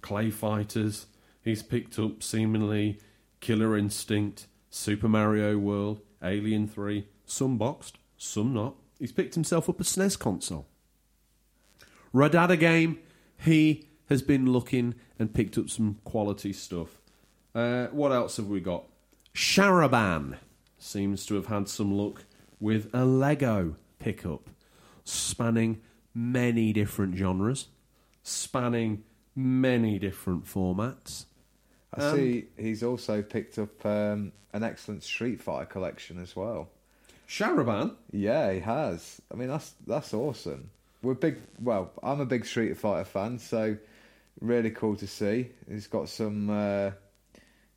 Clay 0.00 0.30
Fighters, 0.30 1.06
he's 1.42 1.62
picked 1.62 1.98
up 1.98 2.22
seemingly 2.22 2.98
Killer 3.40 3.76
Instinct, 3.76 4.46
Super 4.70 5.08
Mario 5.08 5.58
World, 5.58 6.00
Alien 6.22 6.66
3, 6.66 7.06
some 7.26 7.58
boxed, 7.58 7.98
some 8.16 8.54
not. 8.54 8.76
He's 8.98 9.12
picked 9.12 9.34
himself 9.34 9.68
up 9.68 9.80
a 9.80 9.84
SNES 9.84 10.18
console. 10.18 10.66
Radada 12.14 12.58
game, 12.58 12.98
he 13.38 13.88
has 14.08 14.22
been 14.22 14.52
looking 14.52 14.94
and 15.18 15.34
picked 15.34 15.58
up 15.58 15.68
some 15.68 15.98
quality 16.04 16.52
stuff. 16.52 17.00
Uh, 17.54 17.86
what 17.86 18.12
else 18.12 18.36
have 18.36 18.46
we 18.46 18.60
got? 18.60 18.84
Sharaban 19.34 20.38
seems 20.78 21.26
to 21.26 21.34
have 21.34 21.46
had 21.46 21.68
some 21.68 21.92
luck 21.92 22.24
with 22.58 22.88
a 22.94 23.04
Lego 23.04 23.76
pickup. 23.98 24.48
Spanning 25.04 25.80
many 26.14 26.72
different 26.72 27.16
genres, 27.16 27.68
spanning 28.22 29.04
many 29.34 29.98
different 29.98 30.44
formats. 30.44 31.26
I 31.94 32.02
Um, 32.02 32.16
see 32.16 32.44
he's 32.56 32.82
also 32.82 33.22
picked 33.22 33.58
up 33.58 33.84
um, 33.84 34.32
an 34.52 34.62
excellent 34.62 35.02
Street 35.02 35.40
Fighter 35.40 35.66
collection 35.66 36.20
as 36.20 36.36
well. 36.36 36.68
Sharaban, 37.28 37.94
Yeah, 38.12 38.52
he 38.52 38.60
has. 38.60 39.20
I 39.32 39.36
mean, 39.36 39.48
that's 39.48 39.74
that's 39.86 40.12
awesome. 40.14 40.70
We're 41.02 41.14
big. 41.14 41.38
Well, 41.60 41.92
I'm 42.02 42.20
a 42.20 42.26
big 42.26 42.44
Street 42.44 42.76
Fighter 42.76 43.04
fan, 43.04 43.38
so 43.38 43.76
really 44.40 44.70
cool 44.70 44.96
to 44.96 45.06
see. 45.06 45.50
He's 45.68 45.86
got 45.86 46.08
some. 46.08 46.50
Uh, 46.50 46.90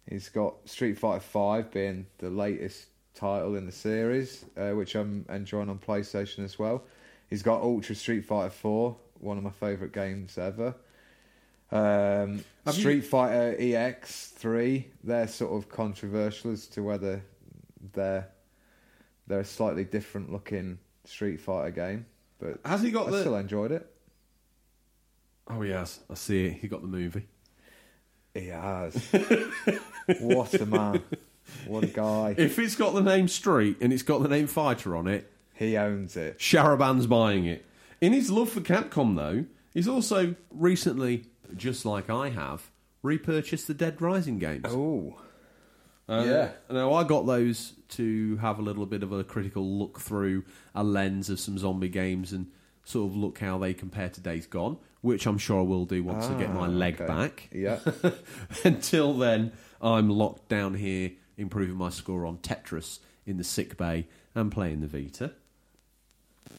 he's 0.10 0.30
got 0.30 0.56
Street 0.68 0.98
Fighter 0.98 1.20
Five 1.22 1.72
being 1.72 2.08
the 2.18 2.30
latest 2.30 2.88
title 3.14 3.56
in 3.56 3.66
the 3.68 3.72
series, 3.72 4.44
uh, 4.58 4.72
which 4.72 4.96
I'm 4.96 5.26
enjoying 5.30 5.70
on 5.70 5.78
PlayStation 5.78 6.44
as 6.44 6.58
well. 6.58 6.84
He's 7.34 7.42
got 7.42 7.64
Ultra 7.64 7.96
Street 7.96 8.26
Fighter 8.26 8.52
Four, 8.52 8.96
one 9.20 9.40
of 9.40 9.44
my 9.44 9.50
favourite 9.50 9.92
games 9.92 10.38
ever. 10.38 10.76
Um, 11.72 12.44
Have 12.64 12.76
you- 12.76 12.82
Street 12.82 13.02
Fighter 13.06 13.56
EX 13.58 14.28
Three. 14.28 14.86
They're 15.04 15.28
sort 15.28 15.52
of 15.54 15.68
controversial 15.68 16.52
as 16.52 16.68
to 16.68 16.84
whether 16.84 17.24
they're 17.94 18.28
they're 19.26 19.40
a 19.40 19.44
slightly 19.46 19.84
different 19.84 20.32
looking 20.32 20.78
Street 21.06 21.38
Fighter 21.40 21.72
game, 21.72 22.06
but 22.38 22.60
has 22.64 22.84
he 22.84 22.92
got 22.92 23.08
I 23.08 23.10
the? 23.10 23.22
still 23.22 23.36
enjoyed 23.38 23.72
it. 23.72 23.92
Oh, 25.48 25.60
he 25.64 25.72
has. 25.72 26.02
I 26.12 26.14
see 26.14 26.46
it. 26.46 26.54
He 26.58 26.68
got 26.68 26.84
the 26.84 26.88
movie. 26.88 27.26
He 28.36 28.46
has. 28.50 28.96
what 30.20 30.54
a 30.54 30.68
man! 30.68 31.02
What 31.66 31.84
a 31.84 31.88
guy! 31.88 32.36
If 32.38 32.60
it's 32.60 32.76
got 32.76 32.94
the 32.94 33.02
name 33.02 33.28
Street 33.28 33.78
and 33.82 33.92
it's 33.92 34.04
got 34.04 34.22
the 34.22 34.30
name 34.30 34.46
Fighter 34.46 34.96
on 34.96 35.08
it, 35.08 35.32
He 35.54 35.78
owns 35.78 36.18
it. 36.18 36.40
Sharaban's 36.40 37.08
buying 37.08 37.46
it. 37.46 37.66
In 38.02 38.12
his 38.14 38.30
love 38.32 38.50
for 38.50 38.62
Capcom, 38.62 39.16
though, 39.16 39.46
he's 39.74 39.88
also 39.88 40.36
recently, 40.52 41.26
just 41.56 41.86
like 41.86 42.10
I 42.10 42.30
have, 42.30 42.70
repurchased 43.02 43.68
the 43.68 43.74
Dead 43.74 44.02
Rising 44.02 44.40
games. 44.40 44.66
Oh, 44.68 45.16
Uh, 46.10 46.24
yeah. 46.28 46.50
Now 46.70 46.94
I 46.94 47.04
got 47.06 47.26
those 47.26 47.74
to 47.90 48.36
have 48.38 48.60
a 48.60 48.62
little 48.62 48.86
bit 48.86 49.04
of 49.04 49.12
a 49.14 49.24
critical 49.24 49.64
look 49.80 50.00
through 50.02 50.44
a 50.76 50.84
lens 50.84 51.30
of 51.30 51.40
some 51.40 51.58
zombie 51.58 51.88
games 51.88 52.34
and 52.34 52.48
sort 52.84 53.10
of 53.12 53.16
look 53.16 53.40
how 53.40 53.58
they 53.58 53.74
compare 53.74 54.10
to 54.10 54.20
Days 54.20 54.46
Gone, 54.46 54.78
which 55.02 55.26
I'm 55.26 55.38
sure 55.38 55.60
I 55.60 55.64
will 55.64 55.86
do 55.86 56.04
once 56.04 56.26
I 56.26 56.38
get 56.38 56.54
my 56.54 56.66
Ah, 56.66 56.70
leg 56.70 56.96
okay. 56.96 57.06
back. 57.06 57.50
yeah. 57.54 57.80
Until 58.66 59.14
then, 59.14 59.54
I'm 59.82 60.10
locked 60.10 60.50
down 60.50 60.74
here, 60.74 61.12
improving 61.38 61.76
my 61.78 61.90
score 61.90 62.26
on 62.26 62.38
Tetris 62.38 63.00
in 63.26 63.38
the 63.38 63.44
sick 63.46 63.78
bay 63.78 64.08
and 64.36 64.52
playing 64.52 64.82
the 64.82 64.88
Vita. 64.88 65.32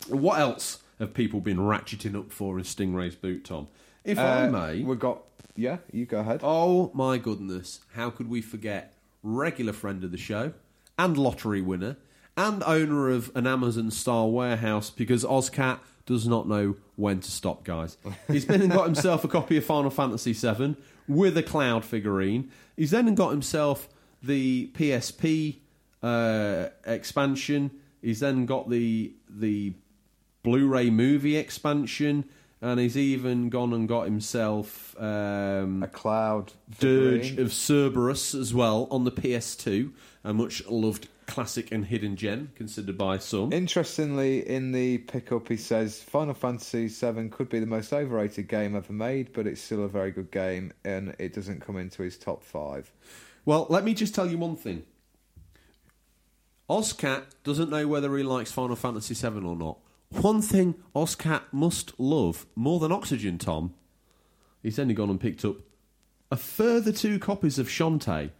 What 0.08 0.38
else 0.38 0.82
have 0.98 1.14
people 1.14 1.40
been 1.40 1.58
ratcheting 1.58 2.16
up 2.18 2.30
for 2.32 2.58
in 2.58 2.64
Stingray's 2.64 3.16
boot, 3.16 3.44
Tom? 3.44 3.68
If 4.04 4.18
I 4.18 4.46
Uh, 4.46 4.50
may, 4.50 4.82
we've 4.82 4.98
got. 4.98 5.22
Yeah, 5.56 5.78
you 5.92 6.04
go 6.04 6.20
ahead. 6.20 6.40
Oh 6.42 6.90
my 6.94 7.16
goodness, 7.18 7.80
how 7.94 8.10
could 8.10 8.28
we 8.28 8.42
forget 8.42 8.94
regular 9.22 9.72
friend 9.72 10.02
of 10.04 10.10
the 10.10 10.18
show 10.18 10.52
and 10.98 11.16
lottery 11.16 11.62
winner 11.62 11.96
and 12.36 12.62
owner 12.64 13.08
of 13.10 13.30
an 13.34 13.46
Amazon 13.46 13.90
style 13.90 14.30
warehouse 14.30 14.90
because 14.90 15.24
Ozcat 15.24 15.78
does 16.06 16.26
not 16.26 16.46
know 16.48 16.76
when 16.96 17.20
to 17.20 17.30
stop, 17.30 17.64
guys. 17.64 17.96
He's 18.28 18.44
been 18.44 18.60
and 18.60 18.70
got 18.72 18.84
himself 18.84 19.24
a 19.24 19.28
copy 19.28 19.56
of 19.56 19.64
Final 19.64 19.90
Fantasy 19.90 20.32
VII 20.34 20.76
with 21.08 21.36
a 21.38 21.42
cloud 21.42 21.84
figurine. 21.84 22.50
He's 22.76 22.90
then 22.90 23.14
got 23.14 23.30
himself 23.30 23.88
the 24.22 24.70
PSP 24.74 25.56
uh, 26.02 26.66
expansion. 26.84 27.70
He's 28.02 28.20
then 28.20 28.44
got 28.44 28.68
the 28.68 29.14
the 29.30 29.72
Blu-ray 30.44 30.90
movie 30.90 31.36
expansion, 31.36 32.26
and 32.60 32.78
he's 32.78 32.96
even 32.96 33.48
gone 33.48 33.72
and 33.72 33.88
got 33.88 34.04
himself 34.04 34.94
um, 35.00 35.82
A 35.82 35.88
cloud. 35.88 36.52
Dirge 36.78 37.36
of 37.38 37.52
Cerberus 37.52 38.34
as 38.34 38.54
well 38.54 38.86
on 38.92 39.02
the 39.02 39.10
PS2, 39.10 39.90
a 40.22 40.32
much 40.32 40.64
loved 40.68 41.08
classic 41.26 41.72
and 41.72 41.86
hidden 41.86 42.16
gem 42.16 42.52
considered 42.54 42.96
by 42.96 43.18
some. 43.18 43.52
Interestingly, 43.52 44.46
in 44.48 44.72
the 44.72 44.98
pickup, 44.98 45.48
he 45.48 45.56
says 45.56 46.02
Final 46.02 46.34
Fantasy 46.34 46.88
VII 46.88 47.28
could 47.30 47.48
be 47.48 47.58
the 47.58 47.66
most 47.66 47.92
overrated 47.92 48.46
game 48.46 48.76
ever 48.76 48.92
made, 48.92 49.32
but 49.32 49.46
it's 49.46 49.60
still 49.60 49.82
a 49.82 49.88
very 49.88 50.10
good 50.10 50.30
game, 50.30 50.72
and 50.84 51.16
it 51.18 51.32
doesn't 51.32 51.60
come 51.60 51.76
into 51.76 52.02
his 52.02 52.16
top 52.16 52.44
five. 52.44 52.92
Well, 53.44 53.66
let 53.68 53.84
me 53.84 53.94
just 53.94 54.14
tell 54.14 54.26
you 54.26 54.38
one 54.38 54.56
thing. 54.56 54.84
Ozcat 56.68 57.24
doesn't 57.44 57.70
know 57.70 57.86
whether 57.86 58.16
he 58.16 58.22
likes 58.22 58.52
Final 58.52 58.76
Fantasy 58.76 59.14
VII 59.14 59.44
or 59.44 59.56
not. 59.56 59.78
One 60.10 60.42
thing 60.42 60.76
Ozcat 60.94 61.42
must 61.52 61.98
love 61.98 62.46
more 62.54 62.78
than 62.78 62.92
Oxygen, 62.92 63.38
Tom, 63.38 63.74
he's 64.62 64.78
only 64.78 64.94
gone 64.94 65.10
and 65.10 65.20
picked 65.20 65.44
up 65.44 65.56
a 66.30 66.36
further 66.36 66.92
two 66.92 67.18
copies 67.18 67.58
of 67.58 67.68
Shantae 67.68 68.30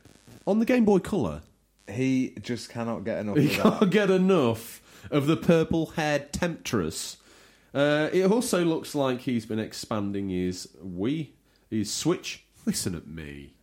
on 0.47 0.59
the 0.59 0.65
Game 0.65 0.85
Boy 0.85 0.99
Color. 0.99 1.43
He 1.91 2.35
just 2.41 2.71
cannot 2.71 3.05
get 3.05 3.19
enough 3.19 3.37
He 3.37 3.47
of 3.47 3.79
can't 3.79 3.91
get 3.91 4.11
enough 4.11 4.81
of 5.11 5.27
the 5.27 5.37
purple 5.37 5.87
haired 5.87 6.33
temptress. 6.33 7.19
Uh, 7.75 8.09
it 8.13 8.31
also 8.31 8.65
looks 8.65 8.95
like 8.95 9.23
he's 9.23 9.47
been 9.47 9.59
expanding 9.59 10.29
his 10.29 10.69
Wii, 10.83 11.31
his 11.71 11.93
Switch. 11.93 12.45
Listen 12.65 12.95
at 12.95 13.07
me. 13.07 13.55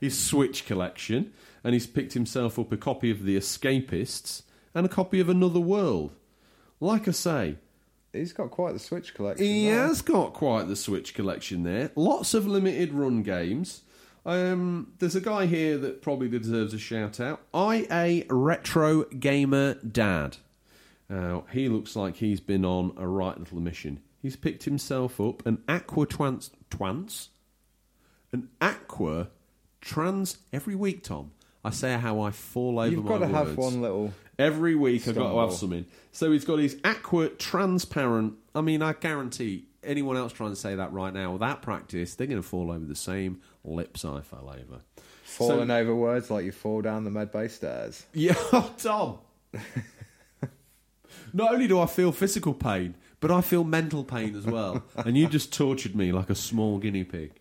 His 0.00 0.18
Switch 0.18 0.66
collection, 0.66 1.32
and 1.62 1.72
he's 1.72 1.86
picked 1.86 2.12
himself 2.12 2.58
up 2.58 2.72
a 2.72 2.76
copy 2.76 3.10
of 3.10 3.24
The 3.24 3.36
Escapists 3.38 4.42
and 4.74 4.84
a 4.84 4.88
copy 4.88 5.20
of 5.20 5.28
Another 5.28 5.60
World. 5.60 6.14
Like 6.84 7.08
I 7.08 7.12
say, 7.12 7.56
He's 8.12 8.34
got 8.34 8.50
quite 8.50 8.74
the 8.74 8.78
Switch 8.78 9.14
collection. 9.14 9.46
he 9.46 9.66
has 9.66 10.02
got 10.02 10.34
quite 10.34 10.68
the 10.68 10.76
Switch 10.76 11.14
collection 11.14 11.62
there. 11.62 11.90
Lots 11.96 12.34
of 12.34 12.46
limited 12.46 12.92
run 12.92 13.22
games. 13.22 13.80
Um, 14.26 14.92
there's 14.98 15.16
a 15.16 15.20
guy 15.22 15.46
here 15.46 15.78
that 15.78 16.02
probably 16.02 16.28
deserves 16.28 16.74
a 16.74 16.78
shout 16.78 17.20
out. 17.20 17.40
IA 17.54 18.24
Retro 18.28 19.04
Gamer 19.04 19.74
Dad. 19.76 20.36
Uh, 21.08 21.40
he 21.52 21.70
looks 21.70 21.96
like 21.96 22.16
he's 22.16 22.40
been 22.40 22.66
on 22.66 22.92
a 22.98 23.08
right 23.08 23.38
little 23.38 23.60
mission. 23.60 24.00
He's 24.20 24.36
picked 24.36 24.64
himself 24.64 25.18
up 25.20 25.44
an 25.46 25.62
Aqua 25.66 26.06
Trans. 26.06 26.50
Twans? 26.68 27.30
An 28.30 28.50
Aqua 28.60 29.28
Trans. 29.80 30.36
Every 30.52 30.74
week, 30.74 31.02
Tom, 31.02 31.32
I 31.64 31.70
say 31.70 31.96
how 31.96 32.20
I 32.20 32.30
fall 32.30 32.78
over 32.78 32.78
my 32.78 32.82
words. 32.82 32.92
You've 32.96 33.06
got 33.06 33.18
to 33.18 33.28
have 33.28 33.56
one 33.56 33.80
little. 33.80 34.12
Every 34.38 34.74
week 34.74 35.08
I've 35.08 35.14
got 35.14 35.22
to 35.22 35.28
Stumble. 35.28 35.40
have 35.48 35.52
something. 35.58 35.86
So 36.12 36.32
he's 36.32 36.44
got 36.44 36.58
his 36.58 36.76
aqua 36.84 37.28
transparent. 37.30 38.34
I 38.54 38.60
mean, 38.60 38.82
I 38.82 38.92
guarantee 38.92 39.64
anyone 39.82 40.16
else 40.16 40.32
trying 40.32 40.50
to 40.50 40.56
say 40.56 40.74
that 40.74 40.92
right 40.92 41.12
now, 41.14 41.36
that 41.38 41.62
practice, 41.62 42.14
they're 42.14 42.26
going 42.26 42.42
to 42.42 42.46
fall 42.46 42.70
over 42.70 42.84
the 42.84 42.96
same 42.96 43.40
lips 43.64 44.04
I 44.04 44.20
fell 44.20 44.48
over. 44.50 44.82
Falling 45.24 45.70
over 45.70 45.94
words 45.94 46.30
like 46.30 46.44
you 46.44 46.52
fall 46.52 46.82
down 46.82 47.04
the 47.04 47.10
med 47.10 47.32
bay 47.32 47.48
stairs. 47.48 48.04
Yeah, 48.12 48.34
oh, 48.52 48.72
Tom. 48.78 49.18
Not 51.32 51.52
only 51.54 51.66
do 51.66 51.80
I 51.80 51.86
feel 51.86 52.12
physical 52.12 52.54
pain, 52.54 52.94
but 53.24 53.30
I 53.30 53.40
feel 53.40 53.64
mental 53.64 54.04
pain 54.04 54.36
as 54.36 54.44
well. 54.44 54.82
And 54.96 55.16
you 55.16 55.26
just 55.26 55.50
tortured 55.50 55.96
me 55.96 56.12
like 56.12 56.28
a 56.28 56.34
small 56.34 56.76
guinea 56.76 57.04
pig. 57.04 57.32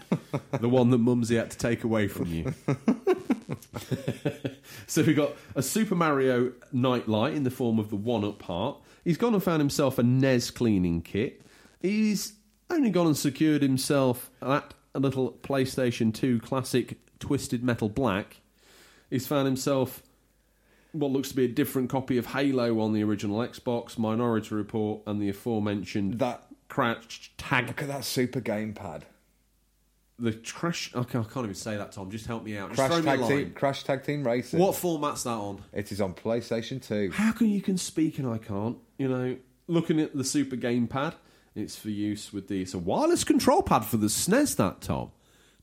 the 0.60 0.68
one 0.68 0.90
that 0.90 0.98
Mumsy 0.98 1.36
had 1.36 1.50
to 1.52 1.56
take 1.56 1.84
away 1.84 2.06
from 2.06 2.26
you. 2.26 2.52
so 4.86 5.02
we 5.02 5.14
got 5.14 5.32
a 5.56 5.62
Super 5.62 5.94
Mario 5.94 6.52
nightlight 6.70 7.32
in 7.32 7.44
the 7.44 7.50
form 7.50 7.78
of 7.78 7.88
the 7.88 7.96
one 7.96 8.26
up 8.26 8.40
part. 8.40 8.76
He's 9.04 9.16
gone 9.16 9.32
and 9.32 9.42
found 9.42 9.62
himself 9.62 9.98
a 9.98 10.02
NES 10.02 10.50
cleaning 10.50 11.00
kit. 11.00 11.40
He's 11.80 12.34
only 12.68 12.90
gone 12.90 13.06
and 13.06 13.16
secured 13.16 13.62
himself 13.62 14.30
that 14.42 14.74
a 14.94 15.00
little 15.00 15.32
PlayStation 15.42 16.12
2 16.12 16.40
classic 16.40 16.98
Twisted 17.20 17.64
Metal 17.64 17.88
Black. 17.88 18.42
He's 19.08 19.26
found 19.26 19.46
himself 19.46 20.02
what 20.92 21.10
looks 21.10 21.30
to 21.30 21.36
be 21.36 21.44
a 21.44 21.48
different 21.48 21.90
copy 21.90 22.18
of 22.18 22.26
Halo 22.26 22.80
on 22.80 22.92
the 22.92 23.02
original 23.02 23.38
Xbox, 23.38 23.98
Minority 23.98 24.54
Report, 24.54 25.02
and 25.06 25.20
the 25.20 25.28
aforementioned 25.28 26.18
That 26.18 26.46
Crash 26.68 27.32
Tag. 27.38 27.66
look 27.68 27.82
at 27.82 27.88
that 27.88 28.04
super 28.04 28.40
gamepad. 28.40 29.02
The 30.18 30.32
Crash. 30.32 30.94
Okay, 30.94 31.18
I 31.18 31.22
can't 31.24 31.44
even 31.44 31.54
say 31.54 31.76
that, 31.76 31.92
Tom. 31.92 32.10
Just 32.10 32.26
help 32.26 32.44
me 32.44 32.56
out. 32.56 32.68
Just 32.68 32.78
Crash 32.78 32.90
throw 32.92 33.00
me 33.02 33.08
a 33.08 33.10
tag 33.12 33.20
line. 33.20 33.30
team. 33.30 33.50
Crash 33.54 33.82
tag 33.84 34.04
team 34.04 34.24
racing. 34.26 34.60
What 34.60 34.76
format's 34.76 35.24
that 35.24 35.30
on? 35.30 35.64
It 35.72 35.90
is 35.90 36.00
on 36.00 36.14
PlayStation 36.14 36.86
Two. 36.86 37.10
How 37.12 37.32
can 37.32 37.48
you 37.50 37.60
can 37.60 37.76
speak 37.78 38.18
and 38.18 38.28
I 38.28 38.38
can't? 38.38 38.76
You 38.98 39.08
know, 39.08 39.36
looking 39.66 39.98
at 40.00 40.14
the 40.16 40.22
Super 40.24 40.54
Gamepad, 40.56 41.14
it's 41.56 41.76
for 41.76 41.88
use 41.90 42.32
with 42.32 42.46
the. 42.48 42.62
It's 42.62 42.74
a 42.74 42.78
wireless 42.78 43.24
control 43.24 43.62
pad 43.62 43.84
for 43.84 43.96
the 43.96 44.06
SNES. 44.06 44.56
That 44.56 44.80
Tom. 44.82 45.10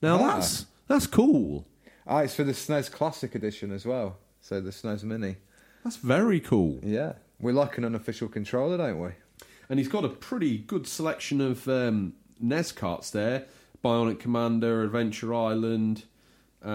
Now 0.02 0.16
Ah. 0.22 0.36
that's 0.36 0.66
that's 0.88 1.08
cool. 1.08 1.66
Ah, 2.06 2.20
it's 2.20 2.34
for 2.36 2.44
the 2.44 2.54
SNES 2.54 2.92
Classic 2.92 3.34
Edition 3.36 3.72
as 3.72 3.86
well. 3.86 4.18
So 4.42 4.62
the 4.62 4.72
SNES 4.72 5.04
Mini. 5.04 5.36
That's 5.84 5.98
very 5.98 6.40
cool. 6.40 6.80
Yeah, 6.84 7.14
we 7.40 7.52
like 7.54 7.78
an 7.78 7.86
unofficial 7.86 8.28
controller, 8.28 8.78
don't 8.78 9.00
we? 9.00 9.10
and 9.70 9.78
he's 9.78 9.88
got 9.88 10.04
a 10.04 10.10
pretty 10.10 10.58
good 10.58 10.88
selection 10.88 11.40
of 11.40 11.68
um, 11.68 12.14
NES 12.40 12.72
carts 12.72 13.12
there. 13.12 13.46
Bionic 13.86 14.20
Commander, 14.20 14.84
Adventure 14.84 15.34
Island, 15.34 16.04
uh, 16.66 16.68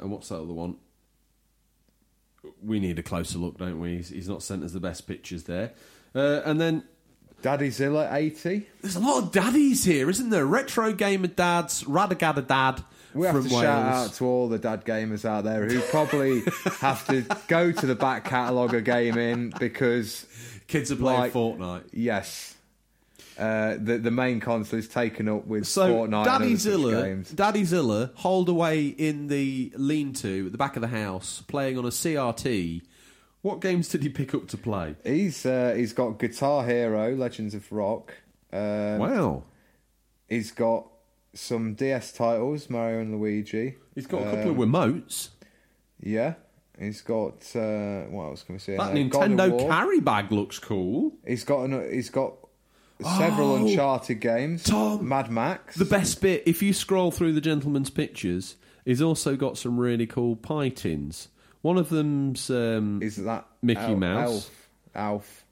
and 0.00 0.10
what's 0.10 0.28
that 0.28 0.36
other 0.36 0.54
one? 0.54 0.76
we 2.62 2.80
need 2.80 2.98
a 2.98 3.02
closer 3.02 3.38
look, 3.38 3.58
don't 3.58 3.78
we? 3.78 3.96
He's, 3.96 4.08
he's 4.08 4.28
not 4.28 4.42
sent 4.42 4.64
us 4.64 4.72
the 4.72 4.80
best 4.80 5.06
pictures 5.06 5.44
there. 5.44 5.72
Uh, 6.14 6.40
and 6.44 6.60
then 6.60 6.84
Daddy 7.42 7.70
Zilla 7.70 8.08
80. 8.10 8.66
there's 8.80 8.96
a 8.96 9.00
lot 9.00 9.22
of 9.22 9.32
daddies 9.32 9.84
here, 9.84 10.08
isn't 10.08 10.30
there? 10.30 10.46
Retro 10.46 10.92
gamer 10.92 11.26
dads, 11.26 11.84
Radagada 11.84 12.46
dad 12.46 12.82
We 13.14 13.26
have 13.26 13.34
to 13.36 13.40
Wales. 13.40 13.52
shout 13.62 13.86
out 13.94 14.12
to 14.14 14.24
all 14.26 14.48
the 14.48 14.58
dad 14.58 14.84
gamers 14.84 15.24
out 15.24 15.44
there 15.44 15.66
who 15.66 15.80
probably 15.80 16.42
have 16.80 17.06
to 17.08 17.24
go 17.48 17.72
to 17.72 17.86
the 17.86 17.94
back 17.94 18.24
catalogue 18.24 18.74
of 18.74 18.84
gaming 18.84 19.52
because, 19.58 20.26
Kids 20.66 20.92
are 20.92 20.96
playing 20.96 21.20
Like- 21.20 21.32
Fortnite. 21.32 21.84
yes, 21.92 22.54
uh, 23.38 23.76
the 23.80 23.96
the 23.98 24.10
main 24.10 24.40
console 24.40 24.78
is 24.78 24.88
taken 24.88 25.28
up 25.28 25.46
with 25.46 25.66
So 25.66 25.94
Fortnite 25.94 26.14
and 26.16 26.24
Daddy 26.24 26.56
Zilla, 26.56 27.02
games. 27.02 27.30
Daddy 27.30 27.64
Zilla, 27.64 28.10
holed 28.16 28.48
away 28.48 28.86
in 28.88 29.28
the 29.28 29.72
lean-to 29.76 30.46
at 30.46 30.52
the 30.52 30.58
back 30.58 30.76
of 30.76 30.82
the 30.82 30.88
house, 30.88 31.42
playing 31.48 31.78
on 31.78 31.84
a 31.84 31.90
CRT. 31.90 32.82
What 33.42 33.60
games 33.60 33.88
did 33.88 34.02
he 34.02 34.08
pick 34.08 34.34
up 34.34 34.48
to 34.48 34.56
play? 34.58 34.96
He's 35.04 35.46
uh, 35.46 35.72
he's 35.76 35.92
got 35.92 36.18
Guitar 36.18 36.66
Hero, 36.66 37.14
Legends 37.14 37.54
of 37.54 37.70
Rock. 37.72 38.12
Um, 38.52 38.98
wow, 38.98 39.44
He's 40.28 40.50
got 40.50 40.87
some 41.34 41.74
DS 41.74 42.12
titles, 42.12 42.68
Mario 42.70 43.00
and 43.00 43.18
Luigi. 43.18 43.76
he's 43.94 44.06
got 44.06 44.22
a 44.22 44.24
couple 44.24 44.50
of 44.50 44.58
Um, 44.60 44.72
remotes. 44.72 45.28
Yeah, 46.00 46.34
he's 46.78 47.00
got 47.02 47.44
uh, 47.56 48.02
what 48.04 48.24
else 48.26 48.42
can 48.44 48.54
we 48.54 48.58
say? 48.58 48.76
That 48.76 48.94
Nintendo 48.94 49.68
carry 49.68 50.00
bag 50.00 50.30
looks 50.32 50.58
cool. 50.58 51.12
He's 51.26 51.44
got 51.44 51.64
an, 51.64 51.92
he's 51.92 52.10
got 52.10 52.34
several 53.02 53.52
Oh, 53.52 53.56
Uncharted 53.56 54.20
games. 54.20 54.62
Tom, 54.64 55.08
Mad 55.08 55.30
Max. 55.30 55.76
The 55.76 55.84
best 55.84 56.20
bit, 56.20 56.42
if 56.46 56.62
you 56.62 56.72
scroll 56.72 57.10
through 57.10 57.32
the 57.32 57.40
gentleman's 57.40 57.90
pictures, 57.90 58.56
he's 58.84 59.02
also 59.02 59.36
got 59.36 59.58
some 59.58 59.78
really 59.78 60.06
cool 60.06 60.36
pie 60.36 60.68
tins. 60.68 61.28
One 61.62 61.76
of 61.78 61.88
them's, 61.88 62.48
um, 62.50 63.00
is 63.02 63.16
that 63.16 63.46
Mickey 63.62 63.80
Al- 63.80 63.96
Mouse. 63.96 64.30
Alf. 64.30 64.68
Alf. 64.94 65.44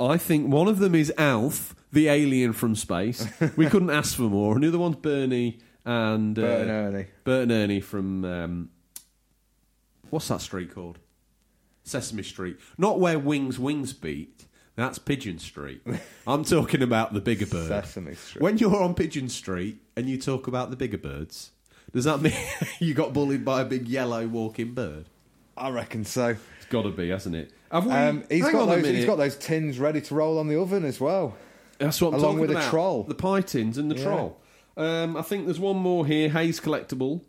I 0.00 0.16
think 0.16 0.48
one 0.52 0.68
of 0.68 0.78
them 0.78 0.94
is 0.94 1.12
Alf, 1.18 1.74
the 1.92 2.08
alien 2.08 2.52
from 2.52 2.74
space. 2.74 3.26
we 3.56 3.66
couldn't 3.66 3.90
ask 3.90 4.16
for 4.16 4.22
more. 4.22 4.54
And 4.54 4.64
the 4.64 4.68
other 4.68 4.78
one's 4.78 4.96
Bernie 4.96 5.58
and 5.84 6.38
uh, 6.38 6.42
Bert 6.42 6.60
and 6.62 6.70
Ernie. 6.70 7.06
Bert 7.24 7.42
and 7.44 7.52
Ernie 7.52 7.80
from 7.80 8.24
um, 8.24 8.70
what's 10.10 10.28
that 10.28 10.40
street 10.40 10.74
called? 10.74 10.98
Sesame 11.84 12.22
Street. 12.22 12.58
Not 12.78 13.00
where 13.00 13.18
Wings 13.18 13.58
Wings 13.58 13.92
beat. 13.92 14.46
That's 14.76 14.98
Pigeon 14.98 15.38
Street. 15.38 15.82
I'm 16.26 16.44
talking 16.44 16.82
about 16.82 17.12
the 17.12 17.20
bigger 17.20 17.46
bird. 17.46 17.68
Sesame 17.68 18.14
Street. 18.14 18.42
When 18.42 18.58
you're 18.58 18.82
on 18.82 18.94
Pigeon 18.94 19.28
Street 19.28 19.78
and 19.96 20.08
you 20.08 20.18
talk 20.18 20.46
about 20.46 20.70
the 20.70 20.76
bigger 20.76 20.98
birds, 20.98 21.50
does 21.92 22.04
that 22.04 22.22
mean 22.22 22.32
you 22.78 22.94
got 22.94 23.12
bullied 23.12 23.44
by 23.44 23.62
a 23.62 23.64
big 23.64 23.88
yellow 23.88 24.26
walking 24.26 24.72
bird? 24.72 25.06
I 25.56 25.68
reckon 25.70 26.04
so. 26.04 26.36
It's 26.56 26.66
got 26.70 26.82
to 26.82 26.90
be, 26.90 27.10
hasn't 27.10 27.34
it? 27.34 27.52
Have 27.70 27.84
we? 27.84 27.92
Um, 27.92 28.24
he's 28.30 28.48
got 28.48 28.66
those. 28.66 28.86
He's 28.86 29.04
got 29.04 29.16
those 29.16 29.36
tins 29.36 29.78
ready 29.78 30.00
to 30.00 30.14
roll 30.14 30.38
on 30.38 30.48
the 30.48 30.58
oven 30.58 30.84
as 30.84 31.00
well. 31.00 31.36
That's 31.82 32.00
what 32.00 32.08
I'm 32.08 32.20
along 32.20 32.22
talking 32.36 32.40
with 32.40 32.50
a 32.50 32.54
about. 32.54 32.70
troll. 32.70 33.02
The 33.04 33.42
tins 33.42 33.78
and 33.78 33.90
the 33.90 33.96
Yeah. 33.96 34.04
troll. 34.04 34.40
Um, 34.76 35.16
I 35.16 35.22
think 35.22 35.44
there's 35.46 35.60
one 35.60 35.76
more 35.76 36.06
here. 36.06 36.28
Hayes 36.30 36.60
Collectible. 36.60 37.22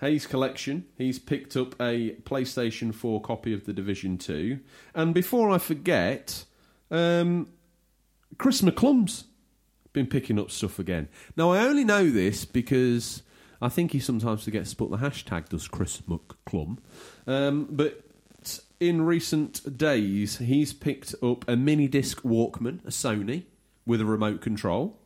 Hayes 0.00 0.26
Collection. 0.26 0.84
He's 0.98 1.18
picked 1.18 1.56
up 1.56 1.74
a 1.80 2.16
PlayStation 2.24 2.94
4 2.94 3.20
copy 3.20 3.52
of 3.52 3.64
The 3.64 3.72
Division 3.72 4.18
2. 4.18 4.58
And 4.94 5.14
before 5.14 5.50
I 5.50 5.58
forget, 5.58 6.44
um, 6.90 7.48
Chris 8.38 8.60
McClum's 8.62 9.24
been 9.92 10.06
picking 10.06 10.38
up 10.38 10.50
stuff 10.50 10.78
again. 10.78 11.08
Now, 11.36 11.52
I 11.52 11.64
only 11.64 11.84
know 11.84 12.10
this 12.10 12.44
because 12.44 13.22
I 13.62 13.68
think 13.68 13.92
he 13.92 14.00
sometimes 14.00 14.44
forgets 14.44 14.70
to 14.70 14.76
put 14.76 14.90
the 14.90 14.98
hashtag, 14.98 15.48
does 15.48 15.68
Chris 15.68 16.02
McClum. 16.08 16.78
Um, 17.26 17.68
but 17.70 18.02
in 18.80 19.02
recent 19.02 19.78
days, 19.78 20.38
he's 20.38 20.72
picked 20.72 21.14
up 21.22 21.48
a 21.48 21.56
mini 21.56 21.88
disc 21.88 22.22
Walkman, 22.22 22.84
a 22.84 22.88
Sony, 22.90 23.44
with 23.86 24.00
a 24.00 24.04
remote 24.04 24.40
control. 24.40 24.98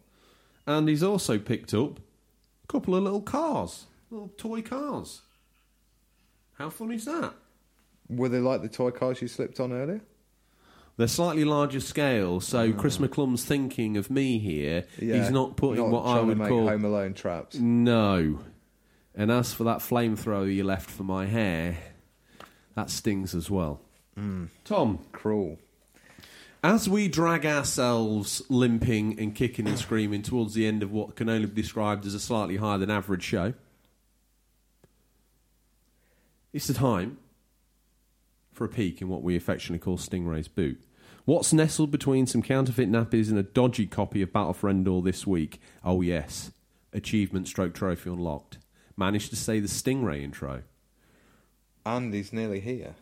And 0.67 0.89
he's 0.89 1.03
also 1.03 1.39
picked 1.39 1.73
up 1.73 1.99
a 1.99 2.67
couple 2.67 2.95
of 2.95 3.03
little 3.03 3.23
cars, 3.23 3.87
little 4.11 4.29
toy 4.37 4.63
cars. 4.63 5.23
How 6.55 6.71
fun 6.71 6.93
is 6.93 7.05
that? 7.05 7.35
Were 8.09 8.29
they 8.29 8.41
like 8.41 8.63
the 8.63 8.69
toy 8.69 8.91
cars 8.91 9.23
you 9.23 9.29
slipped 9.29 9.61
on 9.61 9.73
earlier? 9.73 10.01
They're 10.97 11.07
slightly 11.07 11.45
larger 11.45 11.79
scale, 11.79 12.41
so 12.41 12.73
ah. 12.75 12.81
Chris 12.81 12.99
McClum's 12.99 13.45
thinking 13.45 13.97
of 13.97 14.11
me 14.11 14.39
here. 14.39 14.85
Yeah, 14.99 15.15
He's 15.23 15.31
not 15.31 15.57
putting 15.57 15.91
what 15.91 16.03
I 16.03 16.15
trying 16.15 16.21
to 16.23 16.27
would 16.27 16.39
make 16.39 16.49
call 16.49 16.69
Home 16.69 16.85
Alone 16.85 17.15
traps. 17.15 17.57
No. 17.57 18.41
And 19.15 19.31
as 19.31 19.55
for 19.55 19.65
that 19.65 19.79
flamethrower 19.79 20.53
you 20.53 20.65
left 20.65 20.91
for 20.91 21.05
my 21.05 21.27
hair, 21.27 21.79
that 22.75 22.91
stings 22.91 23.35
as 23.35 23.49
well. 23.49 23.81
Hmm. 24.17 24.47
Tom, 24.65 24.99
Cruel. 25.13 25.59
As 26.63 26.89
we 26.89 27.09
drag 27.09 27.47
ourselves 27.47 28.43
limping 28.49 29.19
and 29.19 29.35
kicking 29.35 29.67
and 29.67 29.79
screaming 29.79 30.23
towards 30.23 30.55
the 30.55 30.67
end 30.67 30.83
of 30.83 30.91
what 30.91 31.17
can 31.17 31.29
only 31.29 31.47
be 31.47 31.63
described 31.63 32.05
as 32.05 32.15
a 32.15 32.21
slightly 32.21 32.57
higher 32.57 32.79
than 32.79 32.91
average 32.91 33.23
show, 33.23 33.55
it's 36.53 36.67
the 36.67 36.75
time 36.75 37.19
for 38.53 38.65
a 38.65 38.69
peek 38.69 39.01
in 39.01 39.09
what 39.09 39.23
we 39.23 39.37
affectionately 39.37 39.83
call 39.83 39.97
Stingray's 39.97 40.49
boot. 40.49 40.83
What's 41.25 41.53
nestled 41.53 41.91
between 41.91 42.27
some 42.27 42.43
counterfeit 42.43 42.91
nappies 42.91 43.29
and 43.29 43.39
a 43.39 43.43
dodgy 43.43 43.87
copy 43.87 44.23
of 44.23 44.33
Battle 44.33 44.55
for 44.55 44.71
Endor 44.71 45.03
this 45.03 45.27
week? 45.27 45.61
Oh, 45.85 46.01
yes. 46.01 46.51
Achievement 46.93 47.47
stroke 47.47 47.75
trophy 47.75 48.11
unlocked. 48.11 48.59
Managed 48.97 49.31
to 49.31 49.37
say 49.37 49.61
the 49.61 49.69
Stingray 49.69 50.23
intro. 50.23 50.63
And 51.85 52.13
he's 52.13 52.33
nearly 52.33 52.61
here. 52.61 52.95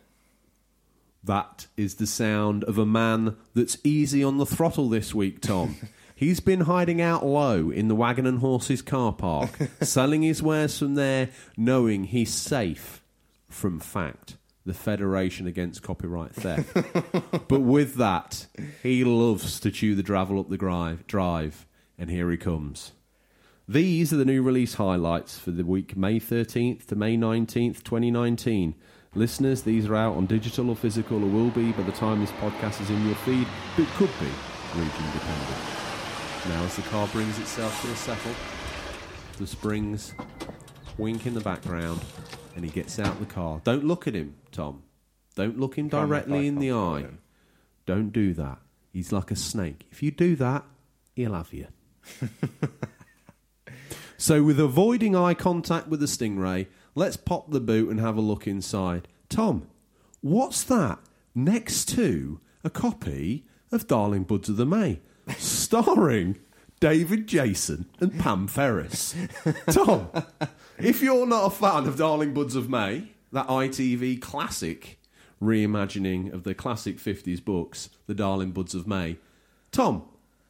That 1.27 1.67
is 1.75 1.95
the 1.95 2.07
sound 2.07 2.63
of 2.63 2.77
a 2.77 2.85
man 2.85 3.35
that's 3.53 3.77
easy 3.83 4.23
on 4.23 4.37
the 4.37 4.45
throttle 4.45 4.87
this 4.87 5.13
week, 5.13 5.41
Tom. 5.41 5.75
He's 6.15 6.39
been 6.39 6.61
hiding 6.61 7.01
out 7.01 7.25
low 7.25 7.69
in 7.69 7.89
the 7.89 7.95
Wagon 7.95 8.25
and 8.25 8.39
Horses 8.39 8.81
car 8.81 9.11
park, 9.11 9.49
selling 9.81 10.21
his 10.21 10.41
wares 10.41 10.79
from 10.79 10.95
there, 10.95 11.29
knowing 11.57 12.05
he's 12.05 12.33
safe 12.33 13.03
from 13.49 13.79
fact, 13.79 14.37
the 14.65 14.73
Federation 14.73 15.45
Against 15.45 15.83
Copyright 15.83 16.33
Theft. 16.33 16.73
but 17.47 17.59
with 17.59 17.95
that, 17.95 18.47
he 18.81 19.03
loves 19.03 19.59
to 19.59 19.69
chew 19.69 19.93
the 19.95 20.01
gravel 20.01 20.39
up 20.39 20.49
the 20.49 20.57
drive, 20.57 21.05
drive, 21.07 21.67
and 21.99 22.09
here 22.09 22.31
he 22.31 22.37
comes. 22.37 22.93
These 23.67 24.13
are 24.13 24.17
the 24.17 24.25
new 24.25 24.41
release 24.41 24.75
highlights 24.75 25.37
for 25.37 25.51
the 25.51 25.65
week 25.65 25.97
May 25.97 26.21
13th 26.21 26.87
to 26.87 26.95
May 26.95 27.17
19th, 27.17 27.83
2019. 27.83 28.75
Listeners, 29.17 29.63
these 29.63 29.87
are 29.87 29.95
out 29.95 30.15
on 30.15 30.27
digital 30.27 30.69
or 30.69 30.75
physical, 30.75 31.23
or 31.23 31.27
will 31.27 31.49
be 31.49 31.71
by 31.71 31.81
the 31.81 31.91
time 31.93 32.19
this 32.19 32.29
podcast 32.33 32.79
is 32.81 32.91
in 32.91 33.03
your 33.03 33.15
feed, 33.15 33.47
but 33.75 33.87
could 33.95 34.11
be 34.19 34.27
region 34.75 35.11
dependent. 35.11 35.57
Now, 36.49 36.63
as 36.63 36.75
the 36.75 36.83
car 36.83 37.07
brings 37.07 37.39
itself 37.39 37.81
to 37.81 37.91
a 37.91 37.95
settle, 37.95 38.31
the 39.39 39.47
springs 39.47 40.13
wink 40.99 41.25
in 41.25 41.33
the 41.33 41.41
background, 41.41 41.99
and 42.55 42.63
he 42.63 42.69
gets 42.69 42.99
out 42.99 43.19
the 43.19 43.25
car. 43.25 43.59
Don't 43.63 43.83
look 43.83 44.07
at 44.07 44.13
him, 44.13 44.35
Tom. 44.51 44.83
Don't 45.33 45.59
look 45.59 45.79
him 45.79 45.87
directly 45.87 46.45
in 46.45 46.59
the 46.59 46.71
eye. 46.71 47.07
Don't 47.87 48.11
do 48.11 48.35
that. 48.35 48.59
He's 48.93 49.11
like 49.11 49.31
a 49.31 49.35
snake. 49.35 49.87
If 49.91 50.03
you 50.03 50.11
do 50.11 50.35
that, 50.35 50.63
he'll 51.15 51.33
have 51.33 51.51
you. 51.51 51.65
so, 54.17 54.43
with 54.43 54.59
avoiding 54.59 55.15
eye 55.15 55.33
contact 55.33 55.87
with 55.87 56.01
the 56.01 56.05
stingray, 56.05 56.67
let's 56.97 57.15
pop 57.15 57.51
the 57.51 57.59
boot 57.59 57.89
and 57.89 57.99
have 57.99 58.17
a 58.17 58.21
look 58.21 58.47
inside. 58.47 59.07
Tom, 59.29 59.67
what's 60.21 60.63
that 60.63 60.97
next 61.35 61.85
to 61.89 62.39
a 62.63 62.71
copy 62.71 63.45
of 63.71 63.87
Darling 63.87 64.23
Buds 64.23 64.49
of 64.49 64.57
the 64.57 64.65
May, 64.65 64.99
starring 65.37 66.39
David 66.79 67.27
Jason 67.27 67.85
and 67.99 68.19
Pam 68.19 68.47
Ferris? 68.47 69.13
Tom, 69.69 70.09
if 70.79 71.03
you're 71.03 71.27
not 71.27 71.45
a 71.45 71.49
fan 71.51 71.87
of 71.87 71.97
Darling 71.97 72.33
Buds 72.33 72.55
of 72.55 72.67
May, 72.67 73.09
that 73.31 73.47
ITV 73.47 74.19
classic 74.19 74.99
reimagining 75.39 76.33
of 76.33 76.45
the 76.45 76.55
classic 76.55 76.97
50s 76.97 77.45
books, 77.45 77.91
The 78.07 78.15
Darling 78.15 78.51
Buds 78.53 78.73
of 78.73 78.87
May, 78.87 79.17
Tom, 79.71 80.03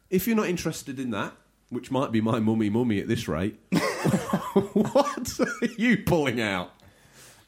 if 0.08 0.26
you're 0.26 0.34
not 0.36 0.48
interested 0.48 0.98
in 0.98 1.10
that, 1.10 1.34
which 1.68 1.90
might 1.90 2.10
be 2.10 2.22
my 2.22 2.40
mummy 2.40 2.70
mummy 2.70 3.00
at 3.00 3.06
this 3.06 3.28
rate, 3.28 3.58
what 4.72 5.40
are 5.40 5.66
you 5.76 5.98
pulling 5.98 6.40
out? 6.40 6.72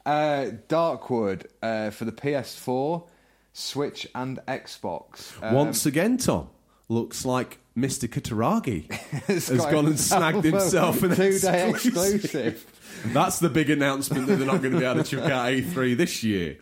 Uh, 0.05 0.47
Darkwood 0.67 1.45
uh, 1.61 1.91
for 1.91 2.05
the 2.05 2.11
PS4, 2.11 3.07
Switch, 3.53 4.07
and 4.15 4.39
Xbox. 4.47 5.41
Um, 5.43 5.53
Once 5.55 5.85
again, 5.85 6.17
Tom, 6.17 6.49
looks 6.89 7.25
like 7.25 7.59
Mr. 7.77 8.07
Kutaragi 8.09 8.91
has 9.27 9.49
gone 9.49 9.85
and 9.85 9.99
snagged 9.99 10.43
himself 10.43 11.03
an 11.03 11.15
two-day 11.15 11.69
exclusive. 11.69 12.15
exclusive. 12.15 12.65
That's 13.13 13.39
the 13.39 13.49
big 13.49 13.69
announcement 13.69 14.27
that 14.27 14.35
they're 14.35 14.47
not 14.47 14.61
going 14.61 14.73
to 14.73 14.79
be 14.79 14.85
able 14.85 15.03
to 15.03 15.09
chuck 15.09 15.29
out 15.31 15.51
E3 15.51 15.95
this 15.95 16.23
year. 16.23 16.57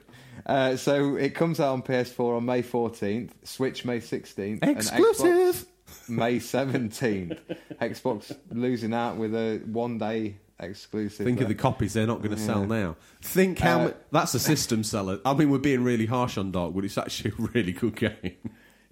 Uh, 0.46 0.76
so 0.76 1.16
it 1.16 1.36
comes 1.36 1.60
out 1.60 1.74
on 1.74 1.82
PS4 1.82 2.38
on 2.38 2.46
May 2.46 2.64
14th, 2.64 3.32
Switch 3.44 3.86
May 3.86 4.00
16th, 4.00 4.60
and 4.62 4.72
Exclusive! 4.72 5.66
May 6.10 6.38
17th. 6.38 7.38
Xbox 7.82 8.36
losing 8.52 8.94
out 8.94 9.18
with 9.18 9.34
a 9.36 9.62
one 9.66 9.98
day 9.98 10.38
exclusive. 10.60 11.26
Think 11.26 11.42
of 11.42 11.48
the 11.48 11.56
copies 11.56 11.94
they're 11.94 12.08
not 12.08 12.22
going 12.22 12.36
to 12.36 12.42
sell 12.42 12.66
now. 12.66 12.96
Think 13.22 13.60
how 13.60 13.80
Uh, 13.88 13.94
that's 14.12 14.34
a 14.34 14.40
system 14.40 14.84
seller. 14.84 15.20
I 15.26 15.34
mean, 15.34 15.50
we're 15.50 15.58
being 15.60 15.84
really 15.84 16.06
harsh 16.06 16.38
on 16.38 16.52
Darkwood. 16.52 16.84
It's 16.84 16.98
actually 16.98 17.32
a 17.32 17.42
really 17.54 17.72
good 17.72 17.96
game. 17.96 18.36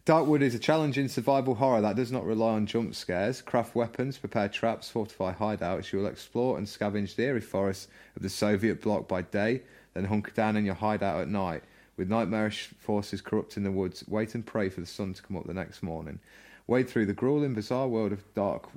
Darkwood 0.06 0.42
is 0.42 0.56
a 0.56 0.60
challenging 0.60 1.10
survival 1.10 1.56
horror 1.56 1.82
that 1.82 1.98
does 1.98 2.14
not 2.14 2.24
rely 2.24 2.54
on 2.54 2.66
jump 2.66 2.96
scares. 2.96 3.42
Craft 3.42 3.76
weapons, 3.76 4.18
prepare 4.18 4.48
traps, 4.48 4.90
fortify 4.90 5.34
hideouts. 5.34 5.92
You 5.92 6.00
will 6.00 6.08
explore 6.08 6.58
and 6.58 6.66
scavenge 6.66 7.16
the 7.18 7.24
eerie 7.24 7.42
forests 7.42 7.90
of 8.16 8.22
the 8.22 8.30
Soviet 8.30 8.82
bloc 8.82 9.10
by 9.10 9.24
day, 9.24 9.64
then 9.94 10.06
hunker 10.06 10.32
down 10.32 10.56
in 10.56 10.64
your 10.64 10.76
hideout 10.76 11.20
at 11.20 11.28
night. 11.28 11.64
With 11.98 12.10
nightmarish 12.10 12.70
forces 12.80 13.20
corrupting 13.20 13.64
the 13.64 13.72
woods, 13.72 14.06
wait 14.08 14.34
and 14.34 14.46
pray 14.46 14.70
for 14.70 14.80
the 14.80 14.88
sun 14.88 15.14
to 15.14 15.22
come 15.22 15.36
up 15.36 15.46
the 15.46 15.54
next 15.54 15.84
morning. 15.84 16.20
Wade 16.68 16.90
through 16.90 17.06
the 17.06 17.14
grueling, 17.14 17.54
bizarre 17.54 17.88
world 17.88 18.12
of 18.12 18.34
Dark, 18.34 18.68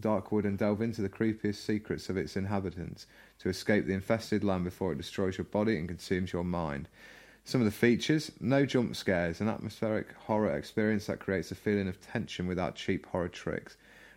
Darkwood 0.00 0.44
and 0.44 0.58
delve 0.58 0.82
into 0.82 1.02
the 1.02 1.08
creepiest 1.08 1.64
secrets 1.64 2.08
of 2.08 2.16
its 2.16 2.36
inhabitants 2.36 3.06
to 3.38 3.48
escape 3.48 3.86
the 3.86 3.92
infested 3.92 4.42
land 4.42 4.64
before 4.64 4.90
it 4.90 4.98
destroys 4.98 5.38
your 5.38 5.44
body 5.44 5.78
and 5.78 5.88
consumes 5.88 6.32
your 6.32 6.42
mind. 6.42 6.88
Some 7.44 7.60
of 7.60 7.64
the 7.64 7.70
features 7.70 8.32
no 8.40 8.66
jump 8.66 8.96
scares, 8.96 9.40
an 9.40 9.48
atmospheric 9.48 10.12
horror 10.14 10.56
experience 10.56 11.06
that 11.06 11.20
creates 11.20 11.52
a 11.52 11.54
feeling 11.54 11.86
of 11.86 12.00
tension 12.00 12.48
without 12.48 12.74
cheap 12.74 13.06
horror 13.06 13.28
tricks. 13.28 13.76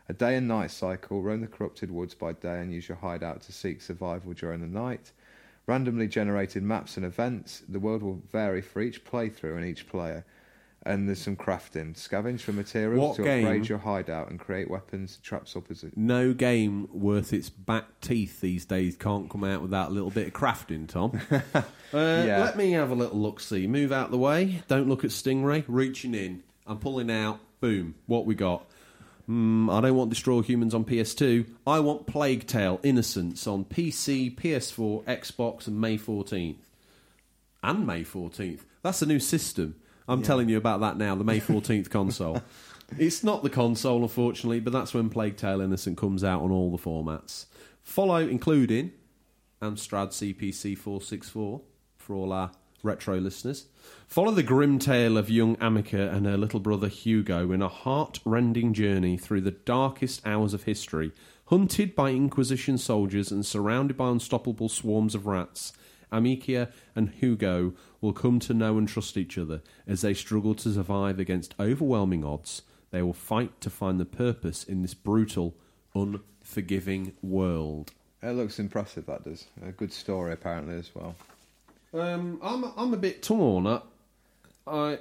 A 0.09 0.13
day 0.13 0.35
and 0.35 0.47
night 0.47 0.71
cycle, 0.71 1.21
roam 1.21 1.41
the 1.41 1.47
corrupted 1.47 1.91
woods 1.91 2.15
by 2.15 2.33
day 2.33 2.59
and 2.59 2.73
use 2.73 2.89
your 2.89 2.97
hideout 2.97 3.41
to 3.43 3.53
seek 3.53 3.83
survival 3.83 4.33
during 4.33 4.61
the 4.61 4.67
night. 4.67 5.11
Randomly 5.67 6.07
generated 6.07 6.63
maps 6.63 6.97
and 6.97 7.05
events, 7.05 7.61
the 7.69 7.79
world 7.79 8.01
will 8.01 8.21
vary 8.31 8.61
for 8.61 8.81
each 8.81 9.05
playthrough 9.05 9.55
and 9.55 9.65
each 9.65 9.87
player. 9.87 10.25
And 10.83 11.07
there's 11.07 11.21
some 11.21 11.35
crafting. 11.35 11.93
Scavenge 11.95 12.39
for 12.41 12.53
materials 12.53 12.99
What 13.09 13.15
to 13.17 13.23
game- 13.23 13.45
upgrade 13.45 13.69
your 13.69 13.77
hideout 13.77 14.31
and 14.31 14.39
create 14.39 14.67
weapons, 14.67 15.19
traps 15.21 15.55
as 15.69 15.85
No 15.95 16.33
game 16.33 16.87
worth 16.91 17.33
its 17.33 17.49
back 17.51 17.85
teeth 18.01 18.41
these 18.41 18.65
days 18.65 18.95
can't 18.97 19.29
come 19.29 19.43
out 19.43 19.61
without 19.61 19.89
a 19.89 19.93
little 19.93 20.09
bit 20.09 20.25
of 20.27 20.33
crafting, 20.33 20.87
Tom. 20.87 21.19
uh, 21.31 21.61
Yeah. 21.93 22.43
Let 22.43 22.57
me 22.57 22.71
have 22.71 22.89
a 22.89 22.95
little 22.95 23.19
look 23.19 23.39
see. 23.39 23.67
Move 23.67 23.91
out 23.91 24.09
the 24.09 24.17
way. 24.17 24.63
Don't 24.67 24.89
look 24.89 25.03
at 25.03 25.11
Stingray. 25.11 25.63
Reaching 25.67 26.15
in. 26.15 26.41
I'm 26.65 26.79
pulling 26.79 27.11
out. 27.11 27.39
Boom. 27.59 27.93
What 28.07 28.25
we 28.25 28.33
got? 28.33 28.65
Mm, 29.29 29.71
I 29.71 29.81
don't 29.81 29.95
want 29.95 30.09
Destroy 30.09 30.41
Humans 30.41 30.73
on 30.73 30.83
PS2. 30.83 31.45
I 31.67 31.79
want 31.79 32.07
Plague 32.07 32.47
Tale 32.47 32.79
Innocence 32.81 33.45
on 33.45 33.65
PC, 33.65 34.35
PS4, 34.35 35.03
Xbox, 35.03 35.67
and 35.67 35.79
May 35.79 35.99
14th. 35.99 36.55
And 37.61 37.85
May 37.85 38.03
14th. 38.03 38.61
That's 38.81 39.03
a 39.03 39.05
new 39.05 39.19
system. 39.19 39.75
I'm 40.07 40.21
telling 40.21 40.49
you 40.49 40.57
about 40.57 40.79
that 40.81 40.97
now, 40.97 41.15
the 41.15 41.23
May 41.23 41.39
14th 41.41 41.89
console. 41.89 42.41
It's 42.97 43.23
not 43.23 43.43
the 43.43 43.49
console, 43.49 44.01
unfortunately, 44.03 44.59
but 44.59 44.73
that's 44.73 44.93
when 44.93 45.09
Plague 45.09 45.37
Tale 45.37 45.61
Innocent 45.61 45.97
comes 45.97 46.23
out 46.23 46.41
on 46.41 46.51
all 46.51 46.71
the 46.75 46.81
formats. 46.83 47.45
Follow, 47.83 48.17
including 48.17 48.91
Amstrad 49.61 50.09
CPC 50.09 50.77
464 50.77 51.61
for 51.97 52.15
all 52.15 52.33
our 52.33 52.51
retro 52.83 53.17
listeners. 53.19 53.67
Follow 54.07 54.31
the 54.31 54.43
grim 54.43 54.79
tale 54.79 55.17
of 55.17 55.29
young 55.29 55.55
Amicia 55.61 56.09
and 56.11 56.25
her 56.25 56.35
little 56.37 56.59
brother 56.59 56.87
Hugo 56.87 57.51
in 57.51 57.61
a 57.61 57.67
heart-rending 57.67 58.73
journey 58.73 59.17
through 59.17 59.41
the 59.41 59.51
darkest 59.51 60.25
hours 60.25 60.53
of 60.53 60.63
history, 60.63 61.11
hunted 61.45 61.95
by 61.95 62.09
Inquisition 62.09 62.77
soldiers 62.77 63.31
and 63.31 63.45
surrounded 63.45 63.95
by 63.97 64.09
unstoppable 64.09 64.67
swarms 64.67 65.15
of 65.15 65.27
rats. 65.27 65.73
Amicia 66.11 66.69
and 66.95 67.09
Hugo 67.09 67.73
will 68.01 68.13
come 68.13 68.39
to 68.39 68.53
know 68.53 68.77
and 68.77 68.87
trust 68.89 69.15
each 69.15 69.37
other 69.37 69.61
as 69.87 70.01
they 70.01 70.13
struggle 70.13 70.55
to 70.55 70.73
survive 70.73 71.19
against 71.19 71.55
overwhelming 71.59 72.25
odds. 72.25 72.63
They 72.89 73.01
will 73.01 73.13
fight 73.13 73.61
to 73.61 73.69
find 73.69 73.99
the 73.99 74.05
purpose 74.05 74.63
in 74.63 74.81
this 74.81 74.93
brutal, 74.93 75.55
unforgiving 75.95 77.13
world. 77.21 77.91
It 78.21 78.31
looks 78.31 78.59
impressive, 78.59 79.05
that 79.05 79.23
does. 79.23 79.45
A 79.65 79.71
good 79.71 79.93
story, 79.93 80.33
apparently, 80.33 80.75
as 80.75 80.89
well. 80.93 81.15
Um, 81.93 82.39
I'm 82.41 82.65
I'm 82.77 82.93
a 82.93 82.97
bit 82.97 83.21
torn. 83.23 83.67
I, 83.67 83.81
I 84.67 84.99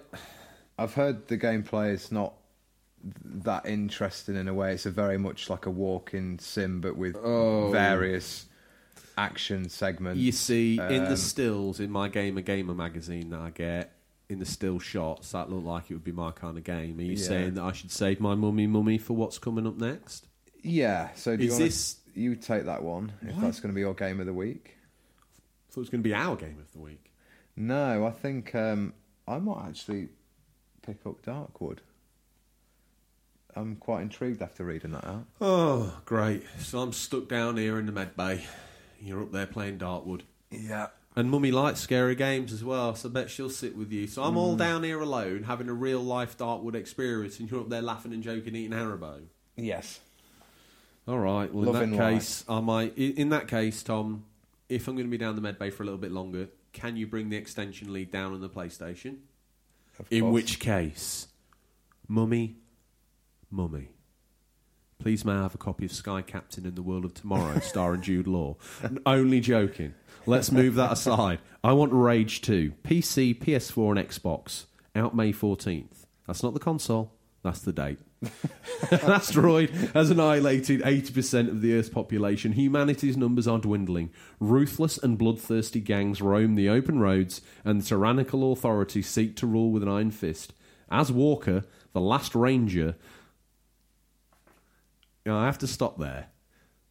I've 0.78 0.94
heard 0.94 1.28
the 1.28 1.38
gameplay 1.38 1.92
is 1.92 2.10
not 2.10 2.34
that 3.24 3.66
interesting 3.66 4.36
in 4.36 4.48
a 4.48 4.54
way. 4.54 4.72
It's 4.74 4.86
a 4.86 4.90
very 4.90 5.18
much 5.18 5.48
like 5.50 5.66
a 5.66 5.70
walking 5.70 6.38
sim, 6.38 6.80
but 6.80 6.96
with 6.96 7.16
Oh. 7.16 7.70
various 7.70 8.46
action 9.18 9.68
segments. 9.68 10.20
you 10.20 10.32
see 10.32 10.72
in 10.78 11.04
the 11.04 11.10
Um, 11.10 11.16
stills 11.16 11.80
in 11.80 11.90
my 11.90 12.08
Gamer 12.08 12.40
Gamer 12.42 12.74
magazine 12.74 13.30
that 13.30 13.40
I 13.40 13.50
get 13.50 13.92
in 14.28 14.38
the 14.38 14.46
still 14.46 14.78
shots 14.78 15.32
that 15.32 15.50
look 15.50 15.64
like 15.64 15.90
it 15.90 15.94
would 15.94 16.04
be 16.04 16.12
my 16.12 16.30
kind 16.30 16.56
of 16.56 16.64
game. 16.64 16.98
Are 16.98 17.02
you 17.02 17.12
Yeah. 17.12 17.24
saying 17.26 17.54
that 17.54 17.62
I 17.64 17.72
should 17.72 17.90
save 17.90 18.20
my 18.20 18.34
mummy 18.34 18.66
mummy 18.66 18.98
for 18.98 19.14
what's 19.14 19.38
coming 19.38 19.66
up 19.66 19.76
next? 19.76 20.26
Yeah. 20.62 21.12
So 21.14 21.36
do 21.36 21.42
you 21.42 21.48
Is 21.48 21.54
wanna, 21.54 21.64
this- 21.64 21.96
you 22.14 22.36
take 22.36 22.64
that 22.64 22.82
one 22.82 23.12
if 23.22 23.34
Why? 23.36 23.42
that's 23.42 23.60
going 23.60 23.70
to 23.72 23.74
be 23.74 23.80
your 23.80 23.94
game 23.94 24.20
of 24.20 24.26
the 24.26 24.32
week? 24.34 24.76
I 25.68 25.72
thought 25.72 25.78
it 25.78 25.82
was 25.82 25.90
going 25.90 26.02
to 26.02 26.08
be 26.08 26.14
our 26.14 26.36
game 26.36 26.58
of 26.58 26.70
the 26.72 26.78
week. 26.80 27.12
No, 27.56 28.04
I 28.06 28.10
think 28.10 28.54
um, 28.54 28.94
I 29.28 29.38
might 29.38 29.66
actually 29.68 30.08
pick 30.82 31.04
up 31.06 31.22
Darkwood. 31.22 31.78
I'm 33.56 33.76
quite 33.76 34.02
intrigued 34.02 34.42
after 34.42 34.64
reading 34.64 34.92
that 34.92 35.04
out. 35.04 35.26
Oh, 35.40 36.00
great! 36.04 36.44
So 36.60 36.80
I'm 36.80 36.92
stuck 36.92 37.28
down 37.28 37.56
here 37.56 37.78
in 37.80 37.86
the 37.86 37.92
med 37.92 38.16
bay. 38.16 38.44
You're 39.00 39.22
up 39.22 39.32
there 39.32 39.46
playing 39.46 39.78
Darkwood. 39.78 40.22
Yeah. 40.50 40.88
And 41.16 41.30
Mummy 41.30 41.50
likes 41.50 41.80
scary 41.80 42.14
games 42.14 42.52
as 42.52 42.62
well, 42.62 42.94
so 42.94 43.08
I 43.08 43.12
bet 43.12 43.30
she'll 43.30 43.50
sit 43.50 43.76
with 43.76 43.90
you. 43.90 44.06
So 44.06 44.22
I'm 44.22 44.34
Mm. 44.34 44.38
all 44.38 44.56
down 44.56 44.84
here 44.84 45.00
alone, 45.00 45.42
having 45.44 45.68
a 45.68 45.72
real 45.74 46.00
life 46.00 46.36
Darkwood 46.38 46.74
experience, 46.74 47.40
and 47.40 47.50
you're 47.50 47.60
up 47.60 47.68
there 47.68 47.82
laughing 47.82 48.12
and 48.12 48.22
joking, 48.22 48.54
eating 48.54 48.76
Haribo. 48.76 49.22
Yes. 49.56 50.00
All 51.08 51.18
right. 51.18 51.52
Well, 51.52 51.72
Loving 51.72 51.92
in 51.92 51.96
that 51.98 52.02
life. 52.12 52.20
case, 52.20 52.44
I 52.48 52.60
might. 52.60 52.96
In 52.96 53.30
that 53.30 53.48
case, 53.48 53.82
Tom, 53.82 54.24
if 54.68 54.86
I'm 54.86 54.94
going 54.94 55.06
to 55.06 55.10
be 55.10 55.18
down 55.18 55.34
the 55.34 55.40
med 55.40 55.58
bay 55.58 55.70
for 55.70 55.82
a 55.82 55.86
little 55.86 55.98
bit 55.98 56.12
longer, 56.12 56.48
can 56.72 56.96
you 56.96 57.06
bring 57.08 57.30
the 57.30 57.36
extension 57.36 57.92
lead 57.92 58.12
down 58.12 58.32
on 58.32 58.40
the 58.40 58.48
PlayStation? 58.48 59.18
Of 59.98 60.06
In 60.12 60.30
which 60.30 60.60
case, 60.60 61.26
Mummy, 62.06 62.56
Mummy, 63.50 63.88
please 65.00 65.24
may 65.24 65.32
I 65.32 65.42
have 65.42 65.54
a 65.54 65.58
copy 65.58 65.86
of 65.86 65.92
Sky 65.92 66.20
Captain 66.20 66.66
in 66.66 66.74
the 66.74 66.82
World 66.82 67.06
of 67.06 67.14
Tomorrow, 67.14 67.60
starring 67.60 68.02
Jude 68.02 68.26
Law? 68.26 68.56
Only 69.06 69.40
joking. 69.40 69.94
Let's 70.26 70.52
move 70.52 70.74
that 70.74 70.92
aside. 70.92 71.38
I 71.64 71.72
want 71.72 71.92
Rage 71.92 72.42
2, 72.42 72.74
PC, 72.84 73.38
PS4, 73.38 73.98
and 73.98 74.08
Xbox, 74.08 74.66
out 74.94 75.16
May 75.16 75.32
14th. 75.32 76.04
That's 76.26 76.42
not 76.42 76.52
the 76.52 76.60
console, 76.60 77.14
that's 77.42 77.60
the 77.60 77.72
date. 77.72 77.98
An 78.90 79.10
asteroid 79.10 79.70
has 79.94 80.10
annihilated 80.10 80.82
80% 80.82 81.48
of 81.48 81.62
the 81.62 81.74
Earth's 81.74 81.88
population. 81.88 82.52
Humanity's 82.52 83.16
numbers 83.16 83.48
are 83.48 83.58
dwindling. 83.58 84.10
Ruthless 84.38 84.98
and 84.98 85.16
bloodthirsty 85.16 85.80
gangs 85.80 86.20
roam 86.20 86.54
the 86.54 86.68
open 86.68 86.98
roads, 87.00 87.40
and 87.64 87.84
tyrannical 87.84 88.52
authorities 88.52 89.08
seek 89.08 89.36
to 89.36 89.46
rule 89.46 89.70
with 89.70 89.82
an 89.82 89.88
iron 89.88 90.10
fist. 90.10 90.52
As 90.90 91.10
Walker, 91.10 91.64
the 91.92 92.00
last 92.00 92.34
ranger. 92.34 92.96
You 95.24 95.32
know, 95.32 95.38
I 95.38 95.46
have 95.46 95.58
to 95.58 95.66
stop 95.66 95.98
there 95.98 96.26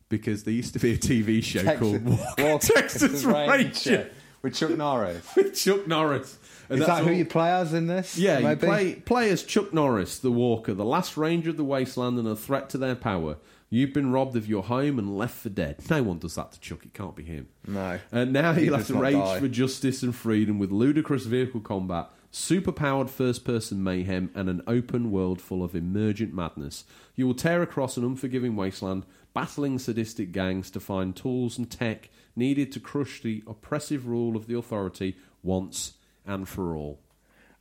because 0.10 0.43
there 0.43 0.53
used 0.53 0.73
to 0.73 0.80
be 0.80 0.93
a 0.93 0.97
TV 0.97 1.43
show 1.43 1.64
called 1.77 2.03
Walker, 2.06 2.43
Walker, 2.43 2.68
Texas 2.73 3.23
Ranger 3.23 4.10
with 4.41 4.56
Chuck 4.56 4.72
Norris. 4.77 5.26
with 5.35 5.56
Chuck 5.56 5.88
Norris. 5.88 6.38
And 6.69 6.80
Is 6.81 6.85
that 6.88 7.03
who 7.03 7.10
all- 7.10 7.15
you 7.15 7.26
play 7.26 7.51
as 7.51 7.73
in 7.73 7.88
this? 7.88 8.18
yeah, 8.18 8.38
you 8.51 8.56
play, 8.56 8.95
play 8.95 9.30
as 9.31 9.43
Chuck 9.43 9.73
Norris, 9.73 10.19
the 10.19 10.31
Walker, 10.31 10.73
the 10.73 10.85
last 10.85 11.18
ranger 11.18 11.49
of 11.49 11.57
the 11.57 11.64
wasteland 11.64 12.19
and 12.19 12.27
a 12.27 12.35
threat 12.35 12.69
to 12.72 12.77
their 12.77 12.95
power. 12.95 13.38
You've 13.72 13.93
been 13.93 14.11
robbed 14.11 14.35
of 14.35 14.47
your 14.47 14.64
home 14.64 14.97
and 14.97 15.15
left 15.18 15.35
for 15.38 15.49
dead. 15.49 15.77
No 15.91 16.01
one 16.01 16.18
does 16.19 16.35
that 16.35 16.51
to 16.53 16.60
Chuck. 16.60 16.85
It 16.85 16.93
can't 16.93 17.15
be 17.15 17.23
him. 17.23 17.47
No. 17.68 17.99
And 18.11 18.34
now 18.34 18.53
He 18.53 18.64
he'll 18.65 18.77
have 18.77 18.88
to 18.88 18.95
rage 18.95 19.14
die. 19.15 19.39
for 19.39 19.47
justice 19.47 20.01
and 20.01 20.15
freedom 20.15 20.57
with 20.57 20.72
ludicrous 20.72 21.26
vehicle 21.26 21.60
combat, 21.61 22.10
super-powered 22.31 23.10
first-person 23.10 23.84
mayhem, 23.84 24.30
and 24.35 24.49
an 24.49 24.61
open 24.68 25.11
world 25.11 25.41
full 25.41 25.64
of 25.64 25.76
emergent 25.76 26.34
madness. 26.34 26.84
You 27.15 27.27
will 27.27 27.34
tear 27.34 27.61
across 27.61 27.97
an 27.97 28.03
unforgiving 28.06 28.56
wasteland, 28.56 29.06
battling 29.34 29.80
sadistic 29.80 30.31
gangs 30.31 30.69
to 30.72 30.80
find 30.80 31.15
tools 31.15 31.57
and 31.57 31.69
tech 31.69 32.10
needed 32.35 32.72
to 32.72 32.80
crush 32.80 33.22
the 33.22 33.43
oppressive 33.47 34.07
rule 34.07 34.35
of 34.35 34.47
the 34.47 34.57
authority 34.57 35.18
once 35.43 35.93
and 36.26 36.47
for 36.47 36.76
all. 36.76 36.99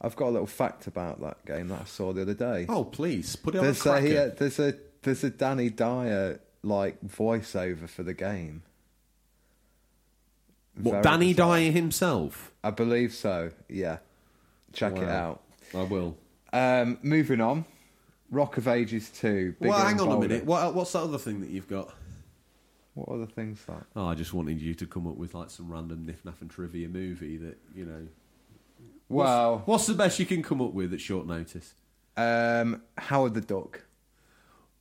I've 0.00 0.14
got 0.16 0.28
a 0.28 0.30
little 0.30 0.46
fact 0.46 0.86
about 0.86 1.20
that 1.22 1.44
game 1.44 1.68
that 1.68 1.80
I 1.82 1.84
saw 1.84 2.12
the 2.12 2.22
other 2.22 2.34
day. 2.34 2.66
Oh, 2.68 2.84
please 2.84 3.34
put 3.36 3.54
it 3.54 3.58
on 3.58 3.64
there's 3.64 3.80
a 3.80 3.82
cracker. 3.82 4.06
a, 4.06 4.26
uh, 4.26 4.30
there's 4.36 4.58
a 4.60 4.74
there's 5.02 5.24
a 5.24 5.30
Danny 5.30 5.70
Dyer 5.70 6.40
like 6.62 7.00
voiceover 7.04 7.88
for 7.88 8.02
the 8.02 8.14
game. 8.14 8.62
what 10.76 10.92
Very 10.92 11.02
Danny 11.02 11.32
bizarre. 11.32 11.56
Dyer 11.58 11.70
himself? 11.72 12.52
I 12.62 12.70
believe 12.70 13.12
so. 13.12 13.50
Yeah, 13.68 13.98
check 14.72 14.96
it 14.96 15.08
out. 15.08 15.42
I 15.74 15.82
will. 15.82 16.16
Um, 16.52 16.98
moving 17.02 17.40
on, 17.40 17.64
Rock 18.30 18.56
of 18.56 18.68
Ages 18.68 19.10
two. 19.10 19.54
Bigger 19.60 19.70
well, 19.70 19.86
hang 19.86 20.00
on 20.00 20.10
a 20.10 20.18
minute. 20.20 20.44
What, 20.44 20.74
what's 20.74 20.92
that 20.92 21.00
other 21.00 21.18
thing 21.18 21.40
that 21.40 21.50
you've 21.50 21.68
got? 21.68 21.92
What 22.94 23.08
other 23.14 23.26
things 23.26 23.60
like? 23.68 23.82
Oh, 23.94 24.06
I 24.06 24.14
just 24.14 24.32
wanted 24.32 24.60
you 24.60 24.74
to 24.74 24.86
come 24.86 25.06
up 25.06 25.16
with 25.16 25.34
like 25.34 25.50
some 25.50 25.70
random 25.70 26.04
Niff 26.06 26.22
Naff 26.28 26.40
and 26.40 26.50
trivia 26.50 26.88
movie 26.88 27.36
that 27.36 27.58
you 27.74 27.84
know. 27.84 28.08
Well, 29.10 29.62
What's 29.64 29.86
the 29.86 29.94
best 29.94 30.18
you 30.18 30.26
can 30.26 30.42
come 30.42 30.60
up 30.60 30.72
with 30.74 30.92
at 30.92 31.00
short 31.00 31.26
notice? 31.26 31.74
um, 32.16 32.82
Howard 32.96 33.34
the 33.34 33.40
Duck. 33.40 33.84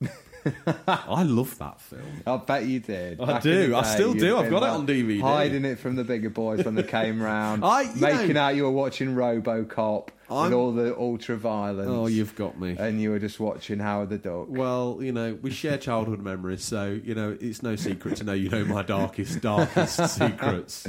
I 0.86 1.22
love 1.22 1.56
that 1.58 1.80
film. 1.80 2.02
I 2.26 2.36
bet 2.36 2.64
you 2.64 2.80
did. 2.80 3.20
I 3.20 3.24
Back 3.26 3.42
do. 3.42 3.74
I 3.76 3.82
still 3.82 4.14
do. 4.14 4.36
I've 4.36 4.50
got 4.50 4.62
it 4.62 4.68
on 4.68 4.86
DVD. 4.86 5.20
Hiding 5.20 5.64
it 5.64 5.78
from 5.78 5.96
the 5.96 6.04
bigger 6.04 6.30
boys 6.30 6.64
when 6.64 6.74
they 6.74 6.82
came 6.82 7.20
round. 7.22 7.64
I- 7.64 7.92
making 7.94 8.34
know- 8.34 8.40
out 8.42 8.54
you 8.56 8.64
were 8.64 8.70
watching 8.70 9.14
RoboCop 9.14 10.08
I'm- 10.30 10.44
with 10.44 10.52
all 10.52 10.72
the 10.72 10.96
ultra 10.96 11.36
violence. 11.36 11.88
Oh, 11.90 12.06
you've 12.06 12.34
got 12.36 12.58
me. 12.60 12.76
And 12.78 13.00
you 13.00 13.10
were 13.10 13.18
just 13.18 13.40
watching 13.40 13.78
Howard 13.78 14.10
the 14.10 14.18
Duck. 14.18 14.46
Well, 14.48 14.98
you 15.00 15.12
know, 15.12 15.38
we 15.40 15.50
share 15.50 15.78
childhood 15.78 16.20
memories, 16.20 16.62
so 16.64 16.98
you 17.02 17.14
know 17.14 17.36
it's 17.40 17.62
no 17.62 17.76
secret 17.76 18.16
to 18.16 18.24
know 18.24 18.32
you 18.34 18.48
know 18.50 18.64
my 18.64 18.82
darkest, 18.82 19.40
darkest 19.40 20.14
secrets. 20.18 20.86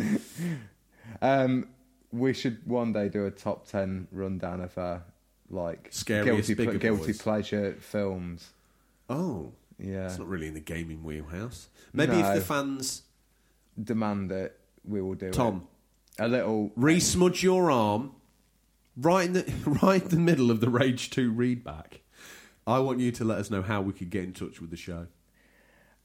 Um, 1.22 1.68
we 2.12 2.34
should 2.34 2.66
one 2.66 2.92
day 2.94 3.10
do 3.10 3.26
a 3.26 3.32
top 3.32 3.68
ten 3.68 4.08
rundown 4.12 4.62
of 4.62 4.78
our 4.78 5.04
like 5.52 5.88
Scariest 5.92 6.48
guilty, 6.56 6.78
guilty 6.78 7.06
boys. 7.08 7.18
pleasure 7.22 7.76
films. 7.80 8.50
Oh, 9.10 9.54
Yeah, 9.78 10.06
it's 10.08 10.18
not 10.20 10.28
really 10.28 10.48
in 10.48 10.54
the 10.54 10.60
gaming 10.60 11.04
wheelhouse. 11.04 11.70
Maybe 11.94 12.14
No. 12.14 12.30
if 12.30 12.36
the 12.36 12.42
fans, 12.42 13.04
demand 13.82 14.32
it. 14.32 14.60
We 14.86 15.02
will 15.02 15.16
do 15.16 15.28
it. 15.28 15.34
Tom, 15.34 15.68
it. 16.18 16.24
A 16.24 16.28
little 16.28 16.72
re-smudge 16.76 17.42
your 17.44 17.72
arm 17.72 18.12
right 18.98 19.26
in 19.26 19.34
the 19.34 19.44
right 19.84 20.02
in 20.04 20.10
the 20.10 20.18
middle 20.18 20.52
of 20.52 20.60
the 20.62 20.70
Rage 20.70 21.10
Two 21.10 21.32
readback. 21.34 22.00
I 22.68 22.80
want 22.80 23.00
you 23.00 23.12
to 23.14 23.24
let 23.24 23.38
us 23.40 23.50
know 23.50 23.62
how 23.62 23.82
we 23.82 23.94
could 23.94 24.10
get 24.10 24.24
in 24.26 24.34
touch 24.34 24.60
with 24.62 24.70
the 24.70 24.78
show. 24.78 25.08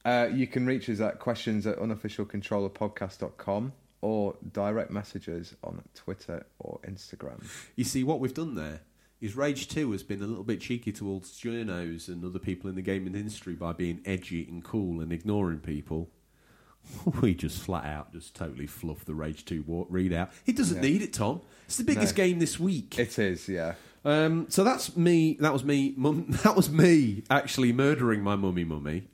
Uh, 0.05 0.29
you 0.33 0.47
can 0.47 0.67
reach 0.67 0.89
us 0.89 1.01
at 1.01 1.19
questions 1.19 1.67
at 1.67 1.79
unofficialcontrollerpodcast.com 1.79 3.73
or 4.01 4.37
direct 4.53 4.91
messages 4.91 5.55
on 5.65 5.83
Twitter 5.95 6.47
or 6.59 6.79
Instagram. 6.87 7.43
You 7.77 7.85
see, 7.85 8.05
what 8.05 8.21
we've 8.21 8.35
done 8.35 8.55
there 8.55 8.81
is 9.25 9.37
Rage 9.37 9.69
2 9.69 9.91
has 9.93 10.03
been 10.03 10.23
a 10.23 10.27
little 10.27 10.45
bit 10.45 10.61
cheeky 10.61 10.93
towards 10.93 11.33
journos 11.41 12.09
and 12.09 12.25
other 12.25 12.39
people 12.39 12.69
in 12.69 12.77
the 12.77 12.83
gaming 12.83 13.15
industry 13.15 13.55
by 13.55 13.73
being 13.73 14.01
edgy 14.05 14.47
and 14.49 14.63
cool 14.63 15.01
and 15.01 15.13
ignoring 15.13 15.59
people. 15.61 16.11
We 17.23 17.35
just 17.35 17.63
flat 17.63 17.87
out 17.87 18.13
just 18.13 18.35
totally 18.37 18.67
fluff 18.67 19.05
the 19.07 19.15
Rage 19.15 19.45
2 19.47 19.65
wa- 19.67 19.87
readout. 19.87 20.31
He 20.45 20.53
doesn't 20.53 20.77
Yeah. 20.83 20.91
need 20.91 21.01
it, 21.03 21.15
Tom. 21.15 21.41
It's 21.67 21.77
the 21.79 21.85
biggest 21.85 22.17
No. 22.17 22.25
game 22.25 22.39
this 22.39 22.61
week. 22.61 22.99
It 22.99 23.19
is, 23.19 23.49
yeah. 23.49 23.75
Um, 24.05 24.47
so 24.51 24.63
that's 24.65 24.95
me. 24.95 25.39
That 25.41 25.55
was 25.55 25.65
me. 25.65 25.95
Mum, 25.97 26.27
that 26.45 26.55
was 26.55 26.69
me 26.71 27.23
actually 27.31 27.73
murdering 27.73 28.23
my 28.23 28.37
mummy 28.37 28.65
mummy. 28.65 29.09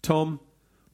Tom, 0.00 0.38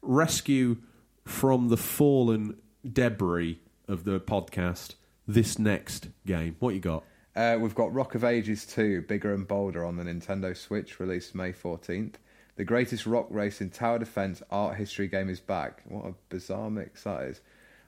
rescue 0.00 0.78
from 1.26 1.68
the 1.68 1.76
fallen 1.76 2.56
debris 2.90 3.60
of 3.86 4.04
the 4.04 4.18
podcast. 4.18 4.94
This 5.28 5.58
next 5.58 6.08
game, 6.26 6.56
what 6.58 6.74
you 6.74 6.80
got? 6.80 7.04
Uh, 7.36 7.58
we've 7.60 7.74
got 7.74 7.92
Rock 7.92 8.14
of 8.14 8.22
Ages 8.22 8.64
2, 8.64 9.02
Bigger 9.02 9.34
and 9.34 9.46
Bolder 9.46 9.84
on 9.84 9.96
the 9.96 10.04
Nintendo 10.04 10.56
Switch, 10.56 11.00
released 11.00 11.34
May 11.34 11.52
14th. 11.52 12.14
The 12.56 12.64
greatest 12.64 13.06
rock 13.06 13.26
race 13.28 13.60
in 13.60 13.70
tower 13.70 13.98
defense 13.98 14.40
art 14.50 14.76
history 14.76 15.08
game 15.08 15.28
is 15.28 15.40
back. 15.40 15.82
What 15.84 16.06
a 16.06 16.14
bizarre 16.28 16.70
mix 16.70 17.02
that 17.02 17.22
is. 17.24 17.40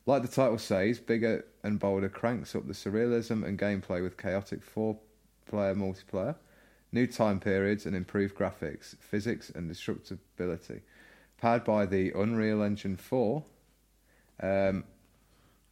Like 0.05 0.23
the 0.23 0.28
title 0.28 0.59
says, 0.59 0.98
Bigger 0.98 1.44
and 1.62 1.78
Bolder 1.78 2.09
cranks 2.09 2.56
up 2.56 2.66
the 2.66 2.73
surrealism 2.73 3.44
and 3.44 3.56
gameplay 3.56 4.02
with 4.02 4.16
chaotic 4.16 4.64
four 4.64 4.98
player 5.47 5.77
multiplayer, 5.77 6.35
new 6.90 7.06
time 7.06 7.39
periods, 7.39 7.86
and 7.86 7.94
improved 7.94 8.35
graphics, 8.35 8.97
physics, 8.98 9.51
and 9.51 9.70
destructibility. 9.70 10.81
Powered 11.40 11.64
by 11.64 11.86
the 11.86 12.10
Unreal 12.16 12.64
Engine 12.64 12.97
4 12.97 13.44
um, 14.43 14.85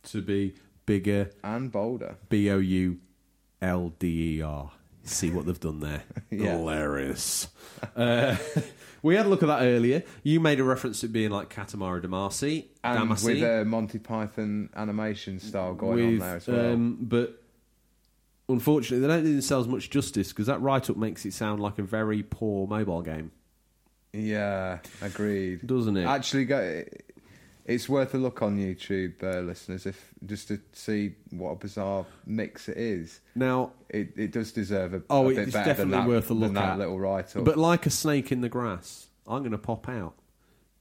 To 0.05 0.23
be 0.23 0.55
bigger, 0.87 1.31
and 1.43 1.73
Bolder. 1.73 2.17
B 2.29 2.51
O 2.51 2.59
U 2.59 3.01
L 3.65 3.93
D 3.99 4.39
E 4.39 4.43
R. 4.43 4.70
See 5.05 5.31
what 5.31 5.47
they've 5.47 5.59
done 5.61 5.81
there? 5.81 6.03
Yeah. 6.31 6.57
Hilarious. 6.57 7.47
Uh, 7.95 8.36
we 9.03 9.15
had 9.15 9.27
a 9.27 9.28
look 9.28 9.43
at 9.43 9.47
that 9.47 9.62
earlier. 9.62 10.03
You 10.24 10.41
made 10.41 10.59
a 10.59 10.65
reference 10.65 11.01
to 11.01 11.07
it 11.07 11.12
being 11.12 11.31
like 11.31 11.49
Katamari 11.49 12.03
Damacy. 12.03 12.65
And 12.82 13.11
Damacy. 13.11 13.24
with 13.24 13.43
a 13.43 13.65
Monty 13.65 13.99
Python 14.01 14.70
animation 14.74 15.39
style 15.39 15.74
going 15.74 16.05
on 16.05 16.19
there 16.19 16.36
as 16.36 16.47
well. 16.49 16.73
um, 16.73 16.99
but 17.01 17.41
unfortunately, 18.49 19.07
they 19.07 19.12
don't 19.15 19.23
do 19.24 19.32
themselves 19.32 19.69
much 19.69 19.91
justice 19.91 20.31
because 20.31 20.47
that 20.47 20.61
write 20.61 20.91
up 20.91 20.97
makes 20.97 21.24
it 21.24 21.32
sound 21.35 21.62
like 21.62 21.78
a 21.78 21.82
very 21.82 22.23
poor 22.24 22.66
mobile 22.66 23.03
game, 23.03 23.31
yeah, 24.12 24.78
agreed. 25.03 25.65
doesn't 25.66 25.97
it? 25.97 26.05
Actually, 26.07 26.47
go, 26.47 26.82
it's 27.65 27.89
worth 27.89 28.15
a 28.15 28.19
look 28.19 28.43
on 28.43 28.59
YouTube, 28.59 29.23
uh, 29.23 29.41
listeners, 29.41 29.86
if 29.86 30.12
just 30.27 30.49
to 30.49 30.61
see 30.73 31.15
what 31.31 31.51
a 31.53 31.57
bizarre 31.57 32.05
mix 32.27 32.69
it 32.69 32.77
is. 32.77 33.20
now, 33.35 33.73
It 33.89 34.12
it 34.16 34.32
does 34.32 34.53
deserve 34.53 34.95
a, 34.95 35.03
Oh, 35.11 35.27
a 35.27 35.28
it's 35.31 35.39
bit 35.39 35.53
better 35.53 35.74
than 35.74 35.91
definitely 35.91 35.93
that, 35.99 36.09
worth 36.09 36.24
a 36.27 36.28
than 36.28 36.39
look 36.41 36.55
that 36.55 36.69
at. 36.73 36.78
little 36.78 36.99
write 37.01 37.36
up. 37.36 37.45
but 37.45 37.57
like 37.57 37.86
a 37.86 37.91
snake 37.91 38.31
in 38.32 38.41
the 38.43 38.49
grass, 38.49 39.09
I'm 39.27 39.41
going 39.41 39.53
to 39.53 39.59
pop 39.59 39.89
out. 39.89 40.15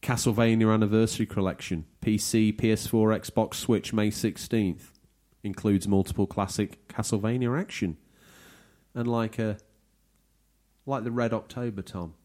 Castlevania 0.01 0.73
Anniversary 0.73 1.25
Collection, 1.25 1.85
PC, 2.01 2.53
PS4, 2.57 3.17
Xbox, 3.21 3.53
Switch, 3.55 3.93
May 3.93 4.09
16th. 4.11 4.89
Includes 5.43 5.87
multiple 5.87 6.27
classic 6.27 6.85
Castlevania 6.89 7.57
action. 7.57 7.95
And 8.93 9.07
like 9.07 9.39
a 9.39 9.57
like 10.85 11.05
the 11.05 11.11
Red 11.11 11.33
October, 11.33 11.81
Tom. 11.81 12.15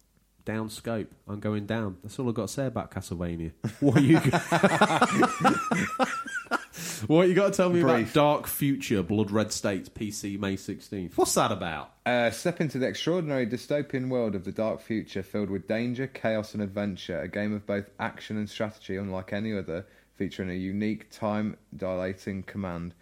Down 0.49 0.70
scope. 0.70 1.12
I'm 1.29 1.41
going 1.41 1.66
down. 1.66 1.99
That's 2.03 2.19
all 2.19 2.27
I've 2.27 2.35
got 2.35 2.49
to 2.49 2.55
say 2.55 2.65
about 2.65 2.91
Castlevania. 2.91 3.53
What 3.81 4.03
you 4.03 4.19
What 7.07 7.29
you 7.29 7.35
got 7.35 7.53
to 7.53 7.57
tell 7.59 7.69
me 7.69 7.83
about 7.83 8.15
Dark 8.15 8.47
Future 8.47 9.03
Blood 9.03 9.31
Red 9.31 9.53
States 9.53 9.91
PC 9.91 10.41
May 10.41 10.57
16th? 10.57 11.19
What's 11.19 11.35
that 11.35 11.53
about? 11.53 11.93
Uh, 12.07 12.31
step 12.31 12.62
into 12.62 12.79
the 12.79 12.87
extraordinary 12.87 13.47
dystopian 13.47 14.09
world 14.09 14.35
of 14.35 14.47
the 14.47 14.53
dark 14.53 14.81
future 14.81 15.23
filled 15.23 15.51
with 15.51 15.69
danger, 15.69 16.07
chaos, 16.07 16.55
and 16.55 16.62
adventure. 16.62 17.20
A 17.20 17.29
game 17.29 17.53
of 17.53 17.66
both 17.66 17.91
action 18.01 18.39
and 18.39 18.49
strategy, 18.49 18.97
unlike 18.97 19.35
any 19.35 19.55
other, 19.55 19.85
featuring 20.16 20.49
a 20.49 20.55
unique 20.55 21.11
time 21.11 21.59
dilating 21.77 22.43
command 22.43 22.95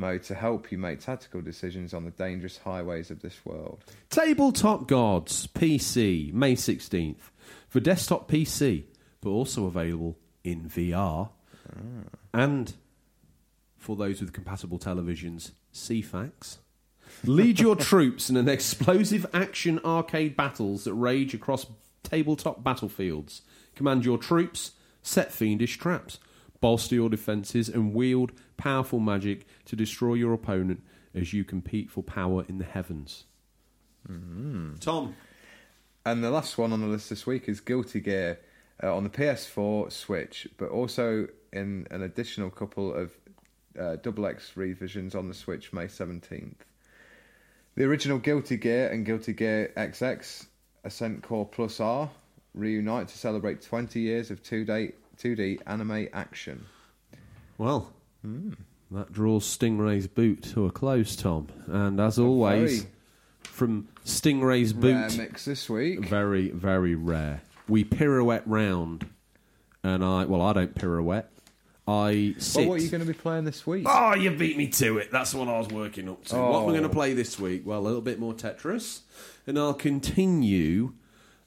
mode 0.00 0.24
to 0.24 0.34
help 0.34 0.72
you 0.72 0.78
make 0.78 0.98
tactical 0.98 1.40
decisions 1.40 1.94
on 1.94 2.04
the 2.04 2.10
dangerous 2.10 2.58
highways 2.58 3.10
of 3.10 3.22
this 3.22 3.44
world. 3.44 3.84
Tabletop 4.08 4.88
Gods 4.88 5.46
PC 5.46 6.32
May 6.32 6.54
16th 6.54 7.30
for 7.68 7.78
desktop 7.78 8.28
PC, 8.28 8.84
but 9.20 9.30
also 9.30 9.66
available 9.66 10.18
in 10.42 10.62
VR 10.62 11.30
ah. 11.68 11.78
and 12.34 12.74
for 13.76 13.96
those 13.96 14.20
with 14.20 14.32
compatible 14.32 14.78
televisions, 14.78 15.52
Ceefax. 15.72 16.58
Lead 17.24 17.60
your 17.60 17.76
troops 17.90 18.28
in 18.28 18.36
an 18.36 18.48
explosive 18.48 19.26
action 19.32 19.80
arcade 19.84 20.36
battles 20.36 20.84
that 20.84 20.94
rage 20.94 21.34
across 21.34 21.66
tabletop 22.02 22.62
battlefields. 22.62 23.42
Command 23.74 24.04
your 24.04 24.18
troops, 24.18 24.72
set 25.02 25.32
fiendish 25.32 25.78
traps, 25.78 26.18
bolster 26.60 26.94
your 26.94 27.08
defences, 27.08 27.68
and 27.68 27.94
wield 27.94 28.32
powerful 28.56 29.00
magic 29.00 29.46
to 29.66 29.76
destroy 29.76 30.14
your 30.14 30.32
opponent 30.32 30.82
as 31.14 31.32
you 31.32 31.44
compete 31.44 31.90
for 31.90 32.02
power 32.02 32.44
in 32.48 32.58
the 32.58 32.64
heavens. 32.64 33.24
Tom. 34.80 35.14
And 36.04 36.24
the 36.24 36.30
last 36.30 36.56
one 36.56 36.72
on 36.72 36.80
the 36.80 36.86
list 36.86 37.10
this 37.10 37.26
week 37.26 37.48
is 37.48 37.60
Guilty 37.60 38.00
Gear 38.00 38.40
uh, 38.82 38.94
on 38.94 39.04
the 39.04 39.10
PS4, 39.10 39.92
Switch, 39.92 40.48
but 40.56 40.70
also 40.70 41.28
in 41.52 41.86
an 41.90 42.02
additional 42.02 42.50
couple 42.50 42.94
of 42.94 43.12
uh, 43.78 43.96
X 44.26 44.56
revisions 44.56 45.14
on 45.14 45.28
the 45.28 45.34
Switch 45.34 45.72
May 45.72 45.86
17th. 45.86 46.54
The 47.76 47.84
original 47.84 48.18
Guilty 48.18 48.56
Gear 48.56 48.88
and 48.88 49.04
Guilty 49.04 49.32
Gear 49.32 49.72
XX 49.76 50.46
Accent 50.84 51.22
Core 51.22 51.46
Plus 51.46 51.80
R 51.80 52.10
reunite 52.54 53.08
to 53.08 53.18
celebrate 53.18 53.62
20 53.62 54.00
years 54.00 54.30
of 54.30 54.42
2D, 54.42 54.92
2D 55.20 55.60
anime 55.66 56.08
action. 56.12 56.66
Well, 57.58 57.92
hmm. 58.22 58.52
that 58.90 59.12
draws 59.12 59.44
Stingray's 59.44 60.06
boot 60.06 60.42
to 60.54 60.66
a 60.66 60.70
close, 60.70 61.14
Tom. 61.14 61.48
And 61.66 62.00
as 62.00 62.18
always, 62.18 62.82
very 62.82 62.92
from 63.42 63.88
Stingray's 64.04 64.72
Rare 64.72 65.08
boot, 65.08 65.18
mix 65.18 65.44
this 65.44 65.68
week. 65.68 66.06
very, 66.06 66.50
very 66.50 66.94
rare. 66.94 67.42
We 67.68 67.84
pirouette 67.84 68.42
round, 68.46 69.06
and 69.84 70.04
I, 70.04 70.24
well, 70.24 70.42
I 70.42 70.52
don't 70.52 70.74
pirouette. 70.74 71.26
I 71.86 72.34
sit. 72.38 72.60
Well, 72.60 72.68
what 72.70 72.80
are 72.80 72.82
you 72.82 72.88
going 72.88 73.00
to 73.00 73.06
be 73.06 73.12
playing 73.14 73.44
this 73.44 73.66
week? 73.66 73.84
Oh, 73.88 74.14
you 74.14 74.30
beat 74.30 74.56
me 74.56 74.68
to 74.68 74.98
it. 74.98 75.10
That's 75.10 75.34
what 75.34 75.48
I 75.48 75.58
was 75.58 75.68
working 75.68 76.08
up 76.08 76.24
to. 76.26 76.36
What 76.36 76.44
am 76.48 76.52
I 76.54 76.56
Oh. 76.58 76.68
going 76.68 76.82
to 76.82 76.88
play 76.88 77.14
this 77.14 77.38
week? 77.38 77.62
Well, 77.66 77.78
a 77.78 77.82
little 77.82 78.00
bit 78.00 78.18
more 78.18 78.32
Tetris, 78.32 79.00
and 79.46 79.58
I'll 79.58 79.74
continue. 79.74 80.92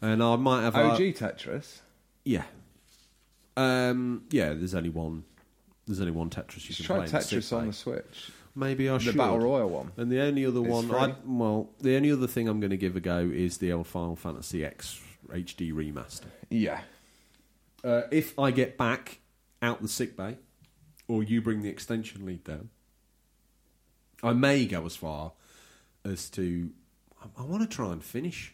And 0.02 0.22
I 0.22 0.36
might 0.36 0.64
have 0.64 0.76
a- 0.76 0.84
OG 0.92 1.14
Tetris. 1.14 1.80
yeah, 2.26 2.44
um, 3.58 4.24
yeah. 4.30 4.54
There's 4.54 4.76
only 4.76 4.90
one. 4.90 5.24
There's 5.86 6.00
only 6.00 6.12
one 6.14 6.30
Tetris 6.30 6.56
you 6.64 6.74
Just 6.74 6.78
can 6.78 6.86
try 6.86 6.96
play. 6.98 7.06
in 7.06 7.12
Tetris 7.12 7.56
on 7.58 7.68
the 7.68 7.74
Switch. 7.74 8.32
Maybe 8.56 8.88
I 8.90 8.94
The 8.94 9.00
should. 9.00 9.18
Battle 9.18 9.40
Royale 9.40 9.70
one. 9.70 9.92
And 9.98 10.12
the 10.12 10.22
only 10.22 10.46
other 10.46 10.62
It's 10.62 10.70
one, 10.70 10.88
free. 10.88 10.98
I, 10.98 11.16
well, 11.26 11.70
the 11.82 11.96
only 11.96 12.12
other 12.12 12.28
thing 12.28 12.48
I'm 12.48 12.60
going 12.60 12.70
to 12.72 12.78
give 12.78 12.96
a 12.96 13.00
go 13.00 13.20
is 13.20 13.58
the 13.58 13.72
old 13.74 13.88
Final 13.88 14.16
Fantasy 14.16 14.64
X 14.64 15.02
HD 15.30 15.74
remaster. 15.74 16.26
Yeah. 16.50 16.82
Uh, 17.84 18.04
if 18.12 18.38
I 18.40 18.52
get 18.52 18.78
back 18.78 19.20
out 19.62 19.82
the 19.82 19.88
sick 19.88 20.16
bay, 20.16 20.38
or 21.08 21.24
you 21.24 21.42
bring 21.42 21.64
the 21.64 21.70
extension 21.70 22.26
lead 22.26 22.44
down, 22.44 22.70
I 24.22 24.34
may 24.34 24.66
go 24.66 24.86
as 24.86 24.96
far 24.96 25.34
as 26.06 26.30
to. 26.32 26.70
I, 27.22 27.42
I 27.42 27.46
want 27.46 27.70
to 27.70 27.76
try 27.76 27.92
and 27.92 28.04
finish 28.04 28.54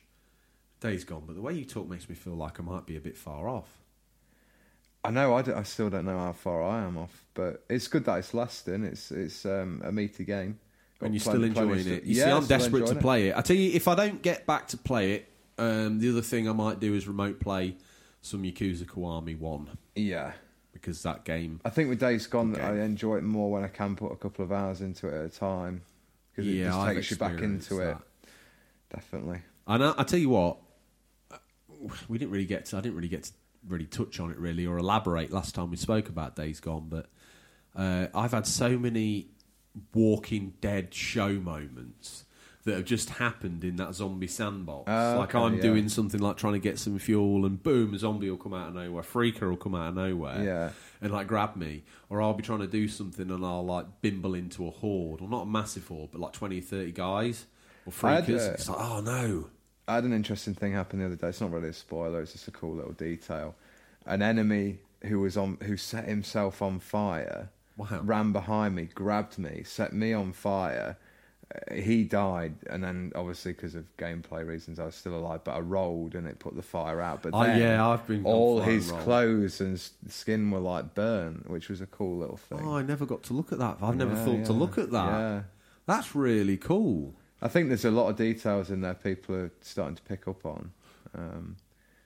Days 0.79 1.03
gone, 1.03 1.23
but 1.27 1.35
the 1.35 1.41
way 1.41 1.53
you 1.53 1.65
talk 1.65 1.89
makes 1.89 2.07
me 2.07 2.15
feel 2.15 2.35
like 2.35 2.57
I 2.57 2.63
might 2.63 2.85
be 2.85 2.95
a 2.95 3.01
bit 3.01 3.17
far 3.17 3.49
off. 3.49 3.67
I 5.03 5.11
know. 5.11 5.33
I 5.33 5.63
still 5.63 5.89
don't 5.89 6.05
know 6.05 6.17
how 6.19 6.33
far 6.33 6.61
I 6.63 6.83
am 6.83 6.97
off, 6.97 7.23
but 7.33 7.63
it's 7.69 7.87
good 7.87 8.05
that 8.05 8.17
it's 8.19 8.33
lasting. 8.33 8.83
It's 8.83 9.11
it's 9.11 9.45
um, 9.45 9.81
a 9.85 9.91
meaty 9.91 10.25
game. 10.25 10.59
Got 10.99 11.05
and 11.07 11.15
you're 11.15 11.21
still 11.21 11.43
enjoying 11.43 11.79
it. 11.79 12.03
You 12.03 12.13
stu- 12.13 12.13
see, 12.13 12.19
Yeah, 12.19 12.35
I'm 12.35 12.45
desperate 12.45 12.71
to 12.79 12.85
enjoying 12.85 12.97
it. 12.97 13.01
play 13.01 13.27
it. 13.29 13.37
I 13.37 13.41
tell 13.41 13.55
you, 13.55 13.71
if 13.71 13.87
I 13.87 13.95
don't 13.95 14.21
get 14.21 14.45
back 14.45 14.67
to 14.69 14.77
play 14.77 15.13
it, 15.13 15.29
um, 15.57 15.99
the 15.99 16.09
other 16.09 16.21
thing 16.21 16.49
I 16.49 16.51
might 16.51 16.81
do 16.81 16.93
is 16.93 17.07
remote 17.07 17.39
play 17.39 17.75
some 18.21 18.43
Yakuza 18.43 18.83
Kiwami 18.83 19.39
One 19.39 19.69
Yeah, 19.95 20.33
because 20.73 21.01
that 21.03 21.23
game. 21.23 21.61
I 21.63 21.69
think 21.69 21.87
with 21.87 22.01
Days 22.01 22.27
Gone, 22.27 22.53
I 22.57 22.83
enjoy 22.83 23.15
it 23.17 23.23
more 23.23 23.49
when 23.49 23.63
I 23.63 23.69
can 23.69 23.95
put 23.95 24.11
a 24.11 24.17
couple 24.17 24.43
of 24.43 24.51
hours 24.51 24.81
into 24.81 25.07
it 25.07 25.13
at 25.13 25.25
a 25.25 25.29
time 25.29 25.81
because 26.31 26.45
it 26.45 26.51
yeah, 26.55 26.65
just 26.65 26.77
I've 26.77 26.95
takes 26.95 27.11
you 27.11 27.17
back 27.17 27.39
into 27.39 27.79
it. 27.79 27.85
that. 27.85 28.01
Definitely. 28.93 29.39
And 29.67 29.83
I, 29.85 29.93
I 29.99 30.03
tell 30.03 30.19
you 30.19 30.29
what, 30.29 30.57
we 32.09 32.17
didn't 32.17 32.31
really 32.31 32.45
get 32.45 32.65
to. 32.65 32.77
I 32.77 32.81
didn't 32.81 32.95
really 32.97 33.07
get 33.07 33.23
to 33.23 33.31
really 33.67 33.85
touch 33.85 34.19
on 34.19 34.31
it 34.31 34.37
really 34.37 34.65
or 34.65 34.77
elaborate 34.77 35.31
last 35.31 35.55
time 35.55 35.69
we 35.71 35.77
spoke 35.77 36.09
about 36.09 36.35
Days 36.35 36.59
Gone, 36.59 36.87
but 36.89 37.07
uh, 37.75 38.07
I've 38.13 38.31
had 38.31 38.47
so 38.47 38.77
many 38.77 39.27
Walking 39.93 40.53
Dead 40.61 40.93
show 40.93 41.33
moments 41.33 42.25
that 42.65 42.75
have 42.75 42.85
just 42.85 43.09
happened 43.11 43.63
in 43.63 43.77
that 43.77 43.95
zombie 43.95 44.27
sandbox. 44.27 44.85
Ah, 44.87 45.15
like 45.17 45.33
okay, 45.33 45.43
I'm 45.43 45.55
yeah. 45.55 45.61
doing 45.61 45.87
something 45.89 46.19
like 46.19 46.35
trying 46.37 46.53
to 46.53 46.59
get 46.59 46.77
some 46.77 46.99
fuel, 46.99 47.45
and 47.45 47.61
boom, 47.61 47.93
a 47.93 47.99
zombie 47.99 48.29
will 48.29 48.37
come 48.37 48.53
out 48.53 48.69
of 48.69 48.75
nowhere, 48.75 49.01
freaker 49.03 49.49
will 49.49 49.57
come 49.57 49.75
out 49.75 49.89
of 49.89 49.95
nowhere, 49.95 50.43
Yeah. 50.43 50.69
and 51.01 51.11
like 51.13 51.27
grab 51.27 51.55
me, 51.55 51.83
or 52.09 52.21
I'll 52.21 52.33
be 52.33 52.43
trying 52.43 52.59
to 52.59 52.67
do 52.67 52.87
something 52.87 53.29
and 53.31 53.45
I'll 53.45 53.65
like 53.65 54.01
bimble 54.01 54.33
into 54.33 54.67
a 54.67 54.71
horde, 54.71 55.21
or 55.21 55.29
not 55.29 55.43
a 55.43 55.45
massive 55.45 55.87
horde, 55.87 56.09
but 56.11 56.19
like 56.21 56.33
20 56.33 56.59
or 56.59 56.61
30 56.61 56.91
guys 56.91 57.45
or 57.85 57.93
freakers. 57.93 58.53
it's 58.53 58.67
like, 58.69 58.79
oh 58.79 59.01
no. 59.01 59.49
I 59.89 59.95
had 59.95 60.03
an 60.03 60.13
interesting 60.13 60.53
thing 60.53 60.73
happen 60.73 60.99
the 60.99 61.05
other 61.07 61.15
day. 61.15 61.29
It's 61.29 61.41
not 61.41 61.51
really 61.51 61.69
a 61.69 61.73
spoiler. 61.73 62.21
It's 62.21 62.33
just 62.33 62.47
a 62.47 62.51
cool 62.51 62.75
little 62.75 62.93
detail. 62.93 63.55
An 64.05 64.21
enemy 64.21 64.77
who 65.03 65.19
was 65.19 65.35
on, 65.35 65.57
who 65.63 65.77
set 65.77 66.05
himself 66.07 66.61
on 66.61 66.79
fire, 66.79 67.49
Wow. 67.75 68.01
ran 68.03 68.31
behind 68.31 68.75
me, 68.75 68.83
grabbed 68.93 69.37
me, 69.39 69.63
set 69.65 69.91
me 69.93 70.13
on 70.13 70.31
fire. 70.33 70.97
Uh, 71.71 71.73
he 71.73 72.03
died, 72.03 72.53
and 72.69 72.83
then 72.83 73.11
obviously 73.15 73.53
because 73.53 73.73
of 73.73 73.85
gameplay 73.97 74.45
reasons, 74.45 74.77
I 74.79 74.85
was 74.85 74.93
still 74.95 75.15
alive. 75.15 75.43
But 75.43 75.55
I 75.55 75.59
rolled, 75.61 76.13
and 76.13 76.27
it 76.27 76.37
put 76.37 76.55
the 76.55 76.61
fire 76.61 77.01
out. 77.01 77.23
But 77.23 77.33
Oh, 77.33 77.41
then 77.43 77.59
yeah, 77.59 77.87
I've 77.87 78.05
been 78.05 78.23
all 78.25 78.59
his 78.61 78.91
clothes 78.91 79.59
and 79.59 79.73
s- 79.75 79.91
skin 80.07 80.51
were 80.51 80.59
like 80.59 80.93
burnt, 80.93 81.49
which 81.49 81.67
was 81.69 81.81
a 81.81 81.87
cool 81.87 82.17
little 82.19 82.37
thing. 82.37 82.59
Oh, 82.61 82.75
I 82.77 82.83
never 82.83 83.07
got 83.07 83.23
to 83.23 83.33
look 83.33 83.51
at 83.51 83.57
that. 83.57 83.77
I've 83.81 83.95
never 83.97 84.13
Yeah, 84.13 84.25
thought 84.25 84.45
to 84.45 84.53
look 84.53 84.77
at 84.77 84.91
that. 84.91 85.19
Yeah. 85.19 85.41
That's 85.87 86.13
really 86.15 86.57
cool. 86.57 87.15
I 87.41 87.47
think 87.47 87.67
there's 87.69 87.85
a 87.85 87.91
lot 87.91 88.09
of 88.09 88.15
details 88.17 88.69
in 88.69 88.81
there 88.81 88.93
people 88.93 89.35
are 89.35 89.51
starting 89.61 89.95
to 89.95 90.01
pick 90.03 90.27
up 90.27 90.45
on. 90.45 90.71
Um, 91.17 91.55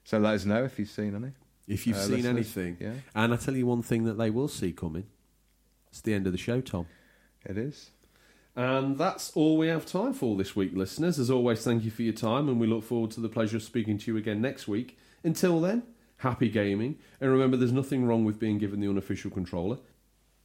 so 0.04 0.20
let 0.20 0.36
us 0.36 0.46
know 0.46 0.64
if 0.64 0.78
you've 0.78 0.90
seen 0.90 1.16
any. 1.16 1.32
If 1.68 1.88
you've 1.88 1.96
Uh, 1.98 2.02
seen 2.02 2.16
listeners, 2.18 2.36
anything. 2.58 2.78
yeah. 2.80 2.94
And 3.16 3.34
I 3.34 3.38
tell 3.38 3.56
you 3.56 3.66
one 3.66 3.82
thing 3.82 4.04
that 4.04 4.14
they 4.16 4.30
will 4.30 4.48
see 4.48 4.72
coming. 4.74 5.06
It's 5.90 6.02
the 6.02 6.14
end 6.14 6.26
of 6.28 6.34
the 6.34 6.38
show, 6.38 6.60
Tom. 6.62 6.88
It 7.46 7.58
is. 7.58 7.92
And 8.56 8.98
that's 8.98 9.32
all 9.32 9.58
we 9.58 9.68
have 9.68 9.86
time 9.86 10.14
for 10.14 10.36
this 10.38 10.56
week, 10.56 10.72
listeners. 10.76 11.18
As 11.18 11.32
always, 11.32 11.64
thank 11.64 11.84
you 11.84 11.90
for 11.92 12.04
your 12.04 12.14
time, 12.14 12.48
and 12.50 12.60
we 12.60 12.68
look 12.68 12.84
forward 12.84 13.12
to 13.12 13.20
the 13.20 13.30
pleasure 13.30 13.58
of 13.58 13.64
speaking 13.64 13.98
to 14.00 14.12
you 14.12 14.18
again 14.18 14.42
next 14.42 14.68
week. 14.68 14.98
Until 15.24 15.60
then, 15.60 15.84
happy 16.18 16.50
gaming, 16.50 17.00
and 17.20 17.32
remember 17.32 17.58
there's 17.58 17.72
nothing 17.72 18.06
wrong 18.06 18.26
with 18.26 18.38
being 18.40 18.58
given 18.60 18.80
the 18.80 18.88
unofficial 18.88 19.32
controller. 19.32 19.78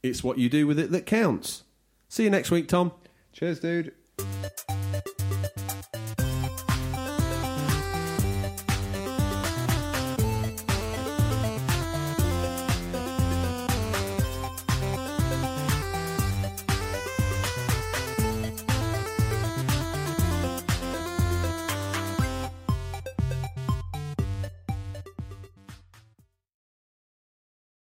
It's 0.03 0.25
what 0.25 0.39
you 0.39 0.49
do 0.49 0.67
with 0.67 0.79
it 0.79 0.91
that 0.93 1.05
counts. 1.05 1.65
See 2.09 2.25
you 2.25 2.31
next 2.31 2.51
week, 2.51 2.69
Tom. 2.69 2.93
Cheers, 3.33 3.61
dude. 3.61 3.93